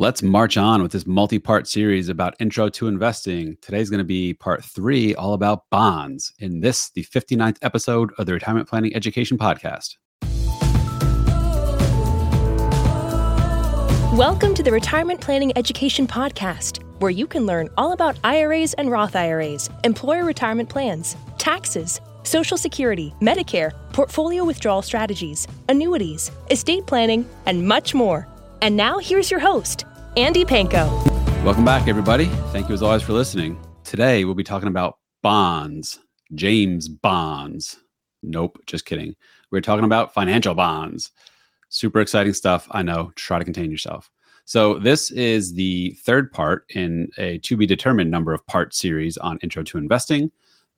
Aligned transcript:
Let's 0.00 0.22
march 0.22 0.56
on 0.56 0.82
with 0.82 0.92
this 0.92 1.06
multi 1.06 1.38
part 1.38 1.68
series 1.68 2.08
about 2.08 2.34
intro 2.40 2.70
to 2.70 2.88
investing. 2.88 3.58
Today's 3.60 3.90
going 3.90 3.98
to 3.98 4.04
be 4.04 4.32
part 4.32 4.64
three, 4.64 5.14
all 5.14 5.34
about 5.34 5.68
bonds, 5.68 6.32
in 6.38 6.60
this, 6.60 6.88
the 6.88 7.04
59th 7.04 7.58
episode 7.60 8.10
of 8.16 8.24
the 8.24 8.32
Retirement 8.32 8.66
Planning 8.66 8.96
Education 8.96 9.36
Podcast. 9.36 9.96
Welcome 14.16 14.54
to 14.54 14.62
the 14.62 14.72
Retirement 14.72 15.20
Planning 15.20 15.52
Education 15.54 16.06
Podcast, 16.06 16.82
where 17.00 17.10
you 17.10 17.26
can 17.26 17.44
learn 17.44 17.68
all 17.76 17.92
about 17.92 18.18
IRAs 18.24 18.72
and 18.72 18.90
Roth 18.90 19.14
IRAs, 19.14 19.68
employer 19.84 20.24
retirement 20.24 20.70
plans, 20.70 21.14
taxes, 21.36 22.00
Social 22.22 22.56
Security, 22.56 23.12
Medicare, 23.20 23.72
portfolio 23.92 24.44
withdrawal 24.44 24.80
strategies, 24.80 25.46
annuities, 25.68 26.30
estate 26.50 26.86
planning, 26.86 27.28
and 27.44 27.68
much 27.68 27.92
more. 27.92 28.26
And 28.62 28.76
now 28.76 28.98
here's 28.98 29.30
your 29.30 29.40
host, 29.40 29.84
Andy 30.16 30.44
Panko. 30.44 30.88
Welcome 31.44 31.64
back, 31.64 31.86
everybody. 31.86 32.26
Thank 32.52 32.68
you 32.68 32.74
as 32.74 32.82
always 32.82 33.02
for 33.02 33.12
listening. 33.12 33.60
Today, 33.84 34.24
we'll 34.24 34.34
be 34.34 34.42
talking 34.42 34.68
about 34.68 34.98
bonds, 35.22 36.00
James 36.34 36.88
bonds. 36.88 37.78
Nope, 38.22 38.58
just 38.66 38.86
kidding. 38.86 39.14
We're 39.52 39.60
talking 39.60 39.84
about 39.84 40.12
financial 40.12 40.54
bonds. 40.54 41.12
Super 41.68 42.00
exciting 42.00 42.32
stuff. 42.32 42.66
I 42.72 42.82
know. 42.82 43.12
Try 43.14 43.38
to 43.38 43.44
contain 43.44 43.70
yourself. 43.70 44.10
So, 44.46 44.80
this 44.80 45.12
is 45.12 45.54
the 45.54 45.96
third 46.02 46.32
part 46.32 46.64
in 46.74 47.08
a 47.16 47.38
to 47.38 47.56
be 47.56 47.64
determined 47.64 48.10
number 48.10 48.32
of 48.32 48.44
part 48.48 48.74
series 48.74 49.16
on 49.16 49.38
Intro 49.44 49.62
to 49.62 49.78
Investing. 49.78 50.32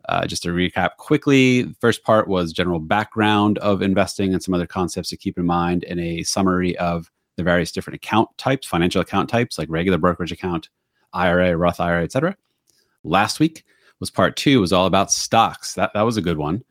Uh, 0.08 0.26
just 0.26 0.42
to 0.42 0.50
recap 0.50 0.96
quickly, 0.98 1.62
the 1.62 1.74
first 1.80 2.02
part 2.02 2.28
was 2.28 2.52
general 2.52 2.80
background 2.80 3.56
of 3.58 3.82
investing 3.82 4.34
and 4.34 4.42
some 4.42 4.52
other 4.52 4.66
concepts 4.66 5.08
to 5.10 5.16
keep 5.16 5.38
in 5.38 5.46
mind, 5.46 5.84
and 5.84 6.00
a 6.00 6.22
summary 6.22 6.76
of 6.78 7.10
the 7.36 7.42
various 7.42 7.72
different 7.72 7.96
account 7.96 8.28
types, 8.38 8.66
financial 8.66 9.00
account 9.00 9.28
types 9.28 9.58
like 9.58 9.68
regular 9.70 9.98
brokerage 9.98 10.32
account, 10.32 10.68
IRA, 11.12 11.56
Roth 11.56 11.80
IRA, 11.80 12.04
etc. 12.04 12.36
Last 13.04 13.40
week 13.40 13.64
was 14.00 14.10
part 14.10 14.36
two, 14.36 14.60
was 14.60 14.72
all 14.72 14.86
about 14.86 15.10
stocks. 15.10 15.74
That 15.74 15.92
that 15.94 16.02
was 16.02 16.16
a 16.16 16.22
good 16.22 16.38
one. 16.38 16.62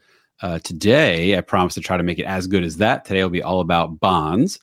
Uh, 0.41 0.59
today, 0.59 1.37
I 1.37 1.41
promise 1.41 1.75
to 1.75 1.81
try 1.81 1.97
to 1.97 2.03
make 2.03 2.19
it 2.19 2.25
as 2.25 2.47
good 2.47 2.63
as 2.63 2.77
that. 2.77 3.05
Today 3.05 3.21
will 3.21 3.29
be 3.29 3.43
all 3.43 3.61
about 3.61 3.99
bonds. 3.99 4.59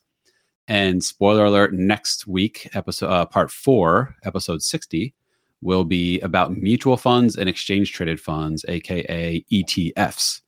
And 0.67 1.03
spoiler 1.03 1.45
alert: 1.45 1.73
next 1.73 2.27
week, 2.27 2.69
episode 2.75 3.09
uh, 3.09 3.27
part 3.27 3.51
four, 3.51 4.15
episode 4.25 4.63
sixty, 4.63 5.15
will 5.63 5.85
be 5.85 6.21
about 6.21 6.57
mutual 6.57 6.97
funds 6.97 7.37
and 7.37 7.49
exchange 7.49 7.93
traded 7.93 8.21
funds, 8.21 8.65
aka 8.69 9.45
ETFs. 9.53 10.43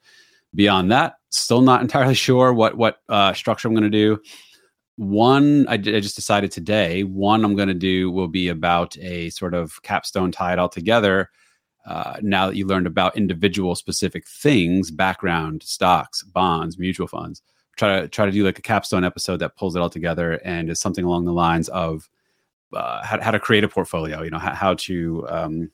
Beyond 0.54 0.90
that, 0.92 1.14
still 1.30 1.62
not 1.62 1.80
entirely 1.82 2.14
sure 2.14 2.52
what 2.52 2.76
what 2.76 2.98
uh, 3.08 3.32
structure 3.32 3.68
I'm 3.68 3.74
going 3.74 3.84
to 3.84 3.90
do. 3.90 4.20
One, 5.00 5.66
I, 5.66 5.72
I, 5.72 5.78
just 5.78 6.14
decided 6.14 6.52
today. 6.52 7.04
One, 7.04 7.42
I'm 7.42 7.56
going 7.56 7.68
to 7.68 7.74
do 7.74 8.10
will 8.10 8.28
be 8.28 8.48
about 8.48 8.98
a 8.98 9.30
sort 9.30 9.54
of 9.54 9.80
capstone 9.80 10.30
tie 10.30 10.52
it 10.52 10.58
all 10.58 10.68
together. 10.68 11.30
Uh, 11.86 12.18
now 12.20 12.46
that 12.46 12.56
you 12.56 12.66
learned 12.66 12.86
about 12.86 13.16
individual 13.16 13.74
specific 13.74 14.28
things, 14.28 14.90
background, 14.90 15.62
stocks, 15.62 16.22
bonds, 16.22 16.78
mutual 16.78 17.06
funds, 17.06 17.40
try 17.78 17.98
to 17.98 18.08
try 18.08 18.26
to 18.26 18.30
do 18.30 18.44
like 18.44 18.58
a 18.58 18.62
capstone 18.62 19.02
episode 19.02 19.38
that 19.38 19.56
pulls 19.56 19.74
it 19.74 19.80
all 19.80 19.88
together 19.88 20.32
and 20.44 20.68
is 20.68 20.78
something 20.78 21.06
along 21.06 21.24
the 21.24 21.32
lines 21.32 21.70
of 21.70 22.10
uh, 22.74 23.02
how, 23.02 23.18
how 23.22 23.30
to 23.30 23.40
create 23.40 23.64
a 23.64 23.68
portfolio, 23.68 24.22
you 24.22 24.28
know, 24.28 24.38
how, 24.38 24.54
how 24.54 24.74
to 24.74 25.26
um, 25.30 25.70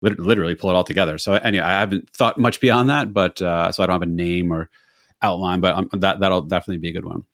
literally 0.00 0.54
pull 0.54 0.70
it 0.70 0.76
all 0.76 0.82
together. 0.82 1.18
So 1.18 1.34
anyway, 1.34 1.66
I 1.66 1.78
haven't 1.78 2.08
thought 2.08 2.38
much 2.38 2.58
beyond 2.60 2.88
that, 2.88 3.12
but 3.12 3.42
uh, 3.42 3.70
so 3.70 3.82
I 3.82 3.86
don't 3.86 3.96
have 3.96 4.00
a 4.00 4.06
name 4.06 4.50
or 4.50 4.70
outline, 5.20 5.60
but 5.60 5.74
um, 5.74 5.90
that 6.00 6.20
that'll 6.20 6.40
definitely 6.40 6.78
be 6.78 6.88
a 6.88 6.92
good 6.92 7.04
one. 7.04 7.26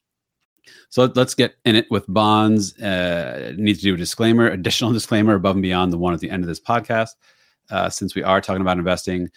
So 0.91 1.11
let's 1.15 1.35
get 1.35 1.55
in 1.65 1.77
it 1.77 1.91
with 1.91 2.05
bonds. 2.09 2.79
Uh, 2.79 3.53
need 3.57 3.75
to 3.77 3.83
do 3.83 3.95
a 3.95 3.97
disclaimer, 3.97 4.49
additional 4.49 4.93
disclaimer 5.01 5.35
above 5.35 5.57
and 5.57 5.63
beyond 5.63 5.93
the 5.93 5.99
one 5.99 6.15
at 6.15 6.21
the 6.21 6.31
end 6.31 6.45
of 6.45 6.49
this 6.49 6.61
podcast, 6.61 7.11
uh, 7.71 7.89
since 7.89 8.15
we 8.15 8.23
are 8.23 8.41
talking 8.41 8.63
about 8.63 8.79
investing. 8.79 9.29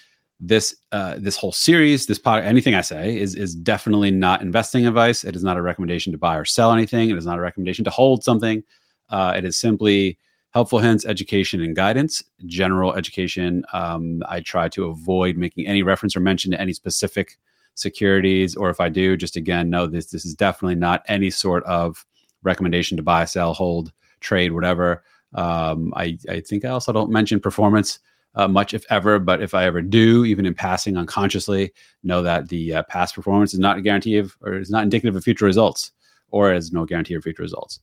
This 0.41 0.75
uh, 0.91 1.15
this 1.17 1.37
whole 1.37 1.53
series, 1.53 2.07
this 2.07 2.19
pod, 2.19 2.43
anything 2.43 2.75
I 2.75 2.81
say 2.81 3.17
is 3.17 3.35
is 3.35 3.55
definitely 3.55 4.11
not 4.11 4.41
investing 4.41 4.85
advice. 4.85 5.23
It 5.23 5.33
is 5.33 5.45
not 5.45 5.55
a 5.55 5.61
recommendation 5.61 6.11
to 6.11 6.17
buy 6.17 6.35
or 6.35 6.43
sell 6.43 6.73
anything. 6.73 7.09
It 7.09 7.17
is 7.17 7.25
not 7.25 7.37
a 7.37 7.41
recommendation 7.41 7.85
to 7.85 7.91
hold 7.91 8.23
something. 8.23 8.61
Uh, 9.09 9.33
it 9.37 9.45
is 9.45 9.55
simply 9.55 10.17
helpful 10.55 10.79
hints, 10.79 11.05
education, 11.05 11.61
and 11.61 11.75
guidance. 11.75 12.23
General 12.45 12.95
education. 12.95 13.63
Um, 13.73 14.23
I 14.27 14.39
try 14.41 14.67
to 14.69 14.85
avoid 14.85 15.37
making 15.37 15.67
any 15.67 15.83
reference 15.83 16.15
or 16.15 16.21
mention 16.21 16.51
to 16.51 16.59
any 16.59 16.73
specific 16.73 17.37
securities, 17.75 18.55
or 18.55 18.69
if 18.69 18.79
I 18.79 18.89
do, 18.89 19.15
just 19.15 19.35
again 19.35 19.69
know 19.69 19.85
this. 19.85 20.07
This 20.07 20.25
is 20.25 20.33
definitely 20.33 20.75
not 20.75 21.03
any 21.07 21.29
sort 21.29 21.63
of 21.65 22.05
recommendation 22.43 22.97
to 22.97 23.03
buy, 23.03 23.25
sell, 23.25 23.53
hold, 23.53 23.91
trade, 24.19 24.51
whatever. 24.51 25.03
Um, 25.33 25.93
I, 25.95 26.17
I 26.29 26.39
think 26.39 26.65
I 26.65 26.69
also 26.69 26.91
don't 26.91 27.11
mention 27.11 27.39
performance 27.39 27.99
uh, 28.35 28.47
much, 28.47 28.73
if 28.73 28.85
ever. 28.89 29.19
But 29.19 29.41
if 29.41 29.53
I 29.53 29.65
ever 29.65 29.81
do, 29.81 30.25
even 30.25 30.45
in 30.45 30.53
passing 30.53 30.97
unconsciously, 30.97 31.73
know 32.03 32.21
that 32.21 32.49
the 32.49 32.75
uh, 32.75 32.83
past 32.83 33.15
performance 33.15 33.53
is 33.53 33.59
not 33.59 33.77
a 33.77 33.81
guarantee 33.81 34.17
of, 34.17 34.35
or 34.41 34.55
is 34.55 34.69
not 34.69 34.83
indicative 34.83 35.15
of 35.15 35.23
future 35.23 35.45
results, 35.45 35.91
or 36.29 36.53
is 36.53 36.71
no 36.71 36.85
guarantee 36.85 37.15
of 37.15 37.23
future 37.23 37.43
results. 37.43 37.79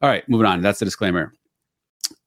All 0.00 0.08
right, 0.08 0.28
moving 0.28 0.46
on. 0.46 0.62
That's 0.62 0.78
the 0.78 0.84
disclaimer. 0.84 1.32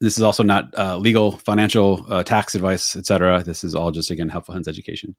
This 0.02 0.18
is 0.18 0.24
also 0.24 0.44
not 0.44 0.74
uh, 0.78 0.98
legal, 0.98 1.34
financial, 1.34 2.06
uh, 2.10 2.24
tax 2.24 2.56
advice, 2.56 2.96
etc. 2.96 3.44
This 3.44 3.64
is 3.64 3.76
all 3.76 3.92
just 3.92 4.12
again 4.12 4.30
helpful 4.30 4.54
hands 4.54 4.68
education. 4.68 5.16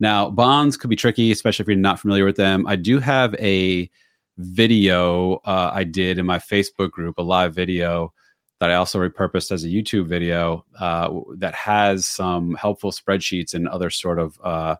Now, 0.00 0.30
bonds 0.30 0.76
could 0.76 0.90
be 0.90 0.96
tricky, 0.96 1.32
especially 1.32 1.64
if 1.64 1.68
you're 1.68 1.76
not 1.76 2.00
familiar 2.00 2.24
with 2.24 2.36
them. 2.36 2.66
I 2.66 2.76
do 2.76 3.00
have 3.00 3.34
a 3.34 3.90
video 4.36 5.36
uh, 5.44 5.70
I 5.74 5.84
did 5.84 6.18
in 6.18 6.26
my 6.26 6.38
Facebook 6.38 6.92
group, 6.92 7.18
a 7.18 7.22
live 7.22 7.54
video 7.54 8.12
that 8.60 8.70
I 8.70 8.74
also 8.74 8.98
repurposed 8.98 9.52
as 9.52 9.64
a 9.64 9.68
YouTube 9.68 10.06
video 10.06 10.64
uh, 10.78 11.10
that 11.36 11.54
has 11.54 12.06
some 12.06 12.54
helpful 12.54 12.90
spreadsheets 12.90 13.54
and 13.54 13.68
other 13.68 13.90
sort 13.90 14.18
of 14.18 14.38
uh, 14.42 14.76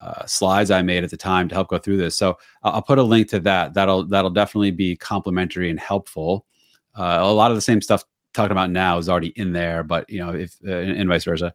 uh, 0.00 0.26
slides 0.26 0.70
I 0.70 0.82
made 0.82 1.04
at 1.04 1.10
the 1.10 1.16
time 1.16 1.48
to 1.48 1.54
help 1.54 1.68
go 1.68 1.78
through 1.78 1.96
this. 1.96 2.16
So 2.16 2.38
I'll, 2.62 2.72
I'll 2.74 2.82
put 2.82 2.98
a 2.98 3.02
link 3.02 3.28
to 3.30 3.40
that. 3.40 3.74
That'll 3.74 4.04
that'll 4.04 4.30
definitely 4.30 4.72
be 4.72 4.96
complimentary 4.96 5.70
and 5.70 5.78
helpful. 5.78 6.44
Uh, 6.94 7.18
a 7.20 7.32
lot 7.32 7.50
of 7.50 7.56
the 7.56 7.60
same 7.60 7.80
stuff 7.80 8.04
talking 8.32 8.52
about 8.52 8.70
now 8.70 8.98
is 8.98 9.08
already 9.08 9.32
in 9.36 9.52
there, 9.52 9.82
but 9.82 10.08
you 10.10 10.18
know, 10.18 10.30
if 10.30 10.56
uh, 10.66 10.72
and 10.72 11.08
vice 11.08 11.24
versa. 11.24 11.54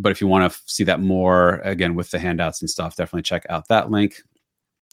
But 0.00 0.12
if 0.12 0.20
you 0.20 0.28
want 0.28 0.42
to 0.42 0.56
f- 0.56 0.62
see 0.66 0.84
that 0.84 1.00
more, 1.00 1.56
again 1.64 1.94
with 1.94 2.10
the 2.10 2.18
handouts 2.18 2.60
and 2.60 2.70
stuff, 2.70 2.96
definitely 2.96 3.22
check 3.22 3.44
out 3.50 3.68
that 3.68 3.90
link. 3.90 4.22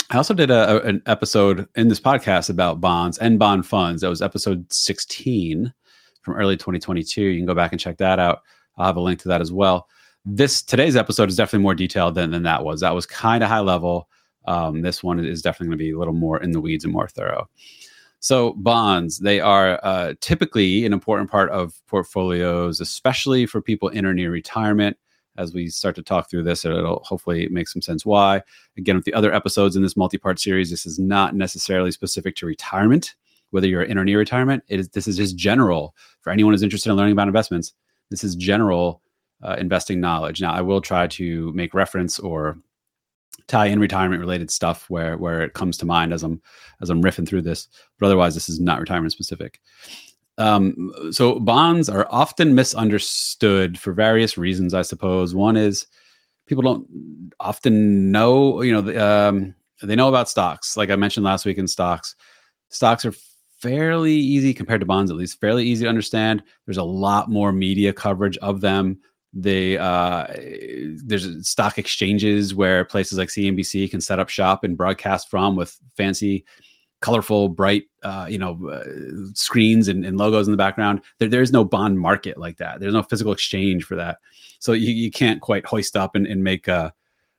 I 0.10 0.18
also 0.18 0.34
did 0.34 0.52
a, 0.52 0.84
a, 0.84 0.88
an 0.88 1.02
episode 1.06 1.68
in 1.76 1.88
this 1.88 2.00
podcast 2.00 2.50
about 2.50 2.82
bonds 2.82 3.18
and 3.20 3.40
bond 3.40 3.66
funds. 3.66 4.02
That 4.02 4.10
was 4.10 4.22
episode 4.22 4.72
16 4.72 5.74
from 6.22 6.36
early 6.36 6.58
2022. 6.58 7.22
You 7.22 7.40
can 7.40 7.46
go 7.46 7.56
back 7.56 7.72
and 7.72 7.80
check 7.80 7.98
that 7.98 8.20
out. 8.20 8.42
I'll 8.78 8.88
have 8.88 8.98
a 8.98 9.02
link 9.02 9.20
to 9.22 9.28
that 9.30 9.42
as 9.42 9.52
well. 9.52 9.88
This 10.26 10.62
today's 10.62 10.96
episode 10.96 11.30
is 11.30 11.36
definitely 11.36 11.64
more 11.64 11.76
detailed 11.76 12.16
than, 12.16 12.32
than 12.32 12.44
that 12.44 12.66
was. 12.66 12.82
That 12.82 12.96
was 12.96 13.06
kind 13.06 13.44
of 13.44 13.50
high 13.50 13.60
level. 13.60 14.10
Um, 14.48 14.82
this 14.82 15.04
one 15.04 15.24
is 15.24 15.42
definitely 15.42 15.68
going 15.68 15.78
to 15.78 15.84
be 15.86 15.92
a 15.92 16.00
little 16.00 16.14
more 16.14 16.42
in 16.42 16.52
the 16.52 16.62
weeds 16.62 16.84
and 16.84 16.94
more 16.94 17.08
thorough. 17.08 17.48
So 18.26 18.54
bonds, 18.54 19.20
they 19.20 19.40
are 19.40 19.80
uh, 19.84 20.16
typically 20.20 20.84
an 20.84 20.94
important 20.94 21.30
part 21.30 21.52
of 21.52 21.80
portfolios, 21.86 22.82
especially 22.82 23.46
for 23.46 23.62
people 23.62 23.88
in 23.90 24.04
or 24.04 24.16
near 24.16 24.32
retirement. 24.32 24.98
As 25.38 25.54
we 25.54 25.68
start 25.68 25.94
to 25.98 26.02
talk 26.02 26.28
through 26.28 26.42
this, 26.42 26.66
it'll 26.66 27.04
hopefully 27.04 27.48
make 27.50 27.68
some 27.68 27.84
sense 27.84 28.04
why. 28.04 28.42
Again, 28.80 28.96
with 28.96 29.06
the 29.06 29.14
other 29.14 29.32
episodes 29.32 29.76
in 29.76 29.84
this 29.84 29.96
multi-part 29.96 30.40
series, 30.40 30.72
this 30.72 30.88
is 30.88 30.98
not 30.98 31.36
necessarily 31.36 31.92
specific 31.92 32.36
to 32.38 32.48
retirement. 32.48 33.14
Whether 33.52 33.68
you're 33.68 33.84
in 33.84 34.00
or 34.00 34.04
near 34.04 34.18
retirement, 34.18 34.64
it 34.70 34.80
is 34.80 34.90
this 34.90 35.08
is 35.08 35.18
just 35.18 35.38
general 35.38 35.94
for 36.22 36.32
anyone 36.32 36.52
who's 36.52 36.64
interested 36.64 36.90
in 36.90 36.96
learning 36.96 37.14
about 37.14 37.28
investments. 37.28 37.74
This 38.10 38.24
is 38.24 38.36
general 38.36 39.04
uh, 39.44 39.56
investing 39.60 40.02
knowledge. 40.02 40.42
Now, 40.42 40.52
I 40.52 40.62
will 40.62 40.82
try 40.82 41.06
to 41.06 41.54
make 41.54 41.76
reference 41.76 42.18
or 42.18 42.58
tie 43.48 43.68
in 43.68 43.80
retirement 43.80 44.20
related 44.20 44.50
stuff 44.50 44.90
where 44.90 45.18
where 45.18 45.42
it 45.42 45.54
comes 45.54 45.78
to 45.78 45.86
mind 45.86 46.14
as 46.14 46.24
I'm 46.24 46.42
as 46.82 46.90
I'm 46.90 47.04
riffing 47.04 47.28
through 47.28 47.44
this. 47.44 47.68
But 48.00 48.08
otherwise, 48.08 48.34
this 48.34 48.50
is 48.50 48.60
not 48.60 48.80
retirement 48.80 49.12
specific. 49.12 49.60
Um, 50.38 50.92
so 51.12 51.40
bonds 51.40 51.88
are 51.88 52.08
often 52.10 52.56
misunderstood 52.56 53.80
for 53.80 53.94
various 53.94 54.38
reasons, 54.38 54.74
I 54.74 54.82
suppose. 54.82 55.34
One 55.34 55.56
is 55.56 55.88
people 56.46 56.62
don't 56.62 57.32
often 57.40 58.12
know, 58.12 58.62
you 58.62 58.74
know, 58.74 59.30
um, 59.30 59.56
they 59.82 59.96
know 59.96 60.10
about 60.10 60.30
stocks. 60.30 60.76
Like 60.76 60.90
I 60.90 60.96
mentioned 60.96 61.24
last 61.24 61.46
week 61.46 61.58
in 61.58 61.68
stocks, 61.68 62.16
stocks 62.70 63.06
are 63.06 63.14
fairly 63.60 64.14
easy 64.14 64.54
compared 64.54 64.82
to 64.82 64.86
bonds, 64.86 65.10
at 65.10 65.18
least 65.18 65.40
fairly 65.40 65.66
easy 65.66 65.86
to 65.86 65.90
understand. 65.90 66.44
There's 66.66 66.78
a 66.78 66.84
lot 66.84 67.30
more 67.30 67.52
media 67.52 67.94
coverage 67.94 68.38
of 68.38 68.62
them 68.62 69.00
they 69.36 69.78
uh, 69.78 70.28
there's 71.04 71.48
stock 71.48 71.78
exchanges 71.78 72.56
where 72.56 72.86
places 72.86 73.18
like 73.18 73.28
CNBC 73.28 73.92
can 73.92 74.00
set 74.00 74.18
up 74.18 74.30
shop 74.30 74.64
and 74.64 74.78
broadcast 74.78 75.30
from 75.30 75.58
with 75.58 75.78
fancy, 75.98 76.46
colorful, 77.02 77.50
bright, 77.50 77.84
uh, 78.04 78.28
you 78.30 78.38
know, 78.38 78.58
uh, 78.70 78.84
screens 79.34 79.90
and, 79.90 80.06
and, 80.06 80.18
logos 80.18 80.48
in 80.48 80.52
the 80.52 80.58
background. 80.58 81.02
There, 81.20 81.28
there's 81.28 81.52
no 81.52 81.66
bond 81.66 82.00
market 82.00 82.38
like 82.38 82.58
that. 82.58 82.80
There's 82.80 82.94
no 82.94 83.04
physical 83.04 83.34
exchange 83.34 83.84
for 83.84 83.96
that. 83.98 84.20
So 84.60 84.72
you, 84.72 84.94
you 84.94 85.12
can't 85.12 85.42
quite 85.42 85.66
hoist 85.66 85.98
up 85.98 86.16
and, 86.16 86.26
and 86.26 86.42
make 86.42 86.70
uh, 86.70 86.92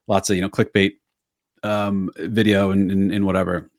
lots 0.07 0.29
of 0.29 0.37
you 0.37 0.43
know 0.43 0.51
clickbait 0.51 0.93
um, 1.63 2.11
video 2.19 2.73
and, 2.73 2.91
and, 2.91 3.11
and 3.11 3.25
whatever. 3.25 3.71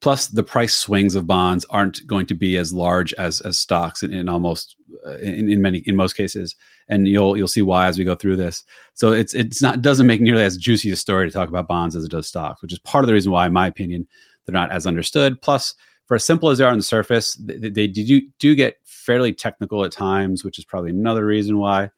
Plus, 0.00 0.28
the 0.28 0.42
price 0.42 0.74
swings 0.74 1.14
of 1.14 1.26
bonds 1.26 1.64
aren't 1.70 2.06
going 2.06 2.26
to 2.26 2.34
be 2.34 2.56
as 2.56 2.72
large 2.72 3.12
as 3.14 3.40
as 3.42 3.58
stocks 3.58 4.02
in, 4.02 4.12
in 4.12 4.28
almost 4.28 4.76
uh, 5.06 5.16
in, 5.18 5.50
in 5.50 5.62
many 5.62 5.78
in 5.78 5.96
most 5.96 6.14
cases, 6.14 6.54
and 6.88 7.08
you'll 7.08 7.36
you'll 7.36 7.48
see 7.48 7.62
why 7.62 7.86
as 7.86 7.98
we 7.98 8.04
go 8.04 8.14
through 8.14 8.36
this. 8.36 8.64
So 8.94 9.12
it's 9.12 9.34
it's 9.34 9.62
not 9.62 9.82
doesn't 9.82 10.06
make 10.06 10.20
nearly 10.20 10.42
as 10.42 10.56
juicy 10.56 10.90
a 10.90 10.96
story 10.96 11.28
to 11.28 11.32
talk 11.32 11.48
about 11.48 11.68
bonds 11.68 11.96
as 11.96 12.04
it 12.04 12.10
does 12.10 12.28
stocks, 12.28 12.62
which 12.62 12.72
is 12.72 12.78
part 12.80 13.04
of 13.04 13.06
the 13.06 13.14
reason 13.14 13.32
why, 13.32 13.46
in 13.46 13.52
my 13.52 13.66
opinion, 13.66 14.06
they're 14.44 14.52
not 14.52 14.72
as 14.72 14.86
understood. 14.86 15.40
Plus, 15.40 15.74
for 16.06 16.16
as 16.16 16.24
simple 16.24 16.50
as 16.50 16.58
they 16.58 16.64
are 16.64 16.70
on 16.70 16.78
the 16.78 16.82
surface, 16.82 17.34
they, 17.34 17.70
they 17.70 17.86
do 17.86 18.20
do 18.38 18.54
get 18.54 18.78
fairly 18.84 19.32
technical 19.32 19.84
at 19.84 19.92
times, 19.92 20.44
which 20.44 20.58
is 20.58 20.64
probably 20.64 20.90
another 20.90 21.24
reason 21.24 21.58
why 21.58 21.90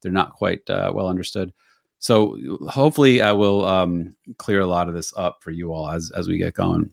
they're 0.00 0.12
not 0.12 0.32
quite 0.32 0.68
uh, 0.68 0.92
well 0.94 1.08
understood. 1.08 1.52
So 1.98 2.36
hopefully, 2.68 3.22
I 3.22 3.32
will 3.32 3.64
um, 3.64 4.16
clear 4.36 4.60
a 4.60 4.66
lot 4.66 4.88
of 4.88 4.94
this 4.94 5.12
up 5.16 5.38
for 5.40 5.52
you 5.52 5.72
all 5.72 5.88
as 5.88 6.10
as 6.16 6.28
we 6.28 6.36
get 6.36 6.54
going. 6.54 6.90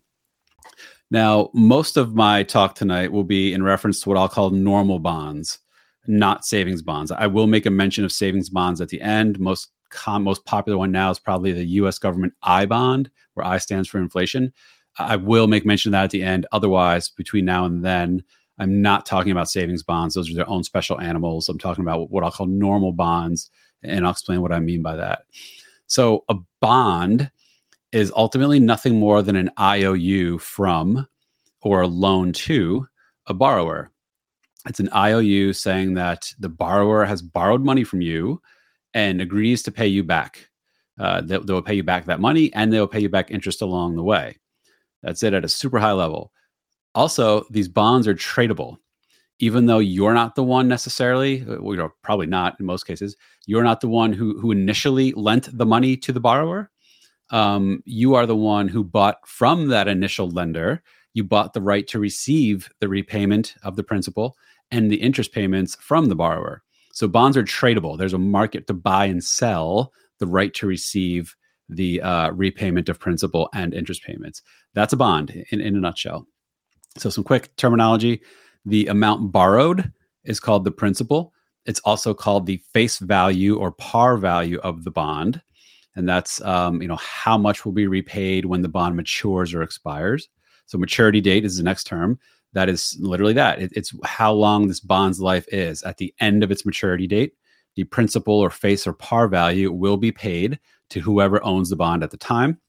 Now, 1.11 1.49
most 1.53 1.97
of 1.97 2.13
my 2.13 2.43
talk 2.43 2.75
tonight 2.75 3.11
will 3.11 3.23
be 3.23 3.53
in 3.53 3.63
reference 3.63 3.99
to 4.01 4.09
what 4.09 4.17
I'll 4.17 4.29
call 4.29 4.51
normal 4.51 4.99
bonds, 4.99 5.59
not 6.05 6.45
savings 6.45 6.83
bonds. 6.83 7.11
I 7.11 7.25
will 7.25 7.47
make 7.47 7.65
a 7.65 7.71
mention 7.71 8.05
of 8.05 8.11
savings 8.11 8.49
bonds 8.49 8.79
at 8.79 8.89
the 8.89 9.01
end. 9.01 9.39
Most 9.39 9.71
com- 9.89 10.23
most 10.23 10.45
popular 10.45 10.77
one 10.77 10.91
now 10.91 11.09
is 11.09 11.17
probably 11.17 11.51
the 11.51 11.65
U.S. 11.65 11.97
government 11.97 12.33
I 12.43 12.67
bond, 12.67 13.09
where 13.33 13.45
I 13.45 13.57
stands 13.57 13.89
for 13.89 13.97
inflation. 13.97 14.53
I 14.97 15.15
will 15.15 15.47
make 15.47 15.65
mention 15.65 15.89
of 15.89 15.93
that 15.93 16.03
at 16.05 16.11
the 16.11 16.23
end. 16.23 16.45
Otherwise, 16.51 17.09
between 17.09 17.45
now 17.45 17.65
and 17.65 17.83
then, 17.83 18.23
I'm 18.59 18.81
not 18.81 19.05
talking 19.05 19.31
about 19.31 19.49
savings 19.49 19.81
bonds. 19.81 20.13
Those 20.13 20.29
are 20.29 20.35
their 20.35 20.49
own 20.49 20.63
special 20.63 20.99
animals. 20.99 21.49
I'm 21.49 21.57
talking 21.57 21.83
about 21.83 22.11
what 22.11 22.23
I'll 22.23 22.31
call 22.31 22.47
normal 22.47 22.91
bonds, 22.91 23.49
and 23.81 24.05
I'll 24.05 24.11
explain 24.11 24.41
what 24.41 24.51
I 24.51 24.59
mean 24.59 24.83
by 24.83 24.95
that. 24.97 25.23
So, 25.87 26.23
a 26.29 26.35
bond 26.59 27.31
is 27.91 28.11
ultimately 28.15 28.59
nothing 28.59 28.99
more 28.99 29.21
than 29.21 29.35
an 29.35 29.49
IOU 29.59 30.37
from 30.39 31.07
or 31.61 31.81
a 31.81 31.87
loan 31.87 32.31
to 32.31 32.87
a 33.27 33.33
borrower. 33.33 33.91
It's 34.67 34.79
an 34.79 34.89
IOU 34.95 35.53
saying 35.53 35.95
that 35.95 36.31
the 36.39 36.49
borrower 36.49 37.05
has 37.05 37.21
borrowed 37.21 37.63
money 37.63 37.83
from 37.83 38.01
you 38.01 38.41
and 38.93 39.21
agrees 39.21 39.63
to 39.63 39.71
pay 39.71 39.87
you 39.87 40.03
back. 40.03 40.49
Uh, 40.99 41.21
they, 41.21 41.37
they 41.37 41.53
will 41.53 41.61
pay 41.61 41.75
you 41.75 41.83
back 41.83 42.05
that 42.05 42.19
money 42.19 42.53
and 42.53 42.71
they'll 42.71 42.87
pay 42.87 42.99
you 42.99 43.09
back 43.09 43.31
interest 43.31 43.61
along 43.61 43.95
the 43.95 44.03
way. 44.03 44.37
That's 45.01 45.23
it 45.23 45.33
at 45.33 45.45
a 45.45 45.49
super 45.49 45.79
high 45.79 45.93
level. 45.93 46.31
Also, 46.93 47.45
these 47.49 47.67
bonds 47.69 48.07
are 48.07 48.15
tradable. 48.15 48.77
Even 49.41 49.67
though 49.67 49.79
you're 49.79 50.13
not 50.13 50.35
the 50.35 50.43
one 50.43 50.67
necessarily, 50.67 51.41
uh, 51.43 51.61
well, 51.61 51.73
you're 51.73 51.93
probably 52.03 52.27
not 52.27 52.59
in 52.59 52.65
most 52.65 52.83
cases, 52.83 53.15
you're 53.45 53.63
not 53.63 53.79
the 53.79 53.87
one 53.87 54.11
who, 54.11 54.37
who 54.37 54.51
initially 54.51 55.13
lent 55.13 55.57
the 55.57 55.65
money 55.65 55.95
to 55.95 56.11
the 56.11 56.19
borrower 56.19 56.69
um, 57.31 57.83
you 57.85 58.15
are 58.15 58.25
the 58.25 58.35
one 58.35 58.67
who 58.67 58.83
bought 58.83 59.27
from 59.27 59.67
that 59.67 59.87
initial 59.87 60.29
lender. 60.29 60.81
You 61.13 61.23
bought 61.23 61.53
the 61.53 61.61
right 61.61 61.87
to 61.87 61.99
receive 61.99 62.69
the 62.79 62.87
repayment 62.87 63.55
of 63.63 63.75
the 63.75 63.83
principal 63.83 64.37
and 64.71 64.91
the 64.91 65.01
interest 65.01 65.31
payments 65.33 65.75
from 65.79 66.05
the 66.05 66.15
borrower. 66.15 66.63
So 66.93 67.07
bonds 67.07 67.37
are 67.37 67.43
tradable. 67.43 67.97
There's 67.97 68.13
a 68.13 68.19
market 68.19 68.67
to 68.67 68.73
buy 68.73 69.05
and 69.05 69.23
sell 69.23 69.93
the 70.19 70.27
right 70.27 70.53
to 70.55 70.67
receive 70.67 71.35
the 71.69 72.01
uh, 72.01 72.31
repayment 72.31 72.89
of 72.89 72.99
principal 72.99 73.49
and 73.53 73.73
interest 73.73 74.03
payments. 74.03 74.41
That's 74.73 74.93
a 74.93 74.97
bond 74.97 75.45
in, 75.51 75.61
in 75.61 75.75
a 75.75 75.79
nutshell. 75.79 76.27
So, 76.97 77.09
some 77.09 77.23
quick 77.23 77.55
terminology 77.55 78.21
the 78.65 78.87
amount 78.87 79.31
borrowed 79.31 79.91
is 80.25 80.39
called 80.39 80.65
the 80.65 80.71
principal. 80.71 81.33
It's 81.65 81.79
also 81.81 82.13
called 82.13 82.45
the 82.45 82.61
face 82.73 82.97
value 82.97 83.57
or 83.57 83.71
par 83.71 84.17
value 84.17 84.59
of 84.59 84.83
the 84.83 84.91
bond 84.91 85.41
and 85.95 86.07
that's 86.07 86.41
um, 86.41 86.81
you 86.81 86.87
know 86.87 86.97
how 86.97 87.37
much 87.37 87.65
will 87.65 87.71
be 87.71 87.87
repaid 87.87 88.45
when 88.45 88.61
the 88.61 88.69
bond 88.69 88.95
matures 88.95 89.53
or 89.53 89.61
expires. 89.61 90.29
So 90.65 90.77
maturity 90.77 91.21
date 91.21 91.45
is 91.45 91.57
the 91.57 91.63
next 91.63 91.85
term. 91.85 92.19
That 92.53 92.69
is 92.69 92.97
literally 92.99 93.33
that. 93.33 93.61
It, 93.61 93.71
it's 93.75 93.93
how 94.03 94.33
long 94.33 94.67
this 94.67 94.79
bond's 94.79 95.19
life 95.19 95.45
is. 95.51 95.83
At 95.83 95.97
the 95.97 96.13
end 96.19 96.43
of 96.43 96.51
its 96.51 96.65
maturity 96.65 97.07
date, 97.07 97.33
the 97.75 97.83
principal 97.85 98.35
or 98.35 98.49
face 98.49 98.87
or 98.87 98.93
par 98.93 99.27
value 99.27 99.71
will 99.71 99.97
be 99.97 100.11
paid 100.11 100.59
to 100.89 100.99
whoever 100.99 101.43
owns 101.43 101.69
the 101.69 101.75
bond 101.75 102.03
at 102.03 102.11
the 102.11 102.17
time. 102.17 102.59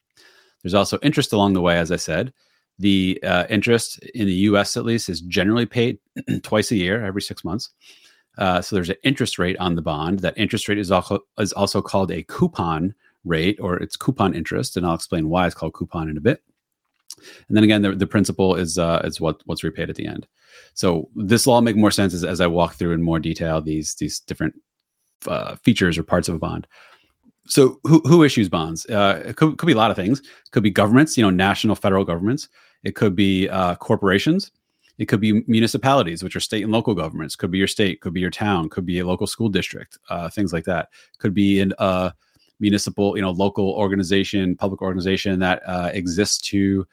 There's 0.62 0.74
also 0.74 0.98
interest 1.02 1.32
along 1.32 1.54
the 1.54 1.60
way, 1.60 1.78
as 1.78 1.90
I 1.90 1.96
said. 1.96 2.32
The 2.78 3.20
uh, 3.22 3.44
interest 3.50 3.98
in 4.14 4.26
the 4.26 4.32
U.S. 4.32 4.76
at 4.76 4.84
least 4.84 5.08
is 5.08 5.20
generally 5.20 5.66
paid 5.66 5.98
twice 6.42 6.70
a 6.70 6.76
year, 6.76 7.04
every 7.04 7.22
six 7.22 7.44
months. 7.44 7.70
Uh, 8.38 8.62
so 8.62 8.74
there's 8.74 8.88
an 8.88 8.96
interest 9.04 9.38
rate 9.38 9.58
on 9.58 9.74
the 9.74 9.82
bond. 9.82 10.20
That 10.20 10.38
interest 10.38 10.68
rate 10.68 10.78
is 10.78 10.90
also 10.90 11.20
is 11.38 11.52
also 11.52 11.82
called 11.82 12.10
a 12.10 12.22
coupon 12.22 12.94
rate 13.24 13.58
or 13.60 13.76
it's 13.76 13.96
coupon 13.96 14.34
interest, 14.34 14.76
and 14.76 14.86
I'll 14.86 14.94
explain 14.94 15.28
why 15.28 15.46
it's 15.46 15.54
called 15.54 15.74
coupon 15.74 16.08
in 16.08 16.16
a 16.16 16.20
bit. 16.20 16.42
And 17.48 17.56
then 17.56 17.64
again, 17.64 17.82
the, 17.82 17.92
the 17.92 18.06
principal 18.06 18.54
is 18.54 18.78
uh, 18.78 19.02
is 19.04 19.20
what 19.20 19.42
what's 19.46 19.64
repaid 19.64 19.90
at 19.90 19.96
the 19.96 20.06
end. 20.06 20.26
So 20.74 21.08
this 21.14 21.46
will 21.46 21.54
all 21.54 21.62
make 21.62 21.76
more 21.76 21.90
sense 21.90 22.14
as, 22.14 22.24
as 22.24 22.40
I 22.40 22.46
walk 22.46 22.74
through 22.74 22.92
in 22.92 23.02
more 23.02 23.18
detail 23.18 23.60
these 23.60 23.94
these 23.96 24.20
different 24.20 24.54
uh, 25.26 25.56
features 25.56 25.98
or 25.98 26.02
parts 26.02 26.28
of 26.28 26.34
a 26.34 26.38
bond. 26.38 26.66
So 27.46 27.80
who 27.84 28.00
who 28.00 28.22
issues 28.22 28.48
bonds? 28.48 28.86
Uh, 28.86 29.22
it 29.26 29.36
could, 29.36 29.58
could 29.58 29.66
be 29.66 29.72
a 29.72 29.76
lot 29.76 29.90
of 29.90 29.96
things. 29.96 30.20
It 30.20 30.50
could 30.52 30.62
be 30.62 30.70
governments, 30.70 31.16
you 31.16 31.24
know, 31.24 31.30
national 31.30 31.74
federal 31.74 32.04
governments. 32.04 32.48
It 32.84 32.94
could 32.94 33.14
be 33.14 33.48
uh, 33.48 33.74
corporations. 33.76 34.52
It 34.98 35.06
could 35.06 35.20
be 35.20 35.42
municipalities, 35.46 36.22
which 36.22 36.36
are 36.36 36.40
state 36.40 36.62
and 36.62 36.72
local 36.72 36.94
governments. 36.94 37.34
Could 37.34 37.50
be 37.50 37.58
your 37.58 37.66
state. 37.66 38.02
Could 38.02 38.12
be 38.12 38.20
your 38.20 38.30
town. 38.30 38.68
Could 38.68 38.84
be 38.84 38.98
a 38.98 39.06
local 39.06 39.26
school 39.26 39.48
district. 39.48 39.98
Uh, 40.10 40.28
things 40.28 40.52
like 40.52 40.64
that. 40.64 40.90
Could 41.18 41.34
be 41.34 41.60
in 41.60 41.72
uh, 41.78 42.10
municipal, 42.60 43.16
you 43.16 43.22
know, 43.22 43.30
local 43.30 43.70
organization, 43.70 44.54
public 44.54 44.82
organization 44.82 45.40
that 45.40 45.62
uh, 45.66 45.90
exists 45.92 46.38
to 46.50 46.86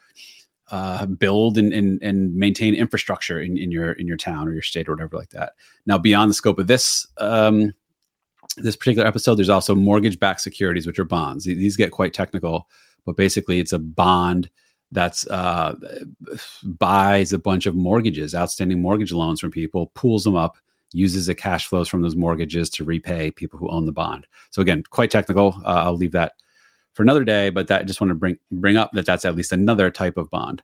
uh, 0.72 1.06
build 1.06 1.58
and, 1.58 1.72
and, 1.74 2.02
and 2.02 2.36
maintain 2.36 2.74
infrastructure 2.74 3.42
in, 3.42 3.58
in 3.58 3.72
your 3.72 3.92
in 3.94 4.08
your 4.08 4.18
town 4.18 4.48
or 4.48 4.54
your 4.54 4.62
state 4.62 4.88
or 4.90 4.94
whatever 4.94 5.18
like 5.18 5.30
that. 5.30 5.54
Now, 5.86 5.98
beyond 5.98 6.30
the 6.30 6.36
scope 6.36 6.60
of 6.60 6.68
this 6.68 7.08
um, 7.18 7.74
this 8.58 8.76
particular 8.76 9.08
episode, 9.08 9.36
there's 9.36 9.50
also 9.50 9.76
mortgage-backed 9.76 10.42
securities, 10.42 10.88
which 10.88 11.00
are 11.00 11.06
bonds. 11.06 11.46
These 11.46 11.78
get 11.78 11.92
quite 11.92 12.14
technical, 12.14 12.68
but 13.06 13.16
basically, 13.16 13.60
it's 13.60 13.74
a 13.74 13.80
bond 13.80 14.50
that's 14.92 15.28
uh, 15.28 15.76
buys 16.64 17.34
a 17.34 17.40
bunch 17.40 17.66
of 17.66 17.76
mortgages, 17.76 18.34
outstanding 18.34 18.82
mortgage 18.82 19.12
loans 19.12 19.40
from 19.40 19.52
people, 19.52 19.92
pools 19.96 20.24
them 20.24 20.36
up, 20.36 20.58
uses 20.94 21.26
the 21.26 21.36
cash 21.36 21.68
flows 21.68 21.88
from 21.88 22.02
those 22.02 22.16
mortgages 22.16 22.70
to 22.72 22.84
repay 22.84 23.32
people 23.32 23.60
who 23.60 23.70
own 23.70 23.86
the 23.86 23.92
bond. 23.92 24.26
So 24.52 24.62
again, 24.62 24.84
quite 24.90 25.12
technical. 25.12 25.56
Uh, 25.66 25.84
I'll 25.86 25.98
leave 25.98 26.14
that 26.14 26.34
for 26.94 27.04
another 27.04 27.24
day, 27.24 27.50
but 27.50 27.68
that 27.68 27.86
just 27.86 28.02
want 28.02 28.10
to 28.10 28.16
bring 28.16 28.38
bring 28.52 28.78
up 28.78 28.92
that 28.94 29.06
that's 29.06 29.26
at 29.26 29.36
least 29.36 29.52
another 29.52 29.92
type 29.92 30.18
of 30.18 30.30
bond. 30.30 30.64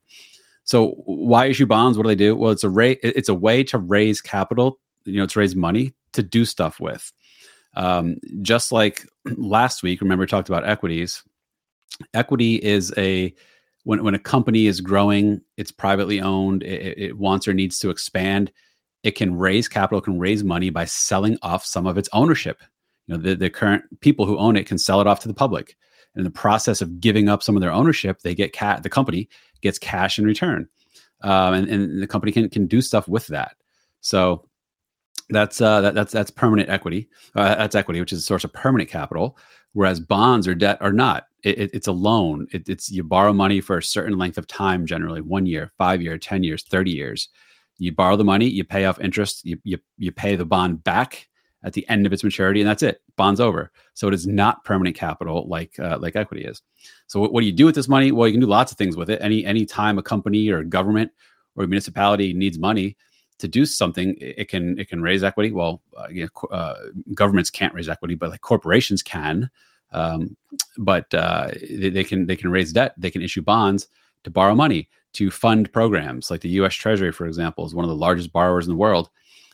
So 0.64 0.92
why 1.06 1.48
issue 1.48 1.66
bonds? 1.66 1.98
What 1.98 2.04
do 2.04 2.10
they 2.10 2.16
do? 2.16 2.36
Well, 2.36 2.52
it's 2.52 2.64
a 2.64 3.08
it's 3.18 3.30
a 3.30 3.36
way 3.36 3.64
to 3.66 3.78
raise 3.78 4.22
capital, 4.22 4.80
you 5.06 5.20
know, 5.20 5.28
to 5.28 5.40
raise 5.40 5.56
money 5.56 5.94
to 6.14 6.24
do 6.24 6.46
stuff 6.46 6.80
with. 6.80 7.12
Um, 7.76 8.18
just 8.42 8.72
like 8.72 9.06
last 9.26 9.84
week, 9.84 10.02
remember 10.02 10.22
we 10.22 10.28
talked 10.28 10.50
about 10.50 10.68
equities. 10.68 11.24
Equity 12.14 12.56
is 12.56 12.94
a 12.98 13.34
when 13.84 14.04
when 14.04 14.16
a 14.16 14.20
company 14.20 14.68
is 14.68 14.80
growing, 14.80 15.42
it's 15.58 15.72
privately 15.72 16.22
owned, 16.22 16.64
it, 16.64 16.98
it 16.98 17.18
wants 17.18 17.48
or 17.48 17.54
needs 17.54 17.78
to 17.80 17.90
expand 17.90 18.52
it 19.04 19.16
can 19.16 19.38
raise 19.38 19.68
capital, 19.68 20.02
can 20.02 20.18
raise 20.18 20.44
money 20.44 20.70
by 20.70 20.86
selling 20.86 21.38
off 21.42 21.66
some 21.66 21.86
of 21.86 21.98
its 21.98 22.10
ownership. 22.14 22.64
You 23.08 23.16
know, 23.16 23.22
the, 23.22 23.36
the 23.36 23.50
current 23.50 23.84
people 24.00 24.26
who 24.26 24.38
own 24.38 24.56
it 24.56 24.66
can 24.66 24.78
sell 24.78 25.02
it 25.02 25.08
off 25.08 25.20
to 25.22 25.28
the 25.28 25.34
public. 25.34 25.76
And 26.16 26.22
in 26.22 26.24
the 26.24 26.40
process 26.40 26.82
of 26.82 27.02
giving 27.02 27.28
up 27.28 27.44
some 27.44 27.58
of 27.58 27.62
their 27.62 27.72
ownership, 27.72 28.22
they 28.22 28.34
get 28.34 28.54
cat. 28.54 28.82
The 28.84 28.90
company 28.90 29.28
gets 29.62 29.78
cash 29.78 30.18
in 30.18 30.26
return, 30.26 30.70
um, 31.22 31.54
and, 31.54 31.68
and 31.68 32.02
the 32.02 32.08
company 32.08 32.32
can 32.32 32.50
can 32.50 32.68
do 32.68 32.82
stuff 32.82 33.08
with 33.08 33.28
that. 33.28 33.56
So 34.02 34.48
that's 35.30 35.60
uh, 35.60 35.82
that, 35.82 35.96
that's 35.96 36.14
that's 36.14 36.32
permanent 36.32 36.70
equity. 36.70 37.10
Uh, 37.36 37.56
that's 37.56 37.76
equity, 37.76 38.00
which 38.00 38.14
is 38.14 38.20
a 38.20 38.24
source 38.24 38.44
of 38.44 38.54
permanent 38.54 38.90
capital. 38.90 39.38
Whereas 39.74 40.00
bonds 40.00 40.48
or 40.48 40.54
debt 40.54 40.78
are 40.82 40.94
not. 40.94 41.26
It, 41.44 41.58
it, 41.58 41.72
it's 41.74 41.88
a 41.88 41.92
loan. 41.92 42.46
It, 42.52 42.70
it's 42.70 42.92
you 42.92 43.04
borrow 43.04 43.34
money 43.34 43.60
for 43.60 43.80
a 43.80 43.84
certain 43.84 44.20
length 44.20 44.38
of 44.38 44.46
time, 44.46 44.86
generally 44.86 45.22
one 45.22 45.48
year, 45.48 45.72
five 45.80 46.00
year, 46.00 46.20
ten 46.20 46.44
years, 46.44 46.64
thirty 46.64 46.92
years 46.92 47.28
you 47.84 47.92
borrow 47.92 48.16
the 48.16 48.24
money, 48.24 48.48
you 48.48 48.64
pay 48.64 48.86
off 48.86 49.00
interest, 49.00 49.46
you, 49.46 49.60
you, 49.64 49.78
you 49.98 50.12
pay 50.12 50.36
the 50.36 50.46
bond 50.46 50.84
back 50.84 51.28
at 51.64 51.74
the 51.74 51.88
end 51.90 52.06
of 52.06 52.14
its 52.14 52.24
maturity, 52.24 52.62
and 52.62 52.70
that's 52.70 52.84
it. 52.84 53.02
Bond's 53.16 53.40
over. 53.40 53.72
So 53.94 54.08
it 54.08 54.14
is 54.14 54.26
not 54.26 54.64
permanent 54.64 54.96
capital 54.96 55.48
like 55.48 55.78
uh, 55.80 55.98
like 56.00 56.16
equity 56.16 56.46
is. 56.46 56.62
So 57.08 57.20
what, 57.20 57.34
what, 57.34 57.42
do 57.42 57.46
you 57.46 57.52
do 57.52 57.66
with 57.66 57.76
this 57.76 57.88
money? 57.88 58.12
Well, 58.12 58.28
you 58.28 58.34
can 58.34 58.42
do 58.42 58.48
lots 58.48 58.72
of 58.72 58.78
things 58.78 58.96
with 58.96 59.10
it. 59.10 59.22
Any 59.22 59.46
any 59.46 59.66
time 59.66 59.98
a 59.98 60.04
company 60.04 60.50
or 60.50 60.60
a 60.60 60.66
government 60.66 61.12
or 61.56 61.66
a 61.66 61.68
municipality 61.68 62.34
needs 62.34 62.58
money 62.58 62.98
to 63.40 63.48
do 63.48 63.66
something, 63.66 64.16
it 64.20 64.50
can 64.50 64.80
it 64.80 64.88
can 64.88 65.02
raise 65.02 65.24
equity. 65.24 65.52
Well, 65.52 65.82
uh, 65.98 66.08
you 66.10 66.28
know, 66.28 66.48
uh, 66.50 66.76
governments 67.14 67.50
can't 67.50 67.74
raise 67.74 67.90
equity, 67.90 68.16
but 68.16 68.30
like 68.30 68.42
corporations 68.42 69.04
can. 69.04 69.50
Um, 69.92 70.36
but 70.78 71.14
uh, 71.14 71.52
they, 71.70 71.90
they 71.90 72.04
can 72.04 72.26
they 72.26 72.36
can 72.36 72.50
raise 72.50 72.74
debt. 72.74 72.94
They 72.98 73.12
can 73.12 73.22
issue 73.22 73.42
bonds 73.42 73.88
to 74.24 74.32
borrow 74.32 74.56
money 74.56 74.90
to 75.14 75.32
fund 75.32 75.72
programs 75.72 76.30
like 76.30 76.42
the 76.42 76.50
U.S. 76.50 76.74
Treasury, 76.74 77.12
for 77.12 77.26
example, 77.26 77.66
is 77.66 77.76
one 77.76 77.86
of 77.86 77.90
the 77.90 77.96
largest 77.96 78.32
borrowers 78.32 78.66
in 78.66 78.72
the 78.72 78.78
world. 78.78 79.10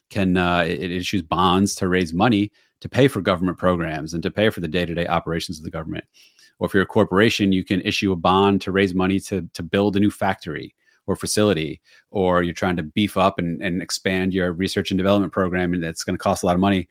Can 0.09 0.37
uh, 0.37 0.61
it, 0.61 0.91
issues 0.91 1.21
bonds 1.21 1.75
to 1.75 1.87
raise 1.87 2.13
money 2.13 2.51
to 2.81 2.89
pay 2.89 3.07
for 3.07 3.21
government 3.21 3.57
programs 3.57 4.13
and 4.13 4.23
to 4.23 4.31
pay 4.31 4.49
for 4.49 4.61
the 4.61 4.67
day-to-day 4.67 5.07
operations 5.07 5.57
of 5.57 5.63
the 5.63 5.71
government. 5.71 6.05
Or 6.59 6.67
if 6.67 6.73
you're 6.73 6.83
a 6.83 6.87
corporation, 6.87 7.51
you 7.51 7.63
can 7.63 7.81
issue 7.81 8.11
a 8.11 8.15
bond 8.15 8.61
to 8.61 8.71
raise 8.71 8.93
money 8.93 9.19
to, 9.21 9.49
to 9.53 9.63
build 9.63 9.95
a 9.95 9.99
new 9.99 10.11
factory 10.11 10.75
or 11.07 11.15
facility, 11.15 11.81
or 12.11 12.43
you're 12.43 12.53
trying 12.53 12.75
to 12.77 12.83
beef 12.83 13.17
up 13.17 13.39
and, 13.39 13.61
and 13.61 13.81
expand 13.81 14.33
your 14.33 14.53
research 14.53 14.91
and 14.91 14.97
development 14.97 15.33
program, 15.33 15.73
and 15.73 15.83
it's 15.83 16.03
going 16.03 16.15
to 16.15 16.21
cost 16.21 16.43
a 16.43 16.45
lot 16.45 16.53
of 16.53 16.61
money. 16.61 16.87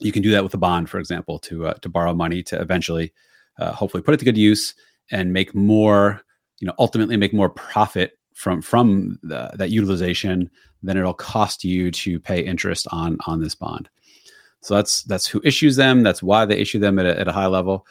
You 0.00 0.10
can 0.10 0.22
do 0.22 0.32
that 0.32 0.42
with 0.42 0.54
a 0.54 0.58
bond, 0.58 0.90
for 0.90 0.98
example, 0.98 1.38
to 1.40 1.68
uh, 1.68 1.74
to 1.74 1.88
borrow 1.88 2.14
money 2.14 2.42
to 2.44 2.60
eventually, 2.60 3.12
uh, 3.58 3.72
hopefully, 3.72 4.02
put 4.02 4.14
it 4.14 4.18
to 4.18 4.24
good 4.24 4.36
use 4.36 4.74
and 5.10 5.32
make 5.32 5.54
more, 5.54 6.20
you 6.60 6.66
know, 6.66 6.74
ultimately 6.78 7.16
make 7.16 7.32
more 7.32 7.50
profit 7.50 8.18
from 8.34 8.62
from 8.62 9.18
the, 9.22 9.50
that 9.54 9.70
utilization 9.70 10.50
than 10.82 10.96
it'll 10.96 11.14
cost 11.14 11.64
you 11.64 11.90
to 11.90 12.20
pay 12.20 12.40
interest 12.40 12.86
on 12.90 13.18
on 13.26 13.40
this 13.40 13.54
bond. 13.54 13.88
So 14.60 14.74
that's 14.74 15.02
that's 15.04 15.26
who 15.26 15.40
issues 15.44 15.76
them. 15.76 16.02
That's 16.02 16.22
why 16.22 16.44
they 16.44 16.58
issue 16.58 16.78
them 16.78 16.98
at 16.98 17.06
a, 17.06 17.18
at 17.18 17.28
a 17.28 17.32
high 17.32 17.46
level. 17.46 17.86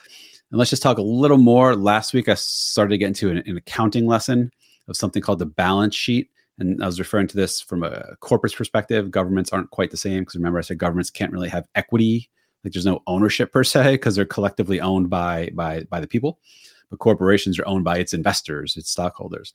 And 0.52 0.58
let's 0.58 0.70
just 0.70 0.84
talk 0.84 0.98
a 0.98 1.02
little 1.04 1.38
more. 1.38 1.76
Last 1.76 2.14
week, 2.14 2.30
I 2.30 2.36
started 2.36 2.92
to 2.92 2.98
get 2.98 3.08
into 3.08 3.30
an, 3.30 3.38
an 3.46 3.58
accounting 3.58 4.08
lesson 4.08 4.52
of 4.88 4.96
something 4.96 5.22
called 5.22 5.40
the 5.40 5.46
balance 5.46 5.96
sheet. 5.96 6.30
And 6.60 6.82
I 6.82 6.86
was 6.86 7.00
referring 7.00 7.28
to 7.28 7.36
this 7.36 7.62
from 7.62 7.84
a 7.84 8.16
corporate 8.22 8.56
perspective. 8.56 9.12
Governments 9.12 9.52
aren't 9.52 9.70
quite 9.72 9.92
the 9.92 9.98
same 9.98 10.22
because 10.22 10.36
remember, 10.36 10.60
I 10.60 10.62
said 10.62 10.78
governments 10.78 11.12
can't 11.12 11.32
really 11.32 11.50
have 11.50 11.68
equity. 11.76 12.30
Like 12.64 12.74
there's 12.74 12.86
no 12.86 13.04
ownership 13.08 13.52
per 13.52 13.64
se 13.64 13.92
because 13.92 14.16
they're 14.16 14.26
collectively 14.26 14.82
owned 14.82 15.10
by 15.10 15.52
by 15.54 15.84
by 15.84 16.00
the 16.00 16.08
people. 16.08 16.40
But 16.90 17.00
corporations 17.00 17.60
are 17.60 17.68
owned 17.68 17.84
by 17.84 17.98
its 17.98 18.14
investors, 18.14 18.78
its 18.78 18.90
stockholders. 18.90 19.54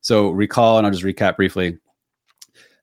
So 0.00 0.30
recall, 0.30 0.78
and 0.78 0.86
I'll 0.86 0.92
just 0.92 1.04
recap 1.04 1.36
briefly. 1.36 1.78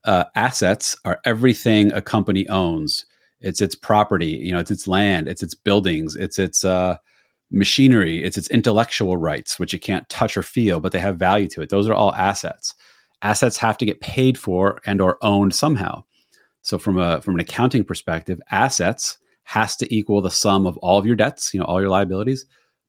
Uh, 0.04 0.26
assets 0.36 0.96
are 1.06 1.20
everything 1.26 1.92
a 1.94 2.02
company 2.02 2.48
owns. 2.50 3.06
It's 3.40 3.62
its 3.62 3.76
property, 3.76 4.28
you 4.28 4.52
know, 4.52 4.60
it's 4.60 4.72
its 4.72 4.88
land, 4.88 5.28
it's 5.28 5.44
its 5.44 5.54
buildings, 5.54 6.16
it's 6.16 6.40
its 6.40 6.66
uh, 6.66 6.98
machinery, 7.52 8.24
it's 8.24 8.38
its 8.38 8.50
intellectual 8.50 9.18
rights, 9.18 9.60
which 9.60 9.74
you 9.74 9.80
can't 9.80 10.08
touch 10.10 10.38
or 10.38 10.44
feel, 10.44 10.80
but 10.80 10.92
they 10.92 11.00
have 11.00 11.18
value 11.18 11.48
to 11.50 11.62
it. 11.62 11.70
Those 11.70 11.88
are 11.88 11.94
all 11.94 12.14
assets. 12.16 12.74
Assets 13.22 13.58
have 13.58 13.78
to 13.78 13.86
get 13.86 14.02
paid 14.02 14.38
for 14.38 14.80
and 14.86 15.02
or 15.02 15.18
owned 15.22 15.54
somehow. 15.54 16.04
So 16.62 16.78
from 16.78 16.98
a 16.98 17.22
from 17.22 17.36
an 17.36 17.40
accounting 17.40 17.84
perspective, 17.84 18.42
assets 18.52 19.18
has 19.44 19.76
to 19.78 19.96
equal 19.96 20.22
the 20.22 20.30
sum 20.30 20.68
of 20.68 20.78
all 20.78 21.00
of 21.00 21.06
your 21.06 21.16
debts, 21.16 21.54
you 21.54 21.60
know, 21.60 21.66
all 21.66 21.80
your 21.80 21.90
liabilities, 21.90 22.46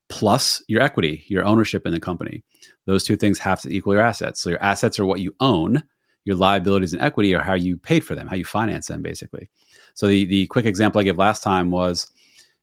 plus 0.08 0.62
your 0.68 0.82
equity, 0.82 1.24
your 1.28 1.44
ownership 1.44 1.86
in 1.86 1.92
the 1.92 2.00
company. 2.00 2.42
Those 2.86 3.04
two 3.04 3.16
things 3.16 3.38
have 3.38 3.60
to 3.62 3.70
equal 3.70 3.94
your 3.94 4.02
assets. 4.02 4.40
So 4.40 4.50
your 4.50 4.62
assets 4.62 4.98
are 4.98 5.06
what 5.06 5.20
you 5.20 5.34
own, 5.40 5.82
your 6.24 6.36
liabilities 6.36 6.92
and 6.92 7.02
equity 7.02 7.34
are 7.34 7.42
how 7.42 7.54
you 7.54 7.76
paid 7.76 8.04
for 8.04 8.14
them, 8.14 8.26
how 8.26 8.36
you 8.36 8.44
finance 8.44 8.86
them, 8.86 9.02
basically. 9.02 9.48
So 9.94 10.06
the 10.06 10.24
the 10.24 10.46
quick 10.46 10.66
example 10.66 11.00
I 11.00 11.04
gave 11.04 11.18
last 11.18 11.42
time 11.42 11.70
was 11.70 12.10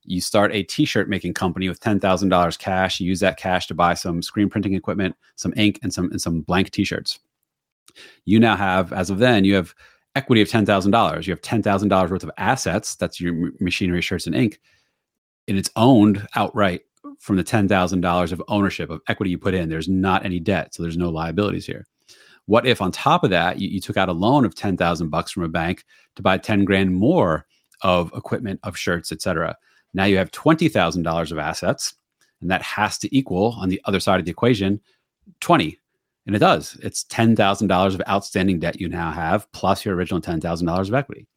you 0.04 0.22
start 0.22 0.54
a 0.54 0.64
t-shirt 0.64 1.10
making 1.10 1.34
company 1.34 1.68
with 1.68 1.80
$10,000 1.80 2.60
cash, 2.60 3.00
you 3.00 3.08
use 3.08 3.20
that 3.22 3.38
cash 3.38 3.66
to 3.68 3.74
buy 3.74 3.96
some 3.96 4.22
screen 4.22 4.50
printing 4.50 4.76
equipment, 4.76 5.16
some 5.36 5.54
ink 5.58 5.80
and 5.82 5.94
some 5.94 6.12
and 6.12 6.22
some 6.22 6.42
blank 6.42 6.72
t-shirts. 6.72 7.20
You 8.26 8.40
now 8.40 8.56
have 8.56 8.94
as 8.94 9.10
of 9.10 9.20
then 9.20 9.46
you 9.46 9.56
have 9.56 9.74
equity 10.16 10.42
of 10.42 10.48
$10,000. 10.48 11.28
You 11.28 11.34
have 11.34 11.42
$10,000 11.42 12.10
worth 12.10 12.24
of 12.24 12.32
assets, 12.38 12.96
that's 12.96 13.20
your 13.20 13.52
machinery, 13.60 14.02
shirts 14.02 14.28
and 14.28 14.36
ink, 14.36 14.60
and 15.48 15.58
it's 15.58 15.70
owned 15.76 16.26
outright 16.36 16.82
from 17.20 17.36
the 17.36 17.44
$10,000 17.44 18.32
of 18.32 18.44
ownership 18.48 18.90
of 18.90 19.02
equity 19.08 19.32
you 19.32 19.38
put 19.38 19.54
in. 19.54 19.70
There's 19.70 19.90
not 19.90 20.26
any 20.26 20.40
debt, 20.40 20.74
so 20.74 20.84
there's 20.84 20.98
no 20.98 21.10
liabilities 21.10 21.66
here. 21.66 21.86
What 22.48 22.68
if 22.68 22.82
on 22.82 22.92
top 22.92 23.24
of 23.24 23.32
that 23.32 23.60
you, 23.60 23.68
you 23.68 23.82
took 23.82 23.98
out 23.98 24.10
a 24.10 24.14
loan 24.14 24.46
of 24.46 24.56
10,000 24.56 25.10
bucks 25.10 25.32
from 25.32 25.44
a 25.44 25.50
bank 25.50 25.84
to 26.16 26.22
buy 26.22 26.38
10 26.38 26.66
grand 26.66 26.94
more 26.94 27.46
of 27.82 28.12
equipment, 28.16 28.60
of 28.64 28.78
shirts, 28.78 29.12
etc. 29.12 29.58
Now 29.94 30.06
you 30.06 30.18
have 30.18 30.32
$20,000 30.32 31.32
of 31.32 31.38
assets, 31.38 31.96
and 32.42 32.52
that 32.52 32.62
has 32.62 32.98
to 33.00 33.16
equal 33.16 33.56
on 33.60 33.70
the 33.70 33.82
other 33.86 34.00
side 34.00 34.20
of 34.20 34.26
the 34.26 34.32
equation 34.32 34.80
20. 35.40 35.80
And 36.28 36.36
it 36.36 36.40
does. 36.40 36.78
It's 36.82 37.04
$10,000 37.06 37.94
of 37.94 38.02
outstanding 38.10 38.60
debt 38.60 38.80
you 38.80 38.90
now 38.90 39.12
have, 39.12 39.52
plus 39.52 39.86
your 39.86 39.96
original 39.96 40.22
$10,000 40.22 40.88
of 40.88 40.94
equity. 40.94 41.28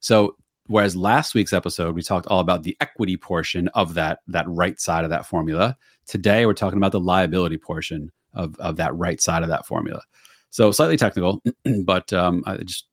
So, 0.00 0.36
whereas 0.66 0.96
last 0.96 1.34
week's 1.34 1.52
episode, 1.52 1.94
we 1.94 2.02
talked 2.02 2.26
all 2.26 2.40
about 2.40 2.62
the 2.62 2.76
equity 2.80 3.16
portion 3.16 3.68
of 3.68 3.94
that, 3.94 4.20
that 4.28 4.48
right 4.48 4.80
side 4.80 5.04
of 5.04 5.10
that 5.10 5.26
formula. 5.26 5.76
Today, 6.06 6.46
we're 6.46 6.54
talking 6.54 6.78
about 6.78 6.92
the 6.92 7.00
liability 7.00 7.58
portion 7.58 8.10
of, 8.34 8.56
of 8.58 8.76
that 8.76 8.94
right 8.94 9.20
side 9.20 9.42
of 9.42 9.48
that 9.48 9.66
formula. 9.66 10.02
So, 10.50 10.70
slightly 10.70 10.96
technical, 10.96 11.42
but 11.84 12.12
um, 12.12 12.42
I 12.46 12.58
just 12.58 12.86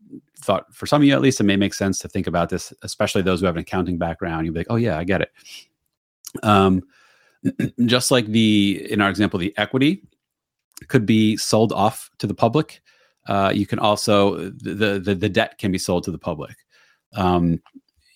thought 0.43 0.73
for 0.73 0.85
some 0.85 1.01
of 1.01 1.07
you 1.07 1.13
at 1.13 1.21
least 1.21 1.39
it 1.39 1.45
may 1.45 1.55
make 1.55 1.73
sense 1.73 1.99
to 1.99 2.07
think 2.07 2.27
about 2.27 2.49
this 2.49 2.73
especially 2.81 3.21
those 3.21 3.39
who 3.39 3.45
have 3.45 3.55
an 3.55 3.61
accounting 3.61 3.97
background 3.97 4.45
you'll 4.45 4.53
be 4.53 4.59
like 4.59 4.67
oh 4.69 4.75
yeah 4.75 4.97
i 4.97 5.03
get 5.03 5.21
it 5.21 5.31
um, 6.43 6.81
just 7.85 8.11
like 8.11 8.25
the 8.27 8.85
in 8.89 9.01
our 9.01 9.09
example 9.09 9.39
the 9.39 9.53
equity 9.57 10.03
could 10.87 11.05
be 11.05 11.37
sold 11.37 11.71
off 11.71 12.09
to 12.17 12.27
the 12.27 12.33
public 12.33 12.81
uh, 13.27 13.51
you 13.53 13.65
can 13.65 13.79
also 13.79 14.49
the, 14.49 14.99
the 14.99 15.15
the 15.15 15.29
debt 15.29 15.57
can 15.57 15.71
be 15.71 15.77
sold 15.77 16.03
to 16.03 16.11
the 16.11 16.17
public 16.17 16.55
um, 17.15 17.61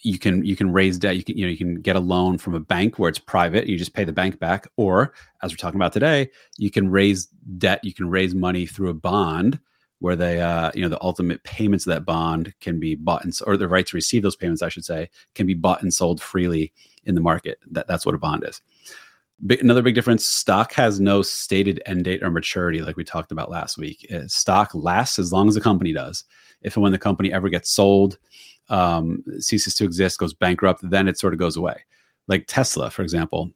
you 0.02 0.20
can 0.20 0.46
you 0.46 0.56
can 0.56 0.72
raise 0.72 0.98
debt. 0.98 1.18
You 1.18 1.24
can 1.24 1.38
you 1.38 1.46
know 1.46 1.52
you 1.52 1.58
can 1.58 1.82
get 1.82 1.96
a 1.96 2.00
loan 2.00 2.38
from 2.38 2.56
a 2.56 2.60
bank 2.60 2.98
where 2.98 3.10
it's 3.10 3.20
private. 3.20 3.68
You 3.68 3.78
just 3.78 3.94
pay 3.94 4.04
the 4.04 4.14
bank 4.14 4.40
back. 4.40 4.68
Or 4.78 5.14
as 5.42 5.52
we're 5.52 5.58
talking 5.58 5.80
about 5.80 5.94
today 5.94 6.30
you 6.58 6.72
can 6.72 6.90
raise 6.90 7.26
debt. 7.58 7.84
You 7.84 7.94
can 7.94 8.10
raise 8.10 8.34
money 8.34 8.66
through 8.66 8.90
a 8.90 8.94
bond 8.94 9.60
where 10.00 10.16
they 10.16 10.40
uh, 10.40 10.72
you 10.76 10.82
know 10.82 10.90
the 10.90 11.04
ultimate 11.04 11.44
payments 11.44 11.86
of 11.86 11.94
that 11.94 12.06
bond 12.06 12.54
can 12.62 12.80
be 12.80 12.96
bought 12.96 13.24
and 13.24 13.38
or 13.48 13.58
the 13.58 13.68
right 13.68 13.88
to 13.88 13.98
receive 13.98 14.22
those 14.22 14.36
payments 14.36 14.62
i 14.62 14.70
should 14.70 14.86
say 14.86 15.10
can 15.34 15.48
be 15.48 15.56
bought 15.56 15.82
and 15.82 15.92
sold 15.92 16.22
freely 16.22 16.72
in 17.08 17.16
the 17.16 17.22
market. 17.22 17.58
That, 17.72 17.88
that's 17.88 18.06
what 18.06 18.14
a 18.14 18.20
bond 18.20 18.44
is. 18.48 18.62
Big, 19.46 19.62
another 19.62 19.82
big 19.82 19.96
difference 19.96 20.26
stock 20.26 20.74
has 20.74 21.00
no 21.00 21.22
stated 21.22 21.82
end 21.86 22.06
date 22.06 22.22
or 22.22 22.30
maturity 22.30 22.82
like 22.82 22.98
we 22.98 23.04
talked 23.04 23.32
about 23.32 23.50
last 23.50 23.78
week. 23.78 24.06
Uh, 24.14 24.28
stock 24.28 24.74
lasts 24.76 25.18
as 25.18 25.32
long 25.32 25.48
as 25.48 25.56
the 25.56 25.62
company 25.62 25.94
does. 25.94 26.26
If 26.62 26.76
and 26.76 26.84
when 26.84 26.92
the 26.92 26.98
company 27.00 27.32
ever 27.32 27.50
gets 27.50 27.72
sold 27.72 28.18
um, 28.70 29.24
ceases 29.40 29.74
to 29.76 29.84
exist 29.84 30.20
goes 30.20 30.34
bankrupt 30.34 30.82
then 30.90 31.08
it 31.08 31.18
sort 31.18 31.34
of 31.34 31.40
goes 31.40 31.58
away 31.58 31.84
like 32.28 32.46
tesla 32.48 32.90
for 32.90 33.02
example 33.02 33.52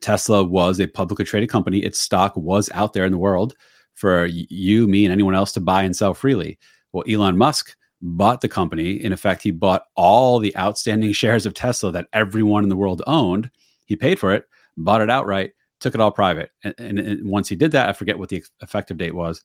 tesla 0.00 0.42
was 0.42 0.80
a 0.80 0.86
publicly 0.86 1.24
traded 1.24 1.48
company 1.48 1.78
its 1.80 1.98
stock 1.98 2.34
was 2.36 2.70
out 2.72 2.92
there 2.92 3.04
in 3.04 3.12
the 3.12 3.18
world 3.18 3.54
for 4.00 4.24
you, 4.26 4.88
me, 4.88 5.04
and 5.04 5.12
anyone 5.12 5.34
else 5.34 5.52
to 5.52 5.60
buy 5.60 5.82
and 5.82 5.94
sell 5.94 6.14
freely. 6.14 6.58
Well, 6.92 7.04
Elon 7.06 7.36
Musk 7.36 7.76
bought 8.00 8.40
the 8.40 8.48
company. 8.48 8.92
In 8.92 9.12
effect, 9.12 9.42
he 9.42 9.50
bought 9.50 9.84
all 9.94 10.38
the 10.38 10.56
outstanding 10.56 11.12
shares 11.12 11.44
of 11.44 11.52
Tesla 11.52 11.92
that 11.92 12.08
everyone 12.14 12.62
in 12.62 12.70
the 12.70 12.76
world 12.76 13.02
owned. 13.06 13.50
He 13.84 13.96
paid 13.96 14.18
for 14.18 14.32
it, 14.32 14.46
bought 14.78 15.02
it 15.02 15.10
outright, 15.10 15.52
took 15.80 15.94
it 15.94 16.00
all 16.00 16.10
private. 16.10 16.50
And, 16.64 16.74
and, 16.78 16.98
and 16.98 17.28
once 17.28 17.48
he 17.48 17.56
did 17.56 17.72
that, 17.72 17.90
I 17.90 17.92
forget 17.92 18.18
what 18.18 18.30
the 18.30 18.42
effective 18.62 18.96
date 18.96 19.14
was. 19.14 19.44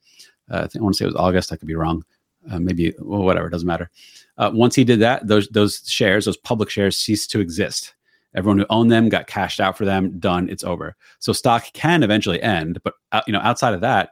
Uh, 0.50 0.60
I, 0.64 0.68
think, 0.68 0.82
I 0.82 0.84
want 0.84 0.96
to 0.96 0.98
say 1.00 1.06
it 1.06 1.10
was 1.10 1.16
August. 1.16 1.52
I 1.52 1.58
could 1.58 1.68
be 1.68 1.76
wrong. 1.76 2.06
Uh, 2.50 2.60
maybe 2.60 2.94
well, 3.00 3.24
whatever. 3.24 3.48
It 3.48 3.52
doesn't 3.52 3.68
matter. 3.68 3.92
Uh, 4.38 4.52
once 4.54 4.76
he 4.76 4.84
did 4.84 5.00
that, 5.00 5.28
those 5.28 5.48
those 5.50 5.82
shares, 5.86 6.26
those 6.26 6.38
public 6.38 6.70
shares, 6.70 6.98
ceased 6.98 7.32
to 7.32 7.40
exist. 7.40 7.94
Everyone 8.36 8.58
who 8.58 8.66
owned 8.70 8.92
them 8.92 9.08
got 9.08 9.28
cashed 9.28 9.62
out 9.62 9.78
for 9.78 9.86
them. 9.86 10.20
Done. 10.20 10.50
It's 10.50 10.64
over. 10.64 10.96
So 11.20 11.32
stock 11.32 11.72
can 11.74 12.04
eventually 12.04 12.42
end, 12.42 12.80
but 12.84 12.94
uh, 13.12 13.22
you 13.28 13.34
know, 13.34 13.40
outside 13.40 13.74
of 13.74 13.82
that, 13.82 14.10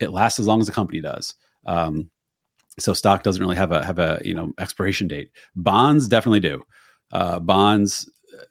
it 0.00 0.10
lasts 0.10 0.38
as 0.38 0.46
long 0.46 0.60
as 0.60 0.66
the 0.66 0.72
company 0.72 1.00
does. 1.00 1.34
Um, 1.66 2.10
so 2.78 2.92
stock 2.92 3.22
doesn't 3.22 3.42
really 3.42 3.56
have 3.56 3.72
a 3.72 3.84
have 3.84 3.98
a 3.98 4.20
you 4.24 4.34
know 4.34 4.52
expiration 4.58 5.08
date. 5.08 5.30
Bonds 5.56 6.08
definitely 6.08 6.40
do. 6.40 6.62
Uh, 7.12 7.38
bonds, 7.38 8.10
uh, 8.38 8.44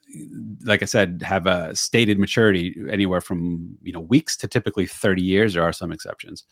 like 0.64 0.82
I 0.82 0.86
said, 0.86 1.22
have 1.24 1.46
a 1.46 1.74
stated 1.76 2.18
maturity 2.18 2.74
anywhere 2.90 3.20
from 3.20 3.76
you 3.82 3.92
know 3.92 4.00
weeks 4.00 4.36
to 4.38 4.48
typically 4.48 4.86
thirty 4.86 5.22
years. 5.22 5.54
There 5.54 5.62
are 5.62 5.72
some 5.72 5.92
exceptions. 5.92 6.44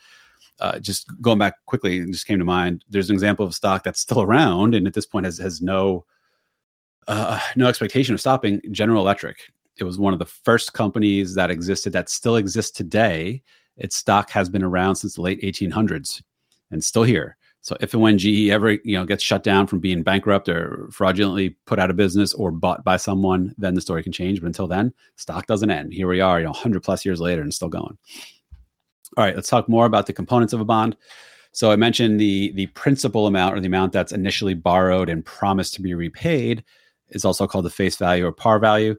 Uh, 0.60 0.78
just 0.78 1.10
going 1.20 1.38
back 1.38 1.54
quickly, 1.66 1.98
it 1.98 2.06
just 2.12 2.26
came 2.26 2.38
to 2.38 2.44
mind. 2.44 2.84
There's 2.88 3.10
an 3.10 3.14
example 3.14 3.44
of 3.44 3.54
stock 3.54 3.82
that's 3.82 4.00
still 4.00 4.22
around, 4.22 4.74
and 4.74 4.86
at 4.86 4.94
this 4.94 5.06
point 5.06 5.26
has 5.26 5.38
has 5.38 5.60
no 5.60 6.04
uh, 7.08 7.40
no 7.56 7.66
expectation 7.66 8.14
of 8.14 8.20
stopping. 8.20 8.60
General 8.70 9.02
Electric. 9.02 9.52
It 9.78 9.84
was 9.84 9.98
one 9.98 10.12
of 10.12 10.18
the 10.18 10.26
first 10.26 10.74
companies 10.74 11.34
that 11.34 11.50
existed 11.50 11.92
that 11.94 12.10
still 12.10 12.36
exists 12.36 12.70
today 12.70 13.42
its 13.76 13.96
stock 13.96 14.30
has 14.30 14.48
been 14.48 14.62
around 14.62 14.96
since 14.96 15.14
the 15.14 15.22
late 15.22 15.40
1800s 15.42 16.22
and 16.70 16.82
still 16.82 17.02
here. 17.02 17.36
So 17.60 17.76
if 17.80 17.94
and 17.94 18.02
when 18.02 18.18
GE 18.18 18.50
ever 18.50 18.72
you 18.72 18.98
know 18.98 19.04
gets 19.04 19.22
shut 19.22 19.44
down 19.44 19.68
from 19.68 19.78
being 19.78 20.02
bankrupt 20.02 20.48
or 20.48 20.88
fraudulently 20.90 21.50
put 21.66 21.78
out 21.78 21.90
of 21.90 21.96
business 21.96 22.34
or 22.34 22.50
bought 22.50 22.82
by 22.84 22.96
someone, 22.96 23.54
then 23.56 23.74
the 23.74 23.80
story 23.80 24.02
can 24.02 24.12
change. 24.12 24.40
But 24.40 24.48
until 24.48 24.66
then, 24.66 24.92
stock 25.16 25.46
doesn't 25.46 25.70
end. 25.70 25.92
Here 25.92 26.08
we 26.08 26.20
are, 26.20 26.40
you 26.40 26.44
know, 26.44 26.50
100 26.50 26.82
plus 26.82 27.04
years 27.04 27.20
later 27.20 27.40
and 27.40 27.54
still 27.54 27.68
going. 27.68 27.96
All 29.16 29.24
right, 29.24 29.34
let's 29.34 29.48
talk 29.48 29.68
more 29.68 29.86
about 29.86 30.06
the 30.06 30.12
components 30.12 30.52
of 30.52 30.60
a 30.60 30.64
bond. 30.64 30.96
So 31.52 31.70
I 31.70 31.76
mentioned 31.76 32.18
the 32.18 32.52
the 32.52 32.66
principal 32.68 33.26
amount 33.26 33.54
or 33.54 33.60
the 33.60 33.66
amount 33.66 33.92
that's 33.92 34.12
initially 34.12 34.54
borrowed 34.54 35.08
and 35.08 35.24
promised 35.24 35.74
to 35.74 35.82
be 35.82 35.94
repaid 35.94 36.64
is 37.10 37.24
also 37.24 37.46
called 37.46 37.66
the 37.66 37.70
face 37.70 37.96
value 37.96 38.26
or 38.26 38.32
par 38.32 38.58
value 38.58 38.96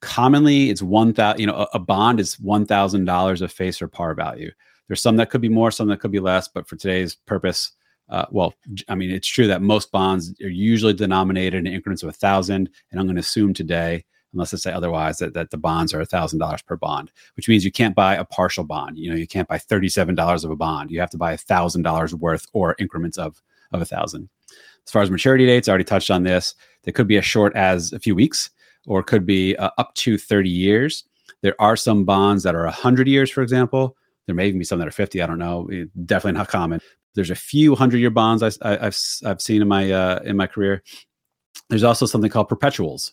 commonly 0.00 0.70
it's 0.70 0.82
one 0.82 1.12
thousand 1.12 1.40
you 1.40 1.46
know 1.46 1.54
a, 1.56 1.68
a 1.74 1.78
bond 1.78 2.20
is 2.20 2.38
one 2.38 2.64
thousand 2.64 3.04
dollars 3.04 3.42
of 3.42 3.50
face 3.50 3.82
or 3.82 3.88
par 3.88 4.14
value 4.14 4.50
there's 4.86 5.02
some 5.02 5.16
that 5.16 5.30
could 5.30 5.40
be 5.40 5.48
more 5.48 5.70
some 5.70 5.88
that 5.88 5.98
could 5.98 6.12
be 6.12 6.20
less 6.20 6.46
but 6.46 6.68
for 6.68 6.76
today's 6.76 7.16
purpose 7.16 7.72
uh, 8.08 8.24
well 8.30 8.54
i 8.88 8.94
mean 8.94 9.10
it's 9.10 9.26
true 9.26 9.48
that 9.48 9.60
most 9.60 9.90
bonds 9.90 10.32
are 10.40 10.48
usually 10.48 10.92
denominated 10.92 11.66
in 11.66 11.72
increments 11.72 12.02
of 12.02 12.08
a 12.08 12.12
thousand 12.12 12.70
and 12.90 13.00
i'm 13.00 13.06
going 13.06 13.16
to 13.16 13.20
assume 13.20 13.52
today 13.52 14.04
unless 14.32 14.50
they 14.50 14.56
say 14.58 14.72
otherwise 14.72 15.18
that, 15.18 15.34
that 15.34 15.50
the 15.50 15.56
bonds 15.56 15.94
are 15.94 16.00
$1,000 16.00 16.66
per 16.66 16.76
bond, 16.76 17.10
which 17.36 17.48
means 17.48 17.64
you 17.64 17.72
can't 17.72 17.94
buy 17.94 18.14
a 18.14 18.24
partial 18.24 18.64
bond. 18.64 18.98
You 18.98 19.10
know, 19.10 19.16
you 19.16 19.26
can't 19.26 19.48
buy 19.48 19.58
$37 19.58 20.44
of 20.44 20.50
a 20.50 20.56
bond. 20.56 20.90
You 20.90 21.00
have 21.00 21.10
to 21.10 21.18
buy 21.18 21.34
$1,000 21.34 22.12
worth 22.14 22.46
or 22.52 22.76
increments 22.78 23.18
of, 23.18 23.42
of 23.72 23.80
a 23.80 23.86
thousand. 23.86 24.28
As 24.86 24.92
far 24.92 25.02
as 25.02 25.10
maturity 25.10 25.46
dates, 25.46 25.68
I 25.68 25.72
already 25.72 25.84
touched 25.84 26.10
on 26.10 26.22
this. 26.22 26.54
They 26.84 26.92
could 26.92 27.08
be 27.08 27.18
as 27.18 27.24
short 27.24 27.54
as 27.54 27.92
a 27.92 27.98
few 27.98 28.14
weeks 28.14 28.50
or 28.86 29.02
could 29.02 29.26
be 29.26 29.56
uh, 29.56 29.70
up 29.78 29.94
to 29.94 30.16
30 30.16 30.48
years. 30.48 31.04
There 31.42 31.54
are 31.60 31.76
some 31.76 32.04
bonds 32.04 32.42
that 32.42 32.54
are 32.54 32.64
100 32.64 33.06
years, 33.06 33.30
for 33.30 33.42
example. 33.42 33.96
There 34.26 34.34
may 34.34 34.48
even 34.48 34.58
be 34.58 34.64
some 34.64 34.78
that 34.78 34.88
are 34.88 34.92
50. 34.92 35.22
I 35.22 35.26
don't 35.26 35.38
know. 35.38 35.68
Definitely 36.04 36.38
not 36.38 36.48
common. 36.48 36.80
There's 37.14 37.30
a 37.30 37.34
few 37.34 37.74
hundred 37.74 37.98
year 37.98 38.10
bonds 38.10 38.42
I, 38.42 38.70
have 38.70 38.96
I've 39.24 39.40
seen 39.40 39.62
in 39.62 39.68
my 39.68 39.90
uh, 39.90 40.20
in 40.24 40.36
my 40.36 40.46
career. 40.46 40.82
There's 41.68 41.82
also 41.82 42.06
something 42.06 42.30
called 42.30 42.48
perpetuals. 42.48 43.12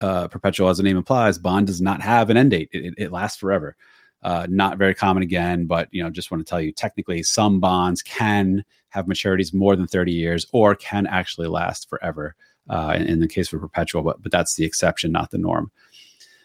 Uh, 0.00 0.28
perpetual, 0.28 0.68
as 0.68 0.76
the 0.76 0.82
name 0.82 0.96
implies, 0.96 1.38
bond 1.38 1.66
does 1.66 1.80
not 1.80 2.00
have 2.02 2.28
an 2.28 2.36
end 2.36 2.50
date. 2.50 2.68
It, 2.72 2.84
it, 2.84 2.94
it 2.98 3.12
lasts 3.12 3.38
forever. 3.38 3.76
Uh, 4.22 4.46
not 4.48 4.78
very 4.78 4.94
common 4.94 5.22
again, 5.22 5.66
but 5.66 5.88
you 5.92 6.02
know, 6.02 6.10
just 6.10 6.30
want 6.30 6.44
to 6.44 6.48
tell 6.48 6.60
you, 6.60 6.72
technically, 6.72 7.22
some 7.22 7.60
bonds 7.60 8.02
can 8.02 8.64
have 8.88 9.06
maturities 9.06 9.52
more 9.52 9.76
than 9.76 9.86
30 9.86 10.12
years 10.12 10.46
or 10.52 10.74
can 10.74 11.06
actually 11.06 11.46
last 11.46 11.88
forever. 11.88 12.34
Uh, 12.70 12.94
in, 12.96 13.02
in, 13.02 13.20
the 13.20 13.28
case 13.28 13.52
of 13.52 13.60
perpetual, 13.60 14.02
but 14.02 14.22
but 14.22 14.32
that's 14.32 14.54
the 14.54 14.64
exception, 14.64 15.12
not 15.12 15.30
the 15.30 15.36
norm. 15.36 15.70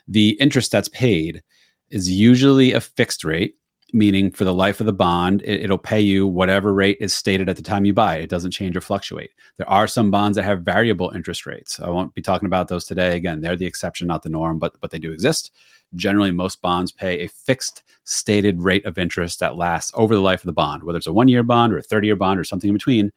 The 0.06 0.32
interest 0.32 0.70
that's 0.70 0.90
paid 0.90 1.42
is 1.90 2.12
usually 2.12 2.74
a 2.74 2.82
fixed 2.82 3.24
rate, 3.24 3.56
meaning 3.94 4.32
for 4.32 4.44
the 4.44 4.54
life 4.54 4.80
of 4.80 4.86
the 4.86 4.94
bond, 4.94 5.42
it, 5.44 5.70
will 5.70 5.78
pay 5.78 6.00
you 6.00 6.28
whatever 6.28 6.74
rate 6.74 6.98
is 7.00 7.14
stated 7.14 7.50
at 7.50 7.56
the 7.56 7.62
time 7.62 7.86
you 7.86 7.94
buy. 7.94 8.18
It 8.18 8.30
doesn't 8.30 8.52
change 8.52 8.76
or 8.78 8.82
fluctuate. 8.82 9.32
There 9.58 9.70
are 9.70 9.88
some 9.88 10.12
bonds 10.12 10.36
that 10.36 10.44
have 10.44 10.62
variable 10.62 11.12
interest 11.16 11.46
rates. 11.46 11.80
I 11.80 11.90
won't 11.90 12.14
be 12.14 12.22
talking 12.22 12.46
about 12.46 12.68
those 12.68 12.86
today. 12.86 13.16
Again, 13.16 13.42
they're 13.42 13.56
the 13.56 13.66
exception, 13.66 14.08
not 14.08 14.24
the 14.24 14.30
norm, 14.30 14.60
but 14.60 14.80
but 14.80 14.92
they 14.92 15.00
do 15.00 15.12
exist. 15.12 15.52
Generally, 15.96 16.32
most 16.32 16.62
bonds 16.62 16.92
pay 16.92 17.22
a 17.22 17.28
fixed 17.28 17.84
stated 18.04 18.62
rate 18.62 18.86
of 18.86 18.98
interest 18.98 19.40
that 19.40 19.56
lasts 19.56 19.92
over 19.96 20.16
the 20.16 20.22
life 20.22 20.42
of 20.42 20.48
the 20.48 20.54
bond, 20.54 20.84
whether 20.84 20.98
it's 20.98 21.08
a 21.08 21.14
one 21.14 21.28
year 21.28 21.44
bond 21.44 21.74
or 21.74 21.78
a 21.78 21.84
30 21.84 22.08
year 22.08 22.16
bond 22.16 22.40
or 22.40 22.44
something 22.44 22.70
in 22.70 22.76
between. 22.76 23.12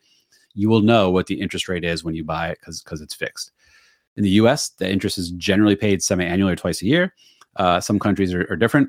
You 0.55 0.69
will 0.69 0.83
know 0.83 1.11
what 1.11 1.27
the 1.27 1.41
interest 1.41 1.69
rate 1.69 1.85
is 1.85 2.05
when 2.05 2.15
you 2.15 2.25
buy 2.25 2.49
it 2.49 2.59
because 2.61 2.83
because 2.83 3.01
it's 3.01 3.15
fixed. 3.15 3.53
In 4.17 4.23
the 4.23 4.31
US, 4.31 4.71
the 4.71 4.91
interest 4.91 5.19
is 5.19 5.31
generally 5.33 5.77
paid 5.77 6.03
semi 6.03 6.25
annually 6.25 6.53
or 6.53 6.57
twice 6.57 6.83
a 6.83 6.87
year. 6.87 7.15
Uh, 7.57 7.81
some 7.81 7.99
countries 7.99 8.33
are, 8.33 8.47
are, 8.51 8.57
different. 8.57 8.89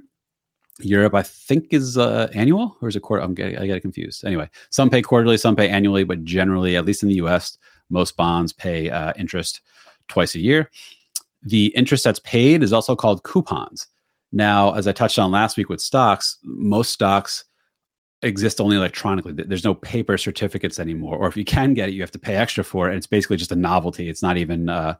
Europe, 0.80 1.14
I 1.14 1.22
think, 1.22 1.68
is 1.72 1.98
uh, 1.98 2.30
annual 2.34 2.78
or 2.82 2.88
is 2.88 2.96
it 2.96 3.02
quarter? 3.02 3.24
I'm 3.24 3.34
getting, 3.34 3.58
I 3.58 3.68
get 3.68 3.82
confused. 3.82 4.26
Anyway, 4.26 4.50
some 4.70 4.90
pay 4.90 5.02
quarterly, 5.02 5.38
some 5.38 5.56
pay 5.56 5.70
annually, 5.70 6.04
but 6.04 6.24
generally, 6.24 6.76
at 6.76 6.86
least 6.86 7.04
in 7.04 7.10
the 7.10 7.16
US, 7.16 7.58
most 7.90 8.18
bonds 8.18 8.54
pay 8.54 8.90
uh, 8.90 9.14
interest 9.18 9.62
twice 10.08 10.36
a 10.36 10.40
year. 10.40 10.70
The 11.44 11.68
interest 11.68 12.04
that's 12.04 12.20
paid 12.20 12.64
is 12.64 12.74
also 12.74 12.96
called 12.96 13.24
coupons. 13.24 13.88
Now, 14.32 14.74
as 14.74 14.88
I 14.88 14.92
touched 14.94 15.20
on 15.20 15.32
last 15.32 15.58
week 15.58 15.70
with 15.70 15.80
stocks, 15.80 16.40
most 16.44 16.92
stocks 16.92 17.46
exist 18.24 18.60
only 18.60 18.78
electronically. 18.78 19.34
There's 19.34 19.64
no 19.64 19.76
paper 19.76 20.18
certificates 20.18 20.80
anymore, 20.80 21.18
or 21.18 21.28
if 21.28 21.38
you 21.38 21.46
can 21.46 21.74
get 21.74 21.90
it, 21.90 21.92
you 21.94 22.02
have 22.02 22.12
to 22.12 22.20
pay 22.20 22.36
extra 22.36 22.64
for 22.64 22.88
it. 22.88 22.92
And 22.92 22.98
it's 22.98 23.08
basically 23.08 23.38
just 23.38 23.52
a 23.52 23.56
novelty. 23.56 24.10
It's 24.10 24.24
not 24.24 24.38
even 24.38 24.70
uh, 24.70 24.96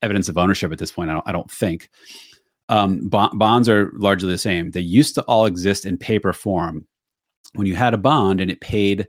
evidence 0.00 0.28
of 0.28 0.38
ownership 0.38 0.72
at 0.72 0.78
this 0.78 0.92
point. 0.92 1.10
I 1.10 1.14
don't, 1.14 1.28
I 1.28 1.32
don't 1.32 1.50
think. 1.50 1.90
Um, 2.70 3.08
bonds 3.08 3.68
are 3.68 3.90
largely 3.96 4.30
the 4.30 4.38
same. 4.38 4.70
They 4.70 4.80
used 4.80 5.16
to 5.16 5.22
all 5.22 5.44
exist 5.44 5.84
in 5.84 5.98
paper 5.98 6.32
form. 6.32 6.86
When 7.54 7.66
you 7.66 7.74
had 7.74 7.94
a 7.94 7.98
bond 7.98 8.40
and 8.40 8.48
it 8.48 8.60
paid 8.60 9.08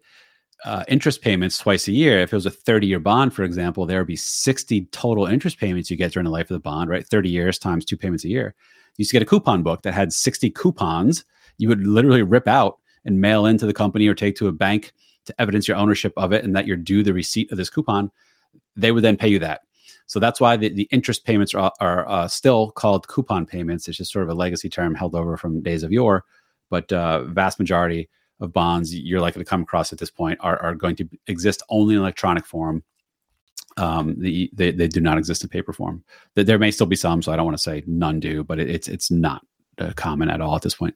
uh, 0.66 0.84
interest 0.88 1.22
payments 1.22 1.60
twice 1.60 1.88
a 1.88 1.92
year, 1.92 2.20
if 2.20 2.34
it 2.34 2.36
was 2.36 2.48
a 2.48 2.52
30 2.52 2.88
year 2.88 3.00
bond, 3.00 3.36
for 3.36 3.44
example, 3.44 3.86
there 3.86 4.00
would 4.00 4.08
be 4.08 4.16
60 4.16 4.86
total 4.86 5.28
interest 5.28 5.60
payments 5.60 5.92
you 5.92 5.96
get 5.96 6.12
during 6.12 6.26
the 6.26 6.32
life 6.32 6.50
of 6.50 6.56
the 6.56 6.60
bond, 6.60 6.90
right? 6.90 7.08
30 7.08 7.30
years 7.30 7.60
times 7.60 7.86
two 7.86 7.96
payments 7.96 8.26
a 8.26 8.30
year. 8.30 8.56
You 8.98 9.04
used 9.04 9.12
to 9.12 9.16
get 9.16 9.22
a 9.22 9.30
coupon 9.30 9.62
book 9.62 9.84
that 9.84 9.94
had 9.94 10.12
60 10.12 10.50
coupons. 10.50 11.24
You 11.60 11.70
would 11.70 11.86
literally 11.86 12.24
rip 12.24 12.48
out 12.48 12.80
and 13.06 13.22
mail 13.22 13.46
into 13.46 13.68
the 13.68 13.74
company 13.74 14.08
or 14.08 14.16
take 14.16 14.36
to 14.38 14.48
a 14.48 14.52
bank 14.52 14.92
to 15.26 15.40
evidence 15.40 15.68
your 15.68 15.78
ownership 15.78 16.14
of 16.18 16.34
it 16.34 16.44
and 16.44 16.56
that 16.56 16.66
you're 16.66 16.78
due 16.78 17.04
the 17.04 17.14
receipt 17.14 17.52
of 17.52 17.60
this 17.60 17.70
coupon, 17.70 18.10
they 18.76 18.92
would 18.92 19.04
then 19.04 19.18
pay 19.18 19.28
you 19.28 19.38
that. 19.38 19.62
So 20.12 20.20
that's 20.20 20.42
why 20.42 20.58
the, 20.58 20.68
the 20.68 20.90
interest 20.92 21.24
payments 21.24 21.54
are, 21.54 21.72
are 21.80 22.06
uh, 22.06 22.28
still 22.28 22.72
called 22.72 23.08
coupon 23.08 23.46
payments. 23.46 23.88
It's 23.88 23.98
just 23.98 24.12
sort 24.12 24.24
of 24.24 24.30
a 24.30 24.34
legacy 24.34 24.68
term 24.68 24.94
held 24.94 25.16
over 25.16 25.38
from 25.38 25.62
days 25.62 25.84
of 25.84 25.94
yore. 25.94 26.26
But 26.70 26.92
uh, 26.92 27.24
vast 27.28 27.60
majority 27.60 28.10
of 28.42 28.52
bonds 28.52 28.94
you're 28.94 29.22
likely 29.22 29.42
to 29.42 29.50
come 29.50 29.62
across 29.62 29.94
at 29.94 30.00
this 30.00 30.12
point 30.12 30.38
are, 30.42 30.62
are 30.62 30.76
going 30.76 30.98
to 30.98 31.08
exist 31.28 31.64
only 31.70 31.96
in 31.96 32.02
electronic 32.02 32.46
form. 32.46 32.84
Um, 33.78 34.20
the, 34.20 34.50
they, 34.52 34.72
they 34.72 34.90
do 34.90 35.00
not 35.00 35.18
exist 35.18 35.44
in 35.44 35.50
paper 35.50 35.72
form. 35.72 36.04
There 36.36 36.60
may 36.60 36.72
still 36.72 36.88
be 36.88 36.98
some, 36.98 37.22
so 37.22 37.32
I 37.32 37.38
don't 37.38 37.46
want 37.46 37.58
to 37.58 37.64
say 37.64 37.82
none 37.88 38.20
do, 38.20 38.44
but 38.44 38.60
it, 38.60 38.70
it's 38.70 38.90
it's 38.90 39.12
not 39.12 39.46
uh, 39.78 39.94
common 39.96 40.30
at 40.30 40.42
all 40.42 40.58
at 40.58 40.62
this 40.62 40.76
point. 40.76 40.96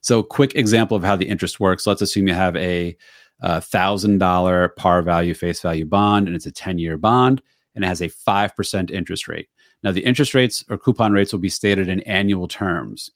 So, 0.00 0.24
quick 0.24 0.56
example 0.56 0.96
of 0.96 1.04
how 1.04 1.14
the 1.14 1.28
interest 1.28 1.60
works. 1.60 1.86
Let's 1.86 2.02
assume 2.02 2.26
you 2.26 2.34
have 2.34 2.56
a 2.56 2.96
thousand 3.60 4.18
dollar 4.18 4.70
par 4.70 5.02
value 5.02 5.34
face 5.34 5.60
value 5.60 5.84
bond, 5.84 6.26
and 6.26 6.34
it's 6.34 6.46
a 6.46 6.50
ten 6.50 6.80
year 6.80 6.96
bond, 6.96 7.40
and 7.76 7.84
it 7.84 7.88
has 7.88 8.02
a 8.02 8.08
five 8.08 8.56
percent 8.56 8.90
interest 8.90 9.28
rate. 9.28 9.48
Now, 9.84 9.92
the 9.92 10.04
interest 10.04 10.34
rates 10.34 10.64
or 10.68 10.78
coupon 10.78 11.12
rates 11.12 11.32
will 11.32 11.38
be 11.38 11.48
stated 11.48 11.88
in 11.88 12.00
annual 12.00 12.48
terms. 12.48 13.10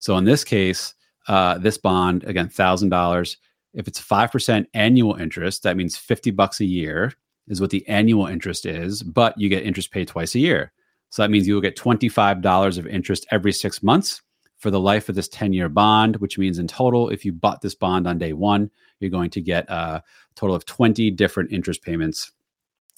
So, 0.00 0.18
in 0.18 0.24
this 0.24 0.44
case, 0.44 0.94
uh, 1.28 1.56
this 1.58 1.78
bond 1.78 2.24
again, 2.24 2.50
thousand 2.50 2.90
dollars. 2.90 3.38
If 3.72 3.88
it's 3.88 3.98
five 3.98 4.30
percent 4.30 4.68
annual 4.74 5.14
interest, 5.14 5.62
that 5.62 5.78
means 5.78 5.96
fifty 5.96 6.30
bucks 6.30 6.60
a 6.60 6.66
year 6.66 7.14
is 7.48 7.60
what 7.60 7.70
the 7.70 7.86
annual 7.88 8.26
interest 8.26 8.66
is, 8.66 9.02
but 9.02 9.38
you 9.38 9.48
get 9.48 9.64
interest 9.64 9.90
paid 9.90 10.08
twice 10.08 10.34
a 10.34 10.38
year. 10.38 10.72
So 11.10 11.22
that 11.22 11.30
means 11.30 11.46
you 11.46 11.54
will 11.54 11.60
get 11.60 11.76
$25 11.76 12.78
of 12.78 12.86
interest 12.86 13.26
every 13.30 13.52
six 13.52 13.82
months 13.82 14.22
for 14.56 14.70
the 14.70 14.80
life 14.80 15.08
of 15.08 15.14
this 15.14 15.28
10 15.28 15.52
year 15.52 15.68
bond, 15.68 16.16
which 16.16 16.38
means 16.38 16.58
in 16.58 16.68
total, 16.68 17.10
if 17.10 17.24
you 17.24 17.32
bought 17.32 17.60
this 17.60 17.74
bond 17.74 18.06
on 18.06 18.16
day 18.16 18.32
one, 18.32 18.70
you're 19.00 19.10
going 19.10 19.30
to 19.30 19.40
get 19.40 19.68
a 19.68 20.02
total 20.36 20.54
of 20.54 20.64
20 20.64 21.10
different 21.10 21.52
interest 21.52 21.82
payments 21.82 22.32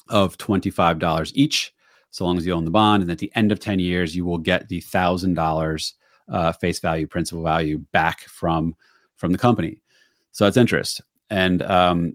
of 0.08 0.38
$25 0.38 1.32
each, 1.34 1.72
so 2.10 2.24
long 2.24 2.38
as 2.38 2.46
you 2.46 2.52
own 2.52 2.64
the 2.64 2.70
bond. 2.70 3.02
And 3.02 3.10
at 3.10 3.18
the 3.18 3.32
end 3.34 3.52
of 3.52 3.60
10 3.60 3.78
years, 3.78 4.14
you 4.14 4.24
will 4.24 4.38
get 4.38 4.68
the 4.68 4.80
$1,000 4.80 5.92
uh, 6.28 6.52
face 6.52 6.78
value, 6.78 7.06
principal 7.06 7.42
value 7.42 7.78
back 7.92 8.20
from, 8.22 8.74
from 9.16 9.32
the 9.32 9.38
company. 9.38 9.80
So 10.32 10.44
that's 10.44 10.56
interest. 10.56 11.00
And 11.30 11.62
um, 11.62 12.14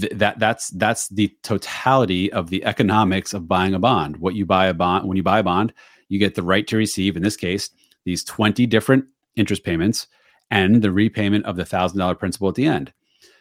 th- 0.00 0.12
that 0.14 0.38
that's 0.38 0.68
that's 0.70 1.08
the 1.08 1.34
totality 1.42 2.32
of 2.32 2.50
the 2.50 2.64
economics 2.64 3.34
of 3.34 3.48
buying 3.48 3.74
a 3.74 3.78
bond. 3.78 4.18
What 4.18 4.34
you 4.34 4.46
buy 4.46 4.66
a 4.66 4.74
bond 4.74 5.08
when 5.08 5.16
you 5.16 5.22
buy 5.22 5.40
a 5.40 5.42
bond, 5.42 5.72
you 6.08 6.18
get 6.18 6.34
the 6.34 6.42
right 6.42 6.66
to 6.68 6.76
receive. 6.76 7.16
In 7.16 7.22
this 7.22 7.36
case, 7.36 7.70
these 8.04 8.24
20 8.24 8.66
different 8.66 9.04
interest 9.36 9.64
payments 9.64 10.06
and 10.50 10.82
the 10.82 10.90
repayment 10.90 11.44
of 11.44 11.56
the 11.56 11.64
$1,000 11.64 12.18
principal 12.18 12.48
at 12.48 12.54
the 12.54 12.66
end. 12.66 12.92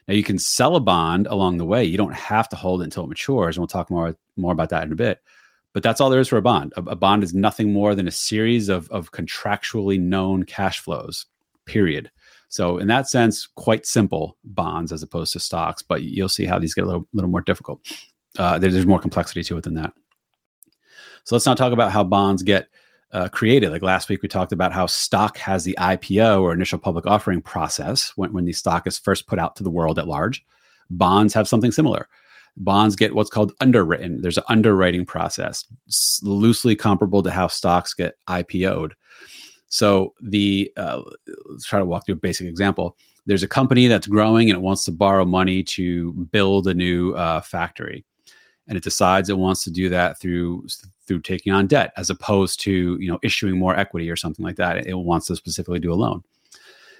Now, 0.07 0.13
you 0.13 0.23
can 0.23 0.39
sell 0.39 0.75
a 0.75 0.79
bond 0.79 1.27
along 1.27 1.57
the 1.57 1.65
way. 1.65 1.83
You 1.83 1.97
don't 1.97 2.13
have 2.13 2.47
to 2.49 2.55
hold 2.55 2.81
it 2.81 2.85
until 2.85 3.03
it 3.03 3.09
matures. 3.09 3.57
And 3.57 3.61
we'll 3.61 3.67
talk 3.67 3.91
more, 3.91 4.15
more 4.37 4.53
about 4.53 4.69
that 4.69 4.83
in 4.83 4.91
a 4.91 4.95
bit. 4.95 5.21
But 5.73 5.83
that's 5.83 5.99
all 5.99 6.09
there 6.09 6.21
is 6.21 6.29
for 6.29 6.37
a 6.37 6.41
bond. 6.41 6.73
A, 6.77 6.81
a 6.81 6.95
bond 6.95 7.23
is 7.23 7.33
nothing 7.33 7.73
more 7.73 7.93
than 7.93 8.07
a 8.07 8.11
series 8.11 8.69
of, 8.69 8.89
of 8.89 9.11
contractually 9.11 9.99
known 9.99 10.43
cash 10.43 10.79
flows, 10.79 11.25
period. 11.65 12.09
So, 12.49 12.77
in 12.77 12.87
that 12.87 13.09
sense, 13.09 13.45
quite 13.45 13.85
simple 13.85 14.37
bonds 14.45 14.93
as 14.93 15.03
opposed 15.03 15.33
to 15.33 15.39
stocks. 15.39 15.81
But 15.81 16.03
you'll 16.03 16.29
see 16.29 16.45
how 16.45 16.57
these 16.57 16.73
get 16.73 16.85
a 16.85 16.87
little, 16.87 17.07
little 17.11 17.29
more 17.29 17.41
difficult. 17.41 17.81
Uh, 18.37 18.57
there's 18.57 18.85
more 18.85 18.99
complexity 18.99 19.43
to 19.43 19.57
it 19.57 19.65
than 19.65 19.73
that. 19.73 19.93
So, 21.25 21.35
let's 21.35 21.45
now 21.45 21.55
talk 21.55 21.73
about 21.73 21.91
how 21.91 22.05
bonds 22.05 22.43
get 22.43 22.69
uh, 23.11 23.29
created. 23.29 23.71
Like 23.71 23.81
last 23.81 24.09
week, 24.09 24.21
we 24.21 24.27
talked 24.27 24.51
about 24.51 24.73
how 24.73 24.85
stock 24.85 25.37
has 25.37 25.63
the 25.63 25.77
IPO 25.79 26.41
or 26.41 26.53
initial 26.53 26.79
public 26.79 27.05
offering 27.05 27.41
process 27.41 28.11
when, 28.15 28.33
when 28.33 28.45
the 28.45 28.53
stock 28.53 28.87
is 28.87 28.97
first 28.97 29.27
put 29.27 29.39
out 29.39 29.55
to 29.55 29.63
the 29.63 29.69
world 29.69 29.99
at 29.99 30.07
large. 30.07 30.45
Bonds 30.89 31.33
have 31.33 31.47
something 31.47 31.71
similar. 31.71 32.07
Bonds 32.57 32.95
get 32.95 33.13
what's 33.13 33.29
called 33.29 33.53
underwritten. 33.61 34.21
There's 34.21 34.37
an 34.37 34.43
underwriting 34.49 35.05
process, 35.05 35.65
loosely 36.23 36.75
comparable 36.75 37.21
to 37.23 37.31
how 37.31 37.47
stocks 37.47 37.93
get 37.93 38.15
IPO'd. 38.27 38.95
So 39.69 40.13
the 40.21 40.71
uh, 40.77 41.01
let's 41.49 41.65
try 41.65 41.79
to 41.79 41.85
walk 41.85 42.05
through 42.05 42.15
a 42.15 42.19
basic 42.19 42.47
example. 42.47 42.97
There's 43.25 43.43
a 43.43 43.47
company 43.47 43.87
that's 43.87 44.07
growing 44.07 44.49
and 44.49 44.57
it 44.57 44.61
wants 44.61 44.85
to 44.85 44.91
borrow 44.91 45.25
money 45.25 45.61
to 45.63 46.13
build 46.31 46.67
a 46.67 46.73
new 46.73 47.13
uh, 47.13 47.41
factory 47.41 48.05
and 48.67 48.77
it 48.77 48.83
decides 48.83 49.29
it 49.29 49.37
wants 49.37 49.63
to 49.63 49.71
do 49.71 49.89
that 49.89 50.19
through 50.19 50.65
through 51.07 51.21
taking 51.21 51.53
on 51.53 51.67
debt 51.67 51.93
as 51.97 52.09
opposed 52.09 52.59
to 52.61 52.97
you 52.99 53.07
know 53.09 53.19
issuing 53.23 53.57
more 53.57 53.75
equity 53.75 54.09
or 54.09 54.15
something 54.15 54.45
like 54.45 54.57
that. 54.57 54.85
It 54.85 54.93
wants 54.93 55.27
to 55.27 55.35
specifically 55.35 55.79
do 55.79 55.93
a 55.93 55.95
loan. 55.95 56.23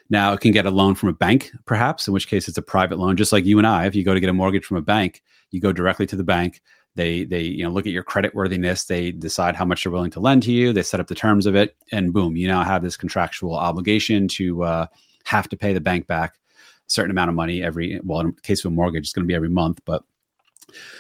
Now 0.09 0.33
it 0.33 0.39
can 0.39 0.51
get 0.51 0.65
a 0.65 0.71
loan 0.71 0.95
from 0.95 1.09
a 1.09 1.13
bank 1.13 1.51
perhaps 1.65 2.07
in 2.07 2.13
which 2.13 2.27
case 2.27 2.47
it's 2.47 2.57
a 2.57 2.61
private 2.61 2.99
loan 2.99 3.17
just 3.17 3.31
like 3.31 3.45
you 3.45 3.57
and 3.57 3.67
i. 3.67 3.85
If 3.85 3.95
you 3.95 4.03
go 4.03 4.13
to 4.13 4.19
get 4.19 4.29
a 4.29 4.33
mortgage 4.33 4.65
from 4.65 4.77
a 4.77 4.81
bank 4.81 5.21
you 5.51 5.59
go 5.59 5.71
directly 5.71 6.05
to 6.07 6.15
the 6.15 6.23
bank. 6.23 6.61
They 6.95 7.25
they 7.25 7.41
you 7.41 7.63
know 7.63 7.69
look 7.69 7.85
at 7.85 7.93
your 7.93 8.03
credit 8.03 8.33
worthiness. 8.33 8.85
They 8.85 9.11
decide 9.11 9.55
how 9.55 9.65
much 9.65 9.83
they're 9.83 9.91
willing 9.91 10.11
to 10.11 10.19
lend 10.19 10.43
to 10.43 10.51
you. 10.51 10.73
They 10.73 10.83
set 10.83 10.99
up 10.99 11.07
the 11.07 11.15
terms 11.15 11.45
of 11.45 11.55
it. 11.55 11.75
And 11.91 12.13
boom 12.13 12.35
you 12.35 12.47
now 12.47 12.63
have 12.63 12.81
this 12.81 12.97
contractual 12.97 13.55
obligation 13.55 14.27
to 14.29 14.63
uh, 14.63 14.85
have 15.25 15.47
to 15.49 15.57
pay 15.57 15.73
the 15.73 15.81
bank 15.81 16.07
back 16.07 16.35
a 16.55 16.89
certain 16.89 17.11
amount 17.11 17.29
of 17.29 17.35
money 17.35 17.61
every 17.61 17.99
well 18.03 18.21
in 18.21 18.31
case 18.43 18.63
of 18.63 18.71
a 18.71 18.75
mortgage 18.75 19.03
it's 19.03 19.13
going 19.13 19.25
to 19.25 19.27
be 19.27 19.35
every 19.35 19.49
month 19.49 19.79
but 19.85 20.03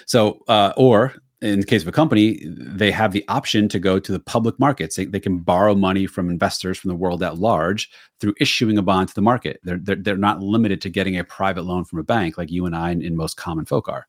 so, 0.05 0.43
uh, 0.47 0.73
or 0.77 1.15
in 1.41 1.59
the 1.59 1.65
case 1.65 1.83
of 1.83 1.87
a 1.87 1.91
company, 1.91 2.39
they 2.43 2.89
have 2.89 3.11
the 3.11 3.23
option 3.27 3.69
to 3.69 3.79
go 3.79 3.99
to 3.99 4.11
the 4.11 4.19
public 4.19 4.59
markets. 4.59 4.95
They, 4.95 5.05
they 5.05 5.19
can 5.19 5.39
borrow 5.39 5.75
money 5.75 6.07
from 6.07 6.29
investors 6.29 6.79
from 6.79 6.89
the 6.89 6.95
world 6.95 7.21
at 7.21 7.37
large 7.37 7.91
through 8.19 8.33
issuing 8.39 8.77
a 8.77 8.81
bond 8.81 9.09
to 9.09 9.15
the 9.15 9.21
market. 9.21 9.59
They're, 9.63 9.77
they're, 9.77 9.97
they're 9.97 10.17
not 10.17 10.41
limited 10.41 10.81
to 10.81 10.89
getting 10.89 11.17
a 11.17 11.23
private 11.23 11.63
loan 11.63 11.85
from 11.85 11.99
a 11.99 12.03
bank 12.03 12.37
like 12.37 12.49
you 12.49 12.65
and 12.65 12.75
I 12.75 12.89
and, 12.89 13.03
and 13.03 13.15
most 13.15 13.37
common 13.37 13.65
folk 13.65 13.87
are. 13.87 14.07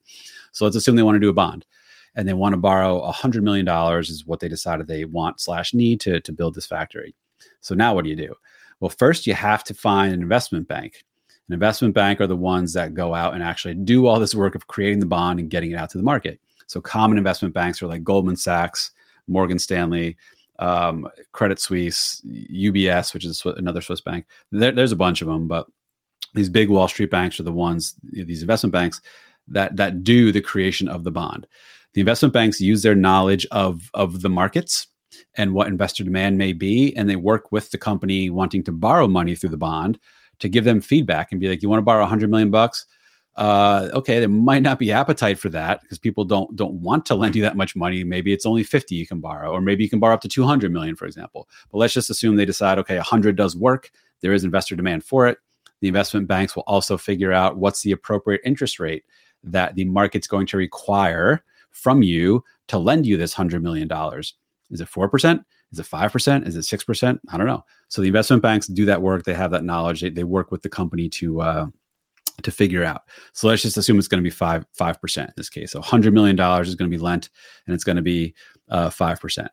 So 0.53 0.65
let's 0.65 0.77
assume 0.77 0.97
they 0.97 1.03
want 1.03 1.17
to 1.17 1.21
do 1.21 1.29
a 1.29 1.35
bond 1.35 1.67
and 2.15 2.27
they 2.27 2.33
want 2.33 2.55
to 2.55 2.59
borrow 2.59 3.01
$100 3.11 3.43
million 3.43 3.69
is 4.01 4.27
what 4.27 4.41
they 4.41 4.49
decided 4.49 4.87
they 4.87 5.05
want 5.05 5.41
slash 5.41 5.75
need 5.75 6.01
to, 6.01 6.21
to 6.21 6.33
build 6.33 6.55
this 6.55 6.67
factory. 6.67 7.15
So 7.61 7.75
now 7.75 7.95
what 7.95 8.05
do 8.05 8.11
you 8.11 8.17
do? 8.17 8.35
Well, 8.81 8.89
first 8.89 9.27
you 9.27 9.35
have 9.35 9.65
to 9.65 9.75
find 9.75 10.15
an 10.15 10.23
investment 10.23 10.67
bank. 10.67 11.05
An 11.49 11.55
investment 11.55 11.95
bank 11.95 12.21
are 12.23 12.27
the 12.27 12.37
ones 12.37 12.73
that 12.73 12.95
go 12.95 13.15
out 13.15 13.35
and 13.35 13.43
actually 13.43 13.75
do 13.75 14.07
all 14.07 14.19
this 14.19 14.35
work 14.35 14.55
of 14.55 14.67
creating 14.67 15.01
the 15.01 15.07
bond 15.07 15.41
and 15.41 15.51
getting 15.51 15.73
it 15.73 15.77
out 15.77 15.91
to 15.91 15.99
the 15.99 16.05
market. 16.05 16.41
So 16.69 16.81
common 16.81 17.19
investment 17.19 17.55
banks 17.55 17.83
are 17.83 17.87
like 17.89 18.05
Goldman 18.05 18.37
Sachs, 18.37 18.93
Morgan 19.27 19.59
Stanley, 19.59 20.17
um, 20.59 21.09
Credit 21.33 21.59
Suisse, 21.59 22.23
UBS, 22.27 23.15
which 23.15 23.25
is 23.25 23.43
another 23.45 23.81
Swiss 23.81 24.01
bank. 24.01 24.27
There, 24.53 24.73
there's 24.73 24.93
a 24.93 24.97
bunch 24.97 25.23
of 25.23 25.29
them, 25.29 25.49
but 25.49 25.67
these 26.35 26.49
big 26.49 26.69
Wall 26.69 26.87
Street 26.89 27.11
banks 27.11 27.41
are 27.41 27.45
the 27.45 27.53
ones, 27.53 27.95
these 28.03 28.43
investment 28.43 28.73
banks 28.73 29.01
that 29.49 29.77
that 29.77 30.05
do 30.05 30.31
the 30.31 30.43
creation 30.43 30.89
of 30.89 31.05
the 31.05 31.11
bond. 31.11 31.47
The 31.95 32.01
investment 32.01 32.35
banks 32.35 32.61
use 32.61 32.83
their 32.83 32.95
knowledge 32.95 33.47
of 33.51 33.91
of 33.95 34.21
the 34.21 34.29
markets 34.29 34.89
and 35.37 35.55
what 35.55 35.69
investor 35.69 36.05
demand 36.05 36.37
may 36.37 36.53
be, 36.53 36.95
and 36.97 37.09
they 37.09 37.17
work 37.17 37.51
with 37.51 37.71
the 37.71 37.79
company 37.79 38.29
wanting 38.29 38.63
to 38.65 38.73
borrow 38.73 39.09
money 39.09 39.35
through 39.35 39.51
the 39.51 39.57
bond 39.57 39.99
to 40.41 40.49
give 40.49 40.65
them 40.65 40.83
feedback 40.83 41.33
and 41.33 41.41
be 41.41 41.49
like, 41.49 41.63
"You 41.63 41.69
want 41.71 41.79
to 41.79 41.85
borrow 41.85 42.03
100 42.03 42.31
million 42.31 42.51
bucks? 42.51 42.85
Uh, 43.39 43.89
okay, 43.95 44.19
there 44.19 44.29
might 44.29 44.63
not 44.63 44.81
be 44.81 44.91
appetite 44.91 45.39
for 45.39 45.49
that 45.49 45.81
because 45.83 45.97
people 45.97 46.25
don't 46.25 46.57
don't 46.57 46.75
want 46.75 47.07
to 47.07 47.15
lend 47.15 47.37
you 47.37 47.43
that 47.43 47.57
much 47.57 47.77
money. 47.77 48.03
Maybe 48.03 48.33
it's 48.33 48.45
only 48.45 48.65
50 48.65 48.97
you 48.97 49.07
can 49.07 49.21
borrow, 49.21 49.53
or 49.53 49.61
maybe 49.61 49.85
you 49.85 49.89
can 49.89 50.01
borrow 50.01 50.15
up 50.15 50.21
to 50.23 50.29
200 50.29 50.73
million, 50.73 50.97
for 50.97 51.07
example. 51.07 51.49
But 51.71 51.79
let's 51.79 51.95
just 51.95 52.11
assume 52.11 52.35
they 52.35 52.45
decide, 52.45 52.79
okay, 52.81 52.97
100 52.97 53.37
does 53.37 53.55
work. 53.55 53.93
There 54.23 54.33
is 54.33 54.43
investor 54.43 54.75
demand 54.75 55.05
for 55.05 55.29
it. 55.29 55.39
The 55.81 55.87
investment 55.87 56.27
banks 56.27 56.57
will 56.57 56.65
also 56.67 56.99
figure 56.99 57.33
out 57.33 57.59
what's 57.59 57.83
the 57.83 57.93
appropriate 57.93 58.41
interest 58.45 58.81
rate 58.81 59.05
that 59.45 59.77
the 59.77 59.85
market's 59.85 60.27
going 60.27 60.49
to 60.49 60.57
require 60.57 61.45
from 61.71 62.03
you 62.03 62.43
to 62.67 62.79
lend 62.79 63.07
you 63.07 63.17
this 63.17 63.35
$100 63.35 63.63
million. 63.63 63.89
Is 64.71 64.81
it 64.81 64.89
4%? 64.89 65.45
Is 65.71 65.79
it 65.79 65.87
5%? 65.87 66.47
Is 66.49 66.57
it 66.57 66.79
6%? 66.79 67.19
I 67.29 67.37
don't 67.37 67.47
know. 67.47 67.65
So 67.87 68.03
the 68.03 68.09
investment 68.09 68.43
banks 68.43 68.67
do 68.67 68.85
that 68.87 69.01
work. 69.01 69.23
They 69.23 69.35
have 69.35 69.53
that 69.53 69.63
knowledge. 69.63 70.01
They, 70.01 70.11
they 70.11 70.25
work 70.25 70.51
with 70.51 70.63
the 70.63 70.69
company 70.69 71.09
to, 71.11 71.41
uh, 71.41 71.67
to 72.43 72.51
figure 72.51 72.85
out. 72.85 73.03
So 73.33 73.49
let's 73.49 73.63
just 73.63 73.77
assume 73.77 73.99
it's 73.99 74.09
going 74.09 74.23
to 74.23 74.27
be 74.27 74.31
five 74.31 74.65
five 74.73 75.01
percent 75.01 75.29
in 75.29 75.35
this 75.37 75.51
case. 75.51 75.73
So 75.73 75.81
hundred 75.81 76.15
million 76.15 76.37
dollars 76.37 76.69
is 76.69 76.75
going 76.75 76.91
to 76.91 76.97
be 76.97 77.03
lent, 77.03 77.31
and 77.67 77.75
it's 77.75 77.85
going 77.85 77.97
to 77.97 78.03
be 78.03 78.35
uh, 78.69 78.91
five 78.91 79.19
uh, 79.19 79.21
percent. 79.21 79.51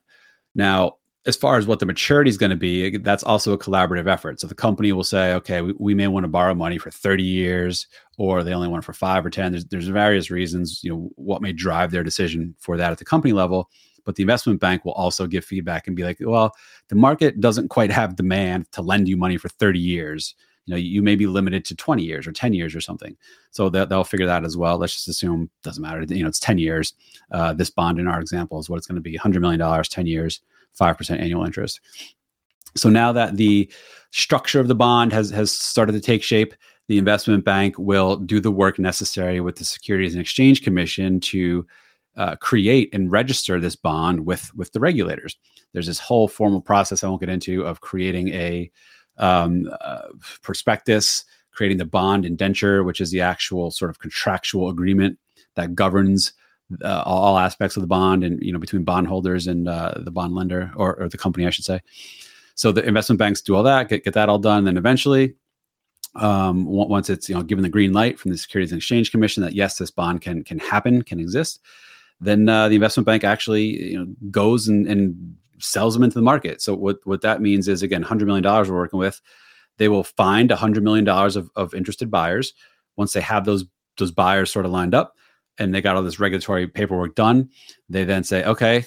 Now, 0.54 0.98
as 1.26 1.36
far 1.36 1.58
as 1.58 1.66
what 1.66 1.80
the 1.80 1.86
maturity 1.86 2.30
is 2.30 2.38
going 2.38 2.52
to 2.52 2.56
be, 2.56 2.98
that's 2.98 3.24
also 3.24 3.52
a 3.54 3.58
collaborative 3.58 4.08
effort. 4.08 4.40
So 4.40 4.48
the 4.48 4.56
company 4.56 4.92
will 4.92 5.04
say, 5.04 5.34
okay, 5.34 5.62
we, 5.62 5.74
we 5.80 5.94
may 5.96 6.08
want 6.08 6.24
to 6.24 6.28
borrow 6.28 6.54
money 6.54 6.78
for 6.78 6.92
30 6.92 7.24
years, 7.24 7.88
or 8.18 8.44
they 8.44 8.54
only 8.54 8.68
want 8.68 8.84
it 8.84 8.86
for 8.86 8.94
five 8.94 9.26
or 9.26 9.32
10. 9.32 9.52
There's, 9.52 9.66
there's 9.66 9.88
various 9.88 10.30
reasons, 10.30 10.84
you 10.84 10.92
know, 10.92 11.10
what 11.16 11.42
may 11.42 11.52
drive 11.52 11.90
their 11.90 12.04
decision 12.04 12.56
for 12.60 12.78
that 12.78 12.92
at 12.92 13.00
the 13.00 13.06
company 13.06 13.34
level. 13.34 13.70
But 14.06 14.16
the 14.16 14.24
investment 14.24 14.60
bank 14.60 14.86
will 14.86 14.92
also 14.92 15.26
give 15.26 15.44
feedback 15.44 15.88
and 15.88 15.96
be 15.96 16.04
like, 16.04 16.18
well, 16.22 16.54
the 16.90 16.96
market 16.96 17.40
doesn't 17.40 17.70
quite 17.70 17.92
have 17.92 18.16
demand 18.16 18.72
to 18.74 18.84
lend 18.84 19.10
you 19.10 19.18
money 19.18 19.38
for 19.38 19.50
30 19.50 19.80
years 19.80 20.36
you 20.66 20.74
know 20.74 20.78
you 20.78 21.02
may 21.02 21.16
be 21.16 21.28
limited 21.28 21.66
to 21.66 21.76
20 21.76 22.04
years 22.04 22.28
or 22.28 22.32
10 22.32 22.54
years 22.54 22.76
or 22.76 22.82
something. 22.82 23.16
So 23.52 23.70
they'll, 23.70 23.86
they'll 23.86 24.04
figure 24.04 24.26
that 24.26 24.44
as 24.44 24.58
well. 24.58 24.78
Let's 24.78 24.94
just 24.94 25.08
assume 25.08 25.50
doesn't 25.64 25.82
matter 25.82 26.04
you 26.14 26.24
know 26.24 26.30
it's 26.30 26.40
10 26.40 26.58
years. 26.58 26.94
Uh, 27.32 27.54
this 27.54 27.70
bond 27.70 28.00
in 28.00 28.08
our 28.08 28.20
example 28.20 28.60
is 28.60 28.70
what 28.70 28.78
it's 28.78 28.88
going 28.88 28.96
to 28.96 29.02
be 29.02 29.18
$100 29.18 29.42
million 29.42 29.84
10 29.84 30.08
years 30.08 30.42
5% 30.80 31.20
annual 31.20 31.46
interest. 31.46 31.80
So 32.76 32.90
now 32.90 33.14
that 33.14 33.38
the 33.38 33.72
structure 34.12 34.60
of 34.60 34.68
the 34.68 34.76
bond 34.76 35.14
has 35.14 35.30
has 35.32 35.52
started 35.52 35.94
to 35.94 36.02
take 36.02 36.24
shape 36.24 36.54
the 36.88 36.98
investment 36.98 37.44
bank 37.44 37.76
will 37.78 38.18
do 38.18 38.40
the 38.40 38.52
work 38.52 38.78
necessary 38.78 39.42
with 39.42 39.56
the 39.56 39.66
securities 39.66 40.14
and 40.14 40.22
exchange 40.22 40.64
commission 40.64 41.20
to 41.20 41.66
uh, 42.16 42.36
create 42.38 42.94
and 42.94 43.12
register 43.12 43.60
this 43.60 43.76
bond 43.76 44.26
with 44.26 44.54
with 44.56 44.72
the 44.72 44.80
regulators. 44.80 45.36
There's 45.74 45.88
this 45.88 46.00
whole 46.00 46.28
formal 46.28 46.62
process 46.62 47.04
i 47.04 47.08
won't 47.08 47.20
get 47.20 47.30
into 47.30 47.66
of 47.66 47.82
creating 47.82 48.30
a 48.30 48.72
um, 49.18 49.70
uh, 49.82 50.08
prospectus, 50.42 51.26
creating 51.52 51.78
the 51.78 51.86
bond 51.86 52.26
indenture, 52.26 52.84
which 52.84 53.02
is 53.02 53.12
the 53.12 53.22
actual 53.22 53.72
sort 53.72 53.90
of 53.90 54.00
contractual 54.00 54.70
agreement 54.70 55.18
that 55.56 55.76
governs 55.76 56.34
uh, 56.84 57.04
all 57.06 57.38
aspects 57.38 57.78
of 57.78 57.82
the 57.82 57.88
bond 57.88 58.24
and 58.24 58.42
you 58.42 58.52
know 58.52 58.60
between 58.60 58.84
bondholders 58.84 59.48
and 59.48 59.68
uh, 59.68 59.94
the 59.98 60.12
bond 60.12 60.34
lender 60.34 60.72
or, 60.76 60.96
or, 60.96 61.10
the 61.10 61.18
company, 61.18 61.46
I 61.46 61.52
should 61.52 61.66
say. 61.66 61.82
So 62.56 62.72
the 62.72 62.84
investment 62.84 63.20
banks 63.20 63.42
do 63.42 63.56
all 63.56 63.64
that, 63.64 63.90
get, 63.90 64.04
get 64.04 64.14
that 64.14 64.30
all 64.30 64.40
done, 64.40 64.60
and 64.60 64.68
then 64.68 64.78
eventually, 64.78 65.36
um, 66.16 66.66
once 66.66 67.10
it's 67.10 67.30
you 67.30 67.36
know 67.36 67.44
given 67.44 67.64
the 67.64 67.70
green 67.70 67.94
light 67.94 68.20
from 68.20 68.32
the 68.32 68.38
Securities 68.38 68.72
and 68.72 68.80
Exchange 68.80 69.12
Commission 69.12 69.44
that 69.44 69.54
yes, 69.54 69.78
this 69.78 69.92
bond 69.92 70.22
can 70.22 70.44
can 70.44 70.60
happen, 70.60 71.04
can 71.04 71.20
exist, 71.20 71.62
then 72.20 72.50
uh, 72.50 72.68
the 72.68 72.76
investment 72.76 73.06
bank 73.06 73.24
actually 73.24 73.92
you 73.92 74.00
know 74.00 74.08
goes 74.32 74.68
and, 74.68 74.88
and 74.88 75.36
sells 75.60 75.94
them 75.94 76.04
into 76.04 76.16
the 76.16 76.22
market. 76.22 76.62
So 76.62 76.76
what 76.76 76.98
what 77.06 77.22
that 77.22 77.42
means 77.42 77.68
is 77.68 77.84
again, 77.84 78.02
hundred 78.02 78.26
million 78.26 78.44
dollars 78.44 78.70
we're 78.70 78.78
working 78.78 79.00
with. 79.00 79.22
They 79.78 79.90
will 79.90 80.04
find 80.04 80.52
hundred 80.52 80.84
million 80.84 81.06
dollars 81.06 81.36
of, 81.36 81.50
of 81.56 81.74
interested 81.74 82.10
buyers. 82.10 82.54
Once 82.96 83.14
they 83.14 83.22
have 83.22 83.46
those 83.46 83.66
those 83.98 84.12
buyers 84.12 84.52
sort 84.52 84.66
of 84.66 84.72
lined 84.72 84.94
up, 84.94 85.16
and 85.58 85.74
they 85.74 85.82
got 85.82 85.96
all 85.96 86.04
this 86.04 86.20
regulatory 86.20 86.68
paperwork 86.68 87.16
done, 87.16 87.50
they 87.90 88.04
then 88.04 88.24
say, 88.24 88.44
okay, 88.44 88.86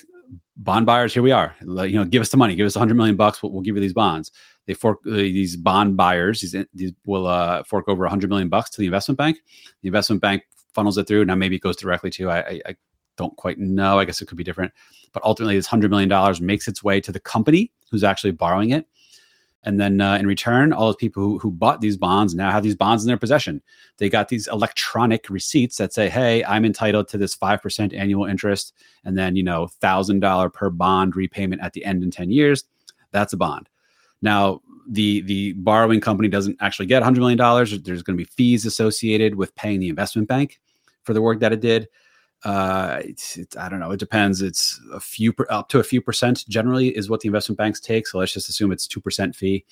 bond 0.57 0.87
buyers, 0.87 1.15
here 1.15 1.23
we 1.23 1.33
are. 1.33 1.55
You 1.61 1.93
know, 1.93 2.05
give 2.05 2.21
us 2.21 2.31
the 2.31 2.37
money, 2.37 2.55
give 2.55 2.67
us 2.67 2.75
hundred 2.75 2.97
million 2.97 3.17
bucks. 3.17 3.43
We'll, 3.43 3.53
we'll, 3.53 3.63
give 3.63 3.77
you 3.77 3.81
these 3.81 3.93
bonds. 3.93 4.31
They 4.67 4.75
fork 4.75 4.99
uh, 5.07 5.13
these 5.13 5.57
bond 5.57 5.97
buyers. 5.97 6.41
These, 6.41 6.57
these 6.75 6.93
will 7.05 7.27
uh, 7.27 7.63
fork 7.63 7.89
over 7.89 8.07
hundred 8.07 8.31
million 8.31 8.49
bucks 8.49 8.71
to 8.71 8.81
the 8.81 8.87
investment 8.87 9.19
bank. 9.19 9.39
The 9.83 9.89
investment 9.89 10.21
bank 10.21 10.43
funnels 10.75 10.99
it 10.99 11.07
through. 11.09 11.25
Now 11.25 11.35
maybe 11.35 11.57
it 11.57 11.63
goes 11.63 11.77
directly 11.77 12.11
to 12.11 12.31
I, 12.31 12.61
I 12.67 12.77
don't 13.19 13.37
quite 13.37 13.59
know. 13.59 13.99
I 13.99 14.07
guess 14.07 14.23
it 14.23 14.27
could 14.27 14.39
be 14.39 14.45
different. 14.45 14.73
But 15.13 15.23
ultimately, 15.25 15.57
this 15.57 15.69
$100 15.69 15.91
million 15.91 16.47
makes 16.47 16.67
its 16.69 16.83
way 16.83 17.01
to 17.03 17.13
the 17.13 17.21
company 17.21 17.71
who's 17.91 18.05
actually 18.05 18.31
borrowing 18.31 18.71
it. 18.71 18.87
And 19.65 19.81
then 19.81 20.01
uh, 20.01 20.17
in 20.17 20.27
return, 20.27 20.73
all 20.73 20.87
those 20.87 20.97
people 20.97 21.23
who, 21.23 21.39
who 21.39 21.51
bought 21.51 21.81
these 21.81 21.97
bonds 21.97 22.35
now 22.35 22.51
have 22.51 22.63
these 22.63 22.77
bonds 22.77 23.03
in 23.03 23.09
their 23.09 23.19
possession. 23.19 23.61
They 23.99 24.09
got 24.09 24.29
these 24.29 24.47
electronic 24.47 25.29
receipts 25.29 25.77
that 25.77 25.93
say, 25.93 26.09
hey, 26.09 26.45
I'm 26.45 26.65
entitled 26.65 27.09
to 27.09 27.19
this 27.19 27.37
5% 27.37 27.93
annual 27.95 28.25
interest. 28.25 28.73
And 29.05 29.19
then, 29.19 29.35
you 29.35 29.43
know, 29.43 29.69
$1,000 29.83 30.53
per 30.53 30.71
bond 30.71 31.17
repayment 31.17 31.61
at 31.61 31.73
the 31.73 31.85
end 31.85 32.05
in 32.05 32.11
10 32.11 32.31
years. 32.31 32.65
That's 33.11 33.33
a 33.33 33.37
bond. 33.37 33.69
Now, 34.23 34.63
the 34.91 35.21
the 35.23 35.53
borrowing 35.53 36.01
company 36.01 36.29
doesn't 36.29 36.57
actually 36.61 36.87
get 36.87 37.03
$100 37.03 37.19
million. 37.19 37.37
There's 37.83 38.03
going 38.03 38.17
to 38.17 38.25
be 38.25 38.25
fees 38.25 38.65
associated 38.65 39.35
with 39.35 39.55
paying 39.55 39.81
the 39.81 39.91
investment 39.91 40.29
bank 40.29 40.61
for 41.03 41.13
the 41.13 41.21
work 41.21 41.41
that 41.41 41.53
it 41.53 41.61
did 41.61 41.89
uh 42.45 43.01
it's, 43.05 43.37
it's, 43.37 43.57
i 43.57 43.69
don't 43.69 43.81
know 43.81 43.91
it 43.91 43.99
depends. 43.99 44.43
It's 44.43 44.81
a 44.93 45.01
few 45.01 45.33
per, 45.33 45.47
up 45.51 45.69
to 45.71 45.81
a 45.81 45.85
few 45.85 46.01
percent 46.01 46.45
generally 46.49 46.97
is 46.97 47.11
what 47.11 47.21
the 47.21 47.29
investment 47.29 47.59
banks 47.59 47.81
take. 47.81 48.07
So 48.07 48.19
let's 48.19 48.33
just 48.33 48.49
assume 48.49 48.71
it's 48.73 48.87
2% 48.87 49.35
fee 49.35 49.65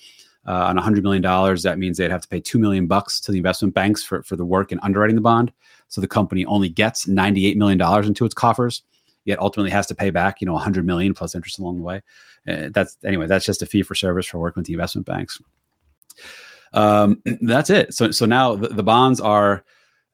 uh, 0.45 0.51
on 0.51 0.75
100 0.75 1.03
million 1.03 1.21
dollars. 1.21 1.63
That 1.63 1.79
means 1.79 1.97
they'd 1.97 2.11
have 2.11 2.21
to 2.21 2.27
pay 2.27 2.39
2 2.39 2.59
million 2.59 2.87
bucks 2.87 3.19
to 3.21 3.31
the 3.31 3.37
investment 3.37 3.73
banks 3.73 4.03
for, 4.03 4.21
for 4.23 4.35
the 4.35 4.45
work 4.45 4.71
in 4.71 4.79
underwriting 4.81 5.15
the 5.15 5.21
bond. 5.21 5.51
So 5.87 6.01
the 6.01 6.07
company 6.07 6.45
only 6.45 6.69
gets 6.69 7.07
98 7.07 7.57
million 7.57 7.77
dollars 7.77 8.07
into 8.07 8.25
its 8.25 8.33
coffers 8.33 8.83
yet 9.27 9.39
ultimately 9.39 9.69
has 9.69 9.85
to 9.85 9.93
pay 9.93 10.09
back 10.09 10.41
you 10.41 10.47
know 10.47 10.53
100 10.53 10.85
million 10.85 11.13
plus 11.13 11.35
interest 11.35 11.59
along 11.59 11.77
the 11.77 11.83
way. 11.83 12.01
Uh, 12.47 12.69
that's 12.71 12.97
anyway 13.05 13.27
that's 13.27 13.45
just 13.45 13.61
a 13.61 13.65
fee 13.65 13.83
for 13.83 13.93
service 13.93 14.25
for 14.25 14.39
working 14.39 14.61
with 14.61 14.67
the 14.67 14.73
investment 14.73 15.05
banks. 15.05 15.39
Um, 16.73 17.21
that's 17.41 17.69
it. 17.69 17.93
So 17.93 18.09
so 18.09 18.25
now 18.25 18.55
the, 18.55 18.69
the 18.69 18.83
bonds 18.83 19.19
are 19.19 19.63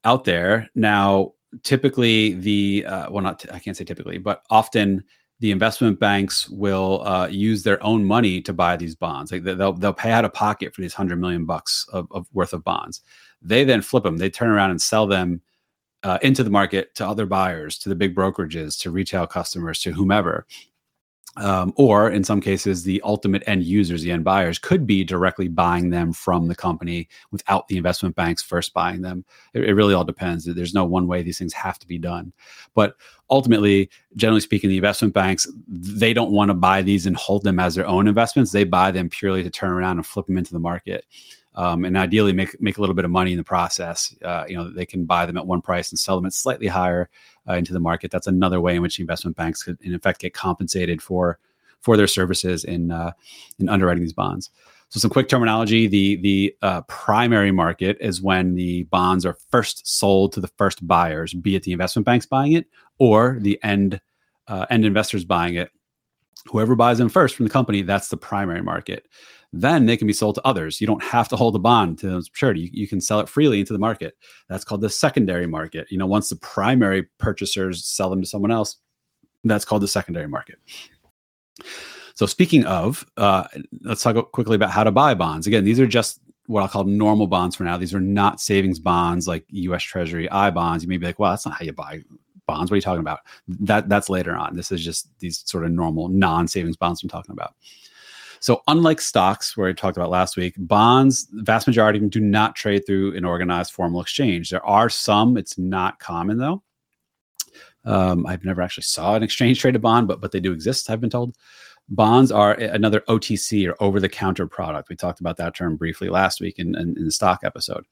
out 0.03 0.25
there. 0.25 0.69
Now 0.75 1.33
typically 1.63 2.33
the 2.33 2.85
uh, 2.87 3.11
well 3.11 3.23
not 3.23 3.39
t- 3.39 3.49
I 3.51 3.59
can't 3.59 3.77
say 3.77 3.83
typically 3.83 4.17
but 4.17 4.43
often 4.49 5.03
the 5.39 5.51
investment 5.51 5.99
banks 5.99 6.49
will 6.49 7.05
uh, 7.05 7.27
use 7.27 7.63
their 7.63 7.83
own 7.83 8.05
money 8.05 8.41
to 8.41 8.53
buy 8.53 8.77
these 8.77 8.95
bonds. 8.95 9.29
Like 9.29 9.43
they'll, 9.43 9.73
they'll 9.73 9.91
pay 9.91 10.11
out 10.11 10.23
of 10.23 10.33
pocket 10.33 10.73
for 10.73 10.79
these 10.79 10.93
100 10.93 11.19
million 11.19 11.43
bucks 11.43 11.85
of, 11.91 12.07
of 12.11 12.27
worth 12.31 12.53
of 12.53 12.63
bonds. 12.63 13.01
They 13.41 13.65
then 13.65 13.81
flip 13.81 14.03
them 14.03 14.15
they 14.15 14.29
turn 14.29 14.49
around 14.49 14.71
and 14.71 14.81
sell 14.81 15.05
them 15.05 15.41
uh, 16.03 16.17
into 16.21 16.43
the 16.43 16.49
market 16.49 16.95
to 16.95 17.07
other 17.07 17.25
buyers 17.25 17.77
to 17.79 17.89
the 17.89 17.95
big 17.95 18.15
brokerages 18.15 18.79
to 18.81 18.91
retail 18.91 19.27
customers 19.27 19.79
to 19.81 19.91
whomever 19.91 20.45
um, 21.37 21.73
or 21.77 22.11
in 22.11 22.23
some 22.23 22.39
cases, 22.39 22.83
the 22.83 23.01
ultimate 23.03 23.43
end 23.47 23.63
users, 23.63 24.03
the 24.03 24.11
end 24.11 24.23
buyers, 24.23 24.59
could 24.59 24.85
be 24.85 25.03
directly 25.03 25.47
buying 25.47 25.89
them 25.89 26.13
from 26.13 26.47
the 26.47 26.55
company 26.55 27.07
without 27.31 27.67
the 27.67 27.77
investment 27.77 28.15
banks 28.15 28.43
first 28.43 28.73
buying 28.73 29.01
them. 29.01 29.25
It, 29.53 29.63
it, 29.63 29.73
really 29.73 29.95
all 29.95 30.03
depends. 30.03 30.45
There's 30.45 30.75
no 30.75 30.85
one 30.85 31.07
way 31.07 31.23
these 31.23 31.39
things 31.39 31.53
have 31.53 31.79
to 31.79 31.87
be 31.87 31.97
done. 31.97 32.33
But 32.75 32.95
ultimately, 33.31 33.89
generally 34.15 34.41
speaking, 34.41 34.69
the 34.69 34.77
investment 34.77 35.15
banks 35.15 35.47
they 35.67 36.13
don't 36.13 36.31
want 36.31 36.49
to 36.49 36.55
buy 36.55 36.83
these 36.83 37.07
and 37.07 37.15
hold 37.15 37.43
them 37.43 37.59
as 37.59 37.73
their 37.73 37.87
own 37.87 38.07
investments. 38.07 38.51
They 38.51 38.63
buy 38.63 38.91
them 38.91 39.09
purely 39.09 39.41
to 39.41 39.49
turn 39.49 39.71
around 39.71 39.97
and 39.97 40.05
flip 40.05 40.27
them 40.27 40.37
into 40.37 40.53
the 40.53 40.59
market. 40.59 41.05
Um, 41.55 41.85
and 41.85 41.97
ideally 41.97 42.33
make 42.33 42.59
make 42.61 42.77
a 42.77 42.81
little 42.81 42.95
bit 42.95 43.05
of 43.05 43.11
money 43.11 43.31
in 43.31 43.37
the 43.37 43.43
process. 43.43 44.15
Uh, 44.23 44.45
you 44.47 44.55
know, 44.55 44.71
they 44.71 44.85
can 44.85 45.05
buy 45.05 45.25
them 45.25 45.37
at 45.37 45.45
one 45.45 45.61
price 45.61 45.91
and 45.91 45.99
sell 45.99 46.15
them 46.15 46.25
at 46.25 46.33
slightly 46.33 46.67
higher 46.67 47.09
uh, 47.47 47.53
into 47.53 47.73
the 47.73 47.79
market. 47.79 48.11
That's 48.11 48.27
another 48.27 48.59
way 48.61 48.75
in 48.75 48.81
which 48.81 48.99
investment 48.99 49.37
banks 49.37 49.63
could, 49.63 49.79
in 49.81 49.93
effect, 49.93 50.21
get 50.21 50.33
compensated 50.33 51.01
for 51.01 51.39
for 51.81 51.97
their 51.97 52.07
services 52.07 52.63
in 52.63 52.91
uh, 52.91 53.11
in 53.59 53.69
underwriting 53.69 54.03
these 54.03 54.13
bonds. 54.13 54.49
So, 54.89 54.99
some 54.99 55.11
quick 55.11 55.29
terminology: 55.29 55.87
the 55.87 56.15
the 56.17 56.55
uh, 56.61 56.81
primary 56.83 57.51
market 57.51 57.97
is 57.99 58.21
when 58.21 58.55
the 58.55 58.83
bonds 58.83 59.25
are 59.25 59.37
first 59.49 59.87
sold 59.87 60.33
to 60.33 60.41
the 60.41 60.47
first 60.57 60.85
buyers, 60.85 61.33
be 61.33 61.55
it 61.55 61.63
the 61.63 61.71
investment 61.71 62.05
banks 62.05 62.25
buying 62.25 62.53
it 62.53 62.67
or 62.97 63.37
the 63.41 63.59
end 63.63 64.01
uh, 64.47 64.65
end 64.69 64.85
investors 64.85 65.25
buying 65.25 65.55
it. 65.55 65.71
Whoever 66.47 66.75
buys 66.75 66.97
them 66.97 67.09
first 67.09 67.35
from 67.35 67.45
the 67.45 67.51
company, 67.51 67.83
that's 67.83 68.09
the 68.09 68.17
primary 68.17 68.61
market 68.61 69.07
then 69.53 69.85
they 69.85 69.95
can 69.95 70.07
be 70.07 70.13
sold 70.13 70.35
to 70.35 70.45
others. 70.45 70.81
You 70.81 70.87
don't 70.87 71.03
have 71.03 71.29
to 71.29 71.35
hold 71.35 71.55
a 71.55 71.59
bond 71.59 71.99
to 71.99 72.07
maturity. 72.07 72.61
You, 72.61 72.69
you, 72.73 72.87
can 72.87 72.99
sell 72.99 73.19
it 73.19 73.29
freely 73.29 73.59
into 73.59 73.71
the 73.71 73.79
market. 73.79 74.17
That's 74.49 74.65
called 74.65 74.81
the 74.81 74.89
secondary 74.89 75.45
market. 75.45 75.87
You 75.91 75.99
know, 75.99 76.07
once 76.07 76.29
the 76.29 76.35
primary 76.37 77.03
purchasers 77.19 77.85
sell 77.85 78.09
them 78.09 78.19
to 78.21 78.27
someone 78.27 78.51
else, 78.51 78.77
that's 79.43 79.63
called 79.63 79.83
the 79.83 79.87
secondary 79.87 80.27
market. 80.27 80.57
So, 82.15 82.25
speaking 82.25 82.65
of, 82.65 83.05
uh, 83.17 83.45
let's 83.81 84.01
talk 84.01 84.31
quickly 84.31 84.55
about 84.55 84.71
how 84.71 84.83
to 84.83 84.91
buy 84.91 85.13
bonds. 85.13 85.45
Again, 85.45 85.63
these 85.63 85.79
are 85.79 85.87
just 85.87 86.19
what 86.47 86.61
I'll 86.61 86.67
call 86.67 86.83
normal 86.83 87.27
bonds 87.27 87.55
for 87.55 87.63
now. 87.63 87.77
These 87.77 87.93
are 87.93 88.01
not 88.01 88.41
savings 88.41 88.79
bonds 88.79 89.27
like 89.27 89.45
U.S. 89.49 89.83
Treasury 89.83 90.29
I 90.29 90.49
bonds. 90.49 90.83
You 90.83 90.89
may 90.89 90.97
be 90.97 91.05
like, 91.05 91.19
well, 91.19 91.31
that's 91.31 91.45
not 91.45 91.55
how 91.55 91.65
you 91.65 91.73
buy 91.73 92.01
bonds. 92.47 92.69
What 92.69 92.75
are 92.75 92.77
you 92.77 92.81
talking 92.81 93.01
about? 93.01 93.19
That 93.47 93.87
that's 93.87 94.09
later 94.09 94.35
on. 94.35 94.55
This 94.55 94.71
is 94.71 94.83
just 94.83 95.07
these 95.19 95.43
sort 95.45 95.63
of 95.63 95.71
normal 95.71 96.09
non-savings 96.09 96.77
bonds 96.77 97.03
I'm 97.03 97.09
talking 97.09 97.33
about. 97.33 97.55
So, 98.43 98.61
unlike 98.67 98.99
stocks, 98.99 99.55
where 99.55 99.69
I 99.69 99.71
talked 99.71 99.95
about 99.95 100.09
last 100.09 100.35
week, 100.35 100.55
bonds, 100.57 101.27
the 101.27 101.43
vast 101.43 101.65
majority 101.65 101.97
of 101.97 102.01
them 102.01 102.09
do 102.09 102.19
not 102.19 102.57
trade 102.57 102.85
through 102.85 103.15
an 103.15 103.23
organized 103.23 103.71
formal 103.71 104.01
exchange. 104.01 104.49
There 104.49 104.65
are 104.65 104.89
some, 104.89 105.37
it's 105.37 105.57
not 105.57 105.99
common 105.99 106.39
though. 106.39 106.61
Um, 107.85 108.25
I've 108.25 108.43
never 108.43 108.61
actually 108.61 108.83
saw 108.83 109.15
an 109.15 109.23
exchange 109.23 109.59
traded 109.61 109.81
bond, 109.81 110.09
but 110.09 110.19
but 110.19 110.33
they 110.33 110.41
do 110.41 110.51
exist. 110.51 110.89
I've 110.89 110.99
been 110.99 111.09
told. 111.09 111.37
Bonds 111.87 112.33
are 112.33 112.51
another 112.55 112.99
OTC 113.07 113.69
or 113.69 113.81
over 113.81 114.01
the 114.01 114.09
counter 114.09 114.45
product. 114.45 114.89
We 114.89 114.97
talked 114.97 115.21
about 115.21 115.37
that 115.37 115.55
term 115.55 115.77
briefly 115.77 116.09
last 116.09 116.41
week 116.41 116.59
in, 116.59 116.75
in, 116.75 116.97
in 116.97 117.05
the 117.05 117.11
stock 117.11 117.45
episode 117.45 117.85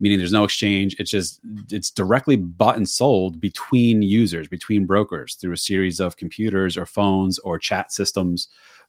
meaning 0.00 0.18
there's 0.18 0.32
no 0.32 0.42
exchange 0.42 0.96
it's 0.98 1.10
just 1.10 1.40
it's 1.70 1.88
directly 1.88 2.34
bought 2.34 2.76
and 2.76 2.88
sold 2.88 3.40
between 3.40 4.02
users 4.02 4.48
between 4.48 4.86
brokers 4.86 5.36
through 5.36 5.52
a 5.52 5.56
series 5.56 6.00
of 6.00 6.16
computers 6.16 6.76
or 6.76 6.84
phones 6.84 7.38
or 7.38 7.60
chat 7.60 7.92
systems 7.92 8.48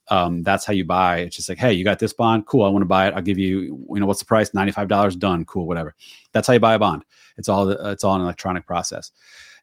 um, 0.09 0.43
that's 0.43 0.65
how 0.65 0.73
you 0.73 0.85
buy. 0.85 1.19
It's 1.19 1.35
just 1.35 1.49
like, 1.49 1.57
hey, 1.57 1.73
you 1.73 1.83
got 1.83 1.99
this 1.99 2.13
bond, 2.13 2.45
cool. 2.45 2.63
I 2.63 2.69
want 2.69 2.83
to 2.83 2.87
buy 2.87 3.07
it. 3.07 3.13
I'll 3.15 3.21
give 3.21 3.39
you, 3.39 3.85
you 3.89 3.99
know, 3.99 4.05
what's 4.05 4.19
the 4.19 4.25
price? 4.25 4.53
Ninety 4.53 4.71
five 4.71 4.87
dollars, 4.87 5.15
done, 5.15 5.45
cool, 5.45 5.67
whatever. 5.67 5.95
That's 6.31 6.47
how 6.47 6.53
you 6.53 6.59
buy 6.59 6.75
a 6.75 6.79
bond. 6.79 7.03
It's 7.37 7.49
all 7.49 7.69
it's 7.69 8.03
all 8.03 8.15
an 8.15 8.21
electronic 8.21 8.65
process. 8.65 9.11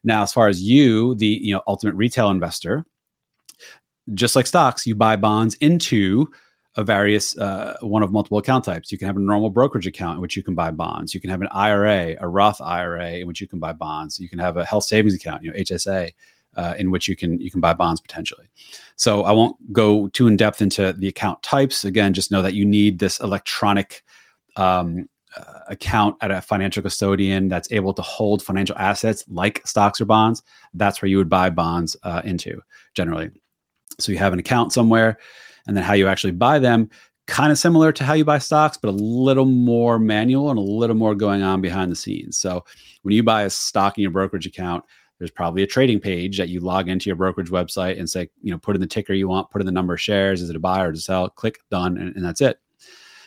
Now, 0.03 0.21
as 0.21 0.33
far 0.33 0.47
as 0.47 0.61
you, 0.61 1.15
the 1.15 1.27
you 1.27 1.53
know 1.53 1.61
ultimate 1.67 1.95
retail 1.95 2.29
investor, 2.29 2.85
just 4.13 4.35
like 4.35 4.47
stocks, 4.47 4.85
you 4.85 4.95
buy 4.95 5.15
bonds 5.15 5.55
into 5.55 6.29
a 6.75 6.83
various 6.83 7.37
uh, 7.37 7.77
one 7.81 8.03
of 8.03 8.11
multiple 8.11 8.39
account 8.39 8.65
types. 8.65 8.91
You 8.91 8.97
can 8.97 9.07
have 9.07 9.15
a 9.15 9.21
normal 9.21 9.49
brokerage 9.49 9.87
account 9.87 10.15
in 10.15 10.21
which 10.21 10.35
you 10.35 10.43
can 10.43 10.55
buy 10.55 10.71
bonds. 10.71 11.13
You 11.13 11.21
can 11.21 11.29
have 11.29 11.41
an 11.41 11.47
IRA, 11.51 12.15
a 12.19 12.27
Roth 12.27 12.59
IRA 12.59 13.11
in 13.13 13.27
which 13.27 13.39
you 13.39 13.47
can 13.47 13.59
buy 13.59 13.73
bonds. 13.73 14.19
You 14.19 14.27
can 14.27 14.39
have 14.39 14.57
a 14.57 14.65
health 14.65 14.85
savings 14.85 15.13
account, 15.13 15.43
you 15.43 15.51
know, 15.51 15.57
HSA 15.57 16.11
uh, 16.55 16.75
in 16.77 16.91
which 16.91 17.07
you 17.07 17.15
can 17.15 17.39
you 17.39 17.51
can 17.51 17.61
buy 17.61 17.73
bonds 17.73 18.01
potentially. 18.01 18.47
So 18.95 19.23
I 19.23 19.31
won't 19.31 19.55
go 19.73 20.07
too 20.09 20.27
in 20.27 20.37
depth 20.37 20.61
into 20.61 20.93
the 20.93 21.07
account 21.07 21.41
types. 21.43 21.83
Again, 21.85 22.13
just 22.13 22.31
know 22.31 22.41
that 22.41 22.53
you 22.53 22.65
need 22.65 22.99
this 22.99 23.19
electronic 23.19 24.03
um, 24.55 25.09
uh, 25.35 25.59
account 25.67 26.15
at 26.21 26.31
a 26.31 26.41
financial 26.41 26.83
custodian 26.83 27.47
that's 27.47 27.71
able 27.71 27.93
to 27.93 28.01
hold 28.01 28.43
financial 28.43 28.77
assets 28.77 29.23
like 29.27 29.65
stocks 29.65 29.99
or 29.99 30.05
bonds. 30.05 30.43
That's 30.73 31.01
where 31.01 31.09
you 31.09 31.17
would 31.17 31.29
buy 31.29 31.49
bonds 31.49 31.97
uh, 32.03 32.21
into 32.23 32.61
generally. 32.93 33.31
So 33.99 34.11
you 34.11 34.17
have 34.19 34.33
an 34.33 34.39
account 34.39 34.73
somewhere, 34.73 35.17
and 35.67 35.75
then 35.75 35.83
how 35.83 35.93
you 35.93 36.07
actually 36.07 36.31
buy 36.31 36.59
them. 36.59 36.89
Kind 37.25 37.51
of 37.51 37.57
similar 37.57 37.91
to 37.93 38.03
how 38.03 38.13
you 38.13 38.25
buy 38.25 38.37
stocks, 38.37 38.77
but 38.77 38.89
a 38.89 38.91
little 38.91 39.45
more 39.45 39.97
manual 39.97 40.49
and 40.49 40.59
a 40.59 40.61
little 40.61 40.95
more 40.95 41.15
going 41.15 41.41
on 41.41 41.61
behind 41.61 41.91
the 41.91 41.95
scenes. 41.95 42.37
So, 42.37 42.65
when 43.03 43.15
you 43.15 43.23
buy 43.23 43.43
a 43.43 43.49
stock 43.49 43.97
in 43.97 44.01
your 44.01 44.11
brokerage 44.11 44.45
account, 44.45 44.83
there's 45.19 45.31
probably 45.31 45.63
a 45.63 45.67
trading 45.67 45.99
page 45.99 46.37
that 46.37 46.49
you 46.49 46.59
log 46.59 46.89
into 46.89 47.09
your 47.09 47.15
brokerage 47.15 47.49
website 47.49 47.97
and 47.97 48.09
say, 48.09 48.29
you 48.41 48.51
know, 48.51 48.57
put 48.57 48.75
in 48.75 48.81
the 48.81 48.87
ticker 48.87 49.13
you 49.13 49.27
want, 49.27 49.49
put 49.49 49.61
in 49.61 49.65
the 49.65 49.71
number 49.71 49.93
of 49.93 50.01
shares. 50.01 50.41
Is 50.41 50.49
it 50.49 50.55
a 50.55 50.59
buy 50.59 50.81
or 50.81 50.91
to 50.91 50.99
sell? 50.99 51.29
Click 51.29 51.59
done, 51.69 51.97
and, 51.97 52.15
and 52.15 52.25
that's 52.25 52.41
it. 52.41 52.59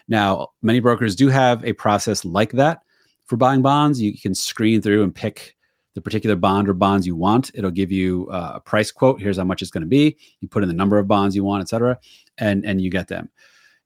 Now, 0.08 0.48
many 0.62 0.80
brokers 0.80 1.16
do 1.16 1.28
have 1.28 1.64
a 1.64 1.72
process 1.72 2.24
like 2.24 2.52
that 2.52 2.80
for 3.24 3.36
buying 3.36 3.62
bonds. 3.62 4.00
You 4.00 4.18
can 4.18 4.34
screen 4.34 4.82
through 4.82 5.02
and 5.02 5.14
pick 5.14 5.56
the 5.94 6.00
particular 6.02 6.36
bond 6.36 6.68
or 6.68 6.74
bonds 6.74 7.06
you 7.06 7.16
want. 7.16 7.50
It'll 7.54 7.70
give 7.70 7.90
you 7.90 8.28
uh, 8.30 8.52
a 8.56 8.60
price 8.60 8.92
quote. 8.92 9.20
Here's 9.20 9.38
how 9.38 9.44
much 9.44 9.62
it's 9.62 9.70
going 9.70 9.82
to 9.82 9.88
be. 9.88 10.16
You 10.40 10.48
put 10.48 10.62
in 10.62 10.68
the 10.68 10.74
number 10.74 10.98
of 10.98 11.08
bonds 11.08 11.34
you 11.34 11.42
want, 11.42 11.62
et 11.62 11.68
cetera, 11.68 11.98
and 12.38 12.64
and 12.66 12.80
you 12.80 12.90
get 12.90 13.08
them. 13.08 13.30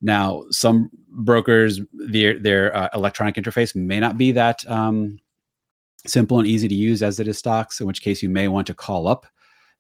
Now, 0.03 0.45
some 0.51 0.91
brokers, 1.09 1.81
their 1.93 2.39
their 2.39 2.77
uh, 2.77 2.89
electronic 2.95 3.37
interface 3.37 3.77
may 3.77 4.01
not 4.01 4.19
be 4.19 4.33
that 4.33 4.69
um, 4.69 5.21
simple 6.07 6.39
and 6.39 6.49
easy 6.49 6.69
to 6.69 6.75
use 6.75 7.03
as 7.03 7.21
it 7.21 7.29
is 7.29 7.39
stocks, 7.39 7.81
in 7.81 7.87
which 7.87 8.03
case 8.03 8.23
you 8.23 8.29
may 8.29 8.49
want 8.49 8.67
to 8.67 8.75
call 8.75 9.07
up 9.07 9.27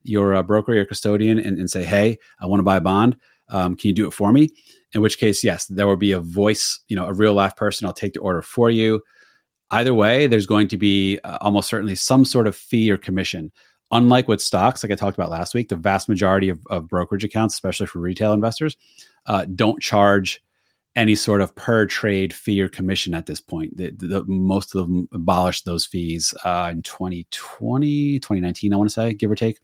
your 0.03 0.35
uh, 0.35 0.43
broker, 0.43 0.75
your 0.75 0.85
custodian, 0.85 1.39
and, 1.39 1.59
and, 1.59 1.71
say, 1.71 1.85
hey, 1.85 2.19
I 2.41 2.47
want 2.47 2.61
to 2.61 2.65
buy 2.65 2.77
a 2.77 2.81
bond. 2.81 3.17
Um, 3.49 3.77
can 3.77 3.89
you 3.89 3.95
do 3.95 4.07
it 4.07 4.13
for 4.13 4.33
me? 4.33 4.51
In 4.95 5.01
which 5.03 5.19
case, 5.19 5.45
yes, 5.45 5.67
there 5.67 5.87
will 5.87 5.97
be 5.97 6.13
a 6.13 6.21
voice, 6.21 6.81
you 6.89 6.97
know, 6.97 7.07
a 7.07 7.13
real 7.13 7.35
life 7.35 7.57
person. 7.57 7.87
I'll 7.87 7.93
take 7.93 8.15
the 8.15 8.21
order 8.21 8.43
for 8.43 8.71
you. 8.71 9.03
Either 9.71 9.95
way, 9.95 10.27
there's 10.27 10.47
going 10.47 10.69
to 10.69 10.77
be 10.77 11.19
uh, 11.25 11.39
almost 11.41 11.69
certainly 11.69 11.95
some 11.95 12.25
sort 12.25 12.47
of 12.47 12.57
fee 12.57 12.91
or 12.91 12.97
commission. 12.97 13.53
Unlike 13.93 14.29
with 14.29 14.41
stocks, 14.41 14.83
like 14.83 14.93
I 14.93 14.95
talked 14.95 15.17
about 15.17 15.31
last 15.31 15.55
week, 15.55 15.69
the 15.69 15.77
vast 15.77 16.09
majority 16.09 16.49
of, 16.49 16.61
of 16.71 16.89
brokerage 16.89 17.25
accounts, 17.25 17.55
especially 17.55 17.87
for 17.87 17.99
retail 17.99 18.33
investors, 18.33 18.77
uh, 19.27 19.47
don't 19.55 19.81
charge 19.83 20.43
any 20.97 21.15
sort 21.15 21.41
of 21.41 21.55
per 21.55 21.87
trade 21.87 22.33
fee 22.33 22.61
or 22.61 22.69
commission 22.69 23.15
at 23.15 23.27
this 23.27 23.41
point. 23.41 23.77
The, 23.77 23.91
the, 23.91 24.25
most 24.25 24.75
of 24.75 24.89
them 24.89 25.09
abolished 25.13 25.65
those 25.65 25.87
fees 25.87 26.35
uh, 26.45 26.69
in 26.73 26.83
2020, 26.83 28.19
2019, 28.19 28.73
I 28.73 28.77
want 28.77 28.91
to 28.91 28.95
say, 28.95 29.15
give 29.15 29.31
or 29.31 29.37
take. 29.37 29.61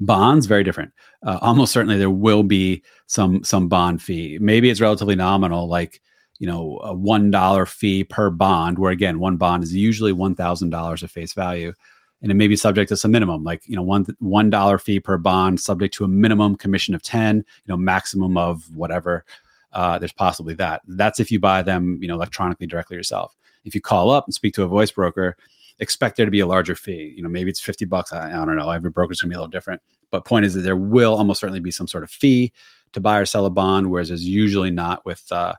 Bonds, 0.00 0.46
very 0.46 0.64
different. 0.64 0.92
Uh, 1.24 1.38
almost 1.42 1.72
certainly 1.72 1.98
there 1.98 2.10
will 2.10 2.42
be 2.42 2.82
some 3.06 3.44
some 3.44 3.68
bond 3.68 4.02
fee. 4.02 4.38
Maybe 4.40 4.70
it's 4.70 4.80
relatively 4.80 5.14
nominal, 5.14 5.68
like 5.68 6.00
you 6.38 6.46
know 6.46 6.80
a 6.82 6.92
one 6.92 7.30
dollar 7.30 7.66
fee 7.66 8.04
per 8.04 8.30
bond. 8.30 8.78
Where 8.78 8.90
again, 8.90 9.18
one 9.18 9.36
bond 9.36 9.62
is 9.62 9.74
usually 9.74 10.12
one 10.12 10.34
thousand 10.34 10.70
dollars 10.70 11.02
of 11.02 11.10
face 11.10 11.32
value, 11.32 11.72
and 12.20 12.30
it 12.30 12.34
may 12.34 12.48
be 12.48 12.56
subject 12.56 12.88
to 12.88 12.96
some 12.96 13.12
minimum, 13.12 13.44
like 13.44 13.62
you 13.66 13.76
know 13.76 13.82
one 13.82 14.06
one 14.18 14.50
dollar 14.50 14.78
fee 14.78 15.00
per 15.00 15.18
bond, 15.18 15.60
subject 15.60 15.94
to 15.94 16.04
a 16.04 16.08
minimum 16.08 16.56
commission 16.56 16.94
of 16.94 17.02
ten, 17.02 17.36
you 17.36 17.68
know 17.68 17.76
maximum 17.76 18.36
of 18.36 18.64
whatever 18.74 19.24
uh, 19.72 19.98
there's 19.98 20.12
possibly 20.12 20.54
that. 20.54 20.82
That's 20.86 21.20
if 21.20 21.30
you 21.30 21.40
buy 21.40 21.62
them, 21.62 21.98
you 22.00 22.08
know, 22.08 22.14
electronically 22.14 22.66
directly 22.66 22.96
yourself. 22.96 23.34
If 23.64 23.74
you 23.74 23.80
call 23.80 24.10
up 24.10 24.26
and 24.26 24.34
speak 24.34 24.54
to 24.54 24.64
a 24.64 24.68
voice 24.68 24.90
broker, 24.90 25.36
expect 25.78 26.16
there 26.16 26.26
to 26.26 26.32
be 26.32 26.40
a 26.40 26.46
larger 26.46 26.74
fee. 26.74 27.12
You 27.16 27.22
know, 27.22 27.28
maybe 27.28 27.50
it's 27.50 27.60
50 27.60 27.84
bucks. 27.86 28.12
I, 28.12 28.28
I 28.28 28.44
don't 28.44 28.56
know. 28.56 28.70
Every 28.70 28.90
broker's 28.90 29.20
gonna 29.20 29.30
be 29.30 29.34
a 29.34 29.38
little 29.38 29.50
different. 29.50 29.82
But 30.10 30.24
point 30.24 30.44
is 30.44 30.54
that 30.54 30.60
there 30.60 30.76
will 30.76 31.14
almost 31.14 31.40
certainly 31.40 31.60
be 31.60 31.70
some 31.70 31.88
sort 31.88 32.04
of 32.04 32.10
fee 32.10 32.52
to 32.92 33.00
buy 33.00 33.18
or 33.18 33.26
sell 33.26 33.46
a 33.46 33.50
bond, 33.50 33.90
whereas 33.90 34.08
there's 34.08 34.26
usually 34.26 34.70
not 34.70 35.04
with 35.06 35.24
uh, 35.32 35.54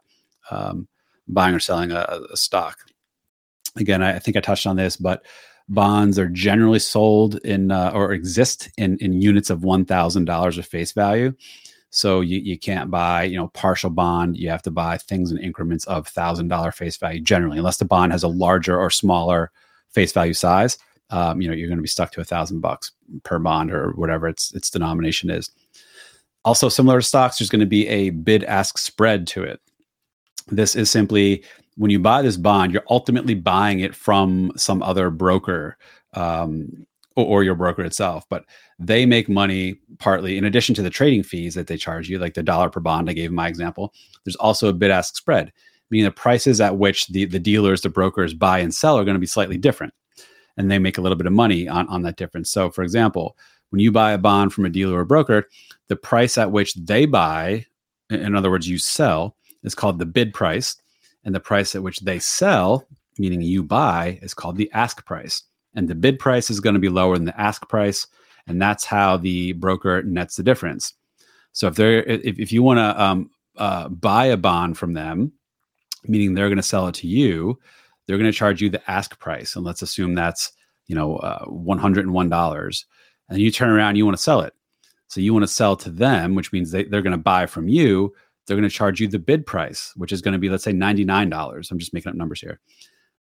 um, 0.52 0.88
buying 1.28 1.56
or 1.56 1.60
selling 1.60 1.92
a, 1.92 2.20
a 2.32 2.38
stock. 2.38 2.78
Again, 3.76 4.04
I, 4.04 4.16
I, 4.16 4.20
think 4.20 4.38
I 4.38 4.40
touched 4.40 4.68
on 4.68 4.76
this, 4.76 4.96
but 4.96 5.26
bonds 5.68 6.20
are 6.20 6.30
generally 6.30 6.80
sold 6.80 7.36
in 7.40 7.72
uh, 7.72 7.92
or 7.94 8.12
exist 8.12 8.70
in 8.78 8.98
in 9.00 9.14
units 9.14 9.50
of 9.50 9.64
one 9.64 9.86
thousand 9.86 10.26
dollars 10.26 10.58
of 10.58 10.66
face 10.66 10.92
value. 10.92 11.34
So 11.96 12.22
you, 12.22 12.40
you 12.40 12.58
can't 12.58 12.90
buy, 12.90 13.24
you 13.24 13.38
know, 13.38 13.50
partial 13.50 13.92
bond. 13.92 14.36
You 14.36 14.50
have 14.50 14.64
to 14.64 14.72
buy 14.72 14.98
things 14.98 15.32
in 15.32 15.38
increments 15.38 15.86
of 15.86 16.08
thousand 16.08 16.48
dollar 16.48 16.72
face 16.72 16.98
value 16.98 17.22
generally, 17.22 17.60
unless 17.60 17.78
the 17.78 17.86
bond 17.86 18.12
has 18.12 18.24
a 18.24 18.28
larger 18.28 18.80
or 18.80 18.90
smaller 18.90 19.52
face 19.92 20.12
value 20.12 20.34
size. 20.34 20.80
Um, 21.12 21.40
you 21.40 21.48
know, 21.48 21.54
you're 21.54 21.68
going 21.68 21.78
to 21.78 21.84
be 21.84 21.88
stuck 21.88 22.12
to 22.14 22.22
a 22.22 22.24
thousand 22.26 22.62
bucks 22.62 22.94
per 23.22 23.38
bond 23.38 23.72
or 23.72 23.92
whatever 23.92 24.28
its 24.28 24.52
its 24.56 24.72
denomination 24.72 25.30
is. 25.30 25.52
Also, 26.44 26.68
similar 26.68 27.00
to 27.00 27.06
stocks, 27.06 27.38
there's 27.38 27.52
going 27.52 27.60
to 27.60 27.68
be 27.68 27.88
a 27.88 28.10
bid 28.10 28.44
ask 28.44 28.80
spread 28.80 29.28
to 29.28 29.44
it. 29.44 29.62
This 30.48 30.76
is 30.76 30.90
simply 30.90 31.44
when 31.78 31.92
you 31.92 32.00
buy 32.00 32.24
this 32.24 32.38
bond, 32.38 32.74
you're 32.74 32.84
ultimately 32.90 33.36
buying 33.36 33.82
it 33.82 33.94
from 33.94 34.52
some 34.56 34.82
other 34.82 35.12
broker. 35.12 35.78
Um, 36.16 36.88
or, 37.16 37.44
your 37.44 37.56
broker 37.56 37.84
itself. 37.84 38.26
But 38.30 38.46
they 38.80 39.06
make 39.06 39.30
money 39.30 39.80
partly 40.00 40.38
in 40.38 40.46
addition 40.46 40.76
to 40.76 40.82
the 40.82 40.90
trading 40.90 41.24
fees 41.24 41.56
that 41.56 41.68
they 41.68 41.78
charge 41.78 42.10
you, 42.10 42.20
like 42.20 42.34
the 42.34 42.44
dollar 42.44 42.70
per 42.70 42.80
bond. 42.80 43.10
I 43.10 43.14
gave 43.14 43.32
my 43.32 43.48
example. 43.48 43.94
There's 44.24 44.36
also 44.38 44.68
a 44.68 44.74
bid 44.74 44.92
ask 44.92 45.16
spread, 45.16 45.52
meaning 45.90 46.06
the 46.06 46.12
prices 46.12 46.60
at 46.60 46.78
which 46.78 47.08
the, 47.08 47.26
the 47.26 47.40
dealers, 47.40 47.82
the 47.82 47.90
brokers 47.90 48.34
buy 48.34 48.60
and 48.60 48.74
sell 48.74 48.98
are 48.98 49.04
going 49.06 49.16
to 49.16 49.20
be 49.20 49.28
slightly 49.28 49.58
different. 49.58 49.94
And 50.58 50.70
they 50.70 50.80
make 50.80 50.98
a 50.98 51.02
little 51.02 51.18
bit 51.18 51.28
of 51.28 51.34
money 51.34 51.68
on, 51.68 51.88
on 51.88 52.04
that 52.04 52.18
difference. 52.18 52.50
So, 52.50 52.70
for 52.70 52.84
example, 52.84 53.38
when 53.70 53.80
you 53.80 53.92
buy 53.92 54.12
a 54.12 54.18
bond 54.20 54.54
from 54.54 54.66
a 54.66 54.70
dealer 54.70 55.00
or 55.00 55.06
broker, 55.06 55.50
the 55.88 55.96
price 55.96 56.38
at 56.38 56.52
which 56.52 56.76
they 56.76 57.06
buy, 57.06 57.66
in 58.10 58.36
other 58.36 58.52
words, 58.52 58.68
you 58.68 58.78
sell, 58.78 59.36
is 59.64 59.74
called 59.76 59.98
the 59.98 60.06
bid 60.06 60.34
price. 60.34 60.78
and 61.24 61.34
the 61.34 61.40
price 61.40 61.76
at 61.76 61.84
which 61.84 62.00
they 62.02 62.20
sell, 62.20 62.86
meaning 63.18 63.42
you 63.42 63.64
buy, 63.64 64.20
is 64.22 64.34
called 64.34 64.58
the 64.58 64.70
ask 64.74 65.06
price. 65.06 65.44
And 65.76 65.88
the 65.88 65.96
bid 65.96 66.20
price 66.20 66.50
is 66.50 66.60
going 66.60 66.76
to 66.76 66.80
be 66.80 66.90
lower 66.90 67.16
than 67.16 67.26
the 67.26 67.40
ask 67.40 67.68
price, 67.68 68.08
and 68.48 68.62
that's 68.62 68.86
how 68.86 69.18
the 69.18 69.54
broker 69.54 70.04
nets 70.04 70.36
the 70.36 70.44
difference. 70.44 70.94
So 71.54 71.68
if 71.68 71.76
they're 71.76 72.04
if, 72.04 72.40
if 72.40 72.52
you 72.52 72.64
want 72.64 72.78
to 72.80 73.02
um, 73.02 73.32
uh, 73.58 73.90
buy 73.90 74.26
a 74.26 74.38
bond 74.38 74.78
from 74.78 74.94
them, 74.94 75.32
meaning 76.06 76.34
they're 76.34 76.50
going 76.50 76.58
to 76.58 76.64
sell 76.64 76.88
it 76.88 76.96
to 76.96 77.08
you, 77.08 77.60
they're 78.06 78.18
going 78.18 78.32
to 78.32 78.38
charge 78.38 78.62
you 78.62 78.70
the 78.70 78.92
ask 78.92 79.18
price, 79.20 79.56
and 79.56 79.66
let's 79.66 79.82
assume 79.82 80.14
that's 80.14 80.52
you 80.88 80.96
know 80.96 81.18
uh, 81.18 81.46
one 81.46 81.80
hundred 81.80 82.06
and 82.06 83.40
you 83.40 83.52
turn 83.52 83.70
around 83.70 83.96
you 83.96 84.06
want 84.06 84.18
to 84.18 84.24
sell 84.24 84.42
it. 84.42 84.54
So 85.08 85.22
you 85.22 85.34
want 85.34 85.44
to 85.44 85.48
sell 85.48 85.76
to 85.78 85.90
them, 85.90 86.34
which 86.34 86.52
means 86.52 86.72
they, 86.72 86.86
they're 86.86 87.02
going 87.04 87.12
to 87.12 87.18
buy 87.18 87.46
from 87.46 87.68
you. 87.68 88.14
They're 88.46 88.58
going 88.58 88.70
to 88.70 88.76
charge 88.76 89.00
you 89.00 89.08
the 89.08 89.20
bid 89.20 89.46
price, 89.46 89.94
which 89.96 90.12
is 90.12 90.22
going 90.22 90.34
to 90.34 90.40
be 90.40 90.50
let's 90.50 90.64
say 90.64 90.74
ninety 90.74 91.06
nine 91.06 91.30
dollars. 91.30 91.72
I'm 91.72 91.80
just 91.80 91.94
making 91.94 92.10
up 92.10 92.16
numbers 92.16 92.42
here. 92.42 92.60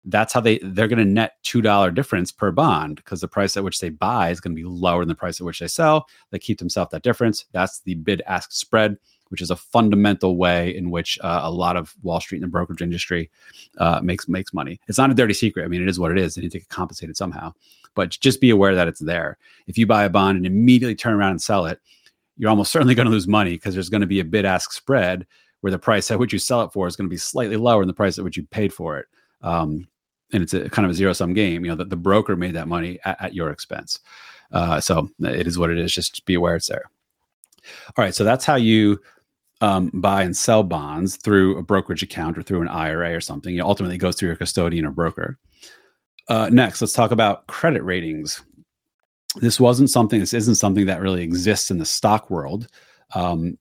That's 0.06 0.34
how 0.34 0.40
they 0.40 0.60
they're 0.60 0.88
going 0.88 1.00
to 1.00 1.06
net 1.06 1.38
two 1.44 1.62
dollar 1.62 1.92
difference 1.92 2.32
per 2.32 2.52
bond 2.52 2.98
because 2.98 3.22
the 3.22 3.28
price 3.28 3.58
at 3.58 3.64
which 3.64 3.80
they 3.80 3.90
buy 3.90 4.30
is 4.30 4.40
going 4.40 4.56
to 4.56 4.62
be 4.62 4.68
lower 4.68 5.02
than 5.02 5.10
the 5.10 5.16
price 5.16 5.42
at 5.42 5.46
which 5.46 5.60
they 5.60 5.68
sell. 5.68 6.08
They 6.32 6.40
keep 6.40 6.60
themselves 6.60 6.92
that 6.92 7.04
difference. 7.04 7.46
That's 7.52 7.80
the 7.82 7.96
bid 7.96 8.22
ask 8.28 8.52
spread 8.52 8.98
which 9.30 9.42
is 9.42 9.52
a 9.52 9.56
fundamental 9.56 10.38
way 10.38 10.76
in 10.76 10.92
which 10.92 11.18
uh, 11.22 11.42
a 11.44 11.52
lot 11.52 11.76
of 11.76 11.96
Wall 12.04 12.20
Street 12.20 12.38
and 12.38 12.44
the 12.44 12.52
brokerage 12.52 12.82
industry 12.82 13.30
uh, 13.78 14.00
makes 14.02 14.28
makes 14.28 14.54
money. 14.54 14.80
It's 14.88 14.98
not 14.98 15.12
a 15.12 15.16
dirty 15.16 15.34
secret. 15.34 15.66
I 15.66 15.68
mean, 15.68 15.82
it 15.82 15.90
is 15.90 16.00
what 16.00 16.12
it 16.12 16.18
is. 16.18 16.36
They 16.36 16.42
need 16.42 16.52
to 16.52 16.60
get 16.60 16.70
compensated 16.70 17.18
somehow. 17.18 17.54
But 17.96 18.12
just 18.12 18.42
be 18.42 18.50
aware 18.50 18.76
that 18.76 18.88
it's 18.88 19.00
there. 19.00 19.38
If 19.68 19.78
you 19.78 19.88
buy 19.88 20.04
a 20.04 20.10
bond 20.10 20.38
and 20.38 20.46
immediately 20.46 20.96
turn 20.96 21.14
around 21.14 21.32
and 21.32 21.42
sell 21.42 21.66
it, 21.66 21.80
you're 22.38 22.50
almost 22.50 22.72
certainly 22.72 22.96
going 22.96 23.08
to 23.08 23.12
lose 23.12 23.28
money 23.28 23.52
because 23.52 23.74
there's 23.74 23.90
going 23.90 24.02
to 24.02 24.08
be 24.08 24.20
a 24.20 24.26
bid 24.26 24.46
ask 24.46 24.72
spread 24.72 25.26
where 25.62 25.72
the 25.72 25.80
price 25.80 26.12
at 26.12 26.20
which 26.20 26.34
you 26.34 26.40
sell 26.40 26.62
it 26.62 26.72
for 26.72 26.88
is 26.88 26.96
going 26.96 27.08
to 27.08 27.14
be 27.14 27.18
slightly 27.18 27.58
lower 27.58 27.82
than 27.82 27.88
the 27.88 27.94
price 27.94 28.18
at 28.18 28.24
which 28.24 28.38
you 28.38 28.44
paid 28.44 28.72
for 28.72 29.00
it. 29.00 29.08
Um, 29.42 29.88
and 30.34 30.44
it's 30.44 30.54
a 30.54 30.70
kind 30.70 30.86
of 30.86 30.92
a 30.92 30.96
zero 30.96 31.14
sum 31.14 31.34
game. 31.34 31.64
You 31.66 31.72
know 31.72 31.78
that 31.78 31.90
the 31.90 31.96
broker 31.96 32.36
made 32.36 32.56
that 32.56 32.68
money 32.68 33.00
at, 33.06 33.22
at 33.22 33.34
your 33.34 33.50
expense. 33.50 34.00
Uh, 34.52 34.80
so 34.80 35.10
it 35.20 35.48
is 35.48 35.58
what 35.58 35.70
it 35.70 35.78
is. 35.78 35.92
Just 35.92 36.26
be 36.26 36.34
aware 36.34 36.56
it's 36.56 36.68
there. 36.68 36.90
All 37.98 38.04
right, 38.04 38.14
so 38.14 38.24
that's 38.24 38.46
how 38.46 38.56
you 38.56 39.00
um, 39.62 39.90
buy 39.94 40.24
and 40.24 40.36
sell 40.36 40.64
bonds 40.64 41.16
through 41.16 41.58
a 41.58 41.64
brokerage 41.64 42.04
account 42.04 42.38
or 42.38 42.44
through 42.44 42.62
an 42.62 42.68
IRA 42.68 43.16
or 43.16 43.22
something. 43.22 43.56
It 43.56 43.62
ultimately 43.62 43.98
goes 43.98 44.16
through 44.16 44.30
your 44.30 44.36
custodian 44.36 44.86
or 44.86 44.92
broker. 44.92 45.38
Uh, 46.28 46.50
next, 46.52 46.82
let's 46.82 46.94
talk 46.94 47.12
about 47.12 47.48
credit 47.48 47.84
ratings. 47.84 48.44
This 49.38 49.60
wasn't 49.60 49.90
something. 49.90 50.20
This 50.20 50.34
isn't 50.34 50.56
something 50.56 50.86
that 50.86 51.02
really 51.02 51.24
exists 51.24 51.72
in 51.72 51.78
the 51.78 51.86
stock 51.86 52.30
world. 52.30 52.68
Um, 53.14 53.58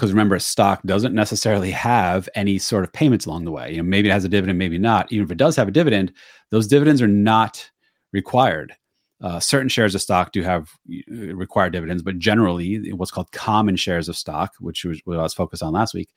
because 0.00 0.12
remember, 0.12 0.34
a 0.34 0.40
stock 0.40 0.80
doesn't 0.84 1.14
necessarily 1.14 1.70
have 1.72 2.26
any 2.34 2.56
sort 2.56 2.84
of 2.84 2.92
payments 2.94 3.26
along 3.26 3.44
the 3.44 3.50
way. 3.50 3.72
You 3.72 3.76
know, 3.76 3.82
maybe 3.82 4.08
it 4.08 4.12
has 4.12 4.24
a 4.24 4.30
dividend, 4.30 4.58
maybe 4.58 4.78
not. 4.78 5.12
Even 5.12 5.26
if 5.26 5.30
it 5.30 5.36
does 5.36 5.56
have 5.56 5.68
a 5.68 5.70
dividend, 5.70 6.10
those 6.50 6.66
dividends 6.66 7.02
are 7.02 7.06
not 7.06 7.70
required. 8.10 8.72
Uh, 9.20 9.38
certain 9.38 9.68
shares 9.68 9.94
of 9.94 10.00
stock 10.00 10.32
do 10.32 10.40
have 10.40 10.70
uh, 10.90 11.34
required 11.34 11.74
dividends, 11.74 12.02
but 12.02 12.18
generally, 12.18 12.90
what's 12.92 13.10
called 13.10 13.30
common 13.32 13.76
shares 13.76 14.08
of 14.08 14.16
stock, 14.16 14.54
which 14.58 14.86
was 14.86 15.02
what 15.04 15.18
I 15.18 15.22
was 15.22 15.34
focused 15.34 15.62
on 15.62 15.74
last 15.74 15.92
week, 15.92 16.08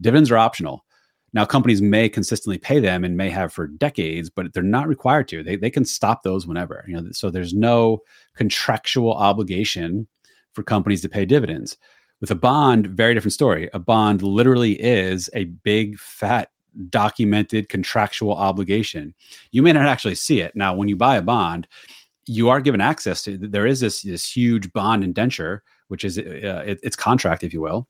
dividends 0.00 0.32
are 0.32 0.38
optional. 0.38 0.84
Now, 1.32 1.44
companies 1.44 1.80
may 1.80 2.08
consistently 2.08 2.58
pay 2.58 2.80
them 2.80 3.04
and 3.04 3.16
may 3.16 3.30
have 3.30 3.52
for 3.52 3.68
decades, 3.68 4.30
but 4.30 4.52
they're 4.52 4.64
not 4.64 4.88
required 4.88 5.28
to. 5.28 5.44
They, 5.44 5.54
they 5.54 5.70
can 5.70 5.84
stop 5.84 6.24
those 6.24 6.48
whenever. 6.48 6.84
You 6.88 7.00
know, 7.00 7.12
so 7.12 7.30
there's 7.30 7.54
no 7.54 8.00
contractual 8.34 9.14
obligation 9.14 10.08
for 10.54 10.64
companies 10.64 11.02
to 11.02 11.08
pay 11.08 11.24
dividends. 11.24 11.78
With 12.22 12.30
a 12.30 12.36
bond, 12.36 12.86
very 12.86 13.12
different 13.12 13.34
story. 13.34 13.68
A 13.74 13.78
bond 13.78 14.22
literally 14.22 14.80
is 14.80 15.28
a 15.34 15.44
big, 15.44 15.98
fat, 15.98 16.50
documented 16.88 17.68
contractual 17.68 18.32
obligation. 18.32 19.12
You 19.50 19.60
may 19.60 19.72
not 19.72 19.86
actually 19.86 20.14
see 20.14 20.40
it. 20.40 20.56
Now, 20.56 20.72
when 20.72 20.88
you 20.88 20.96
buy 20.96 21.16
a 21.16 21.22
bond, 21.22 21.66
you 22.26 22.48
are 22.48 22.60
given 22.60 22.80
access 22.80 23.22
to 23.24 23.36
there 23.36 23.66
is 23.66 23.80
this 23.80 24.02
this 24.02 24.30
huge 24.30 24.72
bond 24.72 25.02
indenture 25.02 25.62
which 25.88 26.04
is 26.04 26.18
uh, 26.18 26.62
it, 26.66 26.78
it's 26.82 26.96
contract 26.96 27.42
if 27.42 27.52
you 27.52 27.60
will 27.60 27.88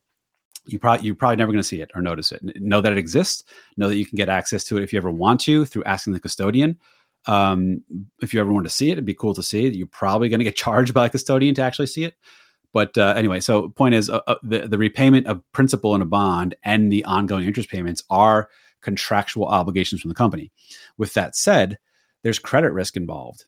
you 0.65 0.79
probably 0.79 1.05
you're 1.05 1.15
probably 1.15 1.37
never 1.37 1.53
going 1.53 1.61
to 1.61 1.69
see 1.69 1.83
it 1.83 1.91
or 1.95 2.01
notice 2.01 2.33
it 2.33 2.41
know 2.61 2.81
that 2.81 2.93
it 2.93 2.99
exists 2.99 3.45
know 3.77 3.89
that 3.89 3.97
you 3.97 4.07
can 4.07 4.17
get 4.17 4.29
access 4.29 4.65
to 4.65 4.77
it 4.79 4.83
if 4.83 4.93
you 4.93 4.97
ever 4.97 5.11
want 5.11 5.39
to 5.41 5.65
through 5.65 5.85
asking 5.85 6.13
the 6.13 6.21
custodian 6.21 6.79
um, 7.27 7.83
if 8.23 8.33
you 8.33 8.41
ever 8.41 8.53
want 8.53 8.65
to 8.65 8.73
see 8.73 8.89
it 8.89 8.93
it'd 8.93 9.05
be 9.05 9.15
cool 9.15 9.35
to 9.35 9.43
see 9.43 9.67
it 9.67 9.75
you're 9.75 9.87
probably 9.87 10.29
going 10.29 10.41
to 10.41 10.45
get 10.45 10.57
charged 10.65 10.95
by 10.95 11.07
a 11.07 11.11
custodian 11.11 11.55
to 11.55 11.63
actually 11.63 11.87
see 11.87 12.05
it 12.05 12.15
but 12.73 12.97
uh, 12.99 13.15
anyway 13.17 13.41
so 13.41 13.69
point 13.71 13.95
is 13.95 14.11
uh, 14.11 14.21
uh, 14.27 14.35
the, 14.43 14.67
the 14.69 14.79
repayment 14.79 15.27
of 15.27 15.43
principal 15.53 15.95
in 15.95 16.03
a 16.03 16.07
bond 16.07 16.55
and 16.65 16.93
the 16.93 17.05
ongoing 17.05 17.47
interest 17.47 17.69
payments 17.69 18.03
are 18.11 18.49
contractual 18.81 19.47
obligations 19.47 20.01
from 20.01 20.09
the 20.09 20.15
company 20.15 20.51
with 20.99 21.15
that 21.15 21.37
said 21.37 21.79
there's 22.23 22.39
credit 22.39 22.73
risk 22.73 22.97
involved 22.97 23.45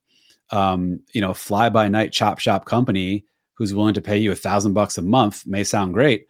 um, 0.51 1.01
you 1.13 1.21
know, 1.21 1.35
fly 1.35 1.69
by 1.69 1.89
night 1.89 2.13
chop 2.13 2.39
shop 2.39 2.65
company 2.65 3.25
who's 3.55 3.75
willing 3.75 3.95
to 3.95 4.01
pay 4.01 4.19
you 4.19 4.33
a 4.33 4.37
thousand 4.37 4.73
bucks 4.73 4.99
a 4.99 5.03
month 5.03 5.47
may 5.47 5.65
sound 5.65 5.95
great, 5.95 6.27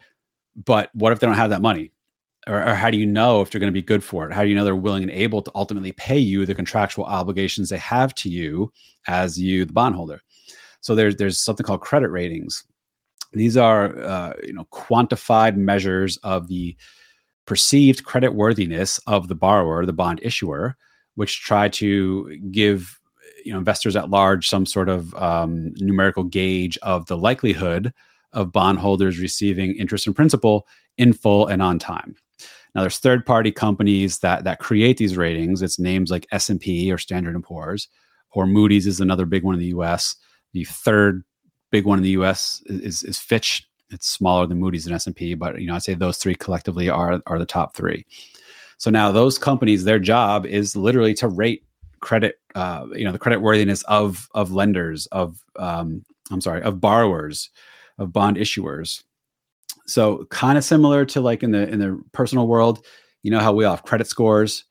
but 0.64 0.90
what 0.94 1.12
if 1.12 1.20
they 1.20 1.26
don't 1.26 1.36
have 1.36 1.50
that 1.50 1.62
money? 1.62 1.90
Or, 2.46 2.62
or 2.62 2.74
how 2.74 2.90
do 2.90 2.98
you 2.98 3.06
know 3.06 3.40
if 3.40 3.50
they're 3.50 3.60
going 3.60 3.72
to 3.72 3.80
be 3.80 3.82
good 3.82 4.04
for 4.04 4.26
it? 4.26 4.32
How 4.32 4.42
do 4.42 4.48
you 4.50 4.54
know 4.54 4.64
they're 4.64 4.76
willing 4.76 5.02
and 5.02 5.12
able 5.12 5.40
to 5.42 5.50
ultimately 5.54 5.92
pay 5.92 6.18
you 6.18 6.44
the 6.44 6.54
contractual 6.54 7.06
obligations 7.06 7.70
they 7.70 7.78
have 7.78 8.14
to 8.16 8.28
you 8.28 8.70
as 9.06 9.38
you, 9.40 9.64
the 9.64 9.72
bondholder? 9.72 10.20
So 10.80 10.94
there's 10.94 11.16
there's 11.16 11.42
something 11.42 11.64
called 11.64 11.80
credit 11.80 12.08
ratings. 12.08 12.64
These 13.34 13.56
are 13.56 13.98
uh, 13.98 14.34
you 14.42 14.52
know 14.52 14.66
quantified 14.72 15.56
measures 15.56 16.16
of 16.18 16.48
the 16.48 16.76
perceived 17.46 18.04
credit 18.04 18.34
worthiness 18.34 18.98
of 19.06 19.28
the 19.28 19.34
borrower, 19.34 19.84
the 19.84 19.92
bond 19.92 20.20
issuer, 20.22 20.76
which 21.16 21.42
try 21.42 21.68
to 21.70 22.38
give 22.50 22.98
you 23.44 23.52
know 23.52 23.58
investors 23.58 23.96
at 23.96 24.10
large 24.10 24.48
some 24.48 24.66
sort 24.66 24.88
of 24.88 25.14
um, 25.16 25.72
numerical 25.76 26.24
gauge 26.24 26.78
of 26.78 27.06
the 27.06 27.16
likelihood 27.16 27.92
of 28.32 28.52
bondholders 28.52 29.18
receiving 29.18 29.74
interest 29.76 30.06
and 30.06 30.16
principal 30.16 30.66
in 30.98 31.12
full 31.12 31.46
and 31.46 31.62
on 31.62 31.78
time. 31.78 32.16
Now, 32.74 32.80
there's 32.80 32.98
third-party 32.98 33.52
companies 33.52 34.18
that 34.18 34.44
that 34.44 34.58
create 34.58 34.96
these 34.96 35.16
ratings. 35.16 35.62
It's 35.62 35.78
names 35.78 36.10
like 36.10 36.26
S&P 36.32 36.92
or 36.92 36.98
Standard 36.98 37.34
and 37.34 37.44
Poor's, 37.44 37.88
or 38.32 38.46
Moody's 38.46 38.86
is 38.86 39.00
another 39.00 39.26
big 39.26 39.44
one 39.44 39.54
in 39.54 39.60
the 39.60 39.66
U.S. 39.66 40.16
The 40.52 40.64
third 40.64 41.22
big 41.74 41.86
one 41.86 41.98
in 41.98 42.04
the 42.04 42.10
U.S. 42.20 42.62
is, 42.66 43.02
is 43.02 43.18
Fitch. 43.18 43.68
It's 43.90 44.08
smaller 44.08 44.46
than 44.46 44.60
Moody's 44.60 44.86
and 44.86 44.94
S&P, 44.94 45.34
but 45.34 45.60
you 45.60 45.66
know 45.66 45.74
I'd 45.74 45.82
say 45.82 45.94
those 45.94 46.18
three 46.18 46.36
collectively 46.36 46.88
are 46.88 47.20
are 47.26 47.38
the 47.38 47.46
top 47.46 47.74
three. 47.74 48.06
So 48.78 48.90
now 48.90 49.10
those 49.10 49.38
companies, 49.38 49.82
their 49.82 49.98
job 49.98 50.46
is 50.46 50.76
literally 50.76 51.14
to 51.14 51.28
rate 51.28 51.64
credit 52.04 52.38
uh, 52.54 52.86
you 52.94 53.02
know 53.02 53.12
the 53.12 53.18
credit 53.18 53.40
worthiness 53.40 53.82
of 53.84 54.28
of 54.34 54.52
lenders 54.52 55.06
of 55.06 55.42
um, 55.56 56.04
i'm 56.30 56.40
sorry 56.40 56.62
of 56.62 56.78
borrowers 56.78 57.48
of 57.98 58.12
bond 58.12 58.36
issuers 58.36 59.02
so 59.86 60.26
kind 60.26 60.58
of 60.58 60.64
similar 60.64 61.06
to 61.06 61.22
like 61.22 61.42
in 61.42 61.50
the 61.50 61.66
in 61.68 61.78
the 61.78 61.98
personal 62.12 62.46
world 62.46 62.84
you 63.22 63.30
know 63.30 63.40
how 63.40 63.52
we 63.54 63.64
all 63.64 63.74
have 63.74 63.84
credit 63.84 64.06
scores 64.06 64.64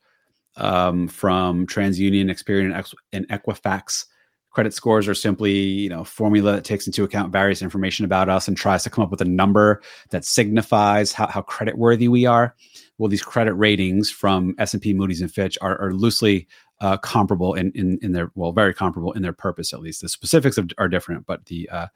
um, 0.58 1.08
from 1.08 1.66
transunion 1.66 2.30
experian 2.30 2.72
and 3.13 3.28
equifax 3.30 4.06
credit 4.54 4.74
scores 4.74 5.08
are 5.08 5.13
simply 5.13 5.52
you 5.52 5.89
know 5.89 6.04
formula 6.04 6.54
that 6.54 6.63
takes 6.63 6.88
into 6.88 7.04
account 7.04 7.32
various 7.32 7.62
information 7.62 8.06
about 8.06 8.30
us 8.30 8.48
and 8.48 8.56
tries 8.56 8.84
to 8.84 8.89
come 8.89 9.04
up 9.04 9.12
with 9.12 9.22
a 9.22 9.26
number 9.26 9.82
that 10.12 10.24
signifies 10.24 11.12
how, 11.12 11.28
how 11.28 11.42
credit 11.42 11.78
worthy 11.78 12.08
we 12.08 12.26
are 12.26 12.56
well 12.98 13.10
these 13.10 13.24
credit 13.24 13.54
ratings 13.54 14.10
from 14.10 14.56
s&p 14.60 14.94
moody's 14.94 15.22
and 15.22 15.34
fitch 15.34 15.58
are, 15.62 15.80
are 15.82 15.94
loosely 15.94 16.48
uh, 16.84 16.98
comparable 16.98 17.54
in, 17.54 17.72
in 17.72 17.98
in 18.02 18.12
their 18.12 18.30
well, 18.36 18.52
very 18.52 18.74
comparable 18.74 19.13
in 19.13 19.22
their 19.22 19.34
purpose 19.34 19.74
at 19.74 19.80
least. 19.80 20.02
The 20.02 20.10
specifics 20.10 20.58
of, 20.58 20.70
are 20.78 20.89
different, 20.89 21.26
but 21.26 21.46
the 21.46 21.70
uh, 21.70 21.88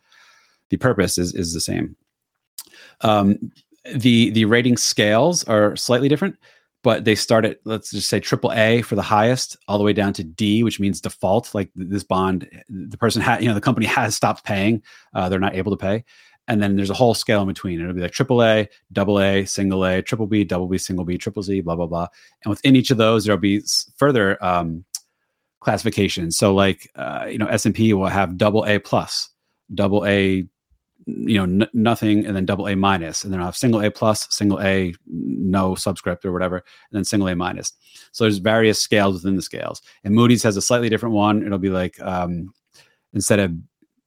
the 0.70 0.78
purpose 0.78 1.18
is 1.18 1.36
is 1.36 1.54
the 1.54 1.60
same. 1.60 1.98
Um, 3.02 3.52
the 3.94 4.30
the 4.30 4.46
rating 4.46 4.78
scales 4.78 5.44
are 5.44 5.76
slightly 5.76 6.08
different, 6.08 6.38
but 6.88 7.04
they 7.04 7.16
start 7.16 7.44
at 7.44 7.60
let's 7.66 7.92
just 7.92 8.08
say 8.08 8.18
triple 8.18 8.54
A 8.54 8.82
for 8.82 8.96
the 8.96 9.02
highest, 9.02 9.58
all 9.68 9.78
the 9.78 9.84
way 9.84 9.92
down 9.92 10.14
to 10.14 10.24
D, 10.24 10.64
which 10.64 10.80
means 10.80 11.02
default. 11.02 11.54
Like 11.54 11.70
this 11.76 12.06
bond, 12.06 12.50
the 12.70 12.98
person 12.98 13.22
had 13.22 13.42
you 13.42 13.50
know 13.50 13.54
the 13.54 13.60
company 13.60 13.86
has 13.98 14.16
stopped 14.16 14.46
paying, 14.46 14.82
uh, 15.14 15.28
they're 15.28 15.38
not 15.38 15.54
able 15.54 15.72
to 15.72 15.78
pay, 15.78 16.06
and 16.48 16.64
then 16.64 16.78
there's 16.78 16.90
a 16.90 16.94
whole 16.94 17.14
scale 17.14 17.42
in 17.42 17.48
between. 17.50 17.82
It'll 17.82 17.92
be 17.92 18.00
like 18.00 18.14
triple 18.14 18.42
A, 18.42 18.70
double 18.94 19.20
A, 19.20 19.44
single 19.44 19.84
A, 19.84 20.02
triple 20.02 20.28
B, 20.28 20.46
double 20.46 20.66
B, 20.66 20.78
single 20.78 21.04
B, 21.04 21.18
triple 21.18 21.44
C, 21.44 21.60
blah 21.60 21.76
blah 21.76 21.88
blah. 21.88 22.08
And 22.46 22.52
within 22.52 22.78
each 22.78 22.90
of 22.90 22.96
those, 22.96 23.26
there'll 23.26 23.38
be 23.38 23.64
further 23.98 24.42
um, 24.42 24.86
classifications. 25.60 26.38
So 26.38 26.56
like 26.56 26.90
uh, 26.96 27.28
you 27.30 27.38
know 27.38 27.48
S 27.48 27.66
and 27.66 27.76
P 27.76 27.94
will 27.94 28.08
have 28.08 28.38
double 28.38 28.64
A 28.66 28.80
plus, 28.80 29.28
double 29.76 30.06
A, 30.06 30.48
you 31.08 31.38
know 31.38 31.44
n- 31.44 31.70
nothing, 31.74 32.26
and 32.26 32.36
then 32.36 32.46
double 32.46 32.68
A 32.68 32.76
minus, 32.76 33.24
and 33.24 33.32
then 33.32 33.40
I'll 33.40 33.48
have 33.48 33.58
single 33.58 33.82
A 33.82 33.90
plus, 33.90 34.28
single 34.30 34.60
A 34.62 34.94
no 35.08 35.74
subscript 35.76 36.26
or 36.26 36.32
whatever, 36.32 36.58
and 36.58 36.98
then 36.98 37.06
single 37.06 37.30
A 37.30 37.36
minus. 37.36 37.74
So 38.12 38.24
there's 38.26 38.38
various 38.38 38.80
scales 38.80 39.16
within 39.16 39.36
the 39.36 39.42
scales. 39.42 39.82
And 40.04 40.14
Moody's 40.14 40.44
has 40.44 40.58
a 40.58 40.62
slightly 40.62 40.90
different 40.90 41.16
one. 41.16 41.46
It'll 41.46 41.58
be 41.58 41.70
like 41.70 42.00
um, 42.02 42.54
instead 43.14 43.40
of 43.40 43.54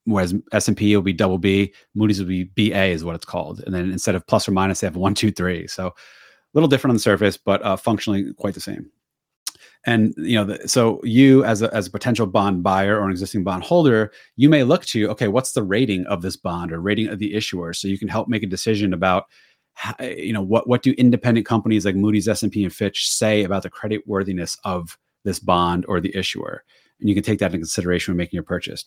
whereas 0.05 0.35
S&P 0.53 0.95
will 0.95 1.03
be 1.03 1.13
double 1.13 1.39
B, 1.39 1.73
Moody's 1.95 2.21
will 2.21 2.27
be 2.27 2.45
BA 2.45 2.87
is 2.87 3.05
what 3.05 3.15
it's 3.15 3.25
called. 3.25 3.63
And 3.65 3.75
then 3.75 3.91
instead 3.91 4.15
of 4.15 4.27
plus 4.27 4.49
or 4.49 4.53
minus, 4.53 4.81
they 4.81 4.87
have 4.87 4.97
one, 4.97 5.15
two, 5.15 5.31
three. 5.31 5.67
So 5.67 5.89
a 5.89 5.93
little 6.55 6.69
different 6.69 6.93
on 6.93 6.97
the 6.97 7.01
surface, 7.01 7.37
but 7.37 7.63
uh, 7.63 7.77
functionally 7.77 8.33
quite 8.35 8.55
the 8.55 8.61
same. 8.61 8.91
And 9.87 10.15
you 10.19 10.35
know, 10.35 10.45
the, 10.45 10.69
so 10.69 11.01
you 11.05 11.45
as 11.45 11.63
a 11.63 11.75
as 11.75 11.87
a 11.87 11.91
potential 11.91 12.27
bond 12.27 12.63
buyer 12.63 12.99
or 12.99 13.07
an 13.07 13.11
existing 13.11 13.45
bond 13.45 13.63
holder, 13.63 14.13
you 14.37 14.49
may 14.49 14.63
look 14.63 14.85
to 14.87 15.09
okay, 15.11 15.29
what's 15.29 15.53
the 15.53 15.63
rating 15.63 16.07
of 16.07 16.23
this 16.23 16.37
bond 16.37 16.73
or 16.73 16.81
rating 16.81 17.09
of 17.09 17.19
the 17.19 17.35
issuer, 17.35 17.73
so 17.73 17.89
you 17.89 17.99
can 17.99 18.09
help 18.09 18.29
make 18.29 18.43
a 18.43 18.47
decision 18.47 18.93
about 18.93 19.25
how, 19.75 19.95
you 20.05 20.33
know 20.33 20.43
what 20.43 20.69
what 20.69 20.83
do 20.83 20.93
independent 20.93 21.47
companies 21.47 21.87
like 21.87 21.95
Moody's, 21.95 22.29
S 22.29 22.43
and 22.43 22.53
P, 22.53 22.63
and 22.63 22.73
Fitch 22.73 23.09
say 23.09 23.43
about 23.43 23.63
the 23.63 23.71
credit 23.71 24.07
worthiness 24.07 24.59
of 24.65 24.99
this 25.25 25.39
bond 25.39 25.87
or 25.89 25.99
the 25.99 26.15
issuer, 26.15 26.63
and 27.01 27.09
you 27.09 27.15
can 27.15 27.25
take 27.25 27.39
that 27.39 27.47
into 27.47 27.59
consideration 27.59 28.13
when 28.13 28.19
making 28.19 28.37
your 28.37 28.45
purchase. 28.45 28.85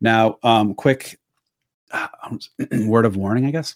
Now, 0.00 0.38
um, 0.42 0.74
quick 0.74 1.18
uh, 1.90 2.08
word 2.86 3.04
of 3.04 3.16
warning, 3.16 3.44
I 3.44 3.50
guess. 3.50 3.74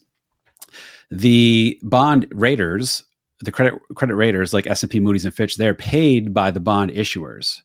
The 1.10 1.78
bond 1.82 2.26
raters 2.30 3.04
the 3.40 3.52
credit 3.52 3.74
credit 3.94 4.14
raters 4.14 4.54
like 4.54 4.66
S&P, 4.66 5.00
Moody's 5.00 5.24
and 5.24 5.34
Fitch, 5.34 5.56
they're 5.56 5.74
paid 5.74 6.32
by 6.32 6.50
the 6.50 6.60
bond 6.60 6.90
issuers. 6.92 7.60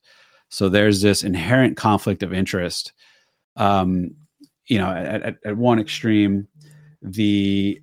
So 0.50 0.68
there's 0.68 1.02
this 1.02 1.24
inherent 1.24 1.78
conflict 1.78 2.24
of 2.24 2.34
interest. 2.34 2.92
Um, 3.56 4.16
you 4.66 4.78
know, 4.78 4.90
at, 4.90 5.22
at, 5.22 5.36
at 5.46 5.58
one 5.58 5.80
extreme, 5.80 6.48
the 7.02 7.82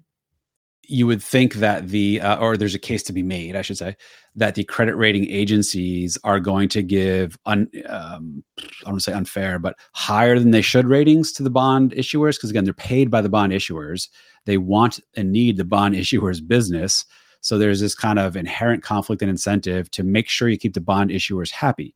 you 0.89 1.07
would 1.07 1.23
think 1.23 1.55
that 1.55 1.89
the 1.89 2.21
uh, 2.21 2.39
or 2.39 2.57
there's 2.57 2.75
a 2.75 2.79
case 2.79 3.03
to 3.05 3.13
be 3.13 3.23
made, 3.23 3.57
I 3.57 3.63
should 3.63 3.79
say, 3.79 3.97
that 4.37 4.55
the 4.55 4.65
credit 4.65 4.95
rating 4.95 5.29
agencies 5.29 6.17
are 6.25 6.41
going 6.41 6.69
to 6.71 6.83
give 6.83 7.37
un, 7.47 7.69
um, 7.89 8.45
I 8.59 8.63
don't 8.83 8.93
want 8.93 8.99
to 8.99 9.11
say 9.11 9.13
unfair, 9.13 9.59
but 9.59 9.77
higher 9.93 10.39
than 10.39 10.51
they 10.51 10.63
should 10.63 10.87
ratings 10.87 11.33
to 11.33 11.43
the 11.43 11.51
bond 11.51 11.93
issuers 11.93 12.37
because 12.37 12.51
again, 12.51 12.65
they're 12.65 12.75
paid 12.75 13.11
by 13.11 13.21
the 13.21 13.29
bond 13.29 13.53
issuers. 13.53 14.09
They 14.45 14.59
want 14.59 15.01
and 15.17 15.33
need 15.33 15.57
the 15.57 15.65
bond 15.65 15.95
issuers' 15.97 16.47
business. 16.47 17.05
So 17.41 17.59
there's 17.59 17.81
this 17.81 17.95
kind 17.95 18.19
of 18.19 18.37
inherent 18.37 18.83
conflict 18.83 19.23
and 19.23 19.31
incentive 19.31 19.91
to 19.93 20.03
make 20.03 20.29
sure 20.29 20.49
you 20.49 20.59
keep 20.59 20.75
the 20.75 20.81
bond 20.81 21.11
issuers 21.11 21.51
happy. 21.51 21.95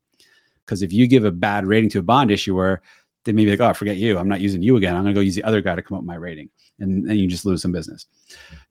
Because 0.65 0.83
if 0.83 0.93
you 0.93 1.07
give 1.07 1.25
a 1.25 1.33
bad 1.33 1.67
rating 1.67 1.91
to 1.91 1.99
a 1.99 2.03
bond 2.03 2.31
issuer, 2.31 2.81
they 3.25 3.33
may 3.33 3.45
be 3.45 3.51
like, 3.51 3.61
oh, 3.61 3.75
forget 3.75 3.97
you. 3.97 4.19
I'm 4.19 4.29
not 4.29 4.41
using 4.41 4.63
you 4.63 4.77
again. 4.77 4.95
I'm 4.95 5.03
going 5.03 5.15
to 5.15 5.19
go 5.19 5.23
use 5.23 5.35
the 5.35 5.45
other 5.45 5.61
guy 5.61 5.75
to 5.75 5.83
come 5.83 5.97
up 5.97 6.03
with 6.03 6.09
my 6.09 6.15
rating. 6.15 6.49
And 6.79 7.07
then 7.09 7.17
you 7.17 7.27
just 7.27 7.45
lose 7.45 7.61
some 7.61 7.73
business. 7.73 8.07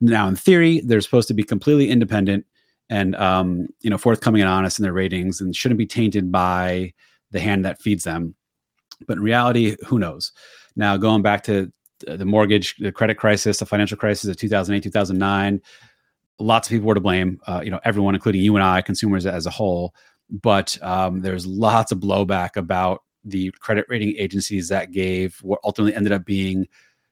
Now, 0.01 0.27
in 0.27 0.35
theory, 0.35 0.81
they're 0.81 1.01
supposed 1.01 1.27
to 1.27 1.33
be 1.33 1.43
completely 1.43 1.89
independent 1.89 2.45
and 2.89 3.15
um, 3.15 3.67
you 3.81 3.89
know 3.89 3.97
forthcoming 3.97 4.41
and 4.41 4.49
honest 4.49 4.79
in 4.79 4.83
their 4.83 4.93
ratings 4.93 5.41
and 5.41 5.55
shouldn't 5.55 5.77
be 5.77 5.85
tainted 5.85 6.31
by 6.31 6.93
the 7.31 7.39
hand 7.39 7.63
that 7.65 7.81
feeds 7.81 8.03
them. 8.03 8.35
But 9.07 9.17
in 9.17 9.23
reality, 9.23 9.77
who 9.85 9.99
knows? 9.99 10.31
Now, 10.75 10.97
going 10.97 11.21
back 11.21 11.43
to 11.43 11.71
the 11.99 12.25
mortgage, 12.25 12.75
the 12.77 12.91
credit 12.91 13.17
crisis, 13.17 13.59
the 13.59 13.65
financial 13.65 13.97
crisis 13.97 14.29
of 14.29 14.37
2008, 14.37 14.83
2009, 14.83 15.61
lots 16.39 16.67
of 16.67 16.71
people 16.71 16.87
were 16.87 16.95
to 16.95 17.01
blame. 17.01 17.39
Uh, 17.47 17.61
you 17.63 17.71
know, 17.71 17.79
everyone, 17.83 18.15
including 18.15 18.41
you 18.41 18.55
and 18.55 18.63
I, 18.63 18.81
consumers 18.81 19.25
as 19.25 19.45
a 19.45 19.49
whole. 19.49 19.93
But 20.29 20.77
um, 20.83 21.21
there's 21.21 21.45
lots 21.45 21.91
of 21.91 21.99
blowback 21.99 22.55
about 22.55 23.03
the 23.23 23.51
credit 23.59 23.85
rating 23.89 24.15
agencies 24.17 24.69
that 24.69 24.91
gave 24.91 25.37
what 25.41 25.59
ultimately 25.63 25.95
ended 25.95 26.13
up 26.13 26.25
being 26.25 26.67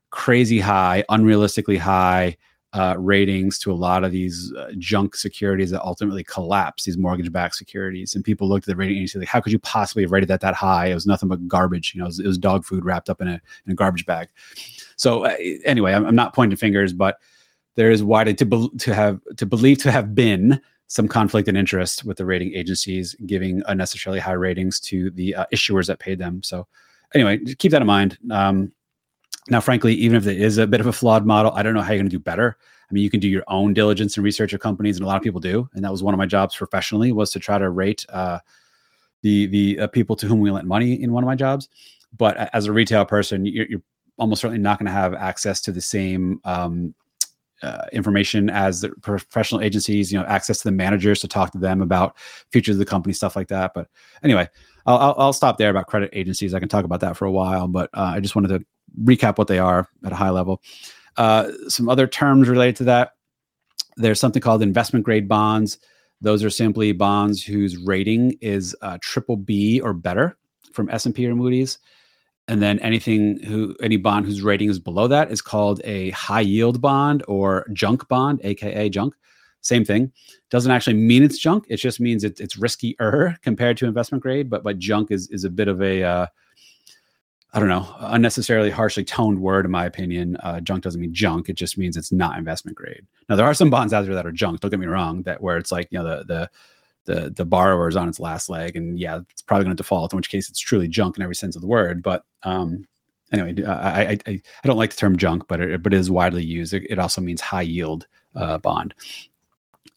crazy 0.10 0.60
high, 0.60 1.04
unrealistically 1.10 1.78
high 1.78 2.38
uh, 2.74 2.96
ratings 2.98 3.58
to 3.58 3.72
a 3.72 3.74
lot 3.74 4.04
of 4.04 4.12
these 4.12 4.54
uh, 4.58 4.72
junk 4.78 5.16
securities 5.16 5.72
that 5.72 5.82
ultimately 5.82 6.24
collapsed, 6.24 6.86
these 6.86 6.98
mortgage-backed 6.98 7.56
securities. 7.56 8.14
And 8.14 8.24
people 8.24 8.48
looked 8.48 8.68
at 8.68 8.72
the 8.72 8.76
rating 8.76 8.98
agency 8.98 9.20
like, 9.20 9.28
how 9.28 9.42
could 9.42 9.54
you 9.54 9.60
possibly 9.60 10.04
have 10.04 10.12
rated 10.12 10.30
that 10.30 10.42
that 10.42 10.54
high? 10.54 10.88
It 10.88 10.94
was 10.94 11.08
nothing 11.08 11.30
but 11.30 11.48
garbage. 11.48 11.94
You 11.96 12.00
know, 12.00 12.06
it 12.06 12.10
was, 12.10 12.20
it 12.20 12.28
was 12.28 12.38
dog 12.38 12.66
food 12.66 12.86
wrapped 12.86 13.10
up 13.10 13.22
in 13.22 13.28
a, 13.28 13.42
in 13.66 13.72
a 13.72 13.76
garbage 13.76 14.06
bag. 14.06 14.28
So 14.96 15.26
uh, 15.26 15.36
anyway, 15.66 15.94
I'm, 15.94 16.06
I'm, 16.06 16.16
not 16.16 16.36
pointing 16.36 16.58
fingers, 16.58 16.94
but 16.94 17.20
there 17.78 17.92
is 17.92 18.04
widely 18.04 18.34
to 18.34 18.46
be, 18.46 18.70
to 18.80 18.94
have 18.94 19.22
to 19.38 19.46
believe 19.46 19.78
to 19.78 19.92
have 19.92 20.14
been 20.14 20.60
some 20.88 21.08
conflict 21.08 21.48
in 21.48 21.56
interest 21.56 22.04
with 22.04 22.18
the 22.18 22.26
rating 22.26 22.54
agencies 22.54 23.16
giving 23.26 23.62
unnecessarily 23.68 24.20
high 24.20 24.34
ratings 24.34 24.80
to 24.80 25.12
the 25.12 25.36
uh, 25.36 25.46
issuers 25.54 25.88
that 25.88 26.00
paid 26.00 26.18
them. 26.18 26.42
So 26.42 26.68
anyway, 27.14 27.38
keep 27.60 27.72
that 27.72 27.82
in 27.82 27.88
mind. 27.88 28.18
Um, 28.32 28.72
now, 29.50 29.62
frankly, 29.62 29.94
even 29.94 30.18
if 30.18 30.26
it 30.26 30.42
is 30.42 30.58
a 30.58 30.68
bit 30.68 30.82
of 30.82 30.88
a 30.88 30.94
flawed 30.94 31.26
model, 31.26 31.52
I 31.54 31.62
don't 31.62 31.74
know 31.74 31.82
how 31.82 31.92
you're 31.94 32.00
going 32.00 32.10
to 32.10 32.18
do 32.18 32.20
better. 32.20 32.58
I 32.90 32.94
mean, 32.94 33.04
you 33.04 33.10
can 33.10 33.20
do 33.20 33.28
your 33.28 33.44
own 33.48 33.74
diligence 33.74 34.18
and 34.18 34.24
research 34.24 34.54
of 34.54 34.60
companies, 34.60 34.98
and 34.98 35.04
a 35.04 35.08
lot 35.08 35.18
of 35.18 35.24
people 35.24 35.40
do. 35.40 35.70
And 35.74 35.84
that 35.84 35.92
was 35.92 36.02
one 36.02 36.14
of 36.14 36.18
my 36.18 36.26
jobs 36.26 36.56
professionally 36.56 37.12
was 37.12 37.32
to 37.32 37.40
try 37.40 37.58
to 37.58 37.70
rate 37.70 38.06
uh, 38.10 38.40
the 39.22 39.48
the 39.48 39.80
uh, 39.82 39.88
people 39.88 40.16
to 40.16 40.28
whom 40.28 40.40
we 40.40 40.52
lent 40.52 40.68
money 40.68 41.02
in 41.02 41.12
one 41.12 41.24
of 41.24 41.28
my 41.28 41.36
jobs. 41.36 41.70
But 42.18 42.50
as 42.54 42.66
a 42.66 42.72
retail 42.72 43.06
person, 43.06 43.46
you're, 43.46 43.68
you're 43.68 43.82
almost 44.18 44.42
certainly 44.42 44.62
not 44.62 44.80
going 44.80 44.88
to 44.88 44.92
have 44.92 45.14
access 45.14 45.62
to 45.62 45.72
the 45.72 45.82
same 45.82 46.40
um, 46.44 46.96
uh, 47.64 47.86
information 47.92 48.50
as 48.50 48.82
the 48.82 48.90
professional 49.02 49.62
agencies, 49.62 50.12
you 50.12 50.20
know, 50.20 50.26
access 50.26 50.60
to 50.60 50.64
the 50.66 50.72
managers 50.72 51.20
to 51.22 51.28
talk 51.28 51.52
to 51.52 51.58
them 51.58 51.82
about 51.82 52.18
futures 52.52 52.76
of 52.76 52.80
the 52.80 52.86
company, 52.86 53.14
stuff 53.14 53.36
like 53.36 53.48
that. 53.48 53.74
But 53.74 53.88
anyway, 54.24 54.48
I'll, 54.86 54.98
I'll, 54.98 55.16
I'll 55.18 55.34
stop 55.34 55.58
there 55.58 55.70
about 55.70 55.88
credit 55.88 56.10
agencies. 56.14 56.54
I 56.54 56.60
can 56.60 56.70
talk 56.70 56.86
about 56.86 57.00
that 57.02 57.18
for 57.18 57.26
a 57.26 57.32
while, 57.32 57.68
but 57.68 57.90
uh, 57.94 58.14
I 58.16 58.20
just 58.20 58.36
wanted 58.36 58.50
to 58.50 58.66
recap 59.04 59.38
what 59.38 59.48
they 59.48 59.60
are 59.60 59.88
at 60.06 60.12
a 60.12 60.16
high 60.16 60.30
level. 60.30 60.62
Uh, 61.18 61.52
some 61.68 61.90
other 61.90 62.08
terms 62.08 62.48
related 62.48 62.76
to 62.78 62.84
that. 62.86 63.14
There's 63.96 64.20
something 64.20 64.42
called 64.42 64.62
investment 64.62 65.04
grade 65.04 65.28
bonds. 65.28 65.80
Those 66.22 66.44
are 66.44 66.50
simply 66.50 66.92
bonds 66.92 67.44
whose 67.44 67.78
rating 67.78 68.38
is 68.42 68.76
uh, 68.82 68.98
triple 69.02 69.36
B 69.36 69.80
or 69.80 69.94
better 69.94 70.38
from 70.74 70.90
S&P 70.90 71.26
or 71.28 71.36
Moody's 71.36 71.80
and 72.48 72.62
then 72.62 72.80
anything 72.80 73.40
who 73.44 73.76
any 73.82 73.98
bond 73.98 74.26
whose 74.26 74.42
rating 74.42 74.70
is 74.70 74.80
below 74.80 75.08
that 75.08 75.32
is 75.32 75.42
called 75.42 75.82
a 75.84 76.12
high 76.12 76.42
yield 76.42 76.82
bond 76.82 77.24
or 77.28 77.68
junk 77.74 78.08
bond 78.08 78.40
aka 78.44 78.90
junk 78.90 79.14
same 79.62 79.84
thing 79.84 80.12
doesn't 80.50 80.72
actually 80.72 80.94
mean 80.94 81.24
it's 81.24 81.38
junk 81.38 81.66
it 81.70 81.78
just 81.78 82.00
means 82.00 82.24
it, 82.24 82.40
it's 82.40 82.58
riskier 82.58 83.40
compared 83.42 83.78
to 83.78 83.86
investment 83.86 84.22
grade 84.22 84.50
but 84.50 84.64
but 84.64 84.80
junk 84.80 85.12
is 85.12 85.28
is 85.30 85.44
a 85.44 85.50
bit 85.50 85.68
of 85.68 85.82
a 85.82 86.04
uh, 86.04 86.28
I 87.54 87.60
don't 87.60 87.70
know, 87.70 87.96
unnecessarily 88.00 88.70
harshly 88.70 89.06
toned 89.06 89.42
word, 89.42 89.66
in 89.66 89.72
my 89.72 89.86
opinion. 89.86 90.38
Uh, 90.44 90.60
junk 90.60 90.84
doesn't 90.84 91.00
mean 91.00 91.14
junk; 91.14 91.48
it 91.48 91.54
just 91.54 91.78
means 91.78 91.96
it's 91.96 92.12
not 92.12 92.38
investment 92.38 92.76
grade. 92.76 93.08
Now, 93.30 93.36
there 93.36 93.46
are 93.46 93.54
some 93.54 93.70
bonds 93.70 93.94
out 93.94 94.06
there 94.06 94.14
that 94.16 94.28
are 94.28 94.32
junk. 94.34 94.60
Don't 94.60 94.70
get 94.70 94.80
me 94.80 94.86
wrong. 94.86 95.24
That 95.24 95.42
where 95.42 95.58
it's 95.58 95.72
like 95.72 95.88
you 95.90 95.98
know 95.98 96.04
the 96.04 96.26
the 96.26 96.50
the 97.08 97.32
the 97.36 97.46
borrower 97.46 97.88
is 97.88 97.96
on 97.96 98.08
its 98.08 98.20
last 98.20 98.50
leg, 98.50 98.76
and 98.76 99.00
yeah, 99.00 99.22
it's 99.32 99.42
probably 99.42 99.64
going 99.64 99.76
to 99.76 99.82
default. 99.82 100.14
In 100.14 100.18
which 100.18 100.30
case, 100.30 100.50
it's 100.50 100.60
truly 100.60 100.88
junk 100.88 101.18
in 101.18 101.24
every 101.24 101.36
sense 101.36 101.56
of 101.56 101.62
the 101.62 101.68
word. 101.68 102.04
But 102.04 102.24
um, 102.44 102.86
anyway, 103.32 103.64
I, 103.66 104.02
I 104.02 104.20
I 104.28 104.42
don't 104.64 104.78
like 104.78 104.92
the 104.92 104.98
term 104.98 105.18
junk, 105.18 105.48
but 105.48 105.60
it, 105.60 105.82
but 105.82 105.94
it 105.94 105.98
is 105.98 106.12
widely 106.12 106.44
used. 106.44 106.74
It, 106.74 106.86
it 106.90 107.00
also 107.00 107.22
means 107.22 107.42
high 107.42 107.64
yield 107.64 108.06
uh, 108.36 108.60
bond. 108.60 108.94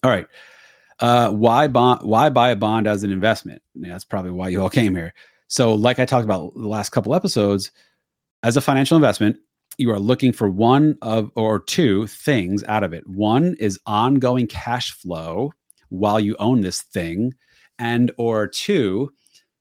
All 0.02 0.10
right, 0.10 0.26
uh, 1.00 1.30
why 1.30 1.66
bond? 1.66 2.08
Why 2.08 2.30
buy 2.30 2.50
a 2.50 2.56
bond 2.56 2.86
as 2.86 3.02
an 3.02 3.12
investment? 3.12 3.60
Yeah, 3.74 3.90
that's 3.90 4.04
probably 4.04 4.30
why 4.30 4.48
you 4.48 4.62
all 4.62 4.70
came 4.70 4.94
here. 4.94 5.12
So, 5.48 5.74
like 5.74 5.98
I 5.98 6.06
talked 6.06 6.24
about 6.24 6.54
the 6.54 6.68
last 6.68 6.90
couple 6.90 7.14
episodes, 7.14 7.72
as 8.44 8.56
a 8.56 8.60
financial 8.60 8.96
investment, 8.96 9.36
you 9.78 9.90
are 9.90 9.98
looking 9.98 10.32
for 10.32 10.48
one 10.48 10.96
of 11.02 11.32
or 11.34 11.58
two 11.58 12.06
things 12.06 12.62
out 12.64 12.84
of 12.84 12.92
it. 12.92 13.04
One 13.08 13.56
is 13.58 13.80
ongoing 13.84 14.46
cash 14.46 14.92
flow 14.92 15.52
while 15.90 16.18
you 16.18 16.36
own 16.38 16.60
this 16.60 16.82
thing 16.82 17.34
and 17.78 18.10
or 18.16 18.46
two 18.46 19.12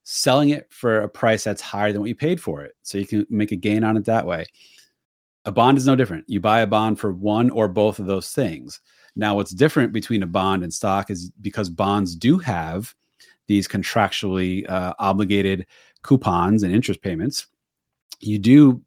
selling 0.02 0.50
it 0.50 0.66
for 0.70 1.00
a 1.00 1.08
price 1.08 1.44
that's 1.44 1.62
higher 1.62 1.92
than 1.92 2.00
what 2.00 2.08
you 2.08 2.14
paid 2.14 2.40
for 2.40 2.62
it. 2.62 2.72
So 2.82 2.98
you 2.98 3.06
can 3.06 3.26
make 3.30 3.52
a 3.52 3.56
gain 3.56 3.84
on 3.84 3.96
it 3.96 4.04
that 4.06 4.26
way. 4.26 4.46
A 5.44 5.52
bond 5.52 5.78
is 5.78 5.86
no 5.86 5.94
different. 5.94 6.24
You 6.26 6.40
buy 6.40 6.60
a 6.60 6.66
bond 6.66 6.98
for 6.98 7.12
one 7.12 7.50
or 7.50 7.68
both 7.68 7.98
of 7.98 8.06
those 8.06 8.32
things. 8.32 8.80
Now 9.14 9.36
what's 9.36 9.52
different 9.52 9.92
between 9.92 10.22
a 10.22 10.26
bond 10.26 10.62
and 10.62 10.72
stock 10.72 11.10
is 11.10 11.30
because 11.40 11.68
bonds 11.68 12.16
do 12.16 12.38
have 12.38 12.94
these 13.46 13.68
contractually 13.68 14.68
uh, 14.70 14.94
obligated 14.98 15.66
coupons 16.02 16.62
and 16.62 16.74
interest 16.74 17.02
payments 17.02 17.46
you 18.20 18.38
do 18.38 18.80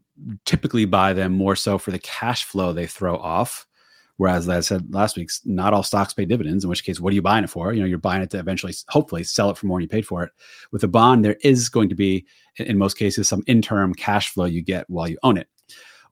typically 0.46 0.86
buy 0.86 1.12
them 1.12 1.34
more 1.34 1.56
so 1.56 1.78
for 1.78 1.92
the 1.92 2.00
cash 2.00 2.44
flow 2.44 2.72
they 2.72 2.86
throw 2.88 3.18
off 3.18 3.66
Whereas, 4.18 4.48
as 4.48 4.50
I 4.50 4.60
said 4.60 4.94
last 4.94 5.18
week, 5.18 5.32
not 5.44 5.74
all 5.74 5.84
stocks 5.84 6.14
pay 6.14 6.26
dividends. 6.26 6.64
In 6.64 6.70
which 6.70 6.84
case, 6.84 7.00
what 7.00 7.12
are 7.12 7.16
you 7.16 7.22
buying 7.22 7.44
it 7.44 7.50
for? 7.50 7.74
You 7.74 7.82
know, 7.82 7.88
you're 7.88 7.98
buying 7.98 8.22
it 8.22 8.30
to 8.32 8.40
eventually, 8.40 8.74
hopefully, 8.90 9.24
sell 9.24 9.50
it 9.50 9.58
for 9.58 9.66
more 9.66 9.80
than 9.80 9.84
you 9.84 9.90
paid 9.90 10.06
for 10.06 10.24
it. 10.24 10.32
With 10.72 10.84
a 10.84 10.88
bond, 10.88 11.26
there 11.26 11.38
is 11.42 11.68
going 11.70 11.90
to 11.90 11.96
be, 11.96 12.26
in 12.58 12.78
most 12.78 12.98
cases, 12.98 13.28
some 13.28 13.44
interim 13.48 13.94
cash 13.94 14.30
flow 14.30 14.46
you 14.46 14.62
get 14.62 14.90
while 14.90 15.08
you 15.08 15.18
own 15.24 15.38
it. 15.38 15.48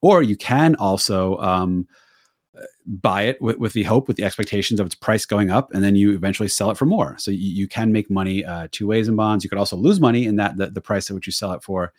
Or 0.01 0.23
you 0.23 0.35
can 0.35 0.75
also 0.75 1.37
um, 1.37 1.87
buy 2.85 3.23
it 3.23 3.41
with, 3.41 3.57
with, 3.57 3.73
the 3.73 3.83
hope, 3.83 4.07
with 4.07 4.17
the 4.17 4.23
expectations 4.23 4.79
of 4.79 4.87
its 4.87 4.95
price 4.95 5.25
going 5.25 5.51
up, 5.51 5.71
and 5.73 5.83
then 5.83 5.95
you 5.95 6.13
eventually 6.13 6.49
sell 6.49 6.71
it 6.71 6.77
for 6.77 6.85
more. 6.85 7.15
So 7.19 7.29
you, 7.29 7.37
you 7.37 7.67
can 7.67 7.91
make 7.91 8.09
money 8.09 8.43
uh, 8.43 8.67
two 8.71 8.87
ways 8.87 9.07
in 9.07 9.15
bonds. 9.15 9.43
You 9.43 9.49
could 9.49 9.59
also 9.59 9.77
lose 9.77 9.99
money 9.99 10.25
in 10.25 10.37
that 10.37 10.57
the, 10.57 10.67
the 10.67 10.81
price 10.81 11.09
at 11.09 11.13
which 11.13 11.27
you 11.27 11.31
sell 11.31 11.53
it 11.53 11.63
for 11.63 11.93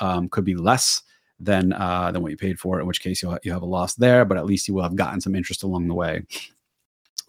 um, 0.00 0.28
could 0.28 0.44
be 0.44 0.54
less 0.54 1.02
than 1.38 1.72
uh, 1.72 2.10
than 2.12 2.22
what 2.22 2.30
you 2.30 2.36
paid 2.36 2.58
for. 2.58 2.80
In 2.80 2.86
which 2.86 3.00
case, 3.00 3.22
you 3.22 3.38
you 3.42 3.52
have 3.52 3.62
a 3.62 3.66
loss 3.66 3.94
there, 3.94 4.24
but 4.24 4.38
at 4.38 4.46
least 4.46 4.68
you 4.68 4.74
will 4.74 4.82
have 4.82 4.96
gotten 4.96 5.20
some 5.20 5.34
interest 5.34 5.62
along 5.62 5.88
the 5.88 5.94
way 5.94 6.24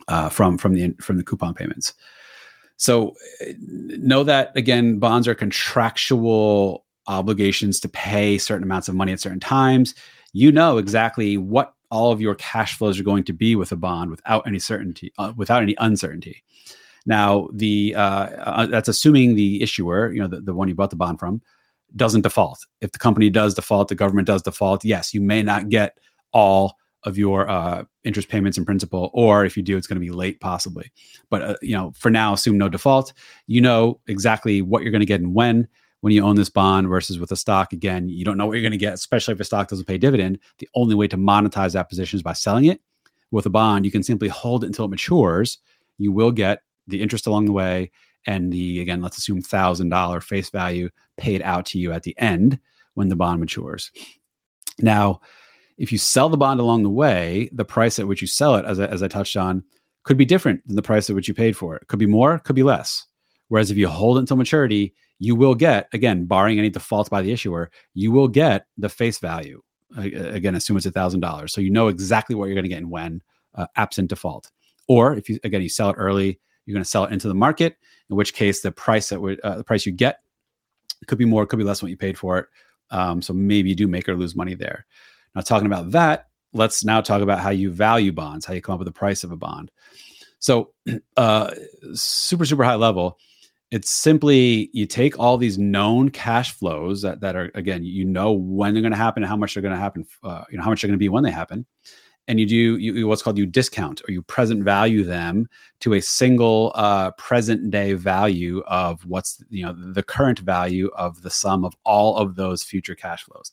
uh, 0.08 0.30
from 0.30 0.58
from 0.58 0.74
the 0.74 0.94
from 1.02 1.18
the 1.18 1.24
coupon 1.24 1.54
payments. 1.54 1.94
So 2.78 3.16
uh, 3.42 3.54
know 3.60 4.24
that 4.24 4.56
again, 4.56 5.00
bonds 5.00 5.28
are 5.28 5.36
contractual 5.36 6.86
obligations 7.08 7.80
to 7.80 7.90
pay 7.90 8.38
certain 8.38 8.64
amounts 8.64 8.88
of 8.88 8.96
money 8.96 9.14
at 9.14 9.20
certain 9.20 9.40
times. 9.40 9.96
You 10.34 10.52
know 10.52 10.78
exactly 10.78 11.38
what 11.38 11.74
all 11.90 12.12
of 12.12 12.22
your 12.22 12.36
cash 12.36 12.78
flows 12.78 13.00
are 13.00 13.04
going 13.04 13.24
to 13.24 13.34
be 13.34 13.56
with 13.56 13.72
a 13.72 13.78
bond 13.78 14.12
without 14.12 14.46
any 14.46 14.60
certainty, 14.60 15.14
uh, 15.18 15.34
without 15.36 15.64
any 15.64 15.76
uncertainty. 15.80 16.44
Now, 17.06 17.48
the 17.54 17.96
uh, 17.96 18.02
uh, 18.02 18.66
that's 18.66 18.90
assuming 18.90 19.36
the 19.36 19.62
issuer, 19.64 20.12
you 20.12 20.20
know, 20.20 20.28
the, 20.28 20.42
the 20.42 20.54
one 20.54 20.68
you 20.68 20.76
bought 20.76 20.90
the 20.90 20.98
bond 20.98 21.20
from, 21.20 21.42
doesn't 21.96 22.22
default. 22.22 22.66
If 22.82 22.92
the 22.92 23.00
company 23.00 23.30
does 23.30 23.54
default, 23.54 23.88
the 23.88 23.96
government 23.96 24.28
does 24.28 24.44
default. 24.44 24.84
Yes, 24.84 25.14
you 25.14 25.22
may 25.22 25.42
not 25.42 25.70
get 25.70 25.98
all 26.34 26.76
of 27.04 27.18
your 27.18 27.50
uh, 27.50 27.86
interest 28.04 28.28
payments 28.28 28.58
and 28.58 28.66
principal, 28.66 29.10
or 29.14 29.46
if 29.46 29.56
you 29.56 29.64
do, 29.64 29.78
it's 29.78 29.88
going 29.88 30.00
to 30.00 30.06
be 30.06 30.12
late, 30.12 30.40
possibly. 30.40 30.92
But 31.30 31.42
uh, 31.42 31.56
you 31.62 31.74
know, 31.74 31.94
for 31.96 32.10
now, 32.10 32.34
assume 32.34 32.58
no 32.58 32.70
default. 32.70 33.14
You 33.46 33.62
know 33.62 34.00
exactly 34.08 34.62
what 34.62 34.84
you're 34.84 34.92
going 34.92 35.00
to 35.00 35.06
get 35.06 35.22
and 35.22 35.34
when. 35.34 35.68
When 36.02 36.14
you 36.14 36.24
own 36.24 36.36
this 36.36 36.50
bond 36.50 36.88
versus 36.88 37.18
with 37.18 37.32
a 37.32 37.36
stock, 37.36 37.74
again, 37.74 38.08
you 38.08 38.24
don't 38.24 38.38
know 38.38 38.46
what 38.46 38.54
you're 38.54 38.62
going 38.62 38.72
to 38.72 38.78
get, 38.78 38.94
especially 38.94 39.34
if 39.34 39.40
a 39.40 39.44
stock 39.44 39.68
doesn't 39.68 39.88
pay 39.88 39.98
dividend. 39.98 40.38
The 40.60 40.70
only 40.76 40.94
way 40.94 41.08
to 41.08 41.18
monetize 41.18 41.74
that 41.74 41.90
position 41.90 42.18
is 42.18 42.24
by 42.24 42.34
selling 42.34 42.66
it. 42.66 42.82
With 43.32 43.48
a 43.48 43.50
bond, 43.50 43.84
you 43.84 43.92
can 43.92 44.04
simply 44.04 44.28
hold 44.28 44.64
it 44.64 44.68
until 44.68 44.86
it 44.86 44.90
matures. 44.90 45.58
You 45.98 46.12
will 46.12 46.32
get 46.32 46.62
the 46.86 47.02
interest 47.02 47.26
along 47.26 47.46
the 47.46 47.52
way, 47.52 47.92
and 48.28 48.54
the 48.54 48.82
again, 48.82 49.02
let's 49.02 49.18
assume 49.18 49.42
thousand 49.42 49.90
dollar 49.90 50.22
face 50.22 50.52
value 50.52 50.90
paid 51.18 51.42
out 51.42 51.66
to 51.68 51.80
you 51.80 51.92
at 51.92 52.04
the 52.04 52.16
end 52.20 52.60
when 52.94 53.08
the 53.08 53.16
bond 53.16 53.40
matures. 53.40 53.92
Now, 54.80 55.22
if 55.78 55.92
you 55.92 55.98
sell 55.98 56.30
the 56.30 56.38
bond 56.38 56.60
along 56.60 56.84
the 56.84 56.90
way, 56.90 57.50
the 57.52 57.66
price 57.66 57.98
at 57.98 58.08
which 58.08 58.22
you 58.22 58.28
sell 58.28 58.56
it, 58.56 58.66
as 58.66 58.80
I, 58.80 58.86
as 58.86 59.02
I 59.02 59.08
touched 59.08 59.38
on, 59.38 59.64
could 60.04 60.18
be 60.18 60.26
different 60.26 60.66
than 60.68 60.76
the 60.76 60.82
price 60.82 61.10
at 61.10 61.16
which 61.16 61.28
you 61.28 61.34
paid 61.34 61.56
for 61.56 61.76
it. 61.76 61.88
Could 61.88 62.00
be 62.00 62.06
more, 62.06 62.40
could 62.40 62.56
be 62.56 62.64
less. 62.64 63.06
Whereas 63.48 63.72
if 63.72 63.78
you 63.78 63.88
hold 63.88 64.18
it 64.18 64.22
until 64.22 64.38
maturity, 64.38 64.94
you 65.20 65.36
will 65.36 65.56
get, 65.56 65.88
again, 65.94 66.26
barring 66.26 66.60
any 66.60 66.70
defaults 66.70 67.10
by 67.10 67.22
the 67.22 67.32
issuer, 67.32 67.72
you 67.94 68.12
will 68.12 68.28
get 68.28 68.66
the 68.78 68.90
face 68.90 69.20
value. 69.20 69.62
Again, 69.98 70.54
assume 70.56 70.78
it's 70.78 70.86
a 70.86 70.92
thousand 70.92 71.22
dollars, 71.22 71.54
so 71.54 71.62
you 71.62 71.72
know 71.72 71.88
exactly 71.88 72.36
what 72.36 72.46
you're 72.46 72.56
going 72.56 72.64
to 72.64 72.70
get 72.70 72.80
and 72.80 72.92
when, 72.92 73.22
uh, 73.56 73.68
absent 73.78 74.10
default. 74.10 74.52
Or 74.88 75.16
if 75.16 75.30
you 75.30 75.40
again 75.44 75.62
you 75.62 75.70
sell 75.70 75.90
it 75.92 75.96
early, 75.96 76.40
you're 76.68 76.76
going 76.76 76.84
to 76.84 76.90
sell 76.90 77.06
it 77.06 77.14
into 77.14 77.28
the 77.28 77.34
market. 77.34 77.78
In 78.10 78.16
which 78.16 78.34
case, 78.34 78.62
the 78.62 78.72
price 78.72 79.10
that 79.10 79.20
would 79.20 79.40
uh, 79.40 79.58
the 79.58 79.64
price 79.64 79.86
you 79.86 79.92
get 79.92 80.20
could 81.08 81.18
be 81.18 81.26
more, 81.26 81.46
could 81.46 81.58
be 81.58 81.66
less 81.66 81.80
than 81.80 81.88
what 81.88 81.92
you 81.92 81.98
paid 81.98 82.18
for 82.18 82.38
it. 82.38 82.46
Um, 82.92 83.22
so 83.22 83.34
maybe 83.34 83.70
you 83.70 83.76
do 83.76 83.88
make 83.88 84.08
or 84.08 84.16
lose 84.16 84.36
money 84.36 84.54
there. 84.54 84.86
Now, 85.36 85.42
talking 85.42 85.66
about 85.66 85.92
that, 85.92 86.28
let's 86.54 86.84
now 86.84 87.02
talk 87.02 87.22
about 87.22 87.40
how 87.40 87.50
you 87.50 87.72
value 87.72 88.12
bonds, 88.12 88.46
how 88.46 88.54
you 88.54 88.62
come 88.62 88.74
up 88.74 88.80
with 88.80 88.88
the 88.88 88.94
price 88.94 89.24
of 89.24 89.32
a 89.32 89.36
bond. 89.36 89.72
So, 90.40 90.74
uh, 91.18 91.52
super, 91.94 92.46
super 92.46 92.64
high 92.64 92.76
level, 92.76 93.18
it's 93.72 93.90
simply 93.90 94.70
you 94.72 94.86
take 94.86 95.20
all 95.20 95.38
these 95.38 95.58
known 95.58 96.10
cash 96.10 96.52
flows 96.52 97.02
that, 97.02 97.20
that 97.20 97.36
are, 97.36 97.52
again, 97.54 97.84
you 97.84 98.06
know 98.06 98.32
when 98.32 98.74
they're 98.74 98.82
going 98.82 98.92
to 98.92 98.98
happen 98.98 99.24
how 99.24 99.36
much 99.36 99.54
they're 99.54 99.64
going 99.64 99.76
to 99.76 99.80
happen, 99.80 100.06
uh, 100.24 100.44
you 100.50 100.58
know, 100.58 100.64
how 100.64 100.70
much 100.70 100.82
they're 100.82 100.88
going 100.88 100.98
to 100.98 101.04
be 101.04 101.10
when 101.10 101.24
they 101.24 101.32
happen 101.32 101.66
and 102.28 102.40
you 102.40 102.46
do 102.46 102.78
you, 102.78 103.08
what's 103.08 103.22
called 103.22 103.38
you 103.38 103.46
discount 103.46 104.02
or 104.08 104.12
you 104.12 104.22
present 104.22 104.64
value 104.64 105.04
them 105.04 105.48
to 105.80 105.94
a 105.94 106.02
single 106.02 106.72
uh, 106.76 107.12
present 107.12 107.72
day 107.72 107.94
value 107.94 108.62
of 108.68 109.06
what's 109.06 109.42
you 109.50 109.66
know 109.66 109.74
the 109.94 110.04
current 110.04 110.40
value 110.40 110.90
of 110.96 111.22
the 111.22 111.30
sum 111.30 111.64
of 111.64 111.74
all 111.86 112.18
of 112.18 112.36
those 112.36 112.64
future 112.64 112.96
cash 112.96 113.24
flows. 113.24 113.52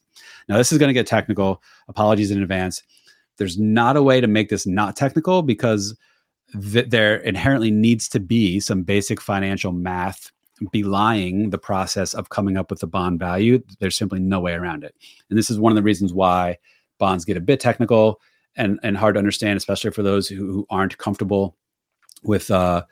Now 0.48 0.56
this 0.56 0.72
is 0.72 0.78
going 0.78 0.88
to 0.88 0.94
get 0.94 1.06
technical. 1.06 1.62
Apologies 1.88 2.30
in 2.30 2.42
advance. 2.42 2.82
There's 3.36 3.58
not 3.58 3.96
a 3.96 4.02
way 4.02 4.20
to 4.20 4.28
make 4.28 4.48
this 4.48 4.66
not 4.66 4.96
technical 4.96 5.42
because 5.42 5.96
th- 6.72 6.88
there 6.88 7.16
inherently 7.16 7.70
needs 7.70 8.08
to 8.10 8.20
be 8.20 8.60
some 8.60 8.82
basic 8.82 9.20
financial 9.20 9.72
math 9.72 10.30
belying 10.70 11.50
the 11.50 11.58
process 11.58 12.14
of 12.14 12.28
coming 12.28 12.56
up 12.56 12.70
with 12.70 12.78
the 12.78 12.86
bond 12.86 13.18
value. 13.18 13.60
There's 13.80 13.96
simply 13.96 14.20
no 14.20 14.38
way 14.38 14.52
around 14.52 14.84
it. 14.84 14.94
And 15.28 15.38
this 15.38 15.50
is 15.50 15.58
one 15.58 15.72
of 15.72 15.76
the 15.76 15.82
reasons 15.82 16.12
why 16.12 16.58
bonds 16.98 17.24
get 17.24 17.36
a 17.36 17.40
bit 17.40 17.58
technical 17.58 18.20
and 18.56 18.78
and 18.82 18.96
hard 18.96 19.14
to 19.14 19.18
understand, 19.18 19.56
especially 19.56 19.90
for 19.90 20.02
those 20.02 20.28
who, 20.28 20.46
who 20.46 20.66
aren't 20.70 20.98
comfortable 20.98 21.56
with 22.22 22.50
uh, 22.50 22.84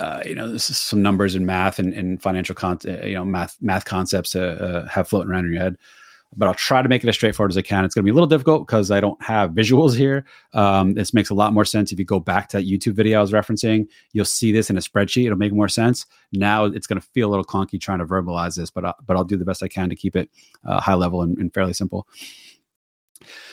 uh, 0.00 0.22
you 0.24 0.34
know 0.34 0.56
some 0.56 1.02
numbers 1.02 1.34
and 1.34 1.46
math 1.46 1.78
and, 1.78 1.94
and 1.94 2.22
financial 2.22 2.54
con- 2.54 2.78
uh, 2.86 3.04
you 3.04 3.14
know 3.14 3.24
math 3.24 3.56
math 3.60 3.84
concepts 3.84 4.30
to 4.30 4.42
uh, 4.62 4.88
have 4.88 5.08
floating 5.08 5.30
around 5.30 5.46
in 5.46 5.52
your 5.52 5.62
head. 5.62 5.76
But 6.36 6.48
I'll 6.48 6.54
try 6.54 6.82
to 6.82 6.88
make 6.88 7.04
it 7.04 7.08
as 7.08 7.14
straightforward 7.14 7.52
as 7.52 7.56
I 7.56 7.62
can. 7.62 7.84
It's 7.84 7.94
going 7.94 8.02
to 8.02 8.04
be 8.04 8.10
a 8.10 8.14
little 8.14 8.26
difficult 8.26 8.66
because 8.66 8.90
I 8.90 9.00
don't 9.00 9.22
have 9.22 9.52
visuals 9.52 9.96
here. 9.96 10.26
Um, 10.52 10.92
this 10.92 11.14
makes 11.14 11.30
a 11.30 11.34
lot 11.34 11.52
more 11.52 11.64
sense 11.64 11.92
if 11.92 12.00
you 12.00 12.04
go 12.04 12.18
back 12.18 12.48
to 12.48 12.58
that 12.58 12.66
YouTube 12.66 12.94
video 12.94 13.18
I 13.18 13.22
was 13.22 13.30
referencing. 13.30 13.86
You'll 14.12 14.24
see 14.24 14.50
this 14.50 14.68
in 14.68 14.76
a 14.76 14.80
spreadsheet. 14.80 15.26
It'll 15.26 15.38
make 15.38 15.52
more 15.52 15.68
sense. 15.68 16.04
Now 16.32 16.64
it's 16.64 16.88
going 16.88 17.00
to 17.00 17.06
feel 17.14 17.28
a 17.28 17.30
little 17.30 17.44
clunky 17.44 17.80
trying 17.80 18.00
to 18.00 18.06
verbalize 18.06 18.56
this, 18.56 18.70
but 18.70 18.84
uh, 18.84 18.92
but 19.06 19.16
I'll 19.16 19.24
do 19.24 19.36
the 19.36 19.44
best 19.44 19.62
I 19.62 19.68
can 19.68 19.88
to 19.88 19.96
keep 19.96 20.16
it 20.16 20.28
uh, 20.64 20.80
high 20.80 20.94
level 20.94 21.22
and, 21.22 21.38
and 21.38 21.54
fairly 21.54 21.72
simple. 21.72 22.08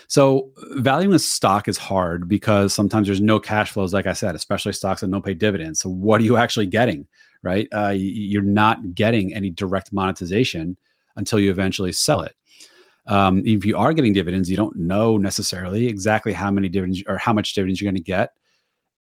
So 0.08 0.52
valuing 0.72 1.16
a 1.16 1.20
stock 1.20 1.68
is 1.68 1.78
hard 1.78 2.28
because 2.28 2.74
sometimes 2.74 3.08
there's 3.08 3.22
no 3.22 3.40
cash 3.40 3.72
flows, 3.72 3.94
like 3.94 4.08
I 4.08 4.14
said, 4.14 4.36
especially 4.36 4.74
stocks 4.74 5.02
that 5.02 5.12
don't 5.12 5.26
pay 5.26 5.34
dividends. 5.34 5.80
So 5.80 5.90
what 5.90 6.22
are 6.22 6.24
you 6.24 6.38
actually 6.38 6.68
getting? 6.68 7.08
Right? 7.42 7.68
Uh, 7.72 7.94
you're 7.96 8.42
not 8.42 8.96
getting 8.96 9.34
any 9.34 9.50
direct 9.50 9.92
monetization 9.92 10.78
until 11.16 11.40
you 11.40 11.52
eventually 11.52 11.92
sell 11.92 12.22
it. 12.22 12.36
Um, 13.06 13.44
if 13.46 13.66
you 13.66 13.78
are 13.78 13.94
getting 13.94 14.14
dividends, 14.14 14.50
you 14.50 14.56
don't 14.56 14.76
know 14.78 15.18
necessarily 15.18 15.88
exactly 15.88 16.32
how 16.32 16.50
many 16.52 16.70
dividends 16.70 17.04
or 17.08 17.18
how 17.18 17.34
much 17.34 17.54
dividends 17.54 17.82
you're 17.82 17.92
going 17.92 18.02
to 18.02 18.04
get. 18.04 18.32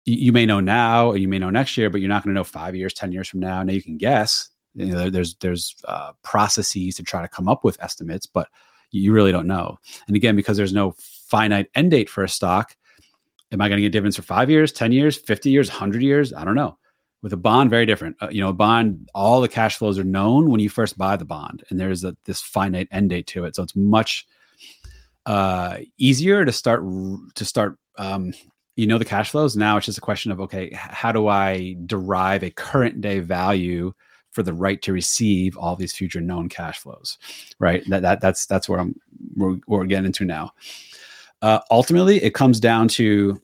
You, 0.05 0.15
you, 0.15 0.31
may 0.31 0.47
know 0.47 0.59
now, 0.59 1.07
or 1.09 1.17
you 1.17 1.27
may 1.27 1.37
know 1.37 1.51
next 1.51 1.77
year, 1.77 1.89
but 1.89 2.01
you're 2.01 2.09
not 2.09 2.23
going 2.23 2.33
to 2.33 2.39
know 2.39 2.43
five 2.43 2.75
years, 2.75 2.93
ten 2.93 3.11
years 3.11 3.29
from 3.29 3.41
now. 3.41 3.61
Now 3.61 3.73
you 3.73 3.83
can 3.83 3.97
guess. 3.97 4.49
You 4.73 4.85
know, 4.87 5.09
there's 5.09 5.35
there's 5.35 5.75
uh, 5.87 6.13
processes 6.23 6.95
to 6.95 7.03
try 7.03 7.21
to 7.21 7.27
come 7.27 7.49
up 7.49 7.63
with 7.63 7.81
estimates, 7.83 8.25
but 8.25 8.47
you 8.91 9.13
really 9.13 9.31
don't 9.31 9.47
know. 9.47 9.77
And 10.07 10.15
again, 10.15 10.35
because 10.35 10.57
there's 10.57 10.73
no 10.73 10.95
finite 11.27 11.69
end 11.75 11.91
date 11.91 12.09
for 12.09 12.23
a 12.23 12.29
stock, 12.29 12.75
am 13.51 13.61
I 13.61 13.67
going 13.67 13.77
to 13.77 13.83
get 13.83 13.91
dividends 13.91 14.15
for 14.15 14.21
five 14.23 14.49
years, 14.49 14.71
10 14.71 14.91
years, 14.91 15.17
50 15.17 15.49
years, 15.49 15.69
100 15.69 16.01
years? 16.01 16.33
I 16.33 16.45
don't 16.45 16.55
know. 16.55 16.77
With 17.23 17.33
a 17.33 17.37
bond, 17.37 17.69
very 17.69 17.85
different. 17.85 18.17
Uh, 18.19 18.29
you 18.31 18.41
know, 18.41 18.49
a 18.49 18.53
bond, 18.53 19.09
all 19.13 19.41
the 19.41 19.47
cash 19.47 19.77
flows 19.77 19.99
are 19.99 20.03
known 20.03 20.49
when 20.49 20.59
you 20.59 20.69
first 20.69 20.97
buy 20.97 21.15
the 21.15 21.25
bond, 21.25 21.63
and 21.69 21.79
there's 21.79 22.03
a, 22.03 22.17
this 22.25 22.41
finite 22.41 22.87
end 22.91 23.11
date 23.11 23.27
to 23.27 23.45
it. 23.45 23.55
So 23.55 23.61
it's 23.61 23.75
much 23.75 24.25
uh, 25.27 25.77
easier 25.97 26.45
to 26.45 26.51
start 26.51 26.83
to 27.35 27.45
start. 27.45 27.77
Um, 27.97 28.33
you 28.75 28.87
know 28.87 28.97
the 28.97 29.05
cash 29.05 29.29
flows. 29.29 29.55
Now 29.55 29.77
it's 29.77 29.85
just 29.85 29.99
a 29.99 30.01
question 30.01 30.31
of 30.31 30.41
okay, 30.41 30.71
how 30.73 31.11
do 31.11 31.27
I 31.27 31.75
derive 31.85 32.41
a 32.41 32.49
current 32.49 33.01
day 33.01 33.19
value 33.19 33.93
for 34.31 34.43
the 34.43 34.53
right 34.53 34.81
to 34.81 34.93
receive 34.93 35.57
all 35.57 35.75
these 35.75 35.93
future 35.93 36.21
known 36.21 36.49
cash 36.49 36.79
flows, 36.79 37.17
right? 37.59 37.83
That, 37.89 38.01
that 38.01 38.21
that's 38.21 38.45
that's 38.45 38.67
where 38.67 38.79
I'm 38.79 38.95
we're, 39.35 39.57
we're 39.67 39.85
getting 39.85 40.05
into 40.05 40.25
now. 40.25 40.51
Uh, 41.41 41.59
ultimately, 41.69 42.23
it 42.23 42.33
comes 42.33 42.59
down 42.59 42.87
to 42.87 43.41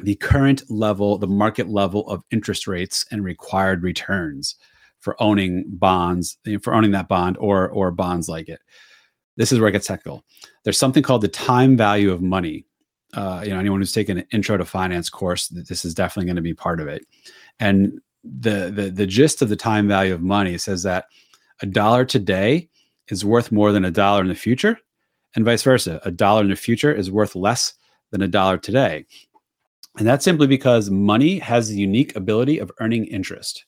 the 0.00 0.14
current 0.16 0.62
level, 0.70 1.18
the 1.18 1.26
market 1.26 1.68
level 1.68 2.08
of 2.08 2.22
interest 2.30 2.66
rates 2.66 3.04
and 3.10 3.24
required 3.24 3.82
returns 3.82 4.56
for 5.00 5.20
owning 5.20 5.64
bonds, 5.66 6.38
for 6.62 6.74
owning 6.74 6.92
that 6.92 7.08
bond 7.08 7.36
or 7.38 7.68
or 7.70 7.90
bonds 7.90 8.28
like 8.28 8.48
it. 8.48 8.60
This 9.36 9.50
is 9.50 9.58
where 9.58 9.68
it 9.68 9.72
gets 9.72 9.86
technical. 9.86 10.24
There's 10.64 10.78
something 10.78 11.02
called 11.02 11.22
the 11.22 11.28
time 11.28 11.76
value 11.76 12.12
of 12.12 12.22
money. 12.22 12.66
Uh, 13.14 13.42
you 13.44 13.50
know, 13.50 13.58
anyone 13.58 13.80
who's 13.80 13.92
taken 13.92 14.18
an 14.18 14.26
intro 14.32 14.56
to 14.56 14.64
finance 14.64 15.10
course, 15.10 15.48
this 15.48 15.84
is 15.84 15.94
definitely 15.94 16.26
going 16.26 16.36
to 16.36 16.42
be 16.42 16.54
part 16.54 16.80
of 16.80 16.88
it. 16.88 17.04
And 17.60 18.00
the 18.24 18.70
the 18.70 18.90
the 18.90 19.06
gist 19.06 19.42
of 19.42 19.48
the 19.48 19.56
time 19.56 19.88
value 19.88 20.14
of 20.14 20.22
money 20.22 20.56
says 20.58 20.82
that 20.84 21.06
a 21.60 21.66
dollar 21.66 22.04
today 22.04 22.68
is 23.08 23.24
worth 23.24 23.52
more 23.52 23.72
than 23.72 23.84
a 23.84 23.90
dollar 23.90 24.20
in 24.20 24.28
the 24.28 24.34
future, 24.34 24.78
and 25.34 25.44
vice 25.44 25.62
versa. 25.62 26.00
A 26.04 26.10
dollar 26.10 26.42
in 26.42 26.50
the 26.50 26.56
future 26.56 26.92
is 26.92 27.10
worth 27.10 27.34
less 27.34 27.74
than 28.10 28.22
a 28.22 28.28
dollar 28.28 28.58
today. 28.58 29.06
And 29.98 30.06
that's 30.06 30.24
simply 30.24 30.46
because 30.46 30.90
money 30.90 31.38
has 31.38 31.68
the 31.68 31.76
unique 31.76 32.16
ability 32.16 32.58
of 32.58 32.72
earning 32.80 33.04
interest. 33.06 33.66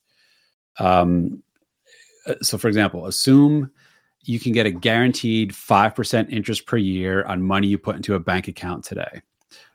Um, 0.78 1.42
uh, 2.26 2.34
so, 2.40 2.57
for 2.57 2.68
example, 2.68 3.07
assume 3.07 3.70
you 4.22 4.40
can 4.40 4.52
get 4.52 4.64
a 4.64 4.70
guaranteed 4.70 5.52
5% 5.52 6.32
interest 6.32 6.66
per 6.66 6.78
year 6.78 7.24
on 7.24 7.42
money 7.42 7.66
you 7.66 7.76
put 7.76 7.96
into 7.96 8.14
a 8.14 8.20
bank 8.20 8.48
account 8.48 8.84
today 8.84 9.20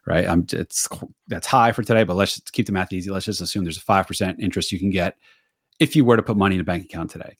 right? 0.05 0.27
I'm 0.27 0.45
it's 0.51 0.87
that's 1.27 1.47
high 1.47 1.71
for 1.71 1.83
today, 1.83 2.03
but 2.03 2.15
let's 2.15 2.39
keep 2.51 2.65
the 2.65 2.71
math 2.71 2.93
easy. 2.93 3.09
Let's 3.11 3.25
just 3.25 3.41
assume 3.41 3.63
there's 3.63 3.77
a 3.77 3.81
five 3.81 4.07
percent 4.07 4.39
interest 4.39 4.71
you 4.71 4.79
can 4.79 4.89
get 4.89 5.17
if 5.79 5.95
you 5.95 6.03
were 6.03 6.17
to 6.17 6.23
put 6.23 6.37
money 6.37 6.55
in 6.55 6.61
a 6.61 6.65
bank 6.65 6.85
account 6.85 7.11
today. 7.11 7.35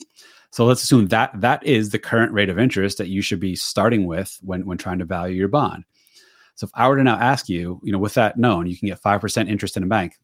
So 0.52 0.66
let's 0.66 0.84
assume 0.84 1.08
that 1.08 1.40
that 1.42 1.64
is 1.64 1.90
the 1.90 2.00
current 2.00 2.32
rate 2.32 2.50
of 2.50 2.58
interest 2.58 2.98
that 2.98 3.10
you 3.10 3.22
should 3.22 3.40
be 3.40 3.56
starting 3.56 4.08
with 4.08 4.38
when 4.42 4.66
when 4.66 4.78
trying 4.78 5.00
to 5.00 5.06
value 5.06 5.36
your 5.36 5.48
bond. 5.48 5.84
So 6.56 6.66
if 6.66 6.72
I 6.74 6.90
were 6.90 6.98
to 6.98 7.04
now 7.04 7.18
ask 7.18 7.48
you, 7.48 7.80
you 7.84 7.92
know, 7.92 8.00
with 8.00 8.16
that 8.16 8.38
known, 8.38 8.68
you 8.68 8.78
can 8.78 8.88
get 8.88 9.00
five 9.00 9.22
percent 9.22 9.50
interest 9.50 9.78
in 9.78 9.84
a 9.84 9.88
bank. 9.88 10.16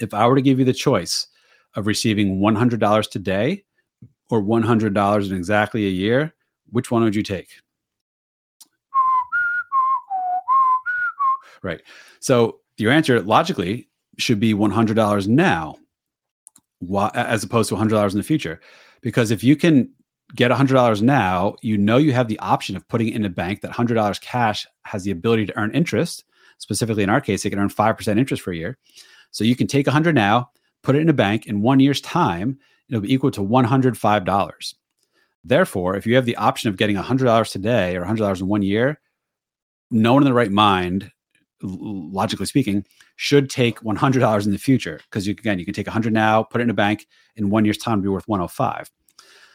If 0.00 0.12
I 0.12 0.26
were 0.26 0.36
to 0.36 0.42
give 0.42 0.58
you 0.58 0.64
the 0.64 0.72
choice 0.72 1.26
of 1.74 1.86
receiving 1.86 2.40
one 2.40 2.56
hundred 2.56 2.80
dollars 2.80 3.08
today 3.08 3.64
or 4.30 4.40
one 4.40 4.62
hundred 4.62 4.94
dollars 4.94 5.30
in 5.30 5.36
exactly 5.36 5.86
a 5.86 5.90
year, 5.90 6.34
which 6.70 6.90
one 6.90 7.04
would 7.04 7.14
you 7.14 7.22
take? 7.22 7.48
Right. 11.66 11.82
So 12.20 12.60
your 12.78 12.92
answer 12.92 13.20
logically 13.20 13.88
should 14.18 14.38
be 14.38 14.54
$100 14.54 15.28
now 15.28 15.76
as 17.14 17.42
opposed 17.42 17.68
to 17.70 17.74
$100 17.74 18.12
in 18.12 18.18
the 18.18 18.22
future. 18.22 18.60
Because 19.02 19.30
if 19.30 19.42
you 19.42 19.56
can 19.56 19.90
get 20.34 20.50
$100 20.50 21.02
now, 21.02 21.56
you 21.62 21.76
know 21.76 21.96
you 21.96 22.12
have 22.12 22.28
the 22.28 22.38
option 22.38 22.76
of 22.76 22.86
putting 22.88 23.08
it 23.08 23.16
in 23.16 23.24
a 23.24 23.30
bank. 23.30 23.62
That 23.62 23.72
$100 23.72 24.20
cash 24.20 24.66
has 24.84 25.02
the 25.02 25.10
ability 25.10 25.46
to 25.46 25.58
earn 25.58 25.74
interest. 25.74 26.24
Specifically, 26.58 27.02
in 27.02 27.10
our 27.10 27.20
case, 27.20 27.44
it 27.44 27.50
can 27.50 27.58
earn 27.58 27.68
5% 27.68 28.18
interest 28.18 28.42
for 28.42 28.52
a 28.52 28.56
year. 28.56 28.78
So 29.32 29.44
you 29.44 29.56
can 29.56 29.66
take 29.66 29.86
100 29.86 30.14
now, 30.14 30.50
put 30.82 30.96
it 30.96 31.00
in 31.00 31.08
a 31.08 31.12
bank 31.12 31.46
in 31.46 31.62
one 31.62 31.80
year's 31.80 32.00
time, 32.00 32.58
it'll 32.88 33.02
be 33.02 33.12
equal 33.12 33.32
to 33.32 33.40
$105. 33.40 34.74
Therefore, 35.44 35.96
if 35.96 36.06
you 36.06 36.14
have 36.14 36.24
the 36.24 36.36
option 36.36 36.70
of 36.70 36.76
getting 36.76 36.96
$100 36.96 37.50
today 37.50 37.96
or 37.96 38.04
$100 38.04 38.40
in 38.40 38.46
one 38.46 38.62
year, 38.62 39.00
no 39.90 40.14
one 40.14 40.22
in 40.22 40.28
the 40.28 40.34
right 40.34 40.50
mind, 40.50 41.12
logically 41.62 42.46
speaking, 42.46 42.84
should 43.16 43.48
take 43.48 43.80
$100 43.80 44.44
in 44.44 44.52
the 44.52 44.58
future 44.58 45.00
because 45.10 45.26
you 45.26 45.32
again 45.32 45.58
you 45.58 45.64
can 45.64 45.74
take 45.74 45.86
100 45.86 46.12
now, 46.12 46.42
put 46.42 46.60
it 46.60 46.64
in 46.64 46.70
a 46.70 46.74
bank, 46.74 47.06
in 47.36 47.50
one 47.50 47.64
year's 47.64 47.78
time, 47.78 48.00
be 48.00 48.08
worth 48.08 48.28
105. 48.28 48.90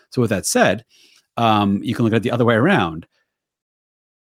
So 0.09 0.21
with 0.21 0.29
that 0.29 0.45
said, 0.45 0.85
um, 1.37 1.81
you 1.83 1.95
can 1.95 2.05
look 2.05 2.13
at 2.13 2.17
it 2.17 2.23
the 2.23 2.31
other 2.31 2.45
way 2.45 2.55
around. 2.55 3.07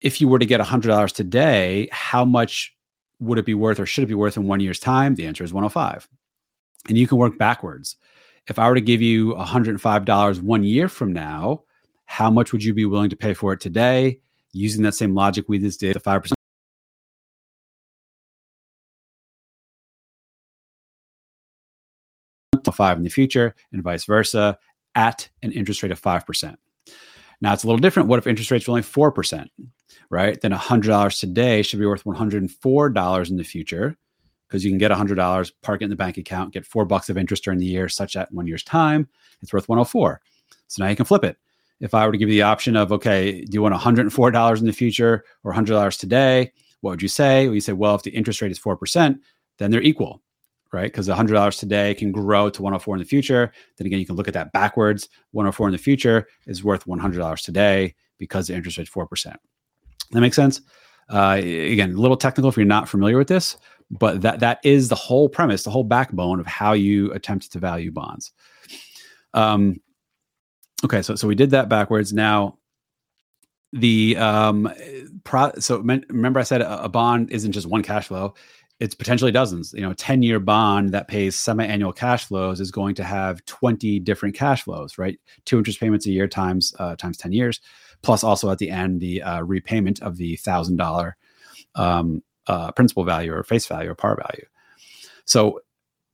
If 0.01 0.19
you 0.19 0.27
were 0.27 0.39
to 0.39 0.45
get 0.45 0.59
$100 0.59 1.11
today, 1.11 1.89
how 1.91 2.25
much 2.25 2.73
would 3.19 3.37
it 3.37 3.45
be 3.45 3.53
worth 3.53 3.79
or 3.79 3.85
should 3.85 4.03
it 4.03 4.07
be 4.07 4.15
worth 4.15 4.37
in 4.37 4.47
one 4.47 4.59
year's 4.59 4.79
time? 4.79 5.15
The 5.15 5.27
answer 5.27 5.43
is 5.43 5.53
105. 5.53 6.07
And 6.89 6.97
you 6.97 7.07
can 7.07 7.17
work 7.17 7.37
backwards. 7.37 7.97
If 8.47 8.57
I 8.57 8.67
were 8.67 8.75
to 8.75 8.81
give 8.81 9.01
you 9.01 9.35
$105 9.35 10.41
one 10.41 10.63
year 10.63 10.89
from 10.89 11.13
now, 11.13 11.63
how 12.05 12.31
much 12.31 12.51
would 12.51 12.63
you 12.63 12.73
be 12.73 12.85
willing 12.85 13.11
to 13.11 13.15
pay 13.15 13.33
for 13.33 13.53
it 13.53 13.59
today? 13.59 14.19
Using 14.53 14.83
that 14.83 14.95
same 14.95 15.13
logic 15.13 15.45
we 15.47 15.59
just 15.59 15.79
did, 15.79 15.95
the 15.95 15.99
5% 15.99 16.33
five 22.71 22.97
in 22.97 23.03
the 23.03 23.09
future 23.09 23.55
and 23.71 23.83
vice 23.83 24.05
versa 24.05 24.57
at 24.95 25.29
an 25.41 25.51
interest 25.51 25.83
rate 25.83 25.91
of 25.91 26.01
5%. 26.01 26.55
Now 27.41 27.53
it's 27.53 27.63
a 27.63 27.67
little 27.67 27.79
different. 27.79 28.09
What 28.09 28.19
if 28.19 28.27
interest 28.27 28.51
rates 28.51 28.67
were 28.67 28.71
only 28.71 28.83
4%, 28.83 29.47
right? 30.09 30.39
Then 30.39 30.51
$100 30.51 31.19
today 31.19 31.61
should 31.61 31.79
be 31.79 31.85
worth 31.85 32.03
$104 32.03 33.29
in 33.29 33.37
the 33.37 33.43
future 33.43 33.97
because 34.47 34.65
you 34.65 34.71
can 34.71 34.77
get 34.77 34.91
$100, 34.91 35.51
park 35.61 35.81
it 35.81 35.85
in 35.85 35.89
the 35.89 35.95
bank 35.95 36.17
account, 36.17 36.53
get 36.53 36.65
four 36.65 36.85
bucks 36.85 37.09
of 37.09 37.17
interest 37.17 37.43
during 37.43 37.59
the 37.59 37.65
year, 37.65 37.87
such 37.87 38.13
that 38.13 38.31
one 38.33 38.47
year's 38.47 38.63
time, 38.63 39.07
it's 39.41 39.53
worth 39.53 39.69
104. 39.69 40.21
So 40.67 40.83
now 40.83 40.89
you 40.89 40.95
can 40.95 41.05
flip 41.05 41.23
it. 41.23 41.37
If 41.79 41.93
I 41.93 42.05
were 42.05 42.11
to 42.11 42.17
give 42.17 42.29
you 42.29 42.35
the 42.35 42.41
option 42.43 42.75
of, 42.75 42.91
okay, 42.91 43.41
do 43.41 43.53
you 43.53 43.61
want 43.61 43.73
$104 43.73 44.59
in 44.59 44.65
the 44.65 44.73
future 44.73 45.23
or 45.43 45.53
$100 45.53 45.97
today? 45.99 46.51
What 46.81 46.91
would 46.91 47.01
you 47.01 47.07
say? 47.07 47.47
Well, 47.47 47.55
you 47.55 47.61
say, 47.61 47.73
well, 47.73 47.95
if 47.95 48.03
the 48.03 48.11
interest 48.11 48.41
rate 48.41 48.51
is 48.51 48.59
4%, 48.59 49.19
then 49.57 49.71
they're 49.71 49.81
equal 49.81 50.21
right? 50.73 50.91
Because 50.91 51.07
$100 51.07 51.59
today 51.59 51.93
can 51.93 52.11
grow 52.11 52.49
to 52.49 52.61
104 52.61 52.95
in 52.95 52.99
the 52.99 53.05
future. 53.05 53.51
Then 53.77 53.87
again, 53.87 53.99
you 53.99 54.05
can 54.05 54.15
look 54.15 54.27
at 54.27 54.33
that 54.33 54.51
backwards. 54.51 55.09
104 55.31 55.67
in 55.67 55.71
the 55.71 55.77
future 55.77 56.27
is 56.47 56.63
worth 56.63 56.85
$100 56.85 57.43
today 57.43 57.95
because 58.17 58.47
the 58.47 58.53
interest 58.53 58.77
rate 58.77 58.87
is 58.87 58.93
4%. 58.93 59.35
That 60.11 60.21
makes 60.21 60.35
sense? 60.35 60.61
Uh, 61.09 61.37
again, 61.39 61.91
a 61.91 61.97
little 61.97 62.17
technical 62.17 62.49
if 62.49 62.55
you're 62.55 62.65
not 62.65 62.87
familiar 62.87 63.17
with 63.17 63.27
this, 63.27 63.57
but 63.89 64.21
that 64.21 64.39
that 64.39 64.59
is 64.63 64.87
the 64.87 64.95
whole 64.95 65.27
premise, 65.27 65.63
the 65.63 65.69
whole 65.69 65.83
backbone 65.83 66.39
of 66.39 66.47
how 66.47 66.73
you 66.73 67.11
attempt 67.11 67.51
to 67.51 67.59
value 67.59 67.91
bonds. 67.91 68.31
Um, 69.33 69.81
okay, 70.85 71.01
so 71.01 71.15
so 71.15 71.27
we 71.27 71.35
did 71.35 71.49
that 71.51 71.67
backwards. 71.67 72.13
Now, 72.13 72.57
the 73.73 74.15
um, 74.17 74.71
pro, 75.25 75.51
so 75.59 75.79
remember 75.79 76.39
I 76.39 76.43
said 76.43 76.61
a, 76.61 76.83
a 76.85 76.89
bond 76.89 77.31
isn't 77.31 77.51
just 77.51 77.67
one 77.67 77.83
cash 77.83 78.07
flow; 78.07 78.33
it's 78.81 78.95
potentially 78.95 79.31
dozens. 79.31 79.73
You 79.73 79.81
know, 79.81 79.91
a 79.91 79.95
10 79.95 80.23
year 80.23 80.39
bond 80.39 80.89
that 80.89 81.07
pays 81.07 81.35
semi 81.35 81.63
annual 81.63 81.93
cash 81.93 82.25
flows 82.25 82.59
is 82.59 82.71
going 82.71 82.95
to 82.95 83.03
have 83.03 83.45
20 83.45 83.99
different 83.99 84.33
cash 84.33 84.63
flows, 84.63 84.97
right? 84.97 85.19
Two 85.45 85.59
interest 85.59 85.79
payments 85.79 86.07
a 86.07 86.11
year 86.11 86.27
times 86.27 86.73
uh, 86.79 86.95
times 86.95 87.17
10 87.17 87.31
years, 87.31 87.61
plus 88.01 88.23
also 88.23 88.49
at 88.49 88.57
the 88.57 88.71
end 88.71 88.99
the 88.99 89.21
uh, 89.21 89.41
repayment 89.41 90.01
of 90.01 90.17
the 90.17 90.35
thousand 90.37 90.77
dollar 90.77 91.15
um, 91.75 92.23
uh, 92.47 92.71
principal 92.71 93.03
value 93.05 93.31
or 93.31 93.43
face 93.43 93.67
value 93.67 93.91
or 93.91 93.95
par 93.95 94.17
value. 94.17 94.47
So 95.25 95.59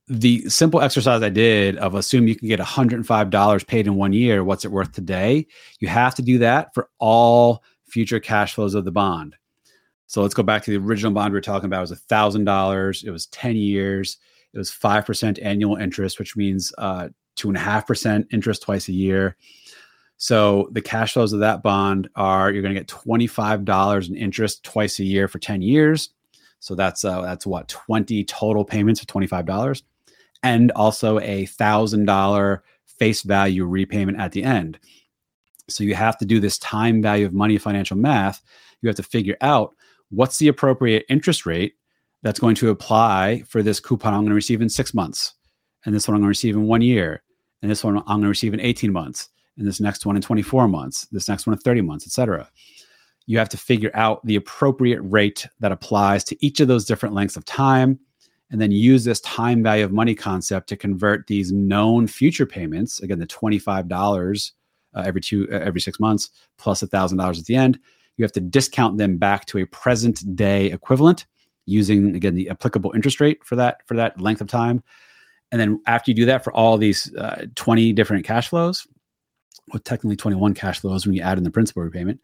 the 0.06 0.46
simple 0.50 0.82
exercise 0.82 1.22
I 1.22 1.30
did 1.30 1.78
of 1.78 1.94
assume 1.94 2.28
you 2.28 2.36
can 2.36 2.48
get 2.48 2.60
$105 2.60 3.66
paid 3.66 3.86
in 3.86 3.94
one 3.94 4.12
year, 4.12 4.44
what's 4.44 4.66
it 4.66 4.70
worth 4.70 4.92
today? 4.92 5.46
You 5.80 5.88
have 5.88 6.14
to 6.16 6.22
do 6.22 6.38
that 6.38 6.74
for 6.74 6.90
all 6.98 7.62
future 7.86 8.20
cash 8.20 8.54
flows 8.54 8.74
of 8.74 8.84
the 8.84 8.92
bond. 8.92 9.36
So 10.08 10.22
let's 10.22 10.34
go 10.34 10.42
back 10.42 10.64
to 10.64 10.70
the 10.70 10.84
original 10.84 11.12
bond 11.12 11.32
we 11.32 11.36
were 11.36 11.42
talking 11.42 11.66
about. 11.66 11.78
It 11.78 11.90
was 11.90 12.00
thousand 12.00 12.44
dollars. 12.44 13.04
It 13.04 13.10
was 13.10 13.26
ten 13.26 13.56
years. 13.56 14.16
It 14.54 14.58
was 14.58 14.70
five 14.70 15.04
percent 15.04 15.38
annual 15.40 15.76
interest, 15.76 16.18
which 16.18 16.34
means 16.34 16.72
uh, 16.78 17.10
two 17.36 17.48
and 17.48 17.56
a 17.56 17.60
half 17.60 17.86
percent 17.86 18.26
interest 18.32 18.62
twice 18.62 18.88
a 18.88 18.92
year. 18.92 19.36
So 20.16 20.68
the 20.72 20.80
cash 20.80 21.12
flows 21.12 21.32
of 21.32 21.40
that 21.40 21.62
bond 21.62 22.08
are 22.16 22.50
you're 22.50 22.62
going 22.62 22.74
to 22.74 22.80
get 22.80 22.88
twenty 22.88 23.26
five 23.26 23.66
dollars 23.66 24.08
in 24.08 24.16
interest 24.16 24.64
twice 24.64 24.98
a 24.98 25.04
year 25.04 25.28
for 25.28 25.38
ten 25.38 25.60
years. 25.60 26.10
So 26.60 26.74
that's 26.74 27.04
uh, 27.04 27.20
that's 27.20 27.46
what 27.46 27.68
twenty 27.68 28.24
total 28.24 28.64
payments 28.64 29.02
of 29.02 29.08
twenty 29.08 29.26
five 29.26 29.44
dollars, 29.44 29.82
and 30.42 30.72
also 30.72 31.20
a 31.20 31.44
thousand 31.46 32.06
dollar 32.06 32.64
face 32.86 33.22
value 33.22 33.66
repayment 33.66 34.18
at 34.18 34.32
the 34.32 34.42
end. 34.42 34.78
So 35.68 35.84
you 35.84 35.94
have 35.94 36.16
to 36.16 36.24
do 36.24 36.40
this 36.40 36.56
time 36.58 37.02
value 37.02 37.26
of 37.26 37.34
money 37.34 37.58
financial 37.58 37.98
math. 37.98 38.40
You 38.80 38.88
have 38.88 38.96
to 38.96 39.02
figure 39.02 39.36
out 39.42 39.74
what's 40.10 40.38
the 40.38 40.48
appropriate 40.48 41.04
interest 41.08 41.46
rate 41.46 41.74
that's 42.22 42.40
going 42.40 42.54
to 42.56 42.70
apply 42.70 43.42
for 43.46 43.62
this 43.62 43.80
coupon 43.80 44.12
I'm 44.12 44.20
going 44.20 44.30
to 44.30 44.34
receive 44.34 44.60
in 44.60 44.68
six 44.68 44.94
months, 44.94 45.34
and 45.84 45.94
this 45.94 46.08
one 46.08 46.14
I'm 46.14 46.20
going 46.20 46.26
to 46.26 46.30
receive 46.30 46.56
in 46.56 46.64
one 46.64 46.82
year, 46.82 47.22
and 47.62 47.70
this 47.70 47.84
one 47.84 47.98
I'm 47.98 48.04
going 48.04 48.22
to 48.22 48.28
receive 48.28 48.54
in 48.54 48.60
18 48.60 48.92
months, 48.92 49.28
and 49.56 49.66
this 49.66 49.80
next 49.80 50.06
one 50.06 50.16
in 50.16 50.22
24 50.22 50.68
months, 50.68 51.06
this 51.12 51.28
next 51.28 51.46
one 51.46 51.54
in 51.54 51.60
30 51.60 51.82
months, 51.82 52.06
etc. 52.06 52.48
You 53.26 53.38
have 53.38 53.48
to 53.50 53.56
figure 53.56 53.90
out 53.94 54.24
the 54.24 54.36
appropriate 54.36 55.00
rate 55.02 55.46
that 55.60 55.72
applies 55.72 56.24
to 56.24 56.44
each 56.44 56.60
of 56.60 56.68
those 56.68 56.84
different 56.84 57.14
lengths 57.14 57.36
of 57.36 57.44
time, 57.44 57.98
and 58.50 58.60
then 58.60 58.72
use 58.72 59.04
this 59.04 59.20
time 59.20 59.62
value 59.62 59.84
of 59.84 59.92
money 59.92 60.14
concept 60.14 60.68
to 60.70 60.76
convert 60.76 61.26
these 61.26 61.52
known 61.52 62.06
future 62.06 62.46
payments, 62.46 63.00
again, 63.00 63.18
the 63.18 63.26
$25 63.26 64.52
uh, 64.94 65.02
every 65.04 65.20
two 65.20 65.48
uh, 65.52 65.58
every 65.58 65.80
six 65.80 66.00
months 66.00 66.30
plus 66.56 66.82
a 66.82 66.86
thousand 66.86 67.18
dollars 67.18 67.38
at 67.38 67.46
the 67.46 67.54
end 67.54 67.78
you 68.18 68.24
have 68.24 68.32
to 68.32 68.40
discount 68.40 68.98
them 68.98 69.16
back 69.16 69.46
to 69.46 69.58
a 69.58 69.66
present 69.66 70.36
day 70.36 70.66
equivalent 70.66 71.26
using 71.64 72.14
again 72.14 72.34
the 72.34 72.50
applicable 72.50 72.92
interest 72.94 73.20
rate 73.20 73.42
for 73.44 73.56
that 73.56 73.86
for 73.86 73.94
that 73.94 74.20
length 74.20 74.42
of 74.42 74.48
time. 74.48 74.82
And 75.50 75.58
then 75.58 75.80
after 75.86 76.10
you 76.10 76.14
do 76.14 76.26
that 76.26 76.44
for 76.44 76.52
all 76.52 76.76
these 76.76 77.14
uh, 77.14 77.46
20 77.54 77.94
different 77.94 78.26
cash 78.26 78.48
flows 78.48 78.86
well 79.72 79.80
technically 79.80 80.16
21 80.16 80.54
cash 80.54 80.80
flows 80.80 81.06
when 81.06 81.14
you 81.14 81.22
add 81.22 81.38
in 81.38 81.44
the 81.44 81.50
principal 81.50 81.82
repayment 81.82 82.20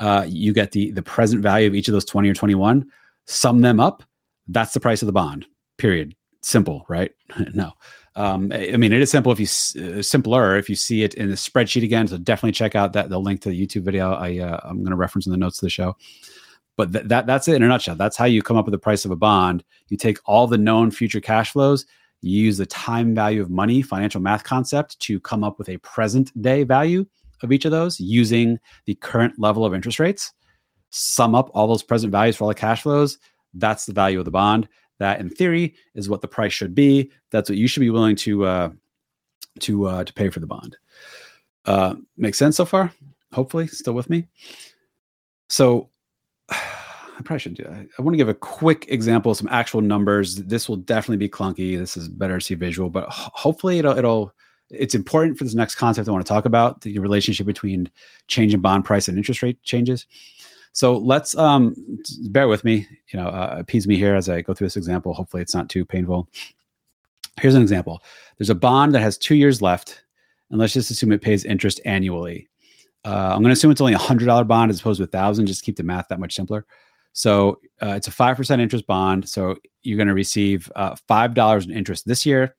uh, 0.00 0.24
you 0.26 0.52
get 0.52 0.72
the 0.72 0.90
the 0.92 1.02
present 1.02 1.42
value 1.42 1.68
of 1.68 1.74
each 1.74 1.88
of 1.88 1.92
those 1.92 2.04
20 2.04 2.28
or 2.28 2.34
21 2.34 2.86
sum 3.26 3.60
them 3.60 3.80
up 3.80 4.02
that's 4.48 4.72
the 4.72 4.80
price 4.80 5.02
of 5.02 5.06
the 5.06 5.12
bond 5.12 5.46
period. 5.78 6.14
Simple 6.42 6.84
right? 6.88 7.12
No 7.54 7.72
um, 8.16 8.52
I 8.52 8.76
mean, 8.76 8.92
it 8.92 9.00
is 9.00 9.10
simple 9.10 9.32
if 9.32 9.38
you 9.38 9.46
uh, 9.98 10.02
simpler 10.02 10.56
if 10.56 10.68
you 10.68 10.74
see 10.74 11.02
it 11.04 11.14
in 11.14 11.28
the 11.28 11.36
spreadsheet 11.36 11.84
again. 11.84 12.08
So 12.08 12.18
definitely 12.18 12.52
check 12.52 12.74
out 12.74 12.92
that 12.94 13.08
the 13.08 13.20
link 13.20 13.40
to 13.42 13.50
the 13.50 13.66
YouTube 13.66 13.82
video. 13.82 14.12
I 14.14 14.38
uh, 14.38 14.60
I'm 14.64 14.78
going 14.78 14.90
to 14.90 14.96
reference 14.96 15.26
in 15.26 15.32
the 15.32 15.38
notes 15.38 15.58
of 15.58 15.66
the 15.66 15.70
show. 15.70 15.96
But 16.76 16.92
th- 16.92 17.06
that 17.06 17.26
that's 17.26 17.46
it 17.46 17.54
in 17.54 17.62
a 17.62 17.68
nutshell. 17.68 17.94
That's 17.94 18.16
how 18.16 18.24
you 18.24 18.42
come 18.42 18.56
up 18.56 18.64
with 18.64 18.72
the 18.72 18.78
price 18.78 19.04
of 19.04 19.10
a 19.10 19.16
bond. 19.16 19.62
You 19.88 19.96
take 19.96 20.18
all 20.24 20.46
the 20.46 20.58
known 20.58 20.90
future 20.90 21.20
cash 21.20 21.52
flows. 21.52 21.86
You 22.20 22.42
use 22.42 22.58
the 22.58 22.66
time 22.66 23.14
value 23.14 23.42
of 23.42 23.50
money 23.50 23.80
financial 23.80 24.20
math 24.20 24.44
concept 24.44 24.98
to 25.00 25.20
come 25.20 25.44
up 25.44 25.58
with 25.58 25.68
a 25.68 25.78
present 25.78 26.30
day 26.42 26.64
value 26.64 27.06
of 27.42 27.52
each 27.52 27.64
of 27.64 27.70
those 27.70 27.98
using 28.00 28.58
the 28.86 28.94
current 28.96 29.38
level 29.38 29.64
of 29.64 29.72
interest 29.72 29.98
rates. 30.00 30.32
Sum 30.90 31.34
up 31.34 31.50
all 31.54 31.68
those 31.68 31.82
present 31.82 32.10
values 32.10 32.36
for 32.36 32.44
all 32.44 32.48
the 32.48 32.54
cash 32.54 32.82
flows. 32.82 33.18
That's 33.54 33.86
the 33.86 33.92
value 33.92 34.18
of 34.18 34.24
the 34.24 34.30
bond. 34.30 34.68
That, 35.00 35.18
in 35.18 35.28
theory, 35.30 35.74
is 35.94 36.08
what 36.08 36.20
the 36.20 36.28
price 36.28 36.52
should 36.52 36.74
be. 36.74 37.10
That's 37.30 37.50
what 37.50 37.58
you 37.58 37.66
should 37.66 37.80
be 37.80 37.90
willing 37.90 38.16
to 38.16 38.44
uh, 38.44 38.70
to 39.60 39.86
uh, 39.86 40.04
to 40.04 40.12
pay 40.12 40.28
for 40.28 40.40
the 40.40 40.46
bond. 40.46 40.76
Uh, 41.64 41.94
makes 42.16 42.38
sense 42.38 42.56
so 42.56 42.64
far? 42.64 42.92
Hopefully, 43.32 43.66
still 43.66 43.94
with 43.94 44.08
me. 44.08 44.28
So, 45.48 45.88
I 46.50 47.22
probably 47.24 47.40
should 47.40 47.54
do. 47.54 47.66
I, 47.68 47.86
I 47.98 48.02
want 48.02 48.12
to 48.12 48.18
give 48.18 48.28
a 48.28 48.34
quick 48.34 48.86
example 48.88 49.34
some 49.34 49.48
actual 49.50 49.80
numbers. 49.80 50.36
This 50.36 50.68
will 50.68 50.76
definitely 50.76 51.16
be 51.16 51.28
clunky. 51.28 51.78
This 51.78 51.96
is 51.96 52.08
better 52.08 52.38
to 52.38 52.44
see 52.44 52.54
visual, 52.54 52.90
but 52.90 53.08
hopefully, 53.08 53.78
it'll 53.78 53.98
it'll 53.98 54.34
it's 54.70 54.94
important 54.94 55.36
for 55.36 55.44
this 55.44 55.54
next 55.54 55.74
concept 55.74 56.08
I 56.08 56.12
want 56.12 56.24
to 56.24 56.28
talk 56.28 56.44
about 56.44 56.82
the 56.82 56.98
relationship 56.98 57.46
between 57.46 57.90
change 58.28 58.54
in 58.54 58.60
bond 58.60 58.84
price 58.84 59.08
and 59.08 59.18
interest 59.18 59.42
rate 59.42 59.62
changes. 59.62 60.06
So 60.72 60.96
let's 60.96 61.36
um, 61.36 61.74
bear 62.30 62.48
with 62.48 62.64
me, 62.64 62.86
you 63.12 63.18
know, 63.18 63.28
uh, 63.28 63.56
appease 63.58 63.86
me 63.88 63.96
here 63.96 64.14
as 64.14 64.28
I 64.28 64.40
go 64.40 64.54
through 64.54 64.66
this 64.66 64.76
example. 64.76 65.12
Hopefully, 65.14 65.42
it's 65.42 65.54
not 65.54 65.68
too 65.68 65.84
painful. 65.84 66.28
Here's 67.40 67.54
an 67.54 67.62
example. 67.62 68.02
There's 68.38 68.50
a 68.50 68.54
bond 68.54 68.94
that 68.94 69.00
has 69.00 69.18
two 69.18 69.34
years 69.34 69.60
left, 69.60 70.04
and 70.50 70.58
let's 70.60 70.72
just 70.72 70.90
assume 70.90 71.12
it 71.12 71.22
pays 71.22 71.44
interest 71.44 71.80
annually. 71.84 72.48
Uh, 73.04 73.30
I'm 73.32 73.38
going 73.38 73.46
to 73.46 73.52
assume 73.52 73.70
it's 73.70 73.80
only 73.80 73.94
a 73.94 73.98
hundred 73.98 74.26
dollar 74.26 74.44
bond 74.44 74.70
as 74.70 74.80
opposed 74.80 74.98
to 74.98 75.04
a 75.04 75.08
thousand. 75.08 75.46
Just 75.46 75.64
keep 75.64 75.76
the 75.76 75.82
math 75.82 76.08
that 76.08 76.20
much 76.20 76.34
simpler. 76.34 76.66
So 77.12 77.60
uh, 77.82 77.94
it's 77.96 78.08
a 78.08 78.12
five 78.12 78.36
percent 78.36 78.62
interest 78.62 78.86
bond. 78.86 79.28
So 79.28 79.56
you're 79.82 79.96
going 79.96 80.08
to 80.08 80.14
receive 80.14 80.70
uh, 80.76 80.94
five 81.08 81.34
dollars 81.34 81.66
in 81.66 81.72
interest 81.72 82.06
this 82.06 82.24
year, 82.24 82.54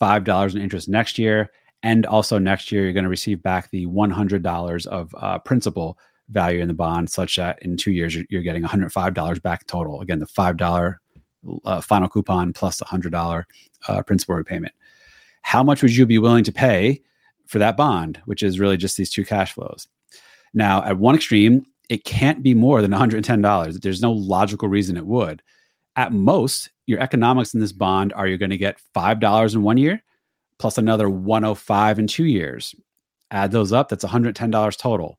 five 0.00 0.24
dollars 0.24 0.54
in 0.54 0.62
interest 0.62 0.88
next 0.88 1.18
year, 1.18 1.50
And 1.84 2.06
also 2.06 2.38
next 2.38 2.72
year, 2.72 2.82
you're 2.82 2.94
going 2.94 3.04
to 3.04 3.10
receive 3.10 3.42
back 3.42 3.70
the 3.70 3.86
$100 3.86 4.86
of 4.86 5.14
uh, 5.18 5.38
principal 5.40 5.98
value 6.28 6.60
in 6.60 6.68
the 6.68 6.74
bond, 6.74 7.10
such 7.10 7.36
that 7.36 7.62
in 7.62 7.76
two 7.76 7.92
years, 7.92 8.14
you're, 8.14 8.24
you're 8.30 8.42
getting 8.42 8.62
$105 8.62 9.42
back 9.42 9.66
total. 9.66 10.00
Again, 10.00 10.18
the 10.18 10.26
$5 10.26 10.96
uh, 11.64 11.80
final 11.80 12.08
coupon 12.08 12.52
plus 12.52 12.78
the 12.78 12.84
$100 12.84 13.44
uh, 13.88 14.02
principal 14.02 14.34
repayment. 14.34 14.72
How 15.42 15.62
much 15.62 15.82
would 15.82 15.94
you 15.94 16.06
be 16.06 16.18
willing 16.18 16.44
to 16.44 16.52
pay 16.52 17.02
for 17.46 17.58
that 17.58 17.76
bond, 17.76 18.20
which 18.24 18.42
is 18.42 18.58
really 18.58 18.76
just 18.76 18.96
these 18.96 19.10
two 19.10 19.24
cash 19.24 19.52
flows? 19.52 19.86
Now, 20.54 20.82
at 20.84 20.98
one 20.98 21.14
extreme, 21.14 21.66
it 21.90 22.04
can't 22.04 22.42
be 22.42 22.54
more 22.54 22.80
than 22.80 22.92
$110. 22.92 23.80
There's 23.80 24.00
no 24.00 24.12
logical 24.12 24.68
reason 24.68 24.96
it 24.96 25.06
would. 25.06 25.42
At 25.96 26.12
most, 26.12 26.70
your 26.86 27.00
economics 27.00 27.54
in 27.54 27.60
this 27.60 27.72
bond 27.72 28.12
are 28.14 28.26
you're 28.26 28.38
going 28.38 28.50
to 28.50 28.56
get 28.56 28.80
$5 28.96 29.54
in 29.54 29.62
one 29.62 29.76
year 29.76 30.02
plus 30.58 30.78
another 30.78 31.10
105 31.10 31.98
in 31.98 32.06
two 32.06 32.24
years. 32.24 32.74
Add 33.30 33.50
those 33.50 33.72
up, 33.72 33.88
that's 33.88 34.04
$110 34.04 34.78
total. 34.78 35.18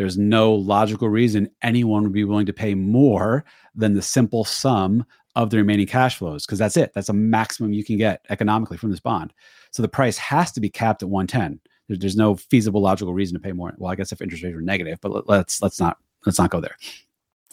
There's 0.00 0.16
no 0.16 0.54
logical 0.54 1.10
reason 1.10 1.50
anyone 1.60 2.04
would 2.04 2.14
be 2.14 2.24
willing 2.24 2.46
to 2.46 2.54
pay 2.54 2.74
more 2.74 3.44
than 3.74 3.92
the 3.92 4.00
simple 4.00 4.44
sum 4.44 5.04
of 5.36 5.50
the 5.50 5.58
remaining 5.58 5.86
cash 5.86 6.16
flows 6.16 6.46
because 6.46 6.58
that's 6.58 6.78
it. 6.78 6.92
That's 6.94 7.10
a 7.10 7.12
maximum 7.12 7.74
you 7.74 7.84
can 7.84 7.98
get 7.98 8.24
economically 8.30 8.78
from 8.78 8.90
this 8.90 8.98
bond. 8.98 9.34
So 9.72 9.82
the 9.82 9.88
price 9.88 10.16
has 10.16 10.52
to 10.52 10.60
be 10.60 10.70
capped 10.70 11.02
at 11.02 11.10
110 11.10 11.60
there's 11.98 12.16
no 12.16 12.36
feasible 12.36 12.80
logical 12.80 13.12
reason 13.12 13.34
to 13.34 13.40
pay 13.40 13.52
more. 13.52 13.74
Well, 13.76 13.92
I 13.92 13.96
guess 13.96 14.12
if 14.12 14.22
interest 14.22 14.44
rates 14.44 14.56
are 14.56 14.60
negative, 14.60 14.98
but 15.02 15.28
let's 15.28 15.60
let's 15.60 15.80
not 15.80 15.98
let's 16.24 16.38
not 16.38 16.50
go 16.50 16.60
there. 16.60 16.76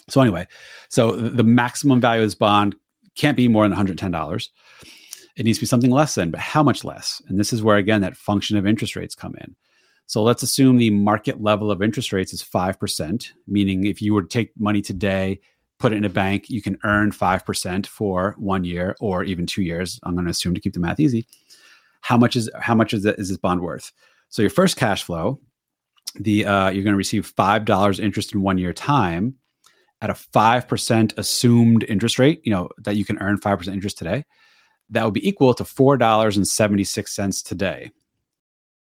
So 0.08 0.20
anyway, 0.20 0.46
so 0.88 1.12
the 1.12 1.44
maximum 1.44 2.00
value 2.00 2.22
of 2.22 2.28
this 2.28 2.34
bond 2.34 2.76
can't 3.14 3.36
be 3.36 3.48
more 3.48 3.68
than 3.68 3.76
$110. 3.76 4.48
It 5.36 5.44
needs 5.44 5.58
to 5.58 5.62
be 5.62 5.66
something 5.66 5.90
less 5.90 6.14
than, 6.14 6.30
but 6.30 6.40
how 6.40 6.62
much 6.62 6.84
less? 6.84 7.20
And 7.28 7.38
this 7.38 7.52
is 7.52 7.62
where 7.62 7.76
again 7.76 8.00
that 8.02 8.16
function 8.16 8.56
of 8.56 8.66
interest 8.66 8.96
rates 8.96 9.14
come 9.14 9.34
in. 9.40 9.54
So 10.08 10.22
let's 10.22 10.42
assume 10.42 10.78
the 10.78 10.88
market 10.90 11.42
level 11.42 11.70
of 11.70 11.82
interest 11.82 12.14
rates 12.14 12.32
is 12.32 12.42
5%, 12.42 13.30
meaning 13.46 13.84
if 13.84 14.00
you 14.00 14.14
were 14.14 14.22
to 14.22 14.28
take 14.28 14.58
money 14.58 14.80
today, 14.80 15.38
put 15.78 15.92
it 15.92 15.96
in 15.96 16.04
a 16.06 16.08
bank, 16.08 16.48
you 16.48 16.62
can 16.62 16.78
earn 16.82 17.12
5% 17.12 17.86
for 17.86 18.34
one 18.38 18.64
year 18.64 18.96
or 19.00 19.22
even 19.22 19.44
two 19.44 19.60
years. 19.60 20.00
I'm 20.02 20.14
going 20.14 20.24
to 20.24 20.30
assume 20.30 20.54
to 20.54 20.62
keep 20.62 20.72
the 20.72 20.80
math 20.80 20.98
easy. 20.98 21.26
How 22.00 22.16
much 22.16 22.36
is 22.36 22.48
how 22.58 22.74
much 22.74 22.94
is, 22.94 23.04
is 23.04 23.28
this 23.28 23.36
bond 23.36 23.60
worth? 23.60 23.92
So 24.30 24.40
your 24.40 24.50
first 24.50 24.78
cash 24.78 25.02
flow, 25.02 25.40
the 26.14 26.46
uh, 26.46 26.70
you're 26.70 26.84
going 26.84 26.94
to 26.94 26.96
receive 26.96 27.26
five 27.26 27.66
dollars 27.66 28.00
interest 28.00 28.32
in 28.32 28.40
one 28.40 28.56
year 28.56 28.72
time 28.72 29.34
at 30.00 30.08
a 30.08 30.14
five 30.14 30.66
percent 30.66 31.12
assumed 31.18 31.84
interest 31.84 32.18
rate. 32.18 32.40
You 32.44 32.52
know 32.52 32.70
that 32.78 32.96
you 32.96 33.04
can 33.04 33.18
earn 33.18 33.36
five 33.36 33.58
percent 33.58 33.74
interest 33.74 33.98
today. 33.98 34.24
That 34.88 35.04
would 35.04 35.12
be 35.12 35.28
equal 35.28 35.52
to 35.54 35.64
four 35.64 35.98
dollars 35.98 36.36
and 36.36 36.46
seventy 36.46 36.84
six 36.84 37.14
cents 37.14 37.42
today. 37.42 37.90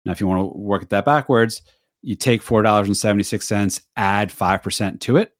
Now, 0.07 0.13
if 0.13 0.21
you 0.21 0.27
want 0.27 0.53
to 0.53 0.57
work 0.57 0.81
at 0.81 0.89
that 0.89 1.05
backwards, 1.05 1.61
you 2.01 2.15
take 2.15 2.41
four 2.41 2.61
dollars 2.61 2.87
and 2.87 2.97
seventy 2.97 3.23
six 3.23 3.47
cents, 3.47 3.81
add 3.95 4.31
five 4.31 4.63
percent 4.63 5.01
to 5.01 5.17
it. 5.17 5.33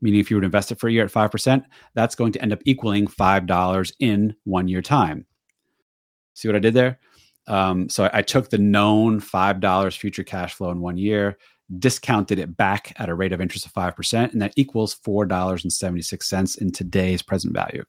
Meaning, 0.00 0.20
if 0.20 0.30
you 0.30 0.36
would 0.36 0.44
invest 0.44 0.72
it 0.72 0.80
for 0.80 0.88
a 0.88 0.92
year 0.92 1.04
at 1.04 1.10
five 1.10 1.30
percent, 1.30 1.64
that's 1.94 2.14
going 2.14 2.32
to 2.32 2.42
end 2.42 2.52
up 2.52 2.60
equaling 2.64 3.06
five 3.06 3.46
dollars 3.46 3.92
in 4.00 4.34
one 4.44 4.68
year 4.68 4.82
time. 4.82 5.26
See 6.34 6.48
what 6.48 6.56
I 6.56 6.60
did 6.60 6.74
there? 6.74 6.98
Um, 7.46 7.88
so 7.88 8.04
I, 8.04 8.18
I 8.18 8.22
took 8.22 8.50
the 8.50 8.58
known 8.58 9.20
$5 9.20 9.96
future 9.96 10.24
cash 10.24 10.54
flow 10.54 10.70
in 10.70 10.80
one 10.80 10.96
year, 10.96 11.38
discounted 11.78 12.38
it 12.38 12.56
back 12.56 12.92
at 13.00 13.08
a 13.08 13.14
rate 13.14 13.32
of 13.32 13.40
interest 13.40 13.66
of 13.66 13.72
5%, 13.72 14.32
and 14.32 14.40
that 14.40 14.52
equals 14.56 14.96
$4.76 15.06 16.58
in 16.58 16.70
today's 16.70 17.22
present 17.22 17.52
value. 17.52 17.84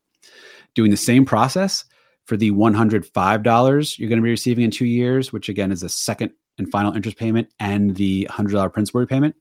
Doing 0.73 0.91
the 0.91 0.97
same 0.97 1.25
process 1.25 1.85
for 2.25 2.37
the 2.37 2.51
$105 2.51 3.99
you're 3.99 4.09
going 4.09 4.19
to 4.19 4.23
be 4.23 4.29
receiving 4.29 4.63
in 4.63 4.71
two 4.71 4.85
years, 4.85 5.33
which 5.33 5.49
again 5.49 5.71
is 5.71 5.81
the 5.81 5.89
second 5.89 6.31
and 6.57 6.71
final 6.71 6.93
interest 6.93 7.17
payment 7.17 7.49
and 7.59 7.95
the 7.95 8.27
$100 8.31 8.73
principal 8.73 9.01
repayment. 9.01 9.35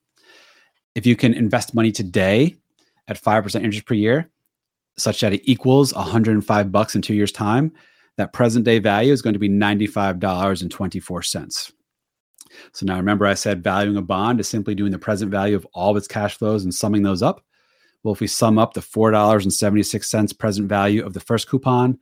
If 0.95 1.07
you 1.07 1.17
can 1.17 1.35
invest 1.35 1.75
money 1.75 1.93
today 1.93 2.57
at 3.09 3.21
5% 3.21 3.57
interest 3.57 3.87
per 3.87 3.95
year, 3.95 4.31
such 4.99 5.21
that 5.21 5.33
it 5.33 5.41
equals 5.45 5.95
105 5.95 6.73
bucks 6.73 6.95
in 6.95 7.03
two 7.03 7.15
years' 7.15 7.33
time, 7.33 7.73
that 8.19 8.33
present 8.33 8.65
day 8.65 8.79
value 8.79 9.13
is 9.13 9.23
going 9.23 9.33
to 9.33 9.39
be 9.39 9.49
$95.24. 9.49 11.73
So 12.73 12.87
now 12.87 12.97
remember, 12.97 13.27
I 13.27 13.35
said 13.35 13.65
valuing 13.65 13.97
a 13.97 14.03
bond 14.03 14.41
is 14.41 14.49
simply 14.49 14.75
doing 14.75 14.93
the 14.93 14.99
present 14.99 15.31
value 15.31 15.57
of 15.57 15.67
all 15.73 15.93
of 15.93 15.97
its 15.97 16.09
cash 16.09 16.37
flows 16.37 16.65
and 16.65 16.75
summing 16.75 17.03
those 17.03 17.23
up. 17.23 17.43
Well, 18.03 18.13
if 18.13 18.21
we 18.21 18.27
sum 18.27 18.59
up 18.59 18.75
the 18.75 18.81
$4.76 18.81 20.39
present 20.39 20.69
value 20.69 21.07
of 21.07 21.15
the 21.15 21.21
first 21.21 21.49
coupon 21.49 21.99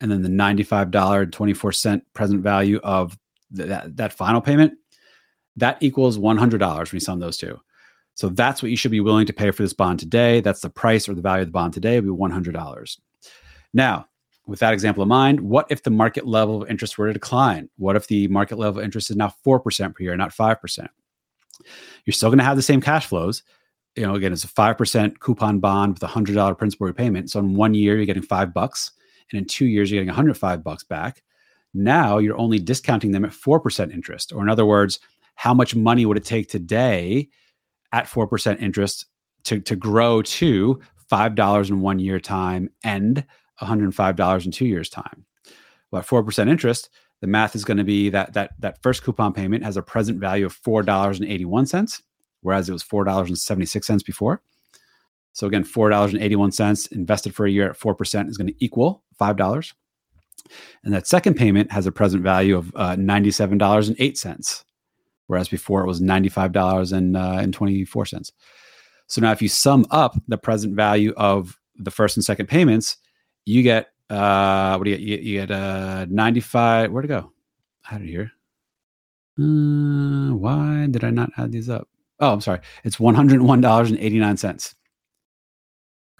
and 0.00 0.10
then 0.10 0.22
the 0.22 0.28
$95.24 0.28 2.02
present 2.14 2.42
value 2.42 2.80
of 2.82 3.18
the, 3.50 3.66
that, 3.66 3.96
that 3.96 4.12
final 4.12 4.40
payment, 4.40 4.74
that 5.56 5.78
equals 5.80 6.18
$100 6.18 6.60
when 6.60 6.86
we 6.92 7.00
sum 7.00 7.20
those 7.20 7.36
two. 7.36 7.58
So 8.14 8.28
that's 8.28 8.62
what 8.62 8.70
you 8.70 8.76
should 8.76 8.90
be 8.90 9.00
willing 9.00 9.26
to 9.26 9.32
pay 9.32 9.50
for 9.50 9.62
this 9.62 9.72
bond 9.72 9.98
today. 9.98 10.40
That's 10.40 10.60
the 10.60 10.70
price 10.70 11.08
or 11.08 11.14
the 11.14 11.22
value 11.22 11.42
of 11.42 11.48
the 11.48 11.52
bond 11.52 11.74
today 11.74 11.98
would 11.98 12.04
be 12.04 12.10
$100. 12.10 12.98
Now, 13.72 14.06
with 14.46 14.58
that 14.60 14.72
example 14.72 15.02
in 15.02 15.08
mind, 15.08 15.40
what 15.40 15.66
if 15.70 15.82
the 15.82 15.90
market 15.90 16.26
level 16.26 16.62
of 16.62 16.68
interest 16.68 16.98
were 16.98 17.06
to 17.06 17.12
decline? 17.12 17.70
What 17.76 17.96
if 17.96 18.08
the 18.08 18.28
market 18.28 18.58
level 18.58 18.78
of 18.78 18.84
interest 18.84 19.10
is 19.10 19.16
now 19.16 19.32
4% 19.46 19.94
per 19.94 20.02
year, 20.02 20.16
not 20.16 20.34
5%? 20.34 20.88
You're 22.04 22.12
still 22.12 22.30
going 22.30 22.38
to 22.38 22.44
have 22.44 22.56
the 22.56 22.62
same 22.62 22.80
cash 22.80 23.06
flows. 23.06 23.42
You 23.96 24.02
know, 24.02 24.14
again, 24.14 24.32
it's 24.32 24.44
a 24.44 24.48
5% 24.48 25.18
coupon 25.20 25.60
bond 25.60 25.94
with 25.94 26.02
a 26.02 26.12
$100 26.12 26.58
principal 26.58 26.86
repayment. 26.86 27.30
So 27.30 27.40
in 27.40 27.54
one 27.54 27.74
year, 27.74 27.96
you're 27.96 28.06
getting 28.06 28.22
five 28.22 28.52
bucks. 28.52 28.92
And 29.32 29.40
in 29.40 29.46
two 29.46 29.66
years, 29.66 29.90
you're 29.90 29.98
getting 29.98 30.08
105 30.08 30.62
bucks 30.62 30.84
back. 30.84 31.22
Now 31.72 32.18
you're 32.18 32.38
only 32.38 32.58
discounting 32.58 33.12
them 33.12 33.24
at 33.24 33.30
4% 33.30 33.92
interest. 33.92 34.32
Or 34.32 34.42
in 34.42 34.48
other 34.48 34.66
words, 34.66 34.98
how 35.36 35.54
much 35.54 35.74
money 35.74 36.04
would 36.04 36.16
it 36.16 36.24
take 36.24 36.48
today 36.48 37.28
at 37.92 38.06
4% 38.06 38.60
interest 38.60 39.06
to, 39.44 39.60
to 39.60 39.76
grow 39.76 40.22
to 40.22 40.80
$5 41.10 41.70
in 41.70 41.80
one 41.80 41.98
year 41.98 42.20
time 42.20 42.70
and 42.84 43.24
$105 43.60 44.44
in 44.44 44.52
two 44.52 44.66
years' 44.66 44.88
time. 44.88 45.24
Well, 45.90 46.00
at 46.00 46.06
4% 46.06 46.48
interest, 46.48 46.88
the 47.20 47.26
math 47.26 47.54
is 47.54 47.64
going 47.64 47.76
to 47.76 47.84
be 47.84 48.08
that 48.10 48.32
that 48.32 48.52
that 48.60 48.82
first 48.82 49.02
coupon 49.02 49.34
payment 49.34 49.62
has 49.64 49.76
a 49.76 49.82
present 49.82 50.18
value 50.18 50.46
of 50.46 50.56
$4.81, 50.62 52.02
whereas 52.40 52.68
it 52.68 52.72
was 52.72 52.84
$4.76 52.84 54.04
before. 54.06 54.40
So 55.32 55.46
again, 55.46 55.64
$4.81 55.64 56.92
invested 56.92 57.34
for 57.34 57.46
a 57.46 57.50
year 57.50 57.70
at 57.70 57.78
4% 57.78 58.28
is 58.28 58.38
going 58.38 58.48
to 58.48 58.64
equal 58.64 59.04
$5. 59.20 59.72
And 60.84 60.94
that 60.94 61.06
second 61.06 61.34
payment 61.34 61.70
has 61.70 61.86
a 61.86 61.92
present 61.92 62.22
value 62.22 62.56
of 62.56 62.72
uh, 62.74 62.96
$97.08, 62.96 64.64
whereas 65.26 65.48
before 65.48 65.82
it 65.82 65.86
was 65.86 66.00
$95.24. 66.00 68.14
Uh, 68.14 68.20
so 69.06 69.20
now 69.20 69.32
if 69.32 69.42
you 69.42 69.48
sum 69.48 69.86
up 69.90 70.16
the 70.28 70.38
present 70.38 70.74
value 70.74 71.12
of 71.16 71.58
the 71.76 71.90
first 71.90 72.16
and 72.16 72.24
second 72.24 72.46
payments, 72.46 72.96
you 73.44 73.62
get 73.62 73.88
uh 74.08 74.76
what 74.76 74.84
do 74.84 74.90
you 74.90 74.96
get? 74.96 75.20
You, 75.20 75.40
get 75.40 75.50
uh 75.50 76.06
95 76.08 76.92
where'd 76.92 77.04
it 77.04 77.08
go? 77.08 77.32
Had 77.82 78.02
it 78.02 78.08
here. 78.08 78.30
Uh, 79.38 80.34
why 80.34 80.86
did 80.90 81.04
I 81.04 81.10
not 81.10 81.30
add 81.36 81.52
these 81.52 81.68
up? 81.68 81.88
Oh, 82.20 82.32
I'm 82.32 82.40
sorry. 82.40 82.60
It's 82.84 82.98
$101.89. 82.98 84.74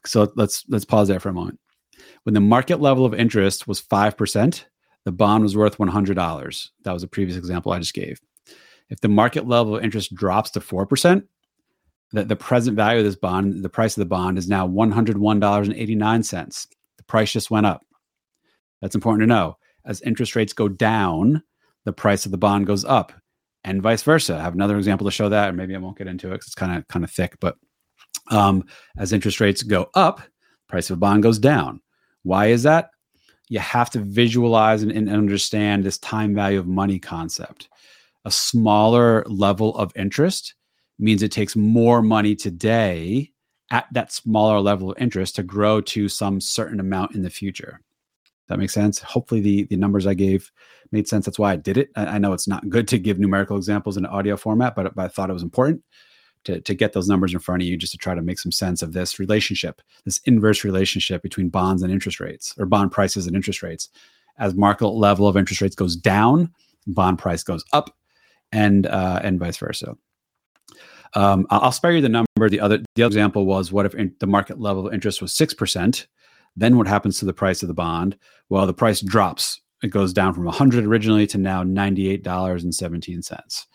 So 0.06 0.32
let's 0.34 0.64
let's 0.68 0.84
pause 0.84 1.08
there 1.08 1.20
for 1.20 1.28
a 1.28 1.34
moment. 1.34 1.59
When 2.24 2.34
the 2.34 2.40
market 2.40 2.80
level 2.80 3.04
of 3.04 3.14
interest 3.14 3.66
was 3.66 3.80
5%, 3.80 4.64
the 5.04 5.12
bond 5.12 5.42
was 5.42 5.56
worth 5.56 5.78
$100. 5.78 6.68
That 6.84 6.92
was 6.92 7.02
a 7.02 7.08
previous 7.08 7.38
example 7.38 7.72
I 7.72 7.78
just 7.78 7.94
gave. 7.94 8.20
If 8.90 9.00
the 9.00 9.08
market 9.08 9.48
level 9.48 9.76
of 9.76 9.84
interest 9.84 10.14
drops 10.14 10.50
to 10.50 10.60
4%, 10.60 11.24
the, 12.12 12.24
the 12.24 12.36
present 12.36 12.76
value 12.76 12.98
of 12.98 13.04
this 13.04 13.16
bond, 13.16 13.62
the 13.62 13.68
price 13.68 13.96
of 13.96 14.00
the 14.00 14.06
bond 14.06 14.36
is 14.36 14.48
now 14.48 14.68
$101.89 14.68 16.66
The 16.96 17.04
price 17.04 17.32
just 17.32 17.50
went 17.50 17.66
up. 17.66 17.86
That's 18.82 18.94
important 18.94 19.22
to 19.22 19.26
know. 19.26 19.56
As 19.84 20.02
interest 20.02 20.36
rates 20.36 20.52
go 20.52 20.68
down, 20.68 21.42
the 21.84 21.92
price 21.92 22.26
of 22.26 22.32
the 22.32 22.38
bond 22.38 22.66
goes 22.66 22.84
up, 22.84 23.12
and 23.64 23.82
vice 23.82 24.02
versa. 24.02 24.36
I 24.36 24.42
have 24.42 24.54
another 24.54 24.76
example 24.76 25.06
to 25.06 25.10
show 25.10 25.28
that, 25.28 25.50
or 25.50 25.52
maybe 25.52 25.74
I 25.74 25.78
won't 25.78 25.98
get 25.98 26.06
into 26.06 26.28
it 26.28 26.32
because 26.32 26.48
it's 26.48 26.54
kind 26.54 26.76
of 26.76 26.86
kind 26.88 27.04
of 27.04 27.10
thick. 27.10 27.36
But 27.40 27.56
um, 28.30 28.64
as 28.98 29.12
interest 29.12 29.40
rates 29.40 29.62
go 29.62 29.88
up, 29.94 30.20
price 30.68 30.90
of 30.90 30.98
a 30.98 31.00
bond 31.00 31.22
goes 31.22 31.38
down. 31.38 31.80
Why 32.22 32.46
is 32.46 32.62
that? 32.64 32.90
You 33.48 33.58
have 33.58 33.90
to 33.90 34.00
visualize 34.00 34.82
and, 34.82 34.92
and 34.92 35.08
understand 35.10 35.84
this 35.84 35.98
time 35.98 36.34
value 36.34 36.58
of 36.58 36.66
money 36.66 36.98
concept. 36.98 37.68
A 38.24 38.30
smaller 38.30 39.24
level 39.26 39.76
of 39.76 39.92
interest 39.96 40.54
means 40.98 41.22
it 41.22 41.32
takes 41.32 41.56
more 41.56 42.02
money 42.02 42.36
today 42.36 43.32
at 43.70 43.86
that 43.92 44.12
smaller 44.12 44.60
level 44.60 44.92
of 44.92 44.98
interest 44.98 45.36
to 45.36 45.42
grow 45.42 45.80
to 45.80 46.08
some 46.08 46.40
certain 46.40 46.80
amount 46.80 47.14
in 47.14 47.22
the 47.22 47.30
future. 47.30 47.80
That 48.48 48.58
makes 48.58 48.74
sense. 48.74 48.98
Hopefully, 48.98 49.40
the 49.40 49.64
the 49.64 49.76
numbers 49.76 50.06
I 50.06 50.14
gave 50.14 50.50
made 50.90 51.06
sense. 51.06 51.24
That's 51.24 51.38
why 51.38 51.52
I 51.52 51.56
did 51.56 51.78
it. 51.78 51.90
I, 51.94 52.06
I 52.06 52.18
know 52.18 52.32
it's 52.32 52.48
not 52.48 52.68
good 52.68 52.88
to 52.88 52.98
give 52.98 53.18
numerical 53.18 53.56
examples 53.56 53.96
in 53.96 54.04
audio 54.04 54.36
format, 54.36 54.74
but, 54.74 54.92
but 54.94 55.04
I 55.04 55.08
thought 55.08 55.30
it 55.30 55.34
was 55.34 55.44
important 55.44 55.82
to, 56.44 56.60
to 56.60 56.74
get 56.74 56.92
those 56.92 57.08
numbers 57.08 57.32
in 57.32 57.38
front 57.38 57.62
of 57.62 57.68
you 57.68 57.76
just 57.76 57.92
to 57.92 57.98
try 57.98 58.14
to 58.14 58.22
make 58.22 58.38
some 58.38 58.52
sense 58.52 58.82
of 58.82 58.92
this 58.92 59.18
relationship, 59.18 59.80
this 60.04 60.20
inverse 60.24 60.64
relationship 60.64 61.22
between 61.22 61.48
bonds 61.48 61.82
and 61.82 61.92
interest 61.92 62.20
rates 62.20 62.54
or 62.58 62.66
bond 62.66 62.92
prices 62.92 63.26
and 63.26 63.36
interest 63.36 63.62
rates. 63.62 63.88
As 64.38 64.54
market 64.54 64.88
level 64.88 65.28
of 65.28 65.36
interest 65.36 65.60
rates 65.60 65.76
goes 65.76 65.96
down, 65.96 66.52
bond 66.86 67.18
price 67.18 67.42
goes 67.42 67.64
up, 67.72 67.94
and 68.52 68.86
uh, 68.86 69.20
and 69.22 69.38
vice 69.38 69.58
versa. 69.58 69.96
Um, 71.14 71.46
I'll 71.50 71.72
spare 71.72 71.92
you 71.92 72.00
the 72.00 72.08
number. 72.08 72.48
The 72.48 72.60
other 72.60 72.78
the 72.94 73.02
other 73.02 73.08
example 73.08 73.44
was 73.44 73.72
what 73.72 73.86
if 73.86 73.94
in, 73.94 74.14
the 74.20 74.26
market 74.26 74.60
level 74.60 74.86
of 74.86 74.94
interest 74.94 75.20
was 75.20 75.32
six 75.32 75.52
percent? 75.52 76.06
Then 76.56 76.76
what 76.76 76.86
happens 76.86 77.18
to 77.18 77.24
the 77.24 77.32
price 77.32 77.62
of 77.62 77.68
the 77.68 77.74
bond? 77.74 78.16
Well, 78.48 78.66
the 78.66 78.74
price 78.74 79.00
drops. 79.00 79.60
It 79.82 79.88
goes 79.88 80.12
down 80.12 80.34
from 80.34 80.44
100 80.44 80.84
originally 80.84 81.26
to 81.28 81.38
now 81.38 81.64
$98.17. 81.64 83.66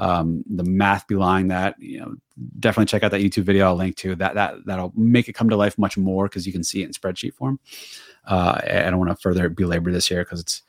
Um, 0.00 0.42
the 0.48 0.64
math 0.64 1.06
belying 1.06 1.48
that, 1.48 1.74
you 1.78 2.00
know, 2.00 2.14
definitely 2.58 2.86
check 2.86 3.02
out 3.02 3.10
that 3.10 3.20
YouTube 3.20 3.44
video 3.44 3.66
I'll 3.66 3.76
link 3.76 3.96
to. 3.96 4.14
That 4.14 4.34
that 4.34 4.54
that'll 4.64 4.94
make 4.96 5.28
it 5.28 5.34
come 5.34 5.50
to 5.50 5.56
life 5.56 5.76
much 5.76 5.98
more 5.98 6.24
because 6.24 6.46
you 6.46 6.52
can 6.52 6.64
see 6.64 6.82
it 6.82 6.86
in 6.86 6.92
spreadsheet 6.92 7.34
form. 7.34 7.60
Uh, 8.26 8.58
I 8.64 8.88
don't 8.88 8.98
want 8.98 9.10
to 9.10 9.16
further 9.16 9.50
belabor 9.50 9.92
this 9.92 10.08
here 10.08 10.24
because 10.24 10.40
it's 10.40 10.62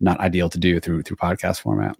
not 0.00 0.20
ideal 0.20 0.50
to 0.50 0.58
do 0.58 0.80
through 0.80 1.02
through 1.02 1.16
podcast 1.16 1.60
format. 1.60 1.96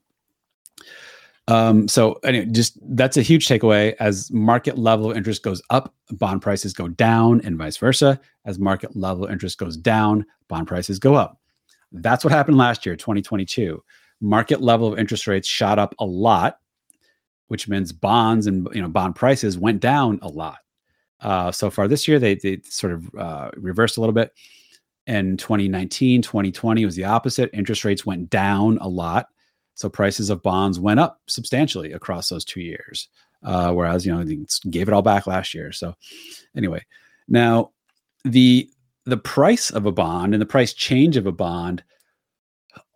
Um, 1.49 1.89
so 1.89 2.21
anyway, 2.25 2.47
just 2.47 2.79
that's 2.97 3.17
a 3.17 3.23
huge 3.23 3.49
takeaway. 3.49 3.95
As 4.01 4.31
market 4.31 4.79
level 4.79 5.11
of 5.11 5.17
interest 5.17 5.43
goes 5.43 5.63
up, 5.71 5.95
bond 6.11 6.43
prices 6.43 6.73
go 6.73 6.89
down, 6.89 7.41
and 7.45 7.57
vice 7.57 7.79
versa. 7.79 8.21
As 8.45 8.59
market 8.59 8.95
level 8.95 9.27
interest 9.27 9.59
goes 9.59 9.77
down, 9.77 10.27
bond 10.49 10.67
prices 10.67 10.99
go 10.99 11.15
up. 11.15 11.41
That's 11.93 12.25
what 12.25 12.33
happened 12.33 12.57
last 12.57 12.85
year, 12.85 12.97
2022. 12.97 13.83
Market 14.21 14.61
level 14.61 14.93
of 14.93 14.99
interest 14.99 15.27
rates 15.27 15.47
shot 15.47 15.79
up 15.79 15.95
a 15.99 16.05
lot, 16.05 16.59
which 17.49 17.69
means 17.69 17.93
bonds 17.93 18.47
and 18.47 18.69
you 18.73 18.83
know 18.83 18.89
bond 18.89 19.15
prices 19.15 19.59
went 19.59 19.81
down 19.81 20.19
a 20.23 20.29
lot. 20.29 20.59
Uh, 21.21 21.51
so 21.51 21.71
far 21.71 21.89
this 21.89 22.07
year, 22.09 22.19
they 22.19 22.35
they 22.37 22.61
sort 22.65 22.93
of 22.93 23.15
uh, 23.17 23.51
reversed 23.57 23.97
a 23.97 24.01
little 24.01 24.15
bit. 24.15 24.33
In 25.07 25.37
2019, 25.37 26.23
2020 26.23 26.85
was 26.85 26.97
the 26.97 27.05
opposite. 27.05 27.51
Interest 27.53 27.85
rates 27.85 28.07
went 28.07 28.31
down 28.31 28.79
a 28.81 28.89
lot 28.89 29.27
so 29.75 29.89
prices 29.89 30.31
of 30.31 30.43
bonds 30.43 30.81
went 30.81 31.01
up 31.01 31.21
substantially 31.27 31.93
across 31.93 32.29
those 32.29 32.45
two 32.45 32.61
years, 32.61 33.09
uh, 33.43 33.73
whereas 33.73 34.07
you 34.07 34.15
know 34.15 34.25
they 34.25 34.39
gave 34.71 34.89
it 34.89 34.95
all 34.95 35.03
back 35.03 35.27
last 35.27 35.53
year. 35.53 35.73
So 35.73 35.95
anyway, 36.57 36.85
now 37.29 37.73
the 38.25 38.69
the 39.05 39.17
price 39.17 39.71
of 39.71 39.85
a 39.87 39.93
bond 39.93 40.35
and 40.35 40.41
the 40.41 40.47
price 40.47 40.73
change 40.73 41.17
of 41.17 41.27
a 41.27 41.33
bond 41.33 41.83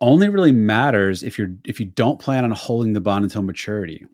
only 0.01 0.29
really 0.29 0.51
matters 0.51 1.21
if 1.21 1.37
you're 1.37 1.51
if 1.65 1.79
you 1.79 1.85
don't 1.85 2.19
plan 2.19 2.45
on 2.45 2.51
holding 2.51 2.93
the 2.93 3.01
bond 3.01 3.25
until 3.25 3.43
maturity. 3.43 4.05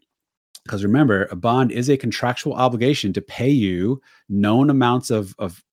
Because 0.66 0.84
remember, 0.84 1.28
a 1.32 1.36
bond 1.36 1.72
is 1.72 1.90
a 1.90 1.98
contractual 1.98 2.54
obligation 2.54 3.14
to 3.14 3.22
pay 3.22 3.50
you 3.50 4.02
known 4.30 4.70
amounts 4.70 5.12
of, 5.12 5.36
of 5.38 5.64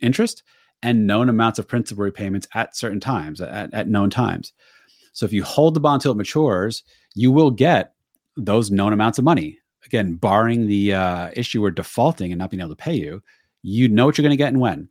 interest 0.00 0.44
and 0.82 1.06
known 1.06 1.28
amounts 1.28 1.58
of 1.58 1.66
principal 1.66 2.04
repayments 2.04 2.46
at 2.54 2.76
certain 2.76 3.00
times, 3.00 3.40
at, 3.40 3.74
at 3.74 3.88
known 3.88 4.08
times. 4.08 4.52
So 5.12 5.26
if 5.26 5.32
you 5.32 5.42
hold 5.42 5.74
the 5.74 5.80
bond 5.80 6.02
till 6.02 6.12
it 6.12 6.16
matures, 6.16 6.84
you 7.14 7.32
will 7.32 7.50
get 7.50 7.94
those 8.36 8.70
known 8.70 8.92
amounts 8.92 9.18
of 9.18 9.24
money. 9.24 9.58
Again, 9.84 10.14
barring 10.14 10.66
the 10.66 10.94
uh, 10.94 11.30
issuer 11.34 11.70
defaulting 11.70 12.32
and 12.32 12.38
not 12.38 12.50
being 12.50 12.60
able 12.60 12.70
to 12.70 12.76
pay 12.76 12.94
you, 12.94 13.22
you 13.62 13.88
know 13.88 14.06
what 14.06 14.16
you're 14.16 14.22
going 14.22 14.30
to 14.30 14.36
get 14.36 14.52
and 14.52 14.60
when. 14.60 14.88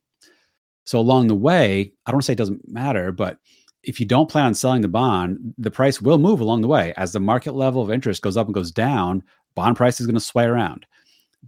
So 0.85 0.99
along 0.99 1.27
the 1.27 1.35
way, 1.35 1.93
I 2.05 2.11
don't 2.11 2.21
say 2.21 2.33
it 2.33 2.37
doesn't 2.37 2.67
matter, 2.67 3.11
but 3.11 3.37
if 3.83 3.99
you 3.99 4.05
don't 4.05 4.29
plan 4.29 4.47
on 4.47 4.53
selling 4.53 4.81
the 4.81 4.87
bond, 4.87 5.53
the 5.57 5.71
price 5.71 6.01
will 6.01 6.17
move 6.17 6.41
along 6.41 6.61
the 6.61 6.67
way. 6.67 6.93
As 6.97 7.11
the 7.11 7.19
market 7.19 7.53
level 7.53 7.81
of 7.81 7.91
interest 7.91 8.21
goes 8.21 8.37
up 8.37 8.47
and 8.47 8.53
goes 8.53 8.71
down, 8.71 9.23
bond 9.55 9.75
price 9.77 9.99
is 9.99 10.05
going 10.05 10.15
to 10.15 10.21
sway 10.21 10.45
around. 10.45 10.85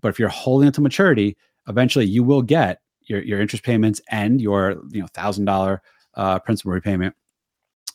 But 0.01 0.09
if 0.09 0.19
you're 0.19 0.29
holding 0.29 0.67
it 0.67 0.73
to 0.75 0.81
maturity, 0.81 1.37
eventually 1.67 2.05
you 2.05 2.23
will 2.23 2.41
get 2.41 2.81
your, 3.03 3.21
your 3.21 3.41
interest 3.41 3.63
payments 3.63 4.01
and 4.09 4.41
your 4.41 4.81
you 4.89 5.01
know 5.01 5.07
thousand 5.13 5.45
dollar 5.45 5.81
uh, 6.15 6.39
principal 6.39 6.71
repayment 6.71 7.15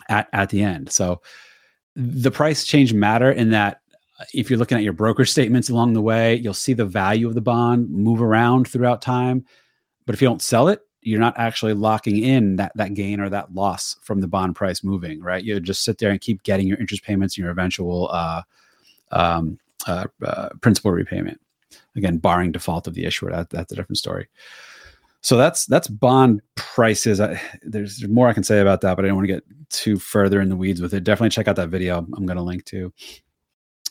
at 0.09 0.29
at 0.33 0.51
the 0.51 0.63
end. 0.63 0.91
So 0.91 1.21
the 1.95 2.31
price 2.31 2.65
change 2.65 2.93
matter 2.93 3.31
in 3.31 3.51
that 3.51 3.81
uh, 4.19 4.25
if 4.35 4.49
you're 4.49 4.59
looking 4.59 4.79
at 4.79 4.85
your 4.85 4.93
broker 4.93 5.25
statements 5.25 5.71
along 5.71 5.93
the 5.93 6.03
way, 6.03 6.37
you'll 6.37 6.55
see 6.55 6.73
the 6.73 6.87
value 6.87 7.27
of 7.27 7.35
the 7.35 7.41
bond 7.41 7.91
move 7.91 8.23
around 8.23 8.69
throughout 8.69 9.03
time. 9.03 9.45
But 10.07 10.15
if 10.15 10.23
you 10.23 10.29
don't 10.29 10.43
sell 10.43 10.69
it, 10.69 10.81
you're 11.03 11.21
not 11.21 11.39
actually 11.39 11.75
locking 11.75 12.19
in 12.19 12.57
that 12.57 12.73
that 12.77 12.95
gain 12.95 13.21
or 13.21 13.29
that 13.29 13.55
loss 13.55 13.97
from 14.03 14.21
the 14.21 14.29
bond 14.29 14.57
price 14.57 14.83
moving, 14.83 15.21
right? 15.21 15.45
You 15.45 15.61
just 15.61 15.85
sit 15.85 15.99
there 15.99 16.11
and 16.11 16.21
keep 16.21 16.43
getting 16.43 16.67
your 16.67 16.79
interest 16.79 17.05
payments 17.05 17.37
and 17.37 17.43
your 17.43 17.51
eventual 17.51 18.09
uh, 18.13 18.43
um, 19.11 19.59
uh, 19.87 20.07
uh, 20.25 20.49
principal 20.61 20.93
repayment. 20.93 21.41
Again, 21.97 22.19
barring 22.19 22.53
default 22.53 22.87
of 22.87 22.95
the 22.95 23.05
issuer, 23.05 23.31
that, 23.31 23.51
that's 23.51 23.73
a 23.73 23.77
different 23.77 23.99
story. 23.99 24.29
So 25.23 25.37
that's 25.37 25.67
that's 25.67 25.87
bond 25.87 26.43
prices. 26.57 27.21
I, 27.21 27.41
there's 27.63 28.07
more 28.09 28.29
I 28.29 28.33
can 28.33 28.43
say 28.43 28.61
about 28.61 28.81
that, 28.81 28.97
but 28.97 29.05
I 29.05 29.09
don't 29.09 29.17
want 29.17 29.29
to 29.29 29.35
get 29.35 29.45
too 29.71 29.97
further 29.97 30.41
in 30.41 30.49
the 30.49 30.57
weeds 30.57 30.81
with 30.81 30.93
it. 30.95 31.05
Definitely 31.05 31.31
check 31.31 31.47
out 31.47 31.57
that 31.57 31.69
video. 31.69 31.99
I'm 31.99 32.27
going 32.27 32.37
to 32.37 32.43
link 32.43 32.65
to. 32.67 32.93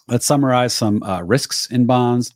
Let's 0.08 0.26
summarize 0.26 0.74
some 0.74 1.02
uh, 1.04 1.22
risks 1.22 1.68
in 1.72 1.86
bonds. 1.86 2.34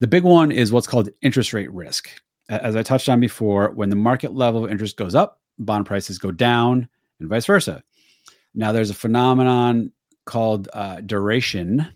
The 0.00 0.06
big 0.06 0.24
one 0.24 0.50
is 0.50 0.72
what's 0.72 0.86
called 0.86 1.10
interest 1.20 1.52
rate 1.52 1.70
risk. 1.72 2.08
As 2.48 2.74
I 2.74 2.82
touched 2.82 3.08
on 3.08 3.20
before, 3.20 3.70
when 3.72 3.90
the 3.90 3.96
market 3.96 4.34
level 4.34 4.64
of 4.64 4.70
interest 4.70 4.96
goes 4.96 5.14
up, 5.14 5.40
bond 5.58 5.86
prices 5.86 6.18
go 6.18 6.30
down, 6.30 6.88
and 7.20 7.28
vice 7.28 7.46
versa. 7.46 7.82
Now, 8.54 8.72
there's 8.72 8.90
a 8.90 8.94
phenomenon 8.94 9.92
called 10.26 10.68
uh, 10.72 11.00
duration, 11.00 11.86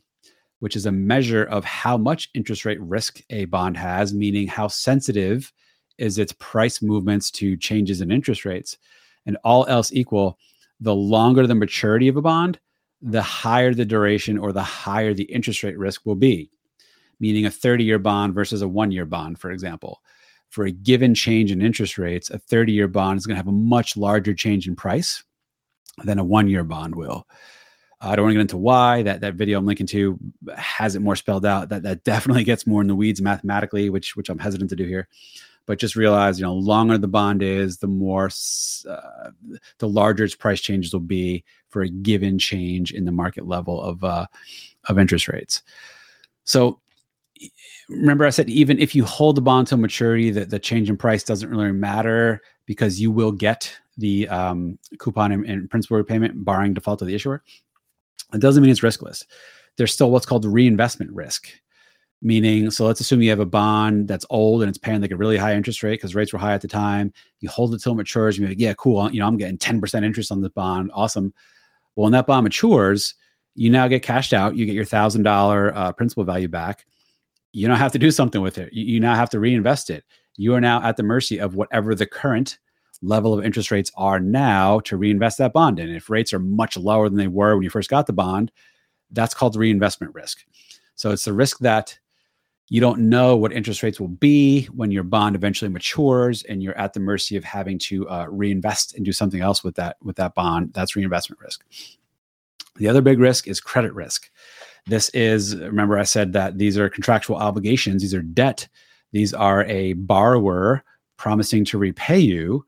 which 0.61 0.77
is 0.77 0.87
a 0.87 0.93
measure 0.93 1.45
of 1.45 1.65
how 1.65 1.97
much 1.97 2.31
interest 2.35 2.65
rate 2.65 2.81
risk 2.81 3.21
a 3.31 3.45
bond 3.47 3.77
has, 3.77 4.13
meaning 4.13 4.47
how 4.47 4.69
sensitive 4.69 5.53
is 5.99 6.19
its 6.19 6.33
price 6.39 6.83
movements 6.83 7.31
to 7.31 7.57
changes 7.57 8.01
in 8.01 8.11
interest 8.11 8.45
rates. 8.45 8.77
And 9.27 9.37
all 9.45 9.67
else 9.67 9.93
equal, 9.93 10.39
the 10.81 10.95
longer 10.95 11.47
the 11.47 11.55
maturity 11.55 12.09
of 12.09 12.17
a 12.17 12.23
bond, 12.23 12.59
the 13.03 13.23
higher 13.23 13.75
the 13.75 13.85
duration 13.85 14.39
or 14.39 14.53
the 14.53 14.63
higher 14.63 15.15
the 15.15 15.25
interest 15.25 15.63
rate 15.63 15.79
risk 15.79 16.07
will 16.07 16.17
be. 16.17 16.51
Meaning 17.21 17.47
a 17.47 17.51
30 17.51 17.85
year 17.85 17.99
bond 17.99 18.35
versus 18.35 18.63
a 18.63 18.69
one 18.69 18.91
year 18.91 19.05
bond, 19.05 19.39
for 19.39 19.51
example. 19.51 20.03
For 20.49 20.65
a 20.65 20.71
given 20.71 21.15
change 21.15 21.53
in 21.53 21.61
interest 21.61 21.99
rates, 21.99 22.31
a 22.31 22.39
30 22.39 22.73
year 22.73 22.89
bond 22.89 23.19
is 23.19 23.27
going 23.27 23.35
to 23.35 23.41
have 23.41 23.49
a 23.49 23.53
much 23.53 23.97
larger 23.97 24.35
change 24.35 24.67
in 24.67 24.77
price 24.77 25.23
than 26.05 26.19
a 26.19 26.25
one 26.25 26.49
year 26.49 26.65
bond 26.65 26.95
will. 26.95 27.27
I 28.01 28.15
don't 28.15 28.25
want 28.25 28.33
to 28.33 28.37
get 28.37 28.43
into 28.43 28.57
why 28.57 29.03
that 29.03 29.21
that 29.23 29.35
video 29.35 29.59
I'm 29.59 29.67
linking 29.67 29.87
to 29.89 30.19
has 30.57 30.95
it 30.95 31.01
more 31.01 31.17
spelled 31.17 31.45
out. 31.45 31.69
That 31.69 31.83
that 31.83 32.05
definitely 32.05 32.45
gets 32.45 32.67
more 32.67 32.81
in 32.81 32.87
the 32.87 32.95
weeds 32.95 33.21
mathematically, 33.21 33.91
which 33.91 34.17
which 34.17 34.29
I'm 34.29 34.39
hesitant 34.39 34.71
to 34.71 34.77
do 34.77 34.85
here. 34.85 35.09
But 35.67 35.79
just 35.79 35.97
realize 35.97 36.39
you 36.39 36.47
know 36.47 36.55
longer 36.55 36.97
the 36.97 37.09
bond 37.09 37.43
is 37.43 37.79
the 37.79 37.89
more 37.89 38.31
uh, 38.89 39.31
the 39.79 39.89
larger 39.89 40.25
its 40.25 40.37
price 40.37 40.61
changes 40.61 40.93
will 40.93 41.01
be 41.01 41.45
for 41.69 41.83
a 41.83 41.89
given 41.89 42.39
change 42.39 42.93
in 42.93 43.05
the 43.05 43.13
market 43.13 43.47
level 43.47 43.83
of 43.83 44.05
uh, 44.05 44.27
of 44.89 44.99
interest 44.99 45.29
rates. 45.29 45.63
So 46.45 46.81
remember 47.89 48.27
i 48.27 48.31
said 48.31 48.51
even 48.51 48.79
if 48.79 48.95
you 48.95 49.05
hold 49.05 49.37
the 49.37 49.41
bond 49.41 49.67
to 49.67 49.77
maturity 49.77 50.31
that 50.31 50.51
the 50.51 50.59
change 50.59 50.91
in 50.91 50.97
price 50.97 51.23
doesn't 51.23 51.49
really 51.49 51.73
matter 51.73 52.41
because 52.67 53.01
you 53.01 53.11
will 53.11 53.33
get 53.33 53.73
the 53.97 54.29
um, 54.29 54.79
coupon 54.99 55.33
and, 55.33 55.47
and 55.47 55.71
principal 55.71 55.97
repayment 55.97 56.45
barring 56.45 56.75
default 56.75 57.01
of 57.01 57.09
the 57.09 57.15
issuer 57.15 57.43
it 58.33 58.41
doesn't 58.41 58.63
mean 58.63 58.71
it's 58.71 58.81
riskless. 58.81 59.25
There's 59.77 59.93
still 59.93 60.11
what's 60.11 60.27
called 60.27 60.45
reinvestment 60.45 61.13
risk 61.13 61.49
meaning 62.21 62.71
so 62.71 62.85
let's 62.85 63.01
assume 63.01 63.23
you 63.23 63.31
have 63.31 63.39
a 63.39 63.47
bond 63.47 64.09
that's 64.09 64.27
old 64.31 64.63
and 64.63 64.69
it's 64.69 64.79
paying 64.79 65.01
like 65.01 65.13
a 65.13 65.17
really 65.17 65.37
high 65.37 65.55
interest 65.55 65.83
rate 65.83 65.95
because 65.95 66.15
rates 66.15 66.33
were 66.33 66.39
high 66.39 66.55
at 66.55 66.61
the 66.61 66.69
time. 66.69 67.13
You 67.41 67.49
hold 67.49 67.75
it 67.75 67.79
till 67.81 67.93
it 67.93 67.97
matures 67.97 68.39
you're 68.39 68.49
like 68.49 68.59
yeah 68.59 68.75
cool 68.75 69.11
you 69.13 69.21
know 69.21 69.27
i'm 69.27 69.37
getting 69.37 69.59
10% 69.59 70.05
interest 70.05 70.33
on 70.33 70.41
this 70.41 70.51
bond 70.53 70.91
awesome. 70.95 71.33
Well 71.95 72.05
when 72.05 72.13
that 72.13 72.27
bond 72.27 72.45
matures 72.45 73.15
you 73.55 73.71
now 73.71 73.87
get 73.89 74.03
cashed 74.03 74.33
out 74.33 74.57
you 74.57 74.67
get 74.67 74.75
your 74.75 74.85
thousand 74.85 75.23
dollar 75.23 75.75
uh, 75.77 75.93
principal 75.93 76.25
value 76.25 76.49
back. 76.49 76.85
You 77.53 77.67
don't 77.67 77.79
have 77.79 77.93
to 77.93 77.99
do 77.99 78.11
something 78.11 78.43
with 78.43 78.59
it. 78.59 78.73
You, 78.73 78.85
you 78.85 79.01
now 79.01 79.15
have 79.15 79.31
to 79.31 79.41
reinvest 79.41 79.89
it. 79.89 80.05
You 80.37 80.55
are 80.55 80.61
now 80.61 80.83
at 80.83 80.97
the 80.97 81.03
mercy 81.03 81.39
of 81.39 81.55
whatever 81.55 81.95
the 81.95 82.07
current 82.07 82.59
level 83.03 83.33
of 83.33 83.45
interest 83.45 83.71
rates 83.71 83.93
are 83.97 84.21
now 84.21 84.81
to 84.81 84.97
reinvest 84.97 85.39
that 85.39 85.53
bond 85.53 85.79
in. 85.79 85.89
If 85.89 86.11
rates 86.11 86.33
are 86.33 86.39
much 86.39 86.77
lower 86.77 87.09
than 87.09 87.19
they 87.19 87.29
were 87.29 87.55
when 87.55 87.63
you 87.63 87.71
first 87.71 87.91
got 87.91 88.07
the 88.07 88.13
bond 88.13 88.51
that's 89.11 89.35
called 89.35 89.57
reinvestment 89.57 90.15
risk. 90.15 90.45
So 90.95 91.11
it's 91.11 91.25
the 91.25 91.33
risk 91.33 91.59
that 91.61 91.99
you 92.69 92.81
don't 92.81 93.09
know 93.09 93.37
what 93.37 93.53
interest 93.53 93.83
rates 93.83 93.99
will 93.99 94.09
be 94.09 94.65
when 94.67 94.91
your 94.91 95.03
bond 95.03 95.35
eventually 95.35 95.71
matures 95.71 96.43
and 96.43 96.63
you're 96.63 96.77
at 96.77 96.93
the 96.93 97.01
mercy 97.01 97.37
of 97.37 97.45
having 97.45 97.79
to 97.79 98.09
uh, 98.11 98.27
reinvest 98.29 98.95
and 98.95 99.05
do 99.05 99.13
something 99.13 99.41
else 99.41 99.65
with 99.65 99.77
that 99.77 99.97
with 100.03 100.17
that 100.17 100.35
bond. 100.35 100.73
That's 100.75 100.95
reinvestment 100.95 101.41
risk. 101.41 101.65
The 102.77 102.89
other 102.89 103.01
big 103.01 103.19
risk 103.19 103.49
is 103.49 103.61
credit 103.61 103.95
risk. 103.95 104.31
This 104.87 105.11
is 105.11 105.55
remember 105.57 105.99
i 105.99 106.03
said 106.03 106.33
that 106.33 106.57
these 106.57 106.79
are 106.79 106.89
contractual 106.89 107.37
obligations 107.37 108.01
these 108.01 108.15
are 108.15 108.23
debt 108.23 108.67
these 109.13 109.35
are 109.35 109.65
a 109.65 109.93
borrower 109.93 110.83
promising 111.19 111.67
to 111.67 111.77
repay 111.77 112.19
you 112.19 112.65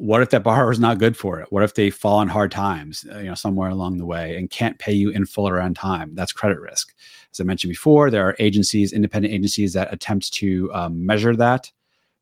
what 0.00 0.22
if 0.22 0.30
that 0.30 0.42
borrower 0.42 0.72
is 0.72 0.80
not 0.80 0.98
good 0.98 1.16
for 1.16 1.40
it 1.40 1.46
what 1.52 1.62
if 1.62 1.74
they 1.74 1.90
fall 1.90 2.18
on 2.18 2.28
hard 2.28 2.50
times 2.50 3.06
uh, 3.12 3.18
you 3.18 3.26
know 3.26 3.34
somewhere 3.34 3.68
along 3.68 3.98
the 3.98 4.06
way 4.06 4.36
and 4.36 4.50
can't 4.50 4.78
pay 4.78 4.92
you 4.92 5.10
in 5.10 5.26
full 5.26 5.48
or 5.48 5.60
on 5.60 5.74
time 5.74 6.14
that's 6.14 6.32
credit 6.32 6.58
risk 6.58 6.94
as 7.32 7.40
I 7.40 7.44
mentioned 7.44 7.70
before, 7.70 8.10
there 8.10 8.26
are 8.26 8.36
agencies, 8.38 8.92
independent 8.92 9.32
agencies 9.32 9.72
that 9.74 9.92
attempt 9.92 10.32
to 10.34 10.72
um, 10.74 11.06
measure 11.06 11.36
that 11.36 11.70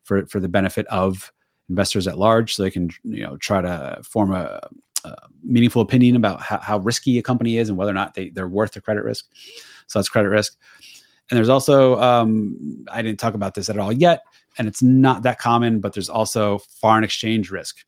for, 0.05 0.26
for 0.26 0.39
the 0.41 0.49
benefit 0.49 0.87
of 0.89 1.33
investors 1.70 2.07
at 2.07 2.18
large 2.18 2.55
so 2.55 2.62
they 2.62 2.70
can 2.70 2.91
you 3.05 3.22
know 3.22 3.37
try 3.37 3.61
to 3.61 4.01
form 4.03 4.33
a, 4.33 4.61
uh, 5.05 5.14
meaningful 5.43 5.81
opinion 5.81 6.16
about 6.16 6.41
how, 6.41 6.59
how, 6.59 6.79
risky 6.79 7.18
a 7.18 7.22
company 7.22 7.57
is 7.57 7.68
and 7.68 7.79
whether 7.79 7.91
or 7.91 7.95
not 7.95 8.14
they, 8.14 8.31
they're 8.31 8.49
worth 8.49 8.72
the 8.72 8.81
credit 8.81 9.05
risk. 9.05 9.26
So 9.87 9.99
that's 9.99 10.09
credit 10.09 10.29
risk. 10.29 10.57
And 11.31 11.37
there's 11.37 11.49
also, 11.49 12.01
um, 12.01 12.85
I 12.91 13.01
didn't 13.01 13.20
talk 13.20 13.35
about 13.35 13.55
this 13.55 13.70
at 13.70 13.79
all 13.79 13.93
yet, 13.93 14.22
and 14.57 14.66
it's 14.66 14.82
not 14.82 15.22
that 15.22 15.38
common, 15.38 15.80
but 15.80 15.92
there's 15.92 16.09
also 16.09 16.59
foreign 16.80 17.05
exchange 17.05 17.51
risk. 17.51 17.84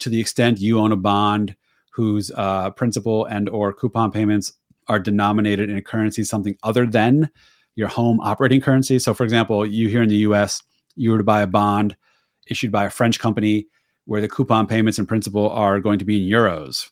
To 0.00 0.08
the 0.08 0.20
extent 0.20 0.60
you 0.60 0.78
own 0.78 0.92
a 0.92 0.96
bond 0.96 1.56
whose 1.90 2.30
uh, 2.36 2.70
principal 2.70 3.24
and 3.24 3.48
or 3.48 3.72
coupon 3.72 4.10
payments 4.10 4.52
are 4.88 4.98
denominated 4.98 5.70
in 5.70 5.76
a 5.76 5.82
currency 5.82 6.24
something 6.24 6.56
other 6.62 6.86
than 6.86 7.30
your 7.74 7.88
home 7.88 8.20
operating 8.20 8.60
currency. 8.60 8.98
So, 8.98 9.14
for 9.14 9.24
example, 9.24 9.66
you 9.66 9.88
here 9.88 10.02
in 10.02 10.08
the 10.08 10.16
U.S., 10.16 10.62
you 10.96 11.10
were 11.10 11.18
to 11.18 11.24
buy 11.24 11.42
a 11.42 11.46
bond 11.46 11.96
issued 12.46 12.72
by 12.72 12.84
a 12.84 12.90
French 12.90 13.18
company 13.18 13.66
where 14.06 14.20
the 14.20 14.28
coupon 14.28 14.66
payments 14.66 14.98
and 14.98 15.08
principal 15.08 15.50
are 15.50 15.80
going 15.80 15.98
to 15.98 16.04
be 16.04 16.22
in 16.22 16.32
euros. 16.32 16.90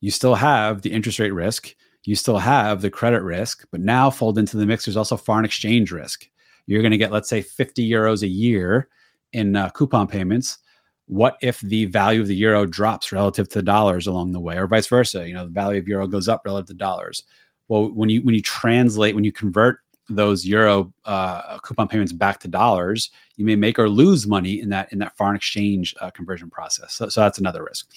You 0.00 0.10
still 0.10 0.36
have 0.36 0.82
the 0.82 0.92
interest 0.92 1.18
rate 1.18 1.34
risk, 1.34 1.74
you 2.04 2.16
still 2.16 2.38
have 2.38 2.80
the 2.80 2.90
credit 2.90 3.22
risk, 3.22 3.66
but 3.70 3.80
now 3.80 4.08
fold 4.08 4.38
into 4.38 4.56
the 4.56 4.64
mix, 4.64 4.86
there's 4.86 4.96
also 4.96 5.16
foreign 5.16 5.44
exchange 5.44 5.92
risk. 5.92 6.29
You're 6.70 6.82
going 6.82 6.92
to 6.92 6.98
get, 6.98 7.10
let's 7.10 7.28
say, 7.28 7.42
50 7.42 7.88
euros 7.88 8.22
a 8.22 8.28
year 8.28 8.88
in 9.32 9.56
uh, 9.56 9.70
coupon 9.70 10.06
payments. 10.06 10.58
What 11.06 11.36
if 11.42 11.60
the 11.60 11.86
value 11.86 12.20
of 12.20 12.28
the 12.28 12.36
euro 12.36 12.64
drops 12.64 13.10
relative 13.10 13.48
to 13.50 13.62
dollars 13.62 14.06
along 14.06 14.30
the 14.30 14.38
way, 14.38 14.56
or 14.56 14.68
vice 14.68 14.86
versa? 14.86 15.26
You 15.26 15.34
know, 15.34 15.46
the 15.46 15.50
value 15.50 15.80
of 15.80 15.88
euro 15.88 16.06
goes 16.06 16.28
up 16.28 16.42
relative 16.44 16.68
to 16.68 16.74
dollars. 16.74 17.24
Well, 17.66 17.90
when 17.92 18.08
you 18.08 18.22
when 18.22 18.36
you 18.36 18.42
translate, 18.42 19.16
when 19.16 19.24
you 19.24 19.32
convert 19.32 19.80
those 20.08 20.46
euro 20.46 20.92
uh, 21.06 21.58
coupon 21.58 21.88
payments 21.88 22.12
back 22.12 22.38
to 22.40 22.48
dollars, 22.48 23.10
you 23.36 23.44
may 23.44 23.56
make 23.56 23.76
or 23.76 23.88
lose 23.88 24.28
money 24.28 24.60
in 24.60 24.68
that 24.68 24.92
in 24.92 25.00
that 25.00 25.16
foreign 25.16 25.34
exchange 25.34 25.92
uh, 26.00 26.10
conversion 26.10 26.50
process. 26.50 26.94
So, 26.94 27.08
so 27.08 27.20
that's 27.20 27.38
another 27.38 27.64
risk. 27.64 27.90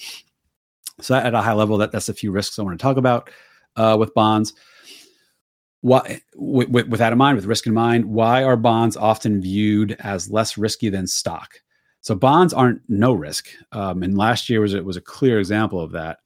So 1.00 1.14
at 1.14 1.34
a 1.34 1.42
high 1.42 1.52
level, 1.52 1.78
that 1.78 1.92
that's 1.92 2.08
a 2.08 2.14
few 2.14 2.32
risks 2.32 2.58
I 2.58 2.62
want 2.62 2.76
to 2.76 2.82
talk 2.82 2.96
about 2.96 3.30
uh, 3.76 3.96
with 3.98 4.12
bonds. 4.14 4.52
Why, 5.84 6.22
with, 6.34 6.70
with 6.70 6.98
that 6.98 7.12
in 7.12 7.18
mind, 7.18 7.36
with 7.36 7.44
risk 7.44 7.66
in 7.66 7.74
mind, 7.74 8.06
why 8.06 8.42
are 8.42 8.56
bonds 8.56 8.96
often 8.96 9.42
viewed 9.42 9.92
as 10.00 10.30
less 10.30 10.56
risky 10.56 10.88
than 10.88 11.06
stock? 11.06 11.60
So 12.00 12.14
bonds 12.14 12.54
aren't 12.54 12.80
no 12.88 13.12
risk, 13.12 13.48
um, 13.72 14.02
and 14.02 14.16
last 14.16 14.48
year 14.48 14.62
was 14.62 14.72
it 14.72 14.82
was 14.82 14.96
a 14.96 15.02
clear 15.02 15.38
example 15.38 15.80
of 15.80 15.92
that 15.92 16.20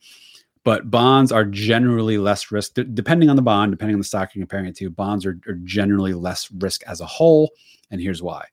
but 0.64 0.90
bonds 0.90 1.32
are 1.32 1.46
generally 1.46 2.18
less 2.18 2.50
risk 2.50 2.74
D- 2.74 2.84
depending 2.92 3.30
on 3.30 3.36
the 3.36 3.42
bond 3.42 3.72
depending 3.72 3.94
on 3.94 4.00
the 4.00 4.04
stock 4.04 4.34
you're 4.34 4.42
comparing 4.42 4.66
it 4.66 4.76
to 4.76 4.90
bonds 4.90 5.24
are, 5.24 5.38
are 5.46 5.58
generally 5.64 6.12
less 6.12 6.50
risk 6.52 6.82
as 6.86 7.00
a 7.00 7.06
whole 7.06 7.50
and 7.90 8.00
here's 8.02 8.22
why 8.22 8.44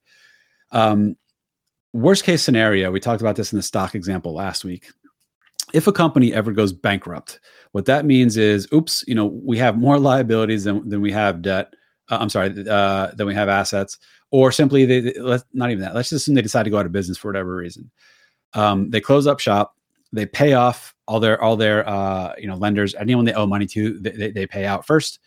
um, 0.72 1.18
worst 1.94 2.24
case 2.24 2.42
scenario 2.42 2.90
we 2.90 3.00
talked 3.02 3.22
about 3.22 3.36
this 3.36 3.52
in 3.52 3.58
the 3.58 3.64
stock 3.64 3.96
example 3.96 4.34
last 4.34 4.64
week 4.64 4.92
if 5.74 5.88
a 5.88 5.92
company 5.92 6.34
ever 6.34 6.52
goes 6.52 6.74
bankrupt 6.74 7.40
what 7.72 7.86
that 7.86 8.06
means 8.06 8.38
is 8.38 8.68
oops 8.74 9.04
you 9.08 9.16
know 9.16 9.26
we 9.26 9.58
have 9.58 9.78
more 9.78 10.00
liabilities 10.00 10.64
than, 10.64 10.88
than 10.90 11.02
we 11.02 11.12
have 11.12 11.42
debt 11.42 11.74
uh, 12.10 12.18
i'm 12.20 12.30
sorry 12.30 12.54
uh, 12.70 13.12
than 13.16 13.28
we 13.28 13.34
have 13.34 13.50
assets 13.50 13.98
or 14.32 14.52
simply 14.52 14.86
they, 14.86 15.00
they 15.00 15.20
let's 15.20 15.46
not 15.54 15.72
even 15.72 15.82
that 15.82 15.96
let's 15.96 16.10
just 16.10 16.24
assume 16.24 16.36
they 16.36 16.42
decide 16.42 16.64
to 16.64 16.70
go 16.70 16.78
out 16.78 16.86
of 16.86 16.92
business 16.92 17.18
for 17.18 17.30
whatever 17.30 17.56
reason 17.56 17.90
um, 18.54 18.90
they 18.90 19.02
close 19.02 19.28
up 19.28 19.40
shop 19.40 19.76
they 20.16 20.26
pay 20.26 20.54
off 20.54 20.96
all 21.08 21.20
their 21.20 21.42
all 21.42 21.56
their 21.56 21.88
uh, 21.88 22.34
you 22.38 22.48
know 22.48 22.56
lenders, 22.56 22.96
anyone 22.96 23.26
they 23.26 23.34
owe 23.34 23.46
money 23.46 23.66
to, 23.68 24.00
they, 24.00 24.32
they 24.32 24.48
pay 24.48 24.66
out 24.66 24.86
first, 24.86 25.20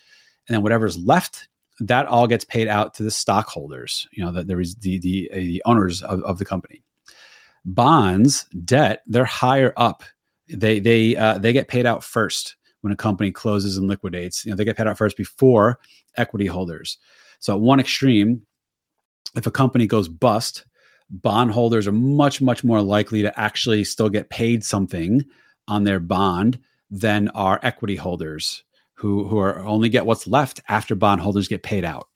and 0.49 0.55
then 0.55 0.63
whatever's 0.63 0.97
left, 0.99 1.49
that 1.81 2.07
all 2.07 2.27
gets 2.27 2.45
paid 2.45 2.69
out 2.69 2.95
to 2.95 3.03
the 3.03 3.11
stockholders. 3.11 4.09
You 4.13 4.25
know, 4.25 4.33
that 4.33 4.47
there 4.47 4.61
is 4.61 4.75
the 4.77 4.99
the, 4.99 5.31
the 5.33 5.63
owners 5.65 6.03
of, 6.03 6.23
of 6.23 6.39
the 6.39 6.45
company. 6.45 6.83
Bonds, 7.65 8.47
debt, 8.65 9.03
they're 9.07 9.25
higher 9.25 9.73
up. 9.77 10.03
They 10.49 10.81
they 10.81 11.17
uh, 11.17 11.39
they 11.39 11.53
get 11.53 11.69
paid 11.69 11.87
out 11.87 12.05
first 12.05 12.57
when 12.81 12.93
a 12.93 12.97
company 12.97 13.31
closes 13.31 13.77
and 13.77 13.89
liquidates. 13.89 14.45
You 14.45 14.51
know, 14.51 14.57
they 14.57 14.65
get 14.65 14.77
paid 14.77 14.87
out 14.87 14.99
first 14.99 15.17
before 15.17 15.79
equity 16.17 16.47
holders. 16.47 16.99
So 17.41 17.55
at 17.55 17.61
one 17.61 17.81
extreme, 17.81 18.43
if 19.37 19.47
a 19.47 19.51
company 19.51 19.87
goes 19.87 20.09
bust, 20.09 20.65
bondholders 21.11 21.87
are 21.87 21.93
much 21.93 22.41
much 22.41 22.65
more 22.65 22.83
likely 22.83 23.23
to 23.23 23.41
actually 23.41 23.85
still 23.85 24.09
get 24.09 24.31
paid 24.31 24.65
something 24.65 25.25
on 25.67 25.85
their 25.85 26.01
bond 26.01 26.59
than 26.91 27.29
our 27.31 27.61
equity 27.63 27.97
holders 27.97 28.65
who 28.95 29.27
who 29.29 29.39
are 29.39 29.61
only 29.61 29.89
get 29.89 30.07
what's 30.07 30.27
left 30.27 30.61
after 30.69 30.95
bondholders 30.95 31.49
get 31.49 31.63
paid 31.63 31.85
out. 31.85 32.09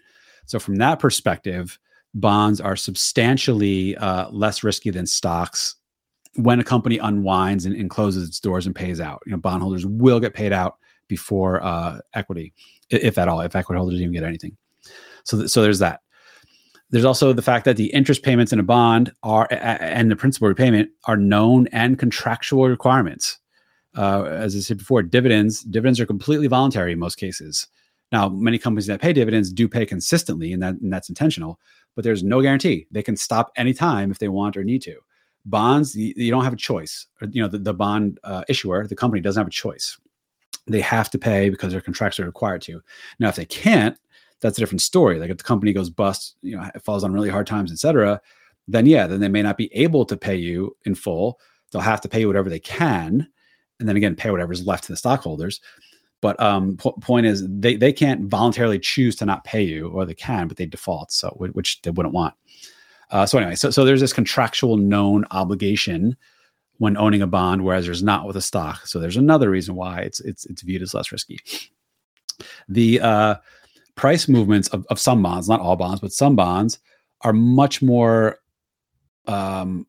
So 0.46 0.58
from 0.58 0.76
that 0.76 0.98
perspective, 0.98 1.78
bonds 2.14 2.60
are 2.60 2.76
substantially 2.76 3.96
uh, 3.96 4.30
less 4.30 4.64
risky 4.64 4.90
than 4.90 5.06
stocks 5.06 5.76
when 6.36 6.60
a 6.60 6.64
company 6.64 6.98
unwinds 6.98 7.66
and, 7.66 7.74
and, 7.76 7.90
closes 7.90 8.26
its 8.26 8.40
doors 8.40 8.66
and 8.66 8.74
pays 8.74 9.00
out. 9.00 9.22
You 9.26 9.32
know, 9.32 9.38
bondholders 9.38 9.84
will 9.84 10.18
get 10.18 10.32
paid 10.32 10.52
out 10.52 10.78
before 11.08 11.62
uh, 11.62 11.98
equity, 12.14 12.54
if 12.88 13.18
at 13.18 13.28
all, 13.28 13.40
if 13.42 13.54
equity 13.54 13.78
holders 13.78 14.00
even 14.00 14.12
get 14.12 14.24
anything. 14.24 14.56
So, 15.24 15.38
th- 15.38 15.50
so 15.50 15.62
there's 15.62 15.80
that. 15.80 16.00
There's 16.90 17.04
also 17.04 17.32
the 17.32 17.42
fact 17.42 17.64
that 17.64 17.76
the 17.76 17.92
interest 17.92 18.22
payments 18.22 18.52
in 18.52 18.58
a 18.58 18.62
bond 18.62 19.12
are 19.22 19.48
and 19.50 20.10
the 20.10 20.16
principal 20.16 20.48
repayment 20.48 20.90
are 21.04 21.16
known 21.16 21.66
and 21.68 21.98
contractual 21.98 22.68
requirements 22.68 23.38
uh, 23.96 24.24
as 24.24 24.56
I 24.56 24.60
said 24.60 24.78
before, 24.78 25.02
dividends 25.02 25.62
dividends 25.62 26.00
are 26.00 26.06
completely 26.06 26.46
voluntary 26.46 26.92
in 26.92 26.98
most 26.98 27.16
cases. 27.16 27.66
Now, 28.10 28.28
many 28.28 28.58
companies 28.58 28.86
that 28.86 29.00
pay 29.00 29.12
dividends 29.12 29.52
do 29.52 29.68
pay 29.68 29.86
consistently, 29.86 30.52
and 30.52 30.62
that 30.62 30.74
and 30.74 30.92
that's 30.92 31.08
intentional. 31.08 31.58
But 31.94 32.04
there's 32.04 32.22
no 32.22 32.40
guarantee 32.40 32.86
they 32.90 33.02
can 33.02 33.16
stop 33.16 33.52
anytime 33.56 34.10
if 34.10 34.18
they 34.18 34.28
want 34.28 34.56
or 34.56 34.64
need 34.64 34.82
to. 34.82 34.96
Bonds, 35.44 35.96
you, 35.96 36.12
you 36.16 36.30
don't 36.30 36.44
have 36.44 36.52
a 36.52 36.56
choice. 36.56 37.06
You 37.30 37.42
know, 37.42 37.48
the, 37.48 37.58
the 37.58 37.74
bond 37.74 38.20
uh, 38.24 38.44
issuer, 38.48 38.86
the 38.86 38.96
company 38.96 39.20
doesn't 39.20 39.40
have 39.40 39.48
a 39.48 39.50
choice. 39.50 39.98
They 40.66 40.80
have 40.80 41.10
to 41.10 41.18
pay 41.18 41.50
because 41.50 41.72
their 41.72 41.80
contracts 41.80 42.20
are 42.20 42.26
required 42.26 42.62
to. 42.62 42.80
Now, 43.18 43.28
if 43.28 43.36
they 43.36 43.44
can't, 43.44 43.98
that's 44.40 44.58
a 44.58 44.60
different 44.60 44.82
story. 44.82 45.18
Like 45.18 45.30
if 45.30 45.38
the 45.38 45.44
company 45.44 45.72
goes 45.72 45.90
bust, 45.90 46.36
you 46.42 46.56
know, 46.56 46.68
it 46.74 46.82
falls 46.82 47.04
on 47.04 47.12
really 47.12 47.28
hard 47.28 47.46
times, 47.46 47.72
etc. 47.72 48.20
Then 48.68 48.86
yeah, 48.86 49.06
then 49.06 49.20
they 49.20 49.28
may 49.28 49.42
not 49.42 49.56
be 49.56 49.72
able 49.74 50.04
to 50.04 50.16
pay 50.16 50.36
you 50.36 50.76
in 50.84 50.94
full. 50.94 51.40
They'll 51.70 51.82
have 51.82 52.00
to 52.02 52.08
pay 52.08 52.20
you 52.20 52.26
whatever 52.28 52.50
they 52.50 52.60
can 52.60 53.26
and 53.82 53.88
then 53.88 53.96
again 53.96 54.14
pay 54.14 54.30
whatever's 54.30 54.66
left 54.66 54.84
to 54.84 54.92
the 54.92 54.96
stockholders. 54.96 55.60
But 56.20 56.40
um, 56.40 56.76
po- 56.76 56.92
point 56.92 57.26
is, 57.26 57.44
they 57.48 57.74
they 57.74 57.92
can't 57.92 58.30
voluntarily 58.30 58.78
choose 58.78 59.16
to 59.16 59.26
not 59.26 59.42
pay 59.42 59.62
you, 59.62 59.88
or 59.88 60.06
they 60.06 60.14
can, 60.14 60.46
but 60.46 60.56
they 60.56 60.66
default, 60.66 61.10
so 61.10 61.30
which 61.36 61.82
they 61.82 61.90
wouldn't 61.90 62.14
want. 62.14 62.34
Uh, 63.12 63.26
so 63.26 63.38
anyway, 63.38 63.54
so 63.54 63.70
so 63.70 63.84
there's 63.84 64.00
this 64.00 64.12
contractual 64.12 64.76
known 64.76 65.24
obligation 65.30 66.16
when 66.78 66.96
owning 66.96 67.22
a 67.22 67.26
bond, 67.26 67.62
whereas 67.62 67.84
there's 67.84 68.02
not 68.02 68.26
with 68.26 68.36
a 68.36 68.42
stock. 68.42 68.86
So 68.86 68.98
there's 68.98 69.16
another 69.16 69.50
reason 69.50 69.74
why 69.76 70.00
it's 70.00 70.20
it's 70.20 70.44
it's 70.46 70.62
viewed 70.62 70.82
as 70.82 70.94
less 70.94 71.12
risky. 71.12 71.38
The 72.68 73.00
uh, 73.00 73.34
price 73.94 74.28
movements 74.28 74.68
of, 74.68 74.84
of 74.90 74.98
some 74.98 75.22
bonds, 75.22 75.48
not 75.48 75.60
all 75.60 75.76
bonds, 75.76 76.00
but 76.00 76.12
some 76.12 76.34
bonds, 76.34 76.78
are 77.20 77.32
much 77.32 77.82
more 77.82 78.38
um, 79.28 79.86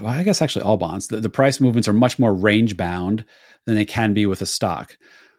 well, 0.00 0.12
I 0.12 0.22
guess 0.22 0.42
actually 0.42 0.62
all 0.62 0.76
bonds, 0.76 1.08
the, 1.08 1.18
the 1.18 1.28
price 1.28 1.60
movements 1.60 1.88
are 1.88 1.92
much 1.92 2.18
more 2.18 2.34
range 2.34 2.76
bound 2.76 3.24
than 3.64 3.74
they 3.74 3.84
can 3.84 4.14
be 4.14 4.26
with 4.26 4.42
a 4.42 4.46
stock. 4.46 4.96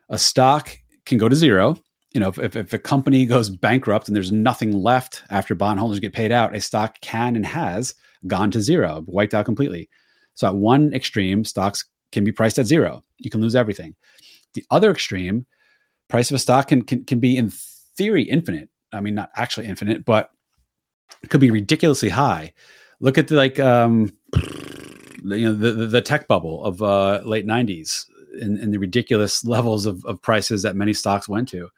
A 0.10 0.18
stock 0.18 0.78
can 1.06 1.18
go 1.18 1.30
to 1.30 1.36
zero. 1.36 1.78
You 2.12 2.20
know, 2.20 2.30
if, 2.38 2.56
if 2.56 2.74
a 2.74 2.80
company 2.80 3.26
goes 3.26 3.50
bankrupt 3.50 4.08
and 4.08 4.16
there's 4.16 4.32
nothing 4.32 4.72
left 4.72 5.24
after 5.30 5.54
bondholders 5.54 6.00
get 6.00 6.14
paid 6.14 6.32
out, 6.32 6.56
a 6.56 6.62
stock 6.62 7.00
can 7.02 7.36
and 7.36 7.46
has 7.46 7.94
gone 8.26 8.52
to 8.52 8.62
zero, 8.62 9.04
wiped 9.06 9.34
out 9.34 9.46
completely. 9.46 9.90
So 10.34 10.48
at 10.48 10.56
one 10.56 10.94
extreme, 10.94 11.46
stocks 11.46 11.86
can 12.12 12.24
be 12.24 12.32
priced 12.32 12.58
at 12.58 12.66
zero. 12.66 13.04
You 13.18 13.30
can 13.30 13.42
lose 13.42 13.56
everything. 13.56 13.96
The 14.54 14.66
other 14.72 14.90
extreme, 14.90 15.46
price 16.08 16.32
of 16.32 16.36
a 16.36 16.40
stock 16.40 16.70
can, 16.70 16.82
can, 16.82 17.06
can 17.06 17.20
be 17.20 17.38
in 17.38 17.52
theory 17.52 18.24
infinite. 18.24 18.70
I 18.92 19.02
mean, 19.02 19.14
not 19.14 19.30
actually 19.36 19.68
infinite, 19.68 20.06
but 20.06 20.32
it 21.22 21.30
could 21.30 21.42
be 21.42 21.52
ridiculously 21.52 22.10
high 22.10 22.54
look 23.00 23.18
at 23.18 23.28
the, 23.28 23.36
like 23.36 23.60
um, 23.60 24.12
you 25.24 25.46
know 25.46 25.54
the, 25.54 25.88
the 25.88 26.02
tech 26.02 26.28
bubble 26.28 26.64
of 26.64 26.82
uh, 26.82 27.22
late 27.24 27.46
90s 27.46 28.06
and, 28.42 28.74
the 28.74 28.78
ridiculous 28.78 29.44
levels 29.56 29.86
of, 29.86 30.04
of 30.06 30.22
prices 30.22 30.62
that 30.64 30.76
many 30.76 30.94
stocks 30.94 31.28
went 31.28 31.50
to. 31.50 31.70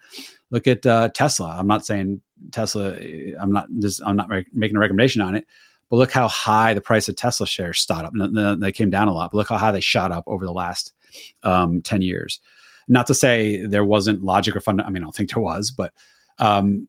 Look 0.49 0.67
at 0.67 0.85
uh, 0.85 1.09
tesla. 1.09 1.55
I'm 1.57 1.67
not 1.67 1.85
saying 1.85 2.21
tesla 2.51 2.97
i'm 3.39 3.51
not 3.51 3.67
i'm 4.05 4.15
not 4.15 4.29
re- 4.29 4.45
making 4.51 4.75
a 4.75 4.79
recommendation 4.79 5.21
on 5.21 5.35
it 5.35 5.45
but 5.89 5.97
look 5.97 6.11
how 6.11 6.27
high 6.27 6.73
the 6.73 6.81
price 6.81 7.07
of 7.07 7.15
tesla 7.15 7.45
shares 7.45 7.77
shot 7.77 8.03
up. 8.05 8.13
And 8.15 8.63
they 8.63 8.71
came 8.71 8.89
down 8.89 9.07
a 9.07 9.13
lot 9.13 9.31
but 9.31 9.37
look 9.37 9.49
how 9.49 9.57
high 9.57 9.71
they 9.71 9.81
shot 9.81 10.11
up 10.11 10.23
over 10.27 10.45
the 10.45 10.51
last 10.51 10.93
um, 11.43 11.81
10 11.81 12.01
years. 12.01 12.39
Not 12.87 13.05
to 13.07 13.13
say 13.13 13.65
there 13.65 13.85
wasn't 13.85 14.23
logic 14.23 14.55
or 14.55 14.61
fun 14.61 14.81
i 14.81 14.89
mean 14.89 15.03
i 15.03 15.05
don't 15.05 15.15
think 15.15 15.33
there 15.33 15.43
was 15.43 15.71
but 15.71 15.93
um, 16.39 16.87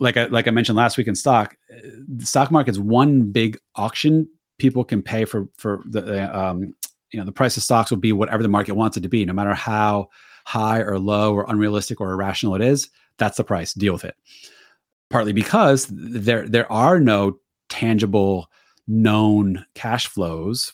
like 0.00 0.16
I, 0.16 0.24
like 0.26 0.48
I 0.48 0.50
mentioned 0.50 0.76
last 0.76 0.96
week 0.96 1.06
in 1.08 1.14
stock, 1.14 1.56
the 1.68 2.26
stock 2.26 2.50
market's 2.50 2.78
one 2.78 3.30
big 3.30 3.58
auction. 3.76 4.28
People 4.58 4.84
can 4.84 5.02
pay 5.02 5.24
for 5.24 5.48
for 5.56 5.82
the 5.86 6.36
um, 6.38 6.74
you 7.12 7.18
know 7.18 7.26
the 7.26 7.32
price 7.32 7.56
of 7.56 7.62
stocks 7.62 7.90
will 7.90 7.98
be 7.98 8.12
whatever 8.12 8.42
the 8.42 8.48
market 8.48 8.74
wants 8.74 8.96
it 8.96 9.00
to 9.02 9.08
be, 9.08 9.24
no 9.24 9.32
matter 9.32 9.54
how 9.54 10.08
high 10.44 10.80
or 10.80 10.98
low 10.98 11.34
or 11.34 11.44
unrealistic 11.48 12.00
or 12.00 12.12
irrational 12.12 12.54
it 12.54 12.62
is. 12.62 12.88
That's 13.18 13.36
the 13.36 13.44
price. 13.44 13.74
Deal 13.74 13.92
with 13.92 14.04
it. 14.04 14.16
Partly 15.10 15.32
because 15.32 15.86
there 15.90 16.48
there 16.48 16.70
are 16.70 17.00
no 17.00 17.38
tangible 17.68 18.50
known 18.86 19.64
cash 19.74 20.06
flows 20.08 20.72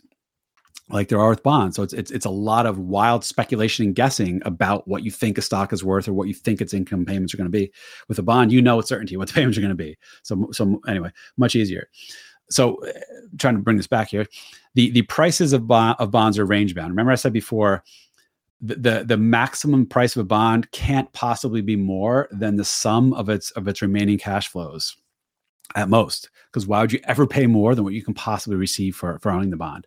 like 0.89 1.09
there 1.09 1.21
are 1.21 1.31
with 1.31 1.43
bonds. 1.43 1.77
So 1.77 1.83
it's, 1.83 1.93
it's 1.93 2.11
it's 2.11 2.27
a 2.27 2.31
lot 2.31 2.67
of 2.67 2.79
wild 2.79 3.25
speculation 3.25 3.87
and 3.87 3.95
guessing 3.95 4.41
about 4.45 4.87
what 4.87 5.03
you 5.03 5.11
think 5.11 5.37
a 5.37 5.43
stock 5.43 5.73
is 5.73 5.83
worth 5.83 6.07
or 6.07 6.13
what 6.13 6.29
you 6.29 6.35
think 6.35 6.61
its 6.61 6.73
income 6.73 7.05
payments 7.05 7.35
are 7.35 7.37
going 7.37 7.51
to 7.51 7.59
be. 7.59 7.73
With 8.09 8.19
a 8.19 8.23
bond, 8.23 8.53
you 8.53 8.63
know 8.63 8.77
with 8.77 8.87
certainty 8.87 9.17
what 9.17 9.29
the 9.29 9.35
payments 9.35 9.59
are 9.59 9.63
going 9.63 9.71
to 9.71 9.75
be. 9.75 9.97
So 10.23 10.49
so 10.53 10.81
anyway, 10.87 11.11
much 11.37 11.57
easier. 11.57 11.89
So 12.51 12.77
uh, 12.85 12.93
trying 13.39 13.57
to 13.57 13.63
bring 13.63 13.77
this 13.77 13.87
back 13.87 14.09
here, 14.09 14.27
the 14.75 14.91
the 14.91 15.03
prices 15.03 15.53
of 15.53 15.71
of 15.71 16.11
bonds 16.11 16.39
are 16.39 16.47
range 16.47 16.75
bound. 16.75 16.91
Remember 16.91 17.13
I 17.13 17.17
said 17.17 17.33
before. 17.33 17.85
The, 18.63 18.75
the 18.77 19.05
the 19.05 19.17
maximum 19.19 19.85
price 19.85 20.17
of 20.17 20.21
a 20.21 20.25
bond 20.25 20.71
can't 20.71 21.13
possibly 21.13 21.61
be 21.61 21.77
more 21.77 22.27
than 22.33 22.57
the 22.57 22.65
sum 22.65 23.13
of 23.13 23.29
its 23.29 23.51
of 23.51 23.69
its 23.69 23.83
remaining 23.83 24.17
cash 24.17 24.49
flows 24.49 24.97
at 25.75 25.91
most 25.91 26.31
because 26.51 26.67
why 26.67 26.81
would 26.81 26.91
you 26.91 26.99
ever 27.05 27.27
pay 27.27 27.47
more 27.47 27.75
than 27.75 27.85
what 27.85 27.93
you 27.93 28.03
can 28.03 28.15
possibly 28.15 28.57
receive 28.57 28.97
for 28.97 29.19
for 29.19 29.31
owning 29.31 29.51
the 29.51 29.59
bond 29.59 29.87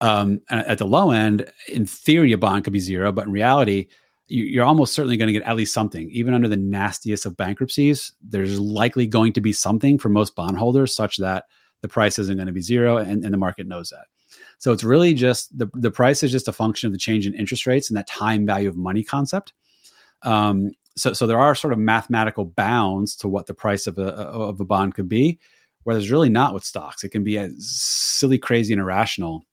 um, 0.00 0.40
at 0.48 0.78
the 0.78 0.86
low 0.86 1.10
end, 1.10 1.50
in 1.66 1.86
theory, 1.86 2.32
a 2.32 2.38
bond 2.38 2.64
could 2.64 2.72
be 2.72 2.80
zero, 2.80 3.10
but 3.10 3.26
in 3.26 3.32
reality, 3.32 3.88
you're 4.28 4.64
almost 4.64 4.94
certainly 4.94 5.16
going 5.16 5.28
to 5.28 5.32
get 5.32 5.42
at 5.42 5.56
least 5.56 5.74
something. 5.74 6.10
Even 6.10 6.34
under 6.34 6.48
the 6.48 6.56
nastiest 6.56 7.26
of 7.26 7.36
bankruptcies, 7.36 8.12
there's 8.22 8.60
likely 8.60 9.06
going 9.06 9.32
to 9.32 9.40
be 9.40 9.52
something 9.52 9.98
for 9.98 10.10
most 10.10 10.36
bondholders 10.36 10.94
such 10.94 11.16
that 11.16 11.44
the 11.80 11.88
price 11.88 12.18
isn't 12.18 12.36
going 12.36 12.46
to 12.46 12.52
be 12.52 12.60
zero, 12.60 12.98
and, 12.98 13.24
and 13.24 13.32
the 13.32 13.38
market 13.38 13.66
knows 13.66 13.90
that. 13.90 14.06
So 14.58 14.72
it's 14.72 14.84
really 14.84 15.14
just 15.14 15.56
the, 15.56 15.68
the 15.74 15.90
price 15.90 16.22
is 16.22 16.32
just 16.32 16.48
a 16.48 16.52
function 16.52 16.88
of 16.88 16.92
the 16.92 16.98
change 16.98 17.26
in 17.26 17.34
interest 17.34 17.66
rates 17.66 17.88
and 17.88 17.96
that 17.96 18.08
time 18.08 18.44
value 18.44 18.68
of 18.68 18.76
money 18.76 19.04
concept. 19.04 19.52
Um, 20.22 20.72
so, 20.96 21.12
so 21.12 21.26
there 21.26 21.38
are 21.38 21.54
sort 21.54 21.72
of 21.72 21.78
mathematical 21.78 22.44
bounds 22.44 23.14
to 23.16 23.28
what 23.28 23.46
the 23.46 23.54
price 23.54 23.86
of 23.86 23.98
a, 23.98 24.08
of 24.08 24.60
a 24.60 24.64
bond 24.64 24.94
could 24.94 25.08
be, 25.08 25.38
where 25.84 25.94
there's 25.94 26.10
really 26.10 26.28
not 26.28 26.52
with 26.52 26.64
stocks. 26.64 27.04
It 27.04 27.10
can 27.10 27.22
be 27.22 27.38
as 27.38 27.54
silly, 27.58 28.36
crazy, 28.36 28.72
and 28.72 28.80
irrational 28.80 29.46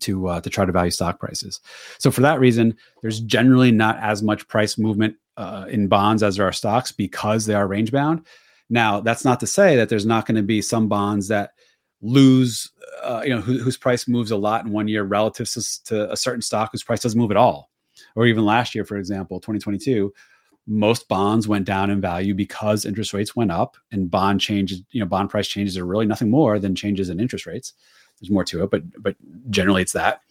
to 0.00 0.28
uh, 0.28 0.40
to 0.40 0.50
try 0.50 0.64
to 0.64 0.72
value 0.72 0.90
stock 0.90 1.18
prices. 1.18 1.60
So 1.98 2.10
for 2.10 2.20
that 2.22 2.40
reason, 2.40 2.76
there's 3.02 3.20
generally 3.20 3.72
not 3.72 3.98
as 3.98 4.22
much 4.22 4.48
price 4.48 4.78
movement 4.78 5.16
uh, 5.36 5.66
in 5.68 5.88
bonds 5.88 6.22
as 6.22 6.36
there 6.36 6.46
are 6.46 6.52
stocks 6.52 6.92
because 6.92 7.46
they 7.46 7.54
are 7.54 7.66
range 7.66 7.92
bound. 7.92 8.26
Now, 8.70 9.00
that's 9.00 9.24
not 9.24 9.40
to 9.40 9.46
say 9.46 9.76
that 9.76 9.88
there's 9.88 10.06
not 10.06 10.26
going 10.26 10.36
to 10.36 10.42
be 10.42 10.62
some 10.62 10.88
bonds 10.88 11.28
that 11.28 11.52
lose, 12.00 12.70
uh, 13.02 13.22
you 13.24 13.34
know, 13.34 13.40
whose 13.40 13.76
price 13.76 14.08
moves 14.08 14.30
a 14.30 14.36
lot 14.36 14.64
in 14.64 14.72
one 14.72 14.88
year 14.88 15.04
relative 15.04 15.50
to, 15.50 15.84
to 15.84 16.10
a 16.10 16.16
certain 16.16 16.42
stock 16.42 16.70
whose 16.72 16.82
price 16.82 17.00
doesn't 17.00 17.18
move 17.18 17.30
at 17.30 17.36
all. 17.36 17.70
Or 18.16 18.26
even 18.26 18.44
last 18.44 18.74
year, 18.74 18.84
for 18.84 18.96
example, 18.96 19.40
2022, 19.40 20.12
most 20.66 21.08
bonds 21.08 21.48
went 21.48 21.66
down 21.66 21.90
in 21.90 22.00
value 22.00 22.34
because 22.34 22.84
interest 22.84 23.12
rates 23.12 23.34
went 23.34 23.50
up 23.50 23.76
and 23.90 24.10
bond 24.10 24.40
changes, 24.40 24.82
you 24.90 25.00
know, 25.00 25.06
bond 25.06 25.30
price 25.30 25.48
changes 25.48 25.76
are 25.76 25.86
really 25.86 26.06
nothing 26.06 26.30
more 26.30 26.58
than 26.58 26.74
changes 26.74 27.10
in 27.10 27.20
interest 27.20 27.46
rates. 27.46 27.74
There's 28.22 28.30
more 28.30 28.44
to 28.44 28.62
it, 28.62 28.70
but 28.70 28.82
but 29.02 29.16
generally 29.50 29.82
it's 29.82 29.92
that. 29.92 30.22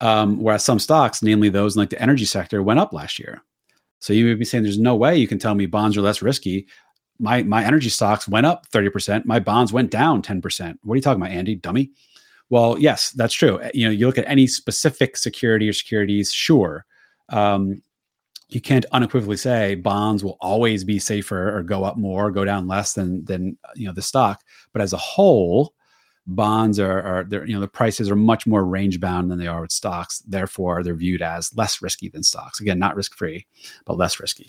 Um, 0.00 0.40
whereas 0.40 0.64
some 0.64 0.78
stocks, 0.78 1.22
namely 1.22 1.50
those 1.50 1.76
in 1.76 1.80
like 1.80 1.90
the 1.90 2.00
energy 2.00 2.24
sector, 2.24 2.62
went 2.62 2.80
up 2.80 2.92
last 2.92 3.18
year. 3.18 3.42
So 3.98 4.12
you 4.12 4.26
would 4.26 4.38
be 4.38 4.46
saying 4.46 4.64
there's 4.64 4.78
no 4.78 4.96
way 4.96 5.16
you 5.16 5.28
can 5.28 5.38
tell 5.38 5.54
me 5.54 5.66
bonds 5.66 5.96
are 5.96 6.02
less 6.02 6.22
risky. 6.22 6.66
My 7.18 7.42
my 7.42 7.64
energy 7.64 7.90
stocks 7.90 8.26
went 8.26 8.46
up 8.46 8.66
30%. 8.70 9.26
My 9.26 9.40
bonds 9.40 9.72
went 9.72 9.90
down 9.90 10.22
10%. 10.22 10.78
What 10.82 10.94
are 10.94 10.96
you 10.96 11.02
talking 11.02 11.20
about, 11.20 11.34
Andy? 11.34 11.56
Dummy. 11.56 11.90
Well, 12.48 12.78
yes, 12.78 13.10
that's 13.10 13.34
true. 13.34 13.60
You 13.74 13.86
know, 13.86 13.92
you 13.92 14.06
look 14.06 14.18
at 14.18 14.26
any 14.26 14.46
specific 14.46 15.16
security 15.16 15.68
or 15.68 15.72
securities, 15.72 16.32
sure. 16.32 16.84
Um, 17.28 17.82
you 18.48 18.60
can't 18.60 18.86
unequivocally 18.92 19.36
say 19.36 19.76
bonds 19.76 20.24
will 20.24 20.36
always 20.40 20.82
be 20.82 20.98
safer 20.98 21.56
or 21.56 21.62
go 21.62 21.84
up 21.84 21.96
more, 21.96 22.26
or 22.26 22.30
go 22.30 22.44
down 22.44 22.66
less 22.66 22.94
than 22.94 23.24
than 23.24 23.56
you 23.76 23.86
know 23.86 23.92
the 23.92 24.02
stock. 24.02 24.42
But 24.72 24.82
as 24.82 24.92
a 24.92 24.98
whole, 24.98 25.74
bonds 26.26 26.78
are, 26.78 27.02
are 27.02 27.24
they're, 27.24 27.46
you 27.46 27.54
know 27.54 27.60
the 27.60 27.68
prices 27.68 28.10
are 28.10 28.16
much 28.16 28.46
more 28.46 28.64
range 28.64 29.00
bound 29.00 29.30
than 29.30 29.38
they 29.38 29.46
are 29.46 29.62
with 29.62 29.72
stocks. 29.72 30.20
Therefore 30.20 30.82
they're 30.82 30.94
viewed 30.94 31.22
as 31.22 31.54
less 31.56 31.82
risky 31.82 32.08
than 32.08 32.22
stocks. 32.22 32.60
Again 32.60 32.78
not 32.78 32.96
risk 32.96 33.14
free 33.14 33.46
but 33.84 33.96
less 33.96 34.20
risky. 34.20 34.46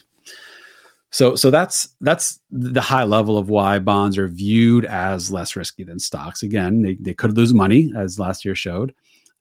So 1.12 1.36
so 1.36 1.50
that's 1.50 1.90
that's 2.02 2.40
the 2.52 2.82
high 2.82 3.04
level 3.04 3.38
of 3.38 3.50
why 3.50 3.80
bonds 3.80 4.18
are 4.18 4.28
viewed 4.28 4.86
as 4.86 5.32
less 5.32 5.56
risky 5.56 5.84
than 5.84 6.00
stocks. 6.00 6.44
Again 6.44 6.82
they, 6.82 6.96
they 6.96 7.14
could 7.14 7.36
lose 7.36 7.54
money 7.54 7.92
as 7.96 8.20
last 8.20 8.46
year 8.46 8.56
showed. 8.56 8.94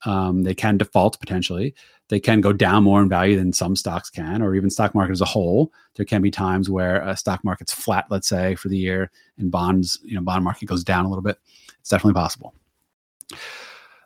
Um, 0.07 0.45
they 0.45 0.55
can 0.55 0.79
default 0.79 1.21
potentially. 1.21 1.75
They 2.09 2.21
can 2.21 2.41
go 2.41 2.55
down 2.55 2.85
more 2.85 3.03
in 3.03 3.09
value 3.09 3.37
than 3.37 3.53
some 3.53 3.77
stocks 3.77 4.09
can 4.09 4.41
or 4.41 4.55
even 4.55 4.71
stock 4.71 4.95
market 4.95 5.13
as 5.13 5.21
a 5.21 5.27
whole. 5.27 5.73
There 5.95 6.07
can 6.07 6.23
be 6.23 6.31
times 6.31 6.71
where 6.71 7.07
a 7.07 7.17
stock 7.17 7.45
market's 7.45 7.75
flat 7.75 8.07
let's 8.09 8.29
say 8.29 8.55
for 8.55 8.69
the 8.69 8.79
year 8.79 9.11
and 9.37 9.51
bonds 9.51 10.01
you 10.05 10.15
know 10.15 10.23
bond 10.23 10.43
market 10.43 10.67
goes 10.67 10.85
down 10.85 11.05
a 11.05 11.09
little 11.09 11.23
bit 11.23 11.39
it's 11.81 11.91
definitely 11.91 12.15
possible. 12.15 12.55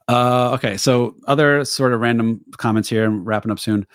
Uh, 0.08 0.50
okay, 0.52 0.76
so 0.76 1.14
other 1.26 1.64
sort 1.64 1.92
of 1.92 2.00
random 2.00 2.40
comments 2.56 2.88
here. 2.88 3.04
I'm 3.04 3.24
wrapping 3.24 3.52
up 3.52 3.58
soon. 3.58 3.86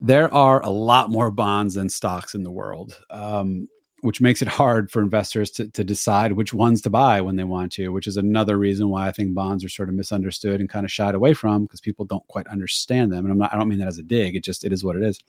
There 0.00 0.32
are 0.34 0.62
a 0.62 0.70
lot 0.70 1.10
more 1.10 1.30
bonds 1.30 1.74
than 1.74 1.88
stocks 1.88 2.34
in 2.34 2.42
the 2.42 2.50
world, 2.50 2.98
um, 3.10 3.68
which 4.00 4.20
makes 4.20 4.42
it 4.42 4.48
hard 4.48 4.90
for 4.90 5.00
investors 5.00 5.50
to, 5.52 5.68
to 5.68 5.84
decide 5.84 6.32
which 6.32 6.52
ones 6.52 6.82
to 6.82 6.90
buy 6.90 7.20
when 7.20 7.36
they 7.36 7.44
want 7.44 7.72
to, 7.72 7.88
which 7.90 8.08
is 8.08 8.16
another 8.16 8.58
reason 8.58 8.88
why 8.88 9.06
I 9.06 9.12
think 9.12 9.32
bonds 9.32 9.64
are 9.64 9.68
sort 9.68 9.88
of 9.88 9.94
misunderstood 9.94 10.60
and 10.60 10.68
kind 10.68 10.84
of 10.84 10.90
shied 10.92 11.14
away 11.14 11.34
from 11.34 11.62
because 11.62 11.80
people 11.80 12.04
don't 12.04 12.26
quite 12.26 12.48
understand 12.48 13.12
them. 13.12 13.24
And 13.24 13.32
I'm 13.32 13.38
not, 13.38 13.54
I 13.54 13.58
don't 13.58 13.68
mean 13.68 13.78
that 13.78 13.88
as 13.88 13.98
a 13.98 14.02
dig. 14.02 14.34
It 14.34 14.42
just, 14.42 14.64
it 14.64 14.72
is 14.72 14.82
what 14.84 14.96
it 14.96 15.02
is. 15.02 15.20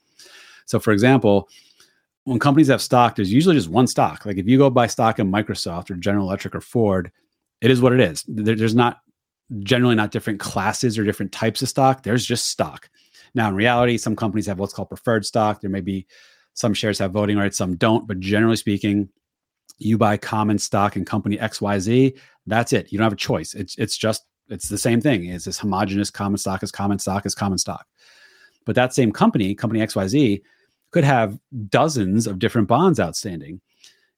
So, 0.66 0.80
for 0.80 0.92
example, 0.92 1.48
when 2.24 2.38
companies 2.40 2.68
have 2.68 2.82
stock, 2.82 3.14
there's 3.14 3.32
usually 3.32 3.54
just 3.54 3.68
one 3.68 3.86
stock. 3.86 4.26
Like 4.26 4.38
if 4.38 4.48
you 4.48 4.58
go 4.58 4.70
buy 4.70 4.88
stock 4.88 5.18
in 5.18 5.30
Microsoft 5.30 5.90
or 5.90 5.94
General 5.94 6.26
Electric 6.26 6.54
or 6.54 6.60
Ford, 6.60 7.12
it 7.64 7.70
is 7.70 7.80
what 7.80 7.94
it 7.94 8.00
is. 8.00 8.22
There, 8.28 8.54
there's 8.54 8.74
not 8.74 9.00
generally 9.60 9.94
not 9.94 10.10
different 10.10 10.38
classes 10.38 10.98
or 10.98 11.04
different 11.04 11.32
types 11.32 11.62
of 11.62 11.68
stock. 11.70 12.02
There's 12.02 12.26
just 12.26 12.48
stock. 12.48 12.90
Now, 13.34 13.48
in 13.48 13.54
reality, 13.54 13.96
some 13.96 14.14
companies 14.14 14.46
have 14.46 14.58
what's 14.58 14.74
called 14.74 14.90
preferred 14.90 15.24
stock. 15.24 15.62
There 15.62 15.70
may 15.70 15.80
be 15.80 16.06
some 16.52 16.74
shares 16.74 16.98
have 16.98 17.12
voting 17.12 17.38
rights, 17.38 17.56
some 17.56 17.76
don't. 17.76 18.06
But 18.06 18.20
generally 18.20 18.56
speaking, 18.56 19.08
you 19.78 19.96
buy 19.96 20.18
common 20.18 20.58
stock 20.58 20.94
in 20.94 21.06
company 21.06 21.38
XYZ. 21.38 22.18
That's 22.46 22.74
it. 22.74 22.92
You 22.92 22.98
don't 22.98 23.06
have 23.06 23.14
a 23.14 23.16
choice. 23.16 23.54
It's 23.54 23.76
it's 23.76 23.96
just 23.96 24.26
it's 24.48 24.68
the 24.68 24.76
same 24.76 25.00
thing. 25.00 25.24
It's 25.24 25.46
this 25.46 25.58
homogenous 25.58 26.10
common 26.10 26.36
stock 26.36 26.62
is 26.62 26.70
common 26.70 26.98
stock 26.98 27.24
is 27.24 27.34
common 27.34 27.56
stock. 27.56 27.86
But 28.66 28.74
that 28.74 28.92
same 28.92 29.10
company, 29.10 29.54
company 29.54 29.80
XYZ, 29.80 30.42
could 30.90 31.04
have 31.04 31.38
dozens 31.70 32.26
of 32.26 32.38
different 32.38 32.68
bonds 32.68 33.00
outstanding. 33.00 33.62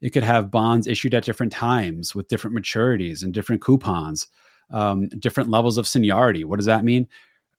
It 0.00 0.10
could 0.10 0.24
have 0.24 0.50
bonds 0.50 0.86
issued 0.86 1.14
at 1.14 1.24
different 1.24 1.52
times 1.52 2.14
with 2.14 2.28
different 2.28 2.56
maturities 2.56 3.22
and 3.22 3.32
different 3.32 3.62
coupons, 3.62 4.28
um, 4.70 5.08
different 5.08 5.48
levels 5.48 5.78
of 5.78 5.88
seniority. 5.88 6.44
What 6.44 6.56
does 6.56 6.66
that 6.66 6.84
mean? 6.84 7.08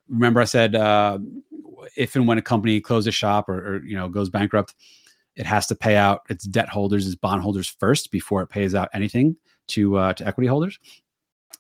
Remember, 0.07 0.41
I 0.41 0.45
said 0.45 0.75
uh, 0.75 1.19
if 1.95 2.15
and 2.15 2.27
when 2.27 2.37
a 2.37 2.41
company 2.43 2.79
closes 2.79 3.15
shop 3.15 3.49
or, 3.49 3.75
or 3.75 3.83
you 3.83 3.95
know 3.95 4.07
goes 4.07 4.29
bankrupt, 4.29 4.75
it 5.35 5.45
has 5.45 5.67
to 5.67 5.75
pay 5.75 5.95
out 5.95 6.21
its 6.29 6.45
debt 6.45 6.69
holders, 6.69 7.07
its 7.07 7.15
bondholders 7.15 7.67
first 7.67 8.11
before 8.11 8.41
it 8.41 8.47
pays 8.47 8.75
out 8.75 8.89
anything 8.93 9.35
to 9.69 9.97
uh, 9.97 10.13
to 10.13 10.27
equity 10.27 10.47
holders. 10.47 10.79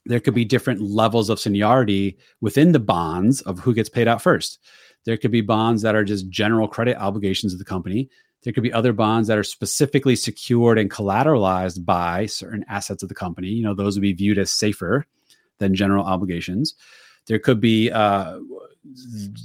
There 0.05 0.19
could 0.19 0.35
be 0.35 0.45
different 0.45 0.81
levels 0.81 1.29
of 1.29 1.39
seniority 1.39 2.17
within 2.39 2.71
the 2.71 2.79
bonds 2.79 3.41
of 3.41 3.59
who 3.59 3.73
gets 3.73 3.89
paid 3.89 4.07
out 4.07 4.21
first. 4.21 4.59
There 5.05 5.17
could 5.17 5.31
be 5.31 5.41
bonds 5.41 5.81
that 5.81 5.95
are 5.95 6.03
just 6.03 6.29
general 6.29 6.67
credit 6.67 6.97
obligations 6.97 7.51
of 7.51 7.59
the 7.59 7.65
company 7.65 8.09
there 8.43 8.53
could 8.53 8.63
be 8.63 8.73
other 8.73 8.93
bonds 8.93 9.27
that 9.27 9.37
are 9.37 9.43
specifically 9.43 10.15
secured 10.15 10.77
and 10.77 10.91
collateralized 10.91 11.83
by 11.85 12.25
certain 12.27 12.63
assets 12.69 13.03
of 13.03 13.09
the 13.09 13.15
company. 13.15 13.47
You 13.47 13.63
know, 13.63 13.73
those 13.73 13.95
would 13.95 14.01
be 14.03 14.13
viewed 14.13 14.37
as 14.37 14.51
safer 14.51 15.05
than 15.57 15.75
general 15.75 16.05
obligations. 16.05 16.75
There 17.25 17.39
could 17.39 17.59
be 17.59 17.91
uh, 17.91 18.39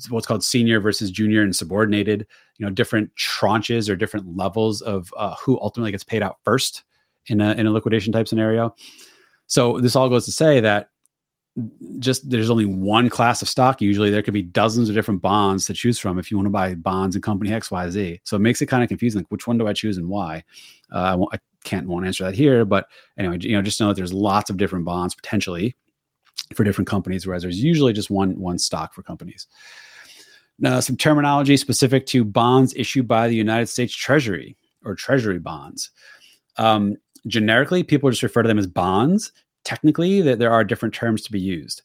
what's 0.09 0.27
called 0.27 0.45
senior 0.45 0.79
versus 0.79 1.11
junior 1.11 1.43
and 1.43 1.55
subordinated. 1.55 2.27
You 2.59 2.67
know, 2.67 2.73
different 2.73 3.11
tranches 3.17 3.89
or 3.89 3.97
different 3.97 4.37
levels 4.37 4.83
of 4.83 5.13
uh, 5.17 5.35
who 5.37 5.61
ultimately 5.61 5.91
gets 5.91 6.05
paid 6.05 6.23
out 6.23 6.39
first 6.45 6.85
in 7.27 7.41
a 7.41 7.53
in 7.53 7.67
a 7.67 7.71
liquidation 7.71 8.13
type 8.13 8.29
scenario. 8.29 8.75
So 9.47 9.81
this 9.81 9.97
all 9.97 10.09
goes 10.09 10.25
to 10.27 10.33
say 10.33 10.61
that 10.61 10.91
just 11.99 12.29
there's 12.31 12.49
only 12.49 12.65
one 12.65 13.11
class 13.11 13.43
of 13.43 13.49
stock. 13.49 13.83
Usually 13.83 14.11
there 14.11 14.23
could 14.23 14.35
be 14.35 14.43
dozens 14.43 14.89
of 14.89 14.95
different 14.95 15.21
bonds 15.21 15.67
to 15.67 15.75
choose 15.75 15.99
from 15.99 16.19
if 16.19 16.31
you 16.31 16.37
want 16.37 16.47
to 16.47 16.51
buy 16.51 16.75
bonds 16.75 17.15
in 17.15 17.23
company 17.23 17.51
xyz 17.51 18.21
so 18.25 18.37
it 18.37 18.41
makes 18.41 18.63
it 18.63 18.67
kind 18.67 18.83
of 18.83 18.89
confusing 18.89 19.21
like 19.21 19.31
which 19.31 19.47
one 19.47 19.59
do 19.59 19.67
i 19.67 19.73
choose 19.73 19.99
and 19.99 20.09
why? 20.09 20.43
Uh, 20.91 21.19
I, 21.33 21.37
I 21.37 21.39
can't 21.65 21.87
won't 21.87 22.07
answer 22.07 22.25
that 22.25 22.35
here 22.35 22.65
but 22.65 22.87
anyway 23.19 23.39
you 23.41 23.57
know 23.57 23.63
just 23.63 23.81
know 23.81 23.89
that 23.89 23.97
there's 23.97 24.13
lots 24.13 24.51
of 24.51 24.57
different 24.57 24.85
bonds 24.85 25.15
potentially 25.15 25.77
for 26.55 26.65
different 26.65 26.89
companies 26.89 27.27
whereas 27.27 27.43
there's 27.43 27.63
usually 27.63 27.93
just 27.93 28.11
one 28.11 28.39
one 28.39 28.59
stock 28.59 28.95
for 28.95 29.03
companies. 29.03 29.47
Now 30.59 30.81
some 30.81 30.97
terminology 30.97 31.57
specific 31.57 32.07
to 32.07 32.25
bonds 32.25 32.75
issued 32.75 33.07
by 33.07 33.29
the 33.29 33.37
united 33.37 33.67
states 33.67 33.95
treasury 33.95 34.57
or 34.85 34.95
treasury 34.95 35.39
bonds. 35.39 35.91
Um, 36.57 36.97
generically 37.27 37.83
people 37.83 38.11
just 38.11 38.23
refer 38.23 38.43
to 38.43 38.49
them 38.49 38.59
as 38.59 38.67
bonds 38.67 39.33
technically 39.65 40.21
that 40.23 40.39
there 40.39 40.53
are 40.53 40.65
different 40.65 40.95
terms 40.95 41.23
to 41.23 41.33
be 41.33 41.41
used. 41.41 41.83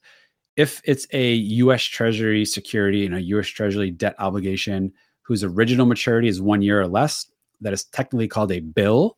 If 0.55 0.81
it's 0.83 1.07
a 1.11 1.33
US 1.33 1.83
Treasury 1.83 2.45
security 2.45 3.05
and 3.05 3.15
a 3.15 3.21
US 3.21 3.47
Treasury 3.47 3.91
debt 3.91 4.15
obligation 4.19 4.91
whose 5.21 5.43
original 5.43 5.85
maturity 5.85 6.27
is 6.27 6.41
one 6.41 6.61
year 6.61 6.81
or 6.81 6.87
less, 6.87 7.29
that 7.61 7.73
is 7.73 7.85
technically 7.85 8.27
called 8.27 8.51
a 8.51 8.59
bill. 8.59 9.17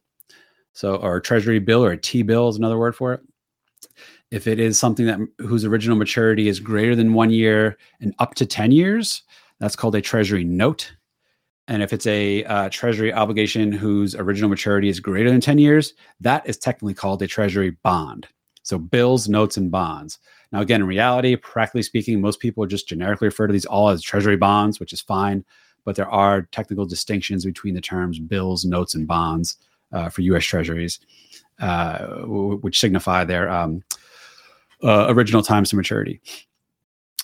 So, 0.73 0.95
or 0.95 1.17
a 1.17 1.21
Treasury 1.21 1.59
bill 1.59 1.83
or 1.83 1.91
a 1.91 1.97
T 1.97 2.21
bill 2.23 2.49
is 2.49 2.57
another 2.57 2.77
word 2.77 2.95
for 2.95 3.13
it. 3.13 3.21
If 4.31 4.47
it 4.47 4.59
is 4.59 4.77
something 4.77 5.05
that 5.07 5.19
whose 5.39 5.65
original 5.65 5.97
maturity 5.97 6.47
is 6.47 6.59
greater 6.59 6.95
than 6.95 7.13
one 7.13 7.31
year 7.31 7.77
and 7.99 8.13
up 8.19 8.35
to 8.35 8.45
10 8.45 8.71
years, 8.71 9.23
that's 9.59 9.75
called 9.75 9.95
a 9.95 10.01
treasury 10.01 10.43
note. 10.43 10.91
And 11.67 11.83
if 11.83 11.93
it's 11.93 12.07
a 12.07 12.43
uh, 12.45 12.69
treasury 12.69 13.13
obligation 13.13 13.71
whose 13.71 14.15
original 14.15 14.49
maturity 14.49 14.89
is 14.89 14.99
greater 14.99 15.29
than 15.29 15.41
10 15.41 15.59
years, 15.59 15.93
that 16.19 16.47
is 16.47 16.57
technically 16.57 16.95
called 16.95 17.21
a 17.21 17.27
treasury 17.27 17.77
bond. 17.83 18.27
So 18.69 18.77
bills, 18.77 19.27
notes, 19.27 19.57
and 19.57 19.71
bonds. 19.71 20.19
Now, 20.51 20.61
again, 20.61 20.81
in 20.81 20.87
reality, 20.87 21.35
practically 21.35 21.81
speaking, 21.81 22.21
most 22.21 22.39
people 22.39 22.65
just 22.67 22.87
generically 22.87 23.27
refer 23.27 23.47
to 23.47 23.53
these 23.53 23.65
all 23.65 23.89
as 23.89 24.03
treasury 24.03 24.37
bonds, 24.37 24.79
which 24.79 24.93
is 24.93 25.01
fine. 25.01 25.43
But 25.85 25.95
there 25.95 26.09
are 26.09 26.43
technical 26.43 26.85
distinctions 26.85 27.45
between 27.45 27.73
the 27.73 27.81
terms 27.81 28.19
bills, 28.19 28.65
notes, 28.65 28.93
and 28.93 29.07
bonds 29.07 29.57
uh, 29.91 30.09
for 30.09 30.21
U.S. 30.21 30.45
Treasuries, 30.45 30.99
uh, 31.59 31.97
w- 31.97 32.57
which 32.57 32.79
signify 32.79 33.23
their 33.23 33.49
um, 33.49 33.83
uh, 34.83 35.07
original 35.09 35.41
times 35.41 35.71
to 35.71 35.75
maturity. 35.75 36.21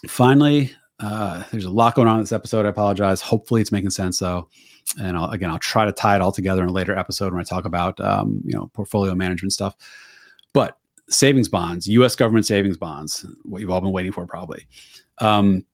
Finally, 0.07 0.71
uh, 0.99 1.43
there's 1.51 1.65
a 1.65 1.69
lot 1.69 1.93
going 1.93 2.07
on 2.07 2.15
in 2.15 2.23
this 2.23 2.31
episode. 2.31 2.65
I 2.65 2.69
apologize. 2.69 3.21
Hopefully, 3.21 3.61
it's 3.61 3.71
making 3.71 3.91
sense 3.91 4.17
though. 4.17 4.49
And 4.99 5.15
I'll, 5.15 5.29
again, 5.29 5.51
I'll 5.51 5.59
try 5.59 5.85
to 5.85 5.91
tie 5.91 6.15
it 6.15 6.21
all 6.21 6.31
together 6.31 6.63
in 6.63 6.69
a 6.69 6.73
later 6.73 6.97
episode 6.97 7.33
when 7.33 7.41
I 7.41 7.43
talk 7.43 7.65
about 7.65 7.99
um, 7.99 8.41
you 8.45 8.53
know 8.53 8.71
portfolio 8.73 9.13
management 9.13 9.53
stuff. 9.53 9.75
But 10.51 10.77
savings 11.09 11.49
bonds, 11.49 11.87
U.S. 11.87 12.15
government 12.15 12.45
savings 12.45 12.77
bonds, 12.77 13.25
what 13.43 13.61
you've 13.61 13.69
all 13.69 13.81
been 13.81 13.91
waiting 13.91 14.11
for, 14.11 14.25
probably. 14.25 14.67
Um, 15.19 15.65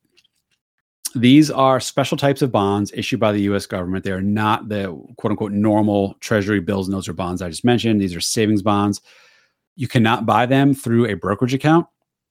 these 1.15 1.51
are 1.51 1.79
special 1.79 2.17
types 2.17 2.41
of 2.41 2.51
bonds 2.51 2.91
issued 2.93 3.19
by 3.19 3.31
the 3.31 3.41
U.S. 3.43 3.65
government. 3.65 4.03
They 4.03 4.11
are 4.11 4.21
not 4.21 4.69
the 4.69 4.87
quote 5.17 5.31
unquote 5.31 5.51
normal 5.51 6.15
Treasury 6.19 6.61
bills, 6.61 6.87
notes, 6.87 7.09
or 7.09 7.13
bonds 7.13 7.41
I 7.41 7.49
just 7.49 7.65
mentioned. 7.65 7.99
These 7.99 8.15
are 8.15 8.21
savings 8.21 8.61
bonds. 8.61 9.01
You 9.75 9.87
cannot 9.87 10.25
buy 10.25 10.45
them 10.45 10.73
through 10.73 11.07
a 11.07 11.15
brokerage 11.15 11.53
account. 11.53 11.87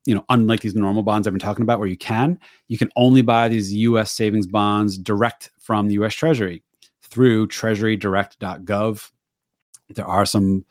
You 0.07 0.15
know, 0.15 0.25
unlike 0.31 0.61
these 0.61 0.75
normal 0.75 1.03
bonds 1.03 1.27
I've 1.27 1.35
been 1.35 1.41
talking 1.41 1.63
about, 1.63 1.79
where 1.79 1.89
you 1.89 1.97
can, 1.97 2.39
you 2.69 2.79
can 2.79 2.91
only 2.97 3.21
buy 3.21 3.49
these 3.49 3.73
U.S. 3.75 4.13
savings 4.13 4.47
bonds 4.47 4.97
direct 4.97 5.51
from 5.59 5.89
the 5.89 5.95
U.S. 5.95 6.15
Treasury 6.15 6.63
through 7.03 7.49
treasurydirect.gov. 7.49 9.11
There 9.95 10.07
are 10.07 10.25
some 10.25 10.65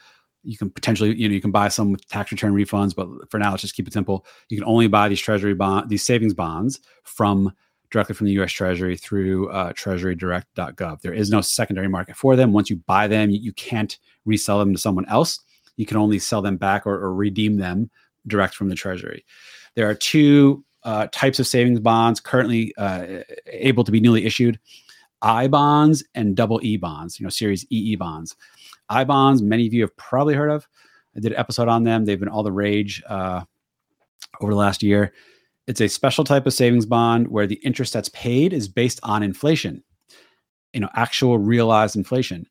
you 0.44 0.58
can 0.58 0.70
potentially 0.70 1.16
you 1.16 1.28
know 1.28 1.34
you 1.34 1.42
can 1.42 1.52
buy 1.52 1.68
some 1.68 1.92
with 1.92 2.08
tax 2.08 2.32
return 2.32 2.54
refunds 2.54 2.96
but 2.96 3.08
for 3.30 3.40
now 3.40 3.52
let's 3.52 3.62
just 3.62 3.76
keep 3.76 3.88
it 3.88 3.94
simple. 3.94 4.26
You 4.50 4.58
can 4.58 4.68
only 4.68 4.88
buy 4.88 5.10
these 5.10 5.20
treasury 5.20 5.54
bond 5.54 5.90
these 5.90 6.04
savings 6.04 6.34
bonds 6.34 6.80
from 7.04 7.54
directly 7.92 8.16
from 8.16 8.28
the 8.28 8.34
us 8.34 8.52
treasury 8.52 8.96
through 8.96 9.50
uh, 9.50 9.74
treasurydirect.gov 9.74 11.02
there 11.02 11.14
is 11.14 11.30
no 11.30 11.42
secondary 11.42 11.88
market 11.88 12.16
for 12.16 12.36
them. 12.36 12.54
Once 12.54 12.70
you 12.70 12.78
buy 12.78 13.08
them 13.08 13.30
you, 13.30 13.40
you, 13.40 13.54
can't 13.54 13.98
resell 14.26 14.60
them 14.60 14.74
to 14.74 14.80
someone 14.80 15.08
else. 15.10 15.40
You 15.78 15.86
can 15.86 15.98
only 15.98 16.20
sell 16.20 16.42
them 16.42 16.58
back 16.58 16.86
or, 16.86 16.96
or 16.96 17.14
redeem 17.14 17.58
them 17.58 17.90
direct 18.28 18.54
from 18.54 18.70
the 18.70 18.76
treasury. 18.76 19.26
There 19.76 19.90
are 19.90 19.96
two 19.96 20.64
uh, 20.84 21.08
types 21.12 21.40
of 21.40 21.48
savings 21.48 21.80
bonds 21.80 22.20
currently 22.20 22.74
uh, 22.78 23.24
able 23.48 23.84
to 23.84 23.92
be 23.92 24.00
newly 24.00 24.26
issued 24.26 24.60
i 25.22 25.48
bonds 25.48 26.04
and 26.16 26.36
double 26.36 26.60
e 26.64 26.78
bonds 26.78 27.20
you 27.20 27.26
know 27.26 27.30
series 27.30 27.66
ee 27.70 27.96
bonds 27.96 28.36
I 28.90 29.04
bonds, 29.04 29.42
many 29.42 29.68
of 29.68 29.74
you 29.74 29.82
have 29.82 29.96
probably 29.96 30.34
heard 30.34 30.50
of. 30.50 30.68
I 31.16 31.20
did 31.20 31.34
an 31.34 31.40
episode 31.40 31.68
on 31.68 31.84
them. 31.84 32.06
They've 32.06 32.20
been 32.20 32.30
all 32.30 32.44
the 32.44 32.52
rage 32.52 33.04
uh, 33.08 33.44
over 34.42 34.52
the 34.52 34.58
last 34.58 34.84
year. 34.84 35.14
It's 35.68 35.82
a 35.82 35.88
special 35.88 36.24
type 36.24 36.48
of 36.48 36.54
savings 36.54 36.86
bond 36.86 37.28
where 37.28 37.48
the 37.48 37.60
interest 37.64 37.94
that's 37.94 38.10
paid 38.10 38.54
is 38.54 38.68
based 38.68 39.00
on 39.04 39.22
inflation, 39.22 39.84
you 40.74 40.80
know, 40.80 40.90
actual 40.96 41.38
realized 41.38 41.96
inflation. 41.96 42.48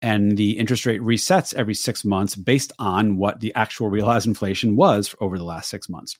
And 0.00 0.36
the 0.36 0.58
interest 0.58 0.84
rate 0.84 1.00
resets 1.00 1.54
every 1.54 1.74
six 1.74 2.04
months 2.04 2.34
based 2.34 2.72
on 2.78 3.16
what 3.16 3.40
the 3.40 3.54
actual 3.54 3.88
realized 3.88 4.26
inflation 4.26 4.76
was 4.76 5.14
over 5.20 5.38
the 5.38 5.44
last 5.44 5.70
six 5.70 5.88
months. 5.88 6.16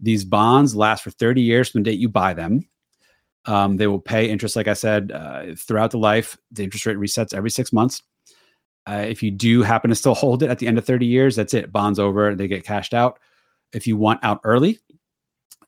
These 0.00 0.24
bonds 0.24 0.74
last 0.74 1.04
for 1.04 1.10
30 1.10 1.40
years 1.40 1.70
from 1.70 1.82
the 1.82 1.90
date 1.90 2.00
you 2.00 2.08
buy 2.08 2.34
them. 2.34 2.68
Um, 3.46 3.76
they 3.76 3.86
will 3.86 4.00
pay 4.00 4.30
interest, 4.30 4.56
like 4.56 4.68
I 4.68 4.74
said, 4.74 5.12
uh, 5.12 5.54
throughout 5.56 5.90
the 5.90 5.98
life. 5.98 6.36
The 6.50 6.64
interest 6.64 6.86
rate 6.86 6.96
resets 6.96 7.34
every 7.34 7.50
six 7.50 7.72
months. 7.72 8.02
Uh, 8.86 9.04
if 9.08 9.22
you 9.22 9.30
do 9.30 9.62
happen 9.62 9.88
to 9.88 9.94
still 9.94 10.14
hold 10.14 10.42
it 10.42 10.50
at 10.50 10.58
the 10.58 10.66
end 10.66 10.78
of 10.78 10.84
30 10.84 11.06
years, 11.06 11.36
that's 11.36 11.54
it. 11.54 11.72
Bonds 11.72 11.98
over, 11.98 12.34
they 12.34 12.48
get 12.48 12.64
cashed 12.64 12.94
out. 12.94 13.18
If 13.72 13.86
you 13.86 13.96
want 13.96 14.20
out 14.22 14.40
early, 14.44 14.78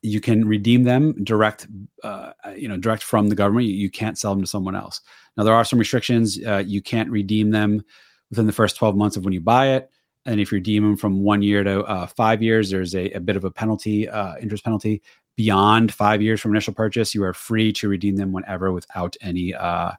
you 0.01 0.21
can 0.21 0.47
redeem 0.47 0.83
them 0.83 1.23
direct, 1.23 1.67
uh, 2.03 2.31
you 2.55 2.67
know, 2.67 2.77
direct 2.77 3.03
from 3.03 3.27
the 3.27 3.35
government. 3.35 3.67
You, 3.67 3.89
can't 3.89 4.17
sell 4.17 4.33
them 4.33 4.43
to 4.43 4.47
someone 4.47 4.75
else. 4.75 5.01
Now 5.35 5.43
there 5.43 5.55
are 5.55 5.65
some 5.65 5.79
restrictions. 5.79 6.39
Uh, 6.45 6.63
you 6.65 6.81
can't 6.81 7.09
redeem 7.09 7.49
them 7.51 7.83
within 8.29 8.45
the 8.45 8.53
first 8.53 8.75
12 8.75 8.95
months 8.95 9.17
of 9.17 9.23
when 9.23 9.33
you 9.33 9.41
buy 9.41 9.69
it. 9.69 9.89
And 10.25 10.39
if 10.39 10.51
you 10.51 10.57
redeem 10.57 10.83
them 10.83 10.97
from 10.97 11.23
one 11.23 11.41
year 11.41 11.63
to 11.63 11.83
uh, 11.83 12.05
five 12.07 12.43
years, 12.43 12.69
there's 12.69 12.93
a, 12.95 13.09
a, 13.11 13.19
bit 13.19 13.37
of 13.37 13.45
a 13.45 13.51
penalty, 13.51 14.07
uh, 14.07 14.35
interest 14.41 14.63
penalty. 14.63 15.01
Beyond 15.35 15.93
five 15.93 16.21
years 16.21 16.41
from 16.41 16.51
initial 16.51 16.73
purchase, 16.73 17.15
you 17.15 17.23
are 17.23 17.33
free 17.33 17.71
to 17.73 17.87
redeem 17.87 18.15
them 18.15 18.31
whenever 18.31 18.71
without 18.71 19.15
any 19.21 19.53
uh, 19.53 19.91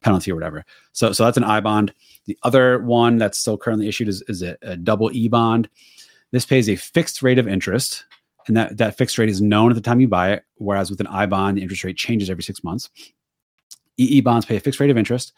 penalty 0.00 0.32
or 0.32 0.34
whatever. 0.34 0.64
So 0.92 1.12
so 1.12 1.24
that's 1.24 1.36
an 1.36 1.44
I 1.44 1.60
bond. 1.60 1.92
The 2.28 2.38
other 2.42 2.78
one 2.80 3.16
that's 3.16 3.38
still 3.38 3.56
currently 3.56 3.88
issued 3.88 4.06
is, 4.06 4.22
is 4.28 4.42
a, 4.42 4.56
a 4.60 4.76
double 4.76 5.10
E 5.12 5.28
bond. 5.28 5.68
This 6.30 6.44
pays 6.44 6.68
a 6.68 6.76
fixed 6.76 7.22
rate 7.22 7.38
of 7.38 7.48
interest, 7.48 8.04
and 8.46 8.56
that, 8.56 8.76
that 8.76 8.98
fixed 8.98 9.16
rate 9.16 9.30
is 9.30 9.40
known 9.40 9.70
at 9.70 9.74
the 9.74 9.80
time 9.80 9.98
you 9.98 10.08
buy 10.08 10.32
it. 10.32 10.44
Whereas 10.56 10.90
with 10.90 11.00
an 11.00 11.06
I 11.06 11.24
bond, 11.24 11.56
the 11.56 11.62
interest 11.62 11.84
rate 11.84 11.96
changes 11.96 12.28
every 12.28 12.42
six 12.42 12.62
months. 12.62 12.90
EE 13.96 14.20
bonds 14.20 14.44
pay 14.44 14.56
a 14.56 14.60
fixed 14.60 14.78
rate 14.78 14.90
of 14.90 14.98
interest. 14.98 15.32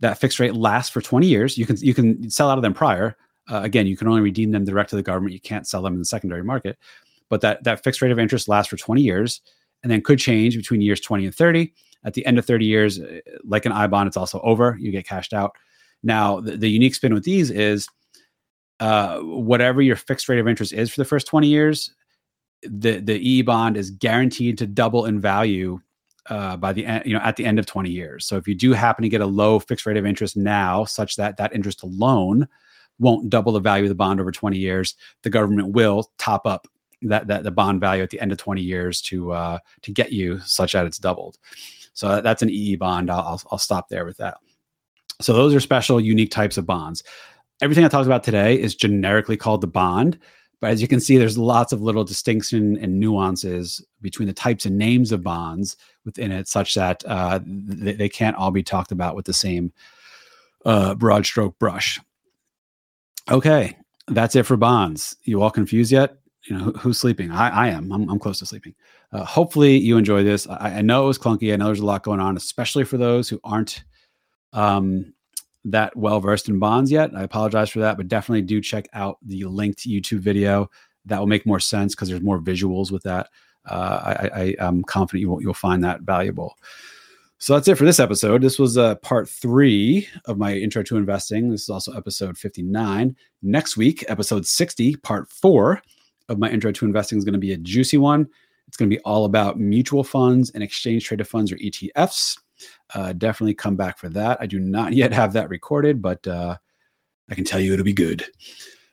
That 0.00 0.18
fixed 0.18 0.40
rate 0.40 0.54
lasts 0.54 0.90
for 0.90 1.02
20 1.02 1.26
years. 1.26 1.58
You 1.58 1.66
can 1.66 1.76
you 1.76 1.92
can 1.92 2.30
sell 2.30 2.48
out 2.48 2.56
of 2.56 2.62
them 2.62 2.72
prior. 2.72 3.14
Uh, 3.50 3.60
again, 3.62 3.86
you 3.86 3.96
can 3.96 4.08
only 4.08 4.22
redeem 4.22 4.52
them 4.52 4.64
direct 4.64 4.88
to 4.90 4.96
the 4.96 5.02
government. 5.02 5.34
You 5.34 5.40
can't 5.40 5.66
sell 5.66 5.82
them 5.82 5.92
in 5.92 5.98
the 5.98 6.06
secondary 6.06 6.42
market. 6.42 6.78
But 7.28 7.42
that 7.42 7.62
that 7.64 7.84
fixed 7.84 8.00
rate 8.00 8.10
of 8.10 8.18
interest 8.18 8.48
lasts 8.48 8.70
for 8.70 8.78
20 8.78 9.02
years, 9.02 9.42
and 9.82 9.92
then 9.92 10.00
could 10.00 10.18
change 10.18 10.56
between 10.56 10.80
years 10.80 11.00
20 11.00 11.26
and 11.26 11.34
30 11.34 11.72
at 12.04 12.14
the 12.14 12.24
end 12.26 12.38
of 12.38 12.46
30 12.46 12.64
years, 12.64 13.00
uh, 13.00 13.20
like 13.44 13.66
an 13.66 13.72
I 13.72 13.86
bond, 13.86 14.08
it's 14.08 14.16
also 14.16 14.40
over. 14.40 14.76
You 14.80 14.90
get 14.90 15.06
cashed 15.06 15.32
out. 15.32 15.52
Now, 16.02 16.40
the, 16.40 16.56
the 16.56 16.68
unique 16.68 16.94
spin 16.94 17.14
with 17.14 17.24
these 17.24 17.50
is 17.50 17.88
uh, 18.80 19.18
whatever 19.20 19.80
your 19.80 19.96
fixed 19.96 20.28
rate 20.28 20.40
of 20.40 20.48
interest 20.48 20.72
is 20.72 20.90
for 20.90 21.00
the 21.00 21.04
first 21.04 21.26
20 21.26 21.46
years, 21.46 21.94
the 22.62 23.00
the 23.00 23.16
E 23.16 23.42
bond 23.42 23.76
is 23.76 23.90
guaranteed 23.90 24.58
to 24.58 24.66
double 24.66 25.06
in 25.06 25.20
value 25.20 25.80
uh, 26.26 26.56
by 26.56 26.72
the 26.72 26.86
end, 26.86 27.04
you 27.04 27.14
know, 27.14 27.20
at 27.20 27.36
the 27.36 27.44
end 27.44 27.58
of 27.58 27.66
20 27.66 27.90
years. 27.90 28.24
So 28.24 28.36
if 28.36 28.46
you 28.46 28.54
do 28.54 28.72
happen 28.72 29.02
to 29.02 29.08
get 29.08 29.20
a 29.20 29.26
low 29.26 29.58
fixed 29.58 29.86
rate 29.86 29.96
of 29.96 30.06
interest 30.06 30.36
now, 30.36 30.84
such 30.84 31.16
that 31.16 31.36
that 31.36 31.54
interest 31.54 31.82
alone 31.82 32.48
won't 32.98 33.30
double 33.30 33.52
the 33.52 33.60
value 33.60 33.84
of 33.84 33.88
the 33.88 33.94
bond 33.94 34.20
over 34.20 34.30
20 34.30 34.56
years, 34.56 34.94
the 35.22 35.30
government 35.30 35.72
will 35.72 36.10
top 36.18 36.46
up 36.46 36.68
that 37.02 37.26
that 37.26 37.42
the 37.42 37.50
bond 37.50 37.80
value 37.80 38.02
at 38.02 38.10
the 38.10 38.20
end 38.20 38.32
of 38.32 38.38
20 38.38 38.62
years 38.62 39.00
to 39.02 39.32
uh, 39.32 39.58
to 39.82 39.92
get 39.92 40.12
you 40.12 40.38
such 40.40 40.72
that 40.72 40.86
it's 40.86 40.98
doubled. 40.98 41.38
So 41.94 42.20
that's 42.20 42.42
an 42.42 42.50
EE 42.50 42.76
bond. 42.76 43.10
I'll, 43.10 43.20
I'll, 43.20 43.42
I'll 43.52 43.58
stop 43.58 43.88
there 43.88 44.04
with 44.04 44.16
that. 44.18 44.38
So 45.22 45.32
those 45.32 45.54
are 45.54 45.60
special, 45.60 46.00
unique 46.00 46.30
types 46.30 46.58
of 46.58 46.66
bonds. 46.66 47.02
Everything 47.60 47.84
I 47.84 47.88
talked 47.88 48.06
about 48.06 48.24
today 48.24 48.60
is 48.60 48.74
generically 48.74 49.36
called 49.36 49.60
the 49.60 49.66
bond. 49.66 50.18
But 50.60 50.70
as 50.70 50.80
you 50.80 50.86
can 50.86 51.00
see, 51.00 51.18
there's 51.18 51.36
lots 51.36 51.72
of 51.72 51.82
little 51.82 52.04
distinction 52.04 52.78
and 52.78 53.00
nuances 53.00 53.84
between 54.00 54.28
the 54.28 54.32
types 54.32 54.64
and 54.64 54.78
names 54.78 55.10
of 55.10 55.22
bonds 55.22 55.76
within 56.04 56.30
it, 56.30 56.46
such 56.46 56.74
that 56.74 57.04
uh, 57.04 57.40
they, 57.44 57.94
they, 57.94 58.08
can't 58.08 58.36
all 58.36 58.52
be 58.52 58.62
talked 58.62 58.92
about 58.92 59.16
with 59.16 59.24
the 59.24 59.32
same 59.32 59.72
uh, 60.64 60.94
broad 60.94 61.26
stroke 61.26 61.58
brush. 61.58 61.98
Okay, 63.28 63.76
that's 64.06 64.36
it 64.36 64.46
for 64.46 64.56
bonds. 64.56 65.16
You 65.24 65.42
all 65.42 65.50
confused 65.50 65.90
yet? 65.90 66.16
You 66.44 66.56
know, 66.56 66.64
who, 66.64 66.72
who's 66.72 66.98
sleeping? 66.98 67.32
I, 67.32 67.48
I 67.48 67.68
am. 67.68 67.92
I'm, 67.92 68.08
I'm 68.08 68.20
close 68.20 68.38
to 68.38 68.46
sleeping. 68.46 68.74
Uh, 69.12 69.24
hopefully 69.24 69.76
you 69.78 69.96
enjoy 69.96 70.22
this. 70.22 70.46
I, 70.46 70.78
I, 70.78 70.82
know 70.82 71.04
it 71.04 71.08
was 71.08 71.18
clunky. 71.18 71.52
I 71.52 71.56
know 71.56 71.66
there's 71.66 71.80
a 71.80 71.86
lot 71.86 72.04
going 72.04 72.20
on, 72.20 72.36
especially 72.36 72.84
for 72.84 72.98
those 72.98 73.28
who 73.28 73.40
aren't 73.42 73.82
um, 74.52 75.12
that 75.64 75.96
well 75.96 76.20
versed 76.20 76.48
in 76.48 76.58
bonds 76.58 76.90
yet. 76.90 77.10
I 77.14 77.22
apologize 77.22 77.70
for 77.70 77.80
that, 77.80 77.96
but 77.96 78.08
definitely 78.08 78.42
do 78.42 78.60
check 78.60 78.88
out 78.92 79.18
the 79.22 79.44
linked 79.44 79.80
YouTube 79.80 80.20
video. 80.20 80.70
That 81.06 81.18
will 81.18 81.26
make 81.26 81.46
more 81.46 81.60
sense 81.60 81.94
because 81.94 82.08
there's 82.08 82.22
more 82.22 82.40
visuals 82.40 82.90
with 82.90 83.02
that. 83.04 83.28
Uh, 83.64 84.16
I, 84.34 84.40
I, 84.40 84.66
am 84.66 84.82
confident 84.82 85.20
you 85.20 85.30
will, 85.30 85.40
you'll 85.40 85.54
find 85.54 85.84
that 85.84 86.00
valuable. 86.00 86.56
So 87.38 87.54
that's 87.54 87.68
it 87.68 87.76
for 87.76 87.84
this 87.84 88.00
episode. 88.00 88.42
This 88.42 88.58
was 88.58 88.78
uh, 88.78 88.96
part 88.96 89.28
three 89.28 90.08
of 90.26 90.38
my 90.38 90.54
intro 90.54 90.82
to 90.84 90.96
investing. 90.96 91.50
This 91.50 91.62
is 91.62 91.70
also 91.70 91.92
episode 91.92 92.38
59. 92.38 93.16
Next 93.42 93.76
week, 93.76 94.04
episode 94.08 94.46
60, 94.46 94.96
part 94.96 95.30
four 95.30 95.82
of 96.28 96.38
my 96.38 96.48
intro 96.50 96.70
to 96.70 96.84
investing 96.84 97.18
is 97.18 97.24
going 97.24 97.32
to 97.32 97.40
be 97.40 97.52
a 97.52 97.56
juicy 97.56 97.98
one. 97.98 98.28
It's 98.68 98.76
going 98.76 98.88
to 98.88 98.96
be 98.96 99.02
all 99.02 99.24
about 99.24 99.58
mutual 99.58 100.04
funds 100.04 100.50
and 100.50 100.62
exchange 100.62 101.04
traded 101.04 101.26
funds 101.26 101.50
or 101.50 101.56
ETFs. 101.56 102.38
Uh, 102.94 103.12
definitely 103.12 103.54
come 103.54 103.76
back 103.76 103.98
for 103.98 104.08
that. 104.10 104.38
I 104.40 104.46
do 104.46 104.58
not 104.58 104.92
yet 104.92 105.12
have 105.12 105.32
that 105.34 105.48
recorded, 105.48 106.02
but 106.02 106.26
uh, 106.26 106.56
I 107.30 107.34
can 107.34 107.44
tell 107.44 107.60
you 107.60 107.72
it'll 107.72 107.84
be 107.84 107.92
good. 107.92 108.24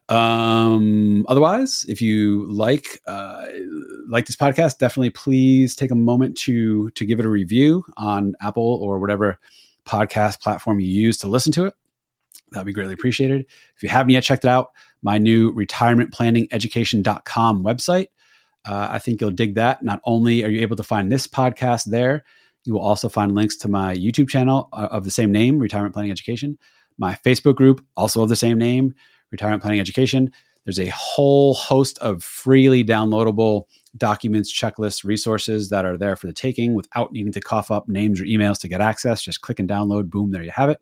Um, 0.10 1.26
otherwise, 1.30 1.86
if 1.88 2.02
you 2.02 2.52
like 2.52 3.00
uh, 3.06 3.46
like 4.08 4.26
this 4.26 4.36
podcast, 4.36 4.80
definitely 4.80 5.12
please 5.12 5.76
take 5.76 5.92
a 5.92 5.96
moment 5.96 6.36
to 6.40 6.90
to 6.92 7.06
give 7.06 7.20
it 7.20 7.26
a 7.26 7.30
review 7.30 7.86
on 7.98 8.34
Apple 8.42 8.80
or 8.82 8.98
whatever 8.98 9.38
podcast 9.86 10.42
platform 10.42 10.80
you 10.80 10.88
use 10.88 11.18
to 11.20 11.28
listen 11.28 11.52
to 11.54 11.66
it. 11.66 11.76
That 12.52 12.60
would 12.60 12.66
be 12.66 12.74
greatly 12.74 12.96
appreciated. 12.96 13.46
If 13.76 13.84
you 13.84 13.90
haven't 13.90 14.10
yet 14.10 14.24
checked 14.24 14.46
it 14.46 14.50
out, 14.50 14.72
my 15.04 15.20
new 15.20 15.54
retirementplanningeducation.com 15.54 17.64
website. 17.64 18.08
Uh, 18.66 18.88
I 18.92 19.00
think 19.00 19.22
you'll 19.22 19.32
dig 19.32 19.56
that. 19.56 19.82
Not 19.84 20.02
only 20.04 20.44
are 20.44 20.50
you 20.50 20.62
able 20.62 20.76
to 20.76 20.84
find 20.84 21.12
this 21.12 21.28
podcast 21.28 21.86
there, 21.86 22.26
you 22.70 22.76
will 22.76 22.82
also 22.82 23.10
find 23.10 23.34
links 23.34 23.58
to 23.58 23.68
my 23.68 23.96
YouTube 23.96 24.30
channel 24.30 24.70
uh, 24.74 24.90
of 24.92 25.04
the 25.04 25.10
same 25.10 25.32
name, 25.32 25.58
Retirement 25.58 25.92
Planning 25.92 26.12
Education, 26.12 26.56
my 27.00 27.18
Facebook 27.26 27.56
group, 27.56 27.84
also 27.98 28.22
of 28.22 28.30
the 28.30 28.36
same 28.36 28.60
name, 28.60 28.94
Retirement 29.32 29.64
Planning 29.64 29.80
Education. 29.80 30.32
There's 30.66 30.80
a 30.80 30.90
whole 30.90 31.56
host 31.56 31.98
of 31.98 32.24
freely 32.24 32.86
downloadable 32.86 33.64
documents, 33.98 34.54
checklists, 34.54 35.04
resources 35.04 35.70
that 35.70 35.84
are 35.84 35.98
there 35.98 36.16
for 36.16 36.28
the 36.28 36.34
taking 36.34 36.76
without 36.76 37.12
needing 37.12 37.32
to 37.32 37.42
cough 37.42 37.72
up 37.72 37.90
names 37.90 38.22
or 38.22 38.26
emails 38.26 38.60
to 38.60 38.68
get 38.68 38.82
access. 38.82 39.24
Just 39.24 39.42
click 39.42 39.58
and 39.58 39.68
download. 39.68 40.12
Boom, 40.12 40.30
there 40.30 40.44
you 40.44 40.52
have 40.52 40.70
it. 40.70 40.80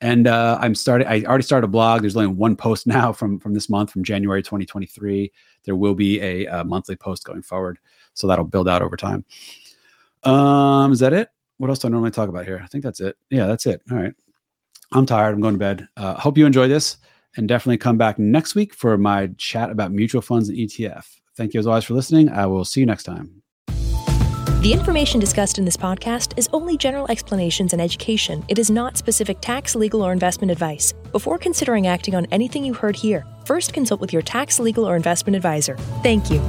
And 0.00 0.26
uh, 0.26 0.56
I'm 0.58 0.74
starting. 0.74 1.06
I 1.06 1.22
already 1.24 1.44
started 1.44 1.66
a 1.66 1.68
blog. 1.68 2.00
There's 2.00 2.16
only 2.16 2.28
one 2.28 2.56
post 2.56 2.86
now 2.86 3.12
from 3.12 3.38
from 3.40 3.52
this 3.52 3.68
month, 3.68 3.90
from 3.90 4.04
January 4.04 4.42
2023. 4.42 5.30
There 5.64 5.76
will 5.76 5.94
be 5.94 6.18
a, 6.22 6.46
a 6.46 6.64
monthly 6.64 6.96
post 6.96 7.24
going 7.24 7.42
forward, 7.42 7.78
so 8.14 8.26
that'll 8.26 8.46
build 8.46 8.70
out 8.70 8.80
over 8.80 8.96
time. 8.96 9.26
Um, 10.24 10.92
is 10.92 11.00
that 11.00 11.12
it? 11.12 11.28
What 11.58 11.70
else 11.70 11.78
do 11.78 11.88
I 11.88 11.90
normally 11.90 12.10
talk 12.10 12.28
about 12.28 12.46
here? 12.46 12.60
I 12.62 12.66
think 12.66 12.82
that's 12.82 13.00
it. 13.00 13.16
Yeah, 13.30 13.46
that's 13.46 13.66
it. 13.66 13.82
All 13.90 13.96
right. 13.96 14.14
I'm 14.92 15.06
tired. 15.06 15.34
I'm 15.34 15.40
going 15.40 15.54
to 15.54 15.58
bed. 15.58 15.88
Uh, 15.96 16.14
hope 16.14 16.38
you 16.38 16.46
enjoy 16.46 16.68
this 16.68 16.96
and 17.36 17.48
definitely 17.48 17.78
come 17.78 17.98
back 17.98 18.18
next 18.18 18.54
week 18.54 18.74
for 18.74 18.96
my 18.96 19.28
chat 19.38 19.70
about 19.70 19.92
mutual 19.92 20.22
funds 20.22 20.48
and 20.48 20.58
ETF. 20.58 21.04
Thank 21.36 21.54
you 21.54 21.60
as 21.60 21.66
always 21.66 21.84
for 21.84 21.94
listening. 21.94 22.28
I 22.28 22.46
will 22.46 22.64
see 22.64 22.80
you 22.80 22.86
next 22.86 23.04
time. 23.04 23.42
The 24.60 24.72
information 24.72 25.20
discussed 25.20 25.58
in 25.58 25.66
this 25.66 25.76
podcast 25.76 26.38
is 26.38 26.48
only 26.54 26.78
general 26.78 27.06
explanations 27.10 27.74
and 27.74 27.82
education. 27.82 28.42
It 28.48 28.58
is 28.58 28.70
not 28.70 28.96
specific 28.96 29.38
tax, 29.42 29.74
legal, 29.74 30.00
or 30.00 30.10
investment 30.10 30.50
advice. 30.50 30.94
Before 31.12 31.36
considering 31.36 31.86
acting 31.86 32.14
on 32.14 32.26
anything 32.30 32.64
you 32.64 32.72
heard 32.72 32.96
here, 32.96 33.26
first 33.44 33.74
consult 33.74 34.00
with 34.00 34.12
your 34.12 34.22
tax, 34.22 34.58
legal, 34.58 34.88
or 34.88 34.96
investment 34.96 35.36
advisor. 35.36 35.76
Thank 36.02 36.30
you. 36.30 36.40